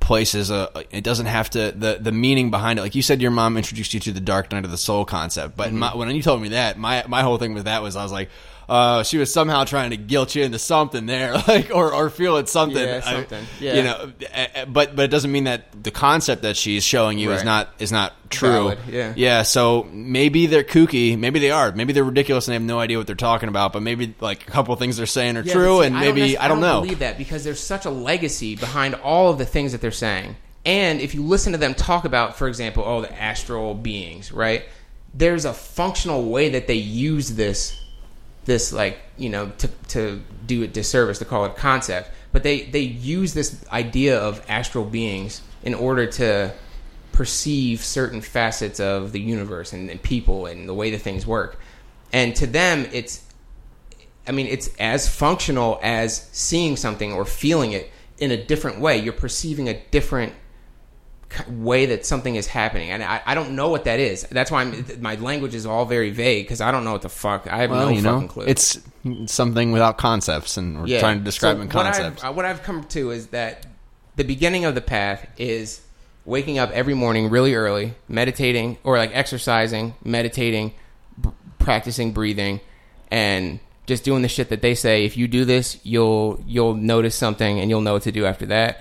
places. 0.00 0.50
Uh, 0.50 0.68
it 0.90 1.04
doesn't 1.04 1.26
have 1.26 1.50
to 1.50 1.72
the 1.72 1.98
the 2.00 2.12
meaning 2.12 2.50
behind 2.50 2.78
it. 2.78 2.82
Like 2.82 2.94
you 2.94 3.02
said, 3.02 3.20
your 3.20 3.30
mom 3.30 3.56
introduced 3.56 3.94
you 3.94 4.00
to 4.00 4.12
the 4.12 4.20
dark 4.20 4.50
night 4.50 4.64
of 4.64 4.70
the 4.70 4.78
soul 4.78 5.04
concept, 5.04 5.56
but 5.56 5.68
Mm-hmm. 5.68 5.78
my, 5.78 5.94
when 5.96 6.10
you 6.16 6.22
told 6.22 6.42
me 6.42 6.48
that, 6.50 6.78
my 6.78 7.04
my 7.06 7.22
whole 7.22 7.38
thing 7.38 7.54
with 7.54 7.64
that 7.64 7.82
was 7.82 7.96
I 7.96 8.02
was 8.02 8.12
like. 8.12 8.30
Uh, 8.70 9.02
she 9.02 9.18
was 9.18 9.32
somehow 9.32 9.64
trying 9.64 9.90
to 9.90 9.96
guilt 9.96 10.36
you 10.36 10.44
into 10.44 10.58
something 10.58 11.04
there, 11.06 11.32
like 11.48 11.70
or 11.74 11.92
or 11.92 12.08
feeling 12.08 12.46
something. 12.46 12.76
Yeah, 12.78 13.00
I- 13.04 13.12
something. 13.14 13.44
Yeah. 13.58 13.74
You 13.74 13.82
know, 13.82 14.12
but 14.68 14.94
but 14.94 15.02
it 15.06 15.10
doesn't 15.10 15.32
mean 15.32 15.44
that 15.44 15.82
the 15.82 15.90
concept 15.90 16.42
that 16.42 16.56
she's 16.56 16.84
showing 16.84 17.18
you 17.18 17.32
is 17.32 17.42
not 17.42 17.68
is 17.80 17.90
not 17.90 18.12
true. 18.30 18.48
Valid, 18.50 18.78
yeah. 18.88 19.12
Yeah, 19.16 19.42
so 19.42 19.88
maybe 19.90 20.46
they're 20.46 20.62
kooky, 20.62 21.18
maybe 21.18 21.40
they 21.40 21.50
are, 21.50 21.72
maybe 21.72 21.92
they're 21.92 22.04
ridiculous 22.04 22.46
and 22.46 22.52
they 22.52 22.54
have 22.56 22.62
no 22.62 22.78
idea 22.78 22.96
what 22.96 23.08
they're 23.08 23.16
talking 23.16 23.48
about, 23.48 23.72
but 23.72 23.82
maybe 23.82 24.14
like 24.20 24.46
a 24.46 24.50
couple 24.52 24.76
things 24.76 24.96
they're 24.96 25.06
saying 25.06 25.36
are 25.36 25.42
Yeah, 25.42 25.52
true, 25.52 25.80
and 25.80 25.96
maybe 25.96 26.20
necess- 26.20 26.38
I 26.38 26.46
don't, 26.46 26.60
know. 26.60 26.80
believe 26.80 27.00
that 27.00 27.18
because 27.18 27.42
there's 27.42 27.58
such 27.58 27.86
a 27.86 27.90
legacy 27.90 28.54
behind 28.54 28.94
all 28.94 29.30
of 29.32 29.38
the 29.38 29.46
things 29.46 29.72
that 29.72 29.80
they're 29.80 29.90
saying. 29.90 30.36
And 30.64 31.00
if 31.00 31.12
you 31.16 31.24
listen 31.24 31.52
to 31.54 31.58
them 31.58 31.74
talk 31.74 32.04
about, 32.04 32.36
for 32.38 32.46
example, 32.46 32.84
oh, 32.86 33.00
the 33.00 33.12
astral 33.20 33.74
beings, 33.74 34.30
right? 34.30 34.62
There's 35.12 35.44
a 35.44 35.52
functional 35.52 36.30
way 36.30 36.50
that 36.50 36.68
they 36.68 36.74
use 36.74 37.30
this, 37.30 37.76
this 38.44 38.72
like 38.72 38.98
you 39.16 39.28
know 39.28 39.50
to 39.58 39.68
to 39.88 40.20
do 40.46 40.62
it 40.62 40.72
disservice 40.72 41.18
to 41.18 41.24
call 41.24 41.44
it 41.44 41.56
concept, 41.56 42.10
but 42.32 42.42
they 42.42 42.62
they 42.62 42.80
use 42.80 43.34
this 43.34 43.64
idea 43.70 44.18
of 44.18 44.44
astral 44.48 44.84
beings 44.84 45.42
in 45.62 45.74
order 45.74 46.06
to 46.06 46.52
perceive 47.12 47.84
certain 47.84 48.20
facets 48.20 48.80
of 48.80 49.12
the 49.12 49.20
universe 49.20 49.72
and, 49.72 49.90
and 49.90 50.02
people 50.02 50.46
and 50.46 50.68
the 50.68 50.74
way 50.74 50.90
that 50.90 51.02
things 51.02 51.26
work. 51.26 51.58
And 52.12 52.34
to 52.36 52.46
them, 52.46 52.88
it's 52.92 53.22
I 54.26 54.32
mean, 54.32 54.46
it's 54.46 54.70
as 54.78 55.08
functional 55.08 55.78
as 55.82 56.28
seeing 56.32 56.76
something 56.76 57.12
or 57.12 57.24
feeling 57.24 57.72
it 57.72 57.90
in 58.18 58.30
a 58.30 58.42
different 58.42 58.80
way. 58.80 58.98
You're 58.98 59.12
perceiving 59.12 59.68
a 59.68 59.80
different 59.90 60.34
way 61.48 61.86
that 61.86 62.04
something 62.06 62.34
is 62.36 62.46
happening, 62.46 62.90
and 62.90 63.02
I, 63.02 63.22
I 63.24 63.34
don't 63.34 63.54
know 63.54 63.68
what 63.68 63.84
that 63.84 64.00
is. 64.00 64.22
That's 64.30 64.50
why 64.50 64.62
I'm, 64.62 64.84
my 65.00 65.14
language 65.16 65.54
is 65.54 65.64
all 65.66 65.84
very 65.84 66.10
vague 66.10 66.44
because 66.46 66.60
I 66.60 66.70
don't 66.72 66.84
know 66.84 66.92
what 66.92 67.02
the 67.02 67.08
fuck. 67.08 67.46
I 67.46 67.58
have 67.58 67.70
well, 67.70 67.86
no 67.86 67.88
you 67.90 68.02
fucking 68.02 68.26
know, 68.26 68.32
clue. 68.32 68.44
it's 68.46 68.78
something 69.26 69.72
without 69.72 69.96
concepts, 69.98 70.56
and 70.56 70.82
we're 70.82 70.98
trying 71.00 71.18
to 71.18 71.24
describe 71.24 71.56
So 71.56 71.62
in 71.62 71.68
what 71.68 71.86
I've- 71.86 71.98
concepts. 71.98 72.22
What 72.24 72.44
I've, 72.44 72.62
come 72.62 72.84
to 72.84 73.10
is 73.10 73.28
that 73.28 73.66
the 74.16 74.24
beginning 74.24 74.64
of 74.64 74.74
the 74.74 74.80
path 74.80 75.26
is 75.38 75.80
waking 76.24 76.58
up 76.58 76.70
every 76.72 76.94
morning 76.94 77.30
really 77.30 77.54
early, 77.54 77.94
meditating 78.08 78.78
or 78.84 78.98
like 78.98 79.10
exercising, 79.14 79.94
meditating, 80.04 80.72
b- 81.20 81.30
practicing 81.58 82.12
breathing, 82.12 82.60
and 83.10 83.60
just 83.86 84.04
doing 84.04 84.22
the 84.22 84.28
shit 84.28 84.48
that 84.50 84.62
they 84.62 84.74
say. 84.74 85.04
If 85.04 85.16
you 85.16 85.26
do 85.28 85.44
this, 85.44 85.78
you'll 85.84 86.42
you'll 86.46 86.74
notice 86.74 87.14
something 87.14 87.58
and 87.60 87.70
you'll 87.70 87.80
know 87.80 87.94
what 87.94 88.02
to 88.02 88.12
do 88.12 88.26
after 88.26 88.46
that. 88.46 88.80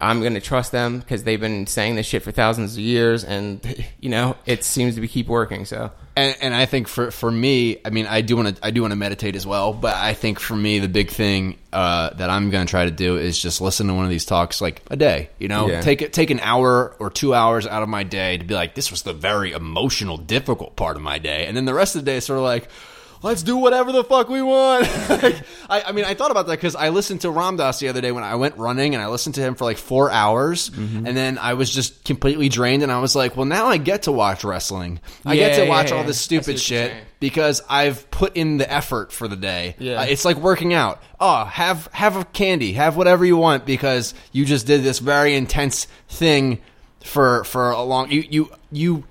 I'm 0.00 0.22
gonna 0.22 0.40
trust 0.40 0.72
them 0.72 1.00
because 1.00 1.24
they've 1.24 1.40
been 1.40 1.66
saying 1.66 1.96
this 1.96 2.06
shit 2.06 2.22
for 2.22 2.32
thousands 2.32 2.74
of 2.74 2.80
years, 2.80 3.24
and 3.24 3.60
you 4.00 4.08
know 4.10 4.36
it 4.46 4.64
seems 4.64 4.94
to 4.94 5.00
be 5.00 5.08
keep 5.08 5.26
working. 5.28 5.64
So 5.64 5.90
and, 6.16 6.36
and 6.40 6.54
I 6.54 6.66
think 6.66 6.88
for 6.88 7.10
for 7.10 7.30
me, 7.30 7.78
I 7.84 7.90
mean, 7.90 8.06
I 8.06 8.20
do 8.22 8.36
want 8.36 8.56
to 8.56 8.66
I 8.66 8.70
do 8.70 8.80
want 8.82 8.92
to 8.92 8.96
meditate 8.96 9.36
as 9.36 9.46
well, 9.46 9.72
but 9.72 9.94
I 9.96 10.14
think 10.14 10.40
for 10.40 10.56
me, 10.56 10.78
the 10.80 10.88
big 10.88 11.10
thing 11.10 11.58
uh, 11.72 12.10
that 12.14 12.28
I'm 12.28 12.50
going 12.50 12.66
to 12.66 12.70
try 12.70 12.84
to 12.86 12.90
do 12.90 13.16
is 13.16 13.38
just 13.40 13.60
listen 13.60 13.86
to 13.86 13.94
one 13.94 14.04
of 14.04 14.10
these 14.10 14.24
talks 14.24 14.60
like 14.60 14.82
a 14.90 14.96
day. 14.96 15.30
You 15.38 15.48
know, 15.48 15.68
Yeah. 15.68 15.80
take 15.80 16.02
it 16.02 16.12
take 16.12 16.30
an 16.30 16.40
hour 16.40 16.94
or 16.98 17.10
two 17.10 17.34
hours 17.34 17.66
out 17.66 17.82
of 17.82 17.88
my 17.88 18.02
day 18.02 18.38
to 18.38 18.44
be 18.44 18.54
like, 18.54 18.74
this 18.74 18.90
was 18.90 19.02
the 19.02 19.12
very 19.12 19.52
emotional, 19.52 20.16
difficult 20.16 20.74
part 20.76 20.96
of 20.96 21.02
my 21.02 21.18
day, 21.18 21.46
and 21.46 21.56
then 21.56 21.66
the 21.66 21.74
rest 21.74 21.94
of 21.94 22.04
the 22.04 22.10
day 22.10 22.16
is 22.16 22.24
sort 22.24 22.38
of 22.38 22.44
like. 22.44 22.68
Let's 23.22 23.42
do 23.42 23.56
whatever 23.56 23.90
the 23.92 24.04
fuck 24.04 24.28
we 24.28 24.42
want. 24.42 24.86
Like, 25.08 25.36
I, 25.68 25.82
I 25.88 25.92
mean, 25.92 26.04
I 26.04 26.14
thought 26.14 26.30
about 26.30 26.46
that 26.46 26.56
because 26.56 26.76
I 26.76 26.90
listened 26.90 27.22
to 27.22 27.30
Ram 27.30 27.56
Dass 27.56 27.80
the 27.80 27.88
other 27.88 28.00
day 28.00 28.12
when 28.12 28.22
I 28.24 28.36
went 28.36 28.56
running, 28.56 28.94
and 28.94 29.02
I 29.02 29.08
listened 29.08 29.34
to 29.36 29.40
him 29.40 29.54
for 29.56 29.64
like 29.64 29.76
four 29.78 30.10
hours, 30.10 30.70
Mm-hmm. 30.70 31.06
and 31.06 31.16
then 31.16 31.38
I 31.38 31.54
was 31.54 31.68
just 31.70 32.04
completely 32.04 32.48
drained, 32.48 32.82
and 32.82 32.92
I 32.92 33.00
was 33.00 33.16
like, 33.16 33.36
"Well, 33.36 33.46
now 33.46 33.66
I 33.66 33.76
get 33.78 34.04
to 34.04 34.12
watch 34.12 34.44
wrestling. 34.44 35.00
I 35.26 35.34
get 35.36 35.58
Yeah, 35.58 35.64
to 35.64 35.68
watch 35.70 35.90
yeah, 35.90 35.96
all 35.96 36.04
this 36.04 36.20
stupid 36.20 36.60
shit 36.60 36.92
because 37.20 37.60
I've 37.68 38.10
put 38.10 38.36
in 38.36 38.58
the 38.58 38.72
effort 38.72 39.12
for 39.12 39.26
the 39.26 39.36
day. 39.36 39.74
Yeah. 39.78 40.00
Uh, 40.00 40.04
it's 40.04 40.24
like 40.24 40.36
working 40.36 40.72
out. 40.72 41.02
Oh, 41.18 41.44
have 41.44 41.88
have 41.92 42.16
a 42.16 42.24
candy, 42.24 42.74
have 42.74 42.96
whatever 42.96 43.24
you 43.24 43.36
want 43.36 43.66
because 43.66 44.14
you 44.32 44.44
just 44.44 44.66
did 44.66 44.82
this 44.84 45.00
very 45.00 45.34
intense 45.34 45.86
thing 46.08 46.60
for 47.02 47.42
for 47.44 47.70
a 47.70 47.82
long. 47.82 48.10
You 48.12 48.24
you 48.30 48.50
you 48.70 49.04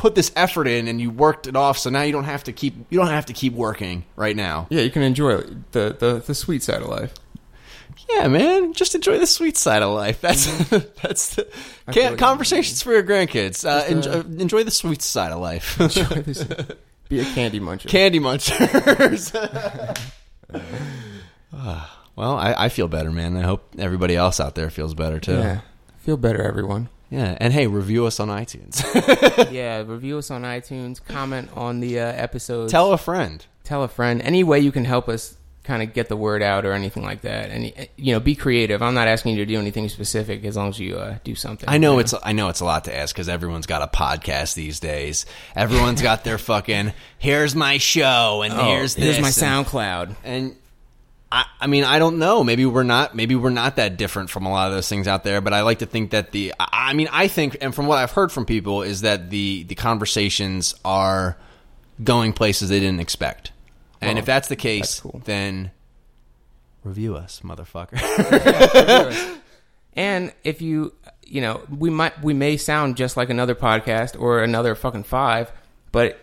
put 0.00 0.14
this 0.14 0.32
effort 0.34 0.66
in 0.66 0.88
and 0.88 0.98
you 0.98 1.10
worked 1.10 1.46
it 1.46 1.54
off, 1.54 1.76
so 1.76 1.90
now 1.90 2.00
you 2.00 2.10
don't 2.10 2.24
have 2.24 2.44
to 2.44 2.52
keep 2.54 2.74
you 2.88 2.98
don't 2.98 3.08
have 3.08 3.26
to 3.26 3.34
keep 3.34 3.52
working 3.52 4.06
right 4.16 4.34
now. 4.34 4.66
yeah, 4.70 4.80
you 4.80 4.90
can 4.90 5.02
enjoy 5.02 5.42
the 5.72 5.94
the, 5.98 6.22
the 6.26 6.34
sweet 6.34 6.62
side 6.62 6.80
of 6.80 6.88
life. 6.88 7.12
Yeah, 8.08 8.28
man, 8.28 8.72
just 8.72 8.94
enjoy 8.94 9.18
the 9.18 9.26
sweet 9.26 9.58
side 9.58 9.82
of 9.82 9.92
life. 9.94 10.22
That's 10.22 10.46
that's 11.02 11.34
the, 11.36 11.46
like- 11.86 12.16
conversations 12.16 12.82
for 12.82 12.92
your 12.92 13.02
grandkids. 13.02 13.62
Uh, 13.64 13.86
Just, 13.90 14.08
uh, 14.08 14.12
enjoy, 14.20 14.40
enjoy 14.40 14.64
the 14.64 14.70
sweet 14.70 15.02
side 15.02 15.32
of 15.32 15.38
life. 15.40 15.76
Be 17.10 17.20
a 17.20 17.24
candy 17.24 17.60
muncher. 17.60 17.88
Candy 17.88 18.20
munchers. 18.20 19.34
well, 22.16 22.36
I, 22.36 22.54
I 22.56 22.68
feel 22.70 22.88
better, 22.88 23.10
man. 23.10 23.36
I 23.36 23.42
hope 23.42 23.74
everybody 23.78 24.16
else 24.16 24.40
out 24.40 24.54
there 24.54 24.70
feels 24.70 24.94
better 24.94 25.20
too. 25.20 25.32
Yeah. 25.32 25.60
Feel 25.98 26.16
better, 26.16 26.42
everyone. 26.42 26.88
Yeah, 27.10 27.36
and 27.40 27.52
hey, 27.52 27.66
review 27.66 28.06
us 28.06 28.20
on 28.20 28.28
iTunes. 28.28 28.80
yeah, 29.52 29.82
review 29.86 30.18
us 30.18 30.30
on 30.30 30.42
iTunes, 30.42 31.04
comment 31.04 31.50
on 31.56 31.80
the 31.80 31.98
uh, 32.00 32.04
episodes, 32.06 32.70
Tell 32.72 32.92
a 32.92 32.98
friend. 32.98 33.44
tell 33.64 33.82
a 33.82 33.88
friend. 33.88 34.22
Any 34.22 34.44
way 34.44 34.60
you 34.60 34.70
can 34.72 34.84
help 34.84 35.08
us 35.08 35.36
kind 35.62 35.82
of 35.82 35.92
get 35.92 36.08
the 36.08 36.16
word 36.16 36.42
out 36.42 36.64
or 36.64 36.72
anything 36.72 37.02
like 37.02 37.20
that. 37.22 37.50
And 37.50 37.72
you 37.96 38.12
know, 38.14 38.20
be 38.20 38.34
creative. 38.34 38.80
I'm 38.82 38.94
not 38.94 39.08
asking 39.08 39.36
you 39.36 39.44
to 39.44 39.46
do 39.46 39.58
anything 39.58 39.88
specific 39.88 40.44
as 40.44 40.56
long 40.56 40.68
as 40.70 40.78
you 40.78 40.96
uh, 40.98 41.18
do 41.22 41.34
something. 41.34 41.68
I 41.68 41.78
know 41.78 41.94
you 41.94 42.00
it's 42.00 42.14
I 42.22 42.32
know 42.32 42.48
it's 42.48 42.60
a 42.60 42.64
lot 42.64 42.84
to 42.84 42.96
ask 42.96 43.14
because 43.14 43.28
everyone's 43.28 43.66
got 43.66 43.82
a 43.82 43.86
podcast 43.86 44.54
these 44.54 44.80
days. 44.80 45.26
Everyone's 45.54 46.02
got 46.02 46.24
their 46.24 46.38
fucking 46.50 46.92
here's 47.18 47.54
my 47.54 47.78
show 47.78 48.42
and 48.42 48.54
Oh, 48.54 48.64
here's 48.66 48.94
here's 48.94 49.16
this 49.18 49.20
my 49.40 49.46
and- 49.48 49.66
SoundCloud. 49.66 50.16
and 50.24 50.56
I, 51.32 51.44
I 51.60 51.66
mean 51.66 51.84
I 51.84 51.98
don't 51.98 52.18
know. 52.18 52.42
Maybe 52.42 52.66
we're 52.66 52.82
not 52.82 53.14
maybe 53.14 53.34
we're 53.34 53.50
not 53.50 53.76
that 53.76 53.96
different 53.96 54.30
from 54.30 54.46
a 54.46 54.50
lot 54.50 54.68
of 54.68 54.74
those 54.74 54.88
things 54.88 55.06
out 55.06 55.24
there 55.24 55.40
but 55.40 55.52
I 55.52 55.62
like 55.62 55.78
to 55.80 55.86
think 55.86 56.10
that 56.10 56.32
the 56.32 56.52
I, 56.58 56.92
mean 56.92 57.08
I 57.12 57.28
think 57.28 57.56
and 57.60 57.74
from 57.74 57.86
what 57.86 57.98
I've 57.98 58.12
heard 58.12 58.32
from 58.32 58.46
people 58.46 58.82
is 58.82 59.02
that 59.02 59.30
the 59.30 59.64
the 59.64 59.74
conversations 59.74 60.74
are 60.84 61.36
going 62.02 62.32
places 62.32 62.68
they 62.68 62.80
didn't 62.80 63.00
expect. 63.00 63.52
And 64.00 64.10
Well, 64.10 64.18
if 64.18 64.26
that's 64.26 64.48
the 64.48 64.56
case 64.56 64.96
that's 64.96 65.00
cool. 65.00 65.22
then 65.24 65.70
review 66.82 67.14
us 67.16 67.42
motherfucker. 67.44 67.98
And 69.94 70.32
if 70.44 70.62
you, 70.62 70.94
you 71.26 71.40
know, 71.40 71.62
we 71.68 71.90
might 71.90 72.22
we 72.22 72.32
may 72.32 72.56
sound 72.56 72.96
just 72.96 73.16
like 73.16 73.30
another 73.30 73.54
podcast 73.54 74.18
or 74.18 74.42
another 74.42 74.74
fucking 74.74 75.04
five, 75.04 75.52
but 75.92 76.18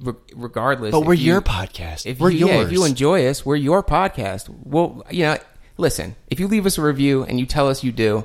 re- 0.00 0.14
regardless, 0.34 0.92
but 0.92 1.04
we're 1.04 1.14
you- 1.14 1.32
your 1.32 1.42
podcast 1.42 2.06
If 2.06 2.20
we're 2.20 2.30
you, 2.30 2.46
yours 2.48 2.50
yeah, 2.50 2.62
if 2.62 2.72
you 2.72 2.84
enjoy 2.84 3.26
us, 3.26 3.44
we're 3.46 3.56
your 3.56 3.82
podcast. 3.82 4.48
Well, 4.64 5.04
you 5.10 5.24
know, 5.24 5.38
listen, 5.76 6.16
if 6.28 6.40
you 6.40 6.48
leave 6.48 6.66
us 6.66 6.78
a 6.78 6.82
review 6.82 7.22
and 7.24 7.38
you 7.40 7.46
tell 7.46 7.68
us 7.68 7.82
you 7.84 7.92
do, 7.92 8.24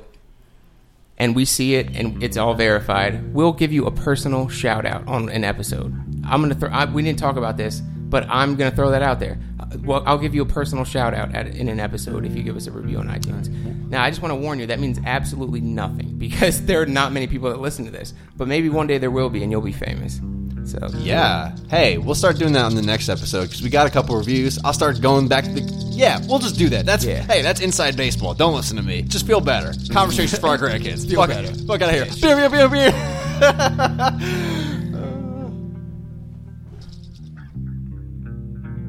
and 1.18 1.34
we 1.34 1.44
see 1.46 1.74
it 1.76 1.96
and 1.96 2.22
it's 2.22 2.36
all 2.36 2.54
verified, 2.54 3.32
we'll 3.32 3.52
give 3.52 3.72
you 3.72 3.86
a 3.86 3.90
personal 3.90 4.48
shout 4.48 4.84
out 4.84 5.06
on 5.08 5.28
an 5.30 5.44
episode. 5.44 5.94
I'm 6.26 6.42
gonna 6.42 6.54
throw. 6.54 6.68
I, 6.70 6.84
we 6.84 7.02
didn't 7.02 7.18
talk 7.18 7.36
about 7.36 7.56
this, 7.56 7.80
but 7.80 8.26
I'm 8.28 8.56
gonna 8.56 8.74
throw 8.74 8.90
that 8.90 9.02
out 9.02 9.18
there. 9.20 9.38
Uh, 9.58 9.66
Well, 9.82 10.02
I'll 10.04 10.18
give 10.18 10.34
you 10.34 10.42
a 10.42 10.46
personal 10.46 10.84
shout 10.84 11.14
out 11.14 11.34
at, 11.34 11.46
in 11.48 11.68
an 11.68 11.80
episode 11.80 12.26
if 12.26 12.36
you 12.36 12.42
give 12.42 12.56
us 12.56 12.66
a 12.66 12.70
review 12.70 12.98
on 12.98 13.08
iTunes. 13.08 13.48
Now, 13.88 14.02
I 14.02 14.10
just 14.10 14.20
want 14.20 14.32
to 14.32 14.36
warn 14.36 14.58
you 14.58 14.66
that 14.66 14.80
means 14.80 14.98
absolutely 15.06 15.60
nothing 15.62 16.14
because 16.18 16.66
there 16.66 16.82
are 16.82 16.86
not 16.86 17.12
many 17.12 17.26
people 17.28 17.48
that 17.48 17.60
listen 17.60 17.84
to 17.86 17.90
this. 17.90 18.12
But 18.36 18.46
maybe 18.48 18.68
one 18.68 18.86
day 18.86 18.98
there 18.98 19.10
will 19.10 19.30
be, 19.30 19.42
and 19.42 19.50
you'll 19.50 19.62
be 19.62 19.72
famous. 19.72 20.20
So 20.66 20.78
Yeah. 20.98 21.54
Hey, 21.70 21.96
we'll 21.96 22.14
start 22.16 22.38
doing 22.38 22.52
that 22.54 22.64
on 22.64 22.74
the 22.74 22.82
next 22.82 23.08
episode 23.08 23.42
because 23.42 23.62
we 23.62 23.70
got 23.70 23.86
a 23.86 23.90
couple 23.90 24.16
reviews. 24.16 24.58
I'll 24.64 24.72
start 24.72 25.00
going 25.00 25.28
back 25.28 25.44
to 25.44 25.50
the 25.50 25.60
Yeah, 25.92 26.18
we'll 26.26 26.40
just 26.40 26.58
do 26.58 26.68
that. 26.70 26.84
That's 26.84 27.04
Yeah. 27.04 27.22
hey, 27.22 27.40
that's 27.42 27.60
inside 27.60 27.96
baseball. 27.96 28.34
Don't 28.34 28.54
listen 28.54 28.76
to 28.76 28.82
me. 28.82 29.02
Just 29.02 29.26
feel 29.26 29.40
better. 29.40 29.72
Conversations 29.92 30.40
for 30.40 30.48
our 30.48 30.58
grandkids. 30.58 31.08
Feel 31.08 31.20
fuck, 31.20 31.28
better. 31.30 31.54
Fuck 31.66 31.82
out 31.82 31.88
of 31.88 31.94
here. 31.94 32.06
Beer, 32.20 32.36
beer, 32.36 32.68
beer, 32.68 32.68
beer. 32.68 33.96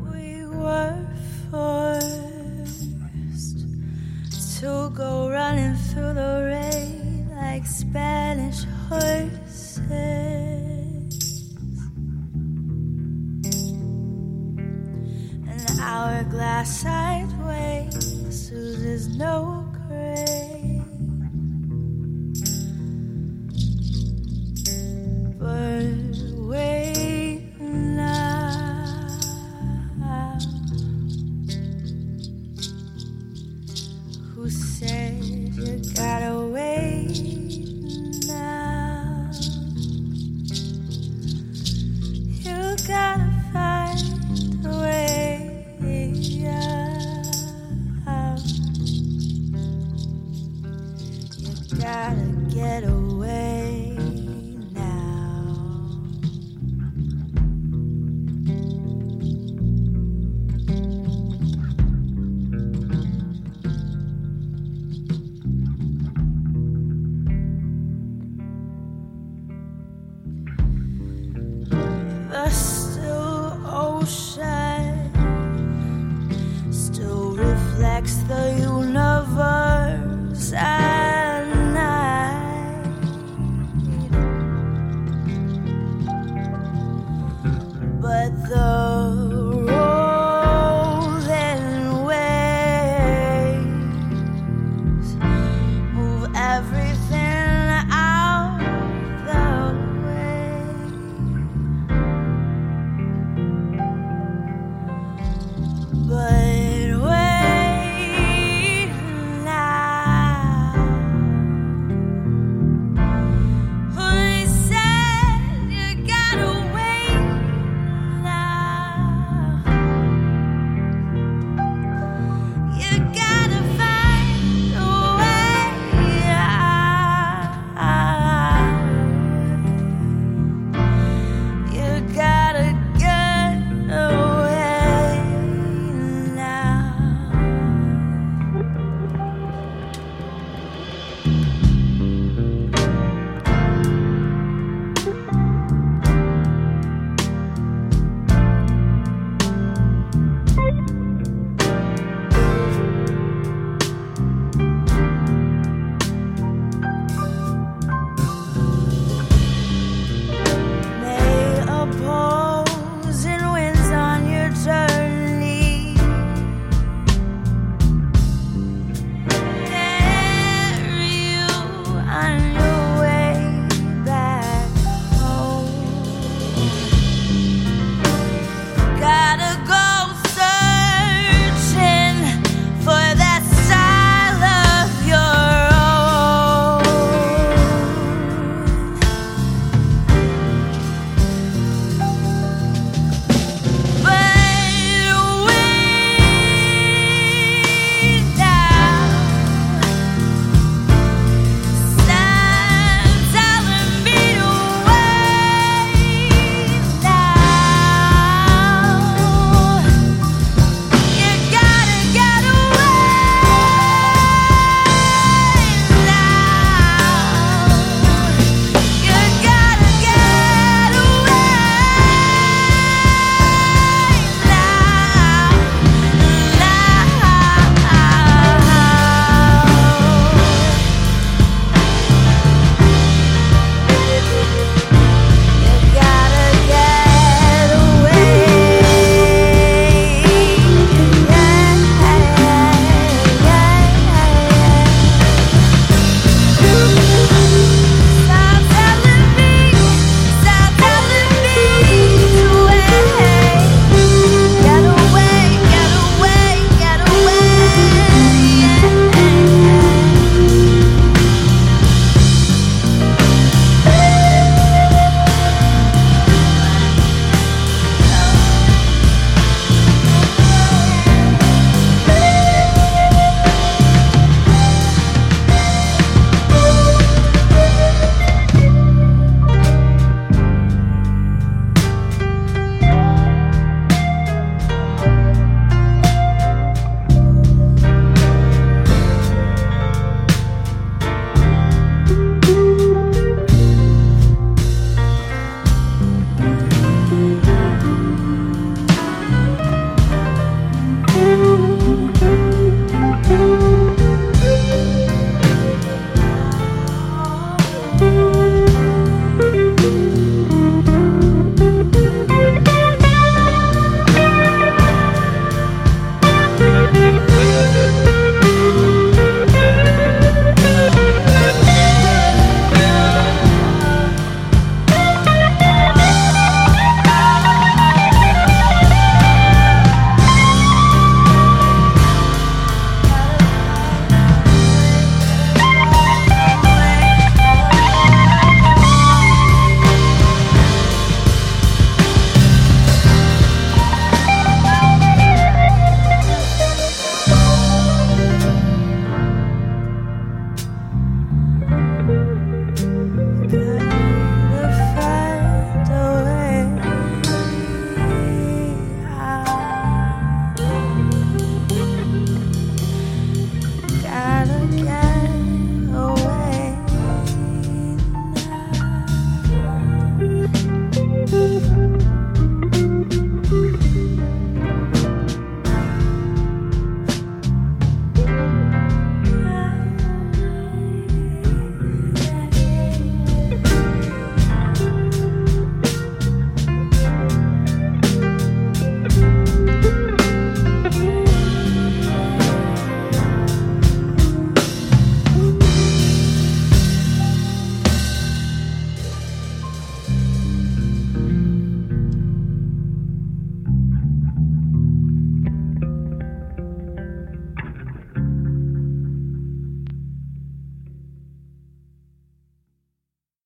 We 0.04 0.46
were 0.46 1.08
forced 1.52 2.86
to 4.60 4.90
go 4.96 5.30
running 5.30 5.76
through 5.76 6.14
the 6.14 6.44
rain 6.52 7.30
like 7.36 7.66
Spanish 7.66 8.64
horses. 8.90 9.80
Hourglass 15.80 16.82
sideways 16.82 18.52
oozes 18.52 19.08
no 19.18 19.66
grace. 19.88 20.82
But 25.40 25.86
wait 26.50 26.87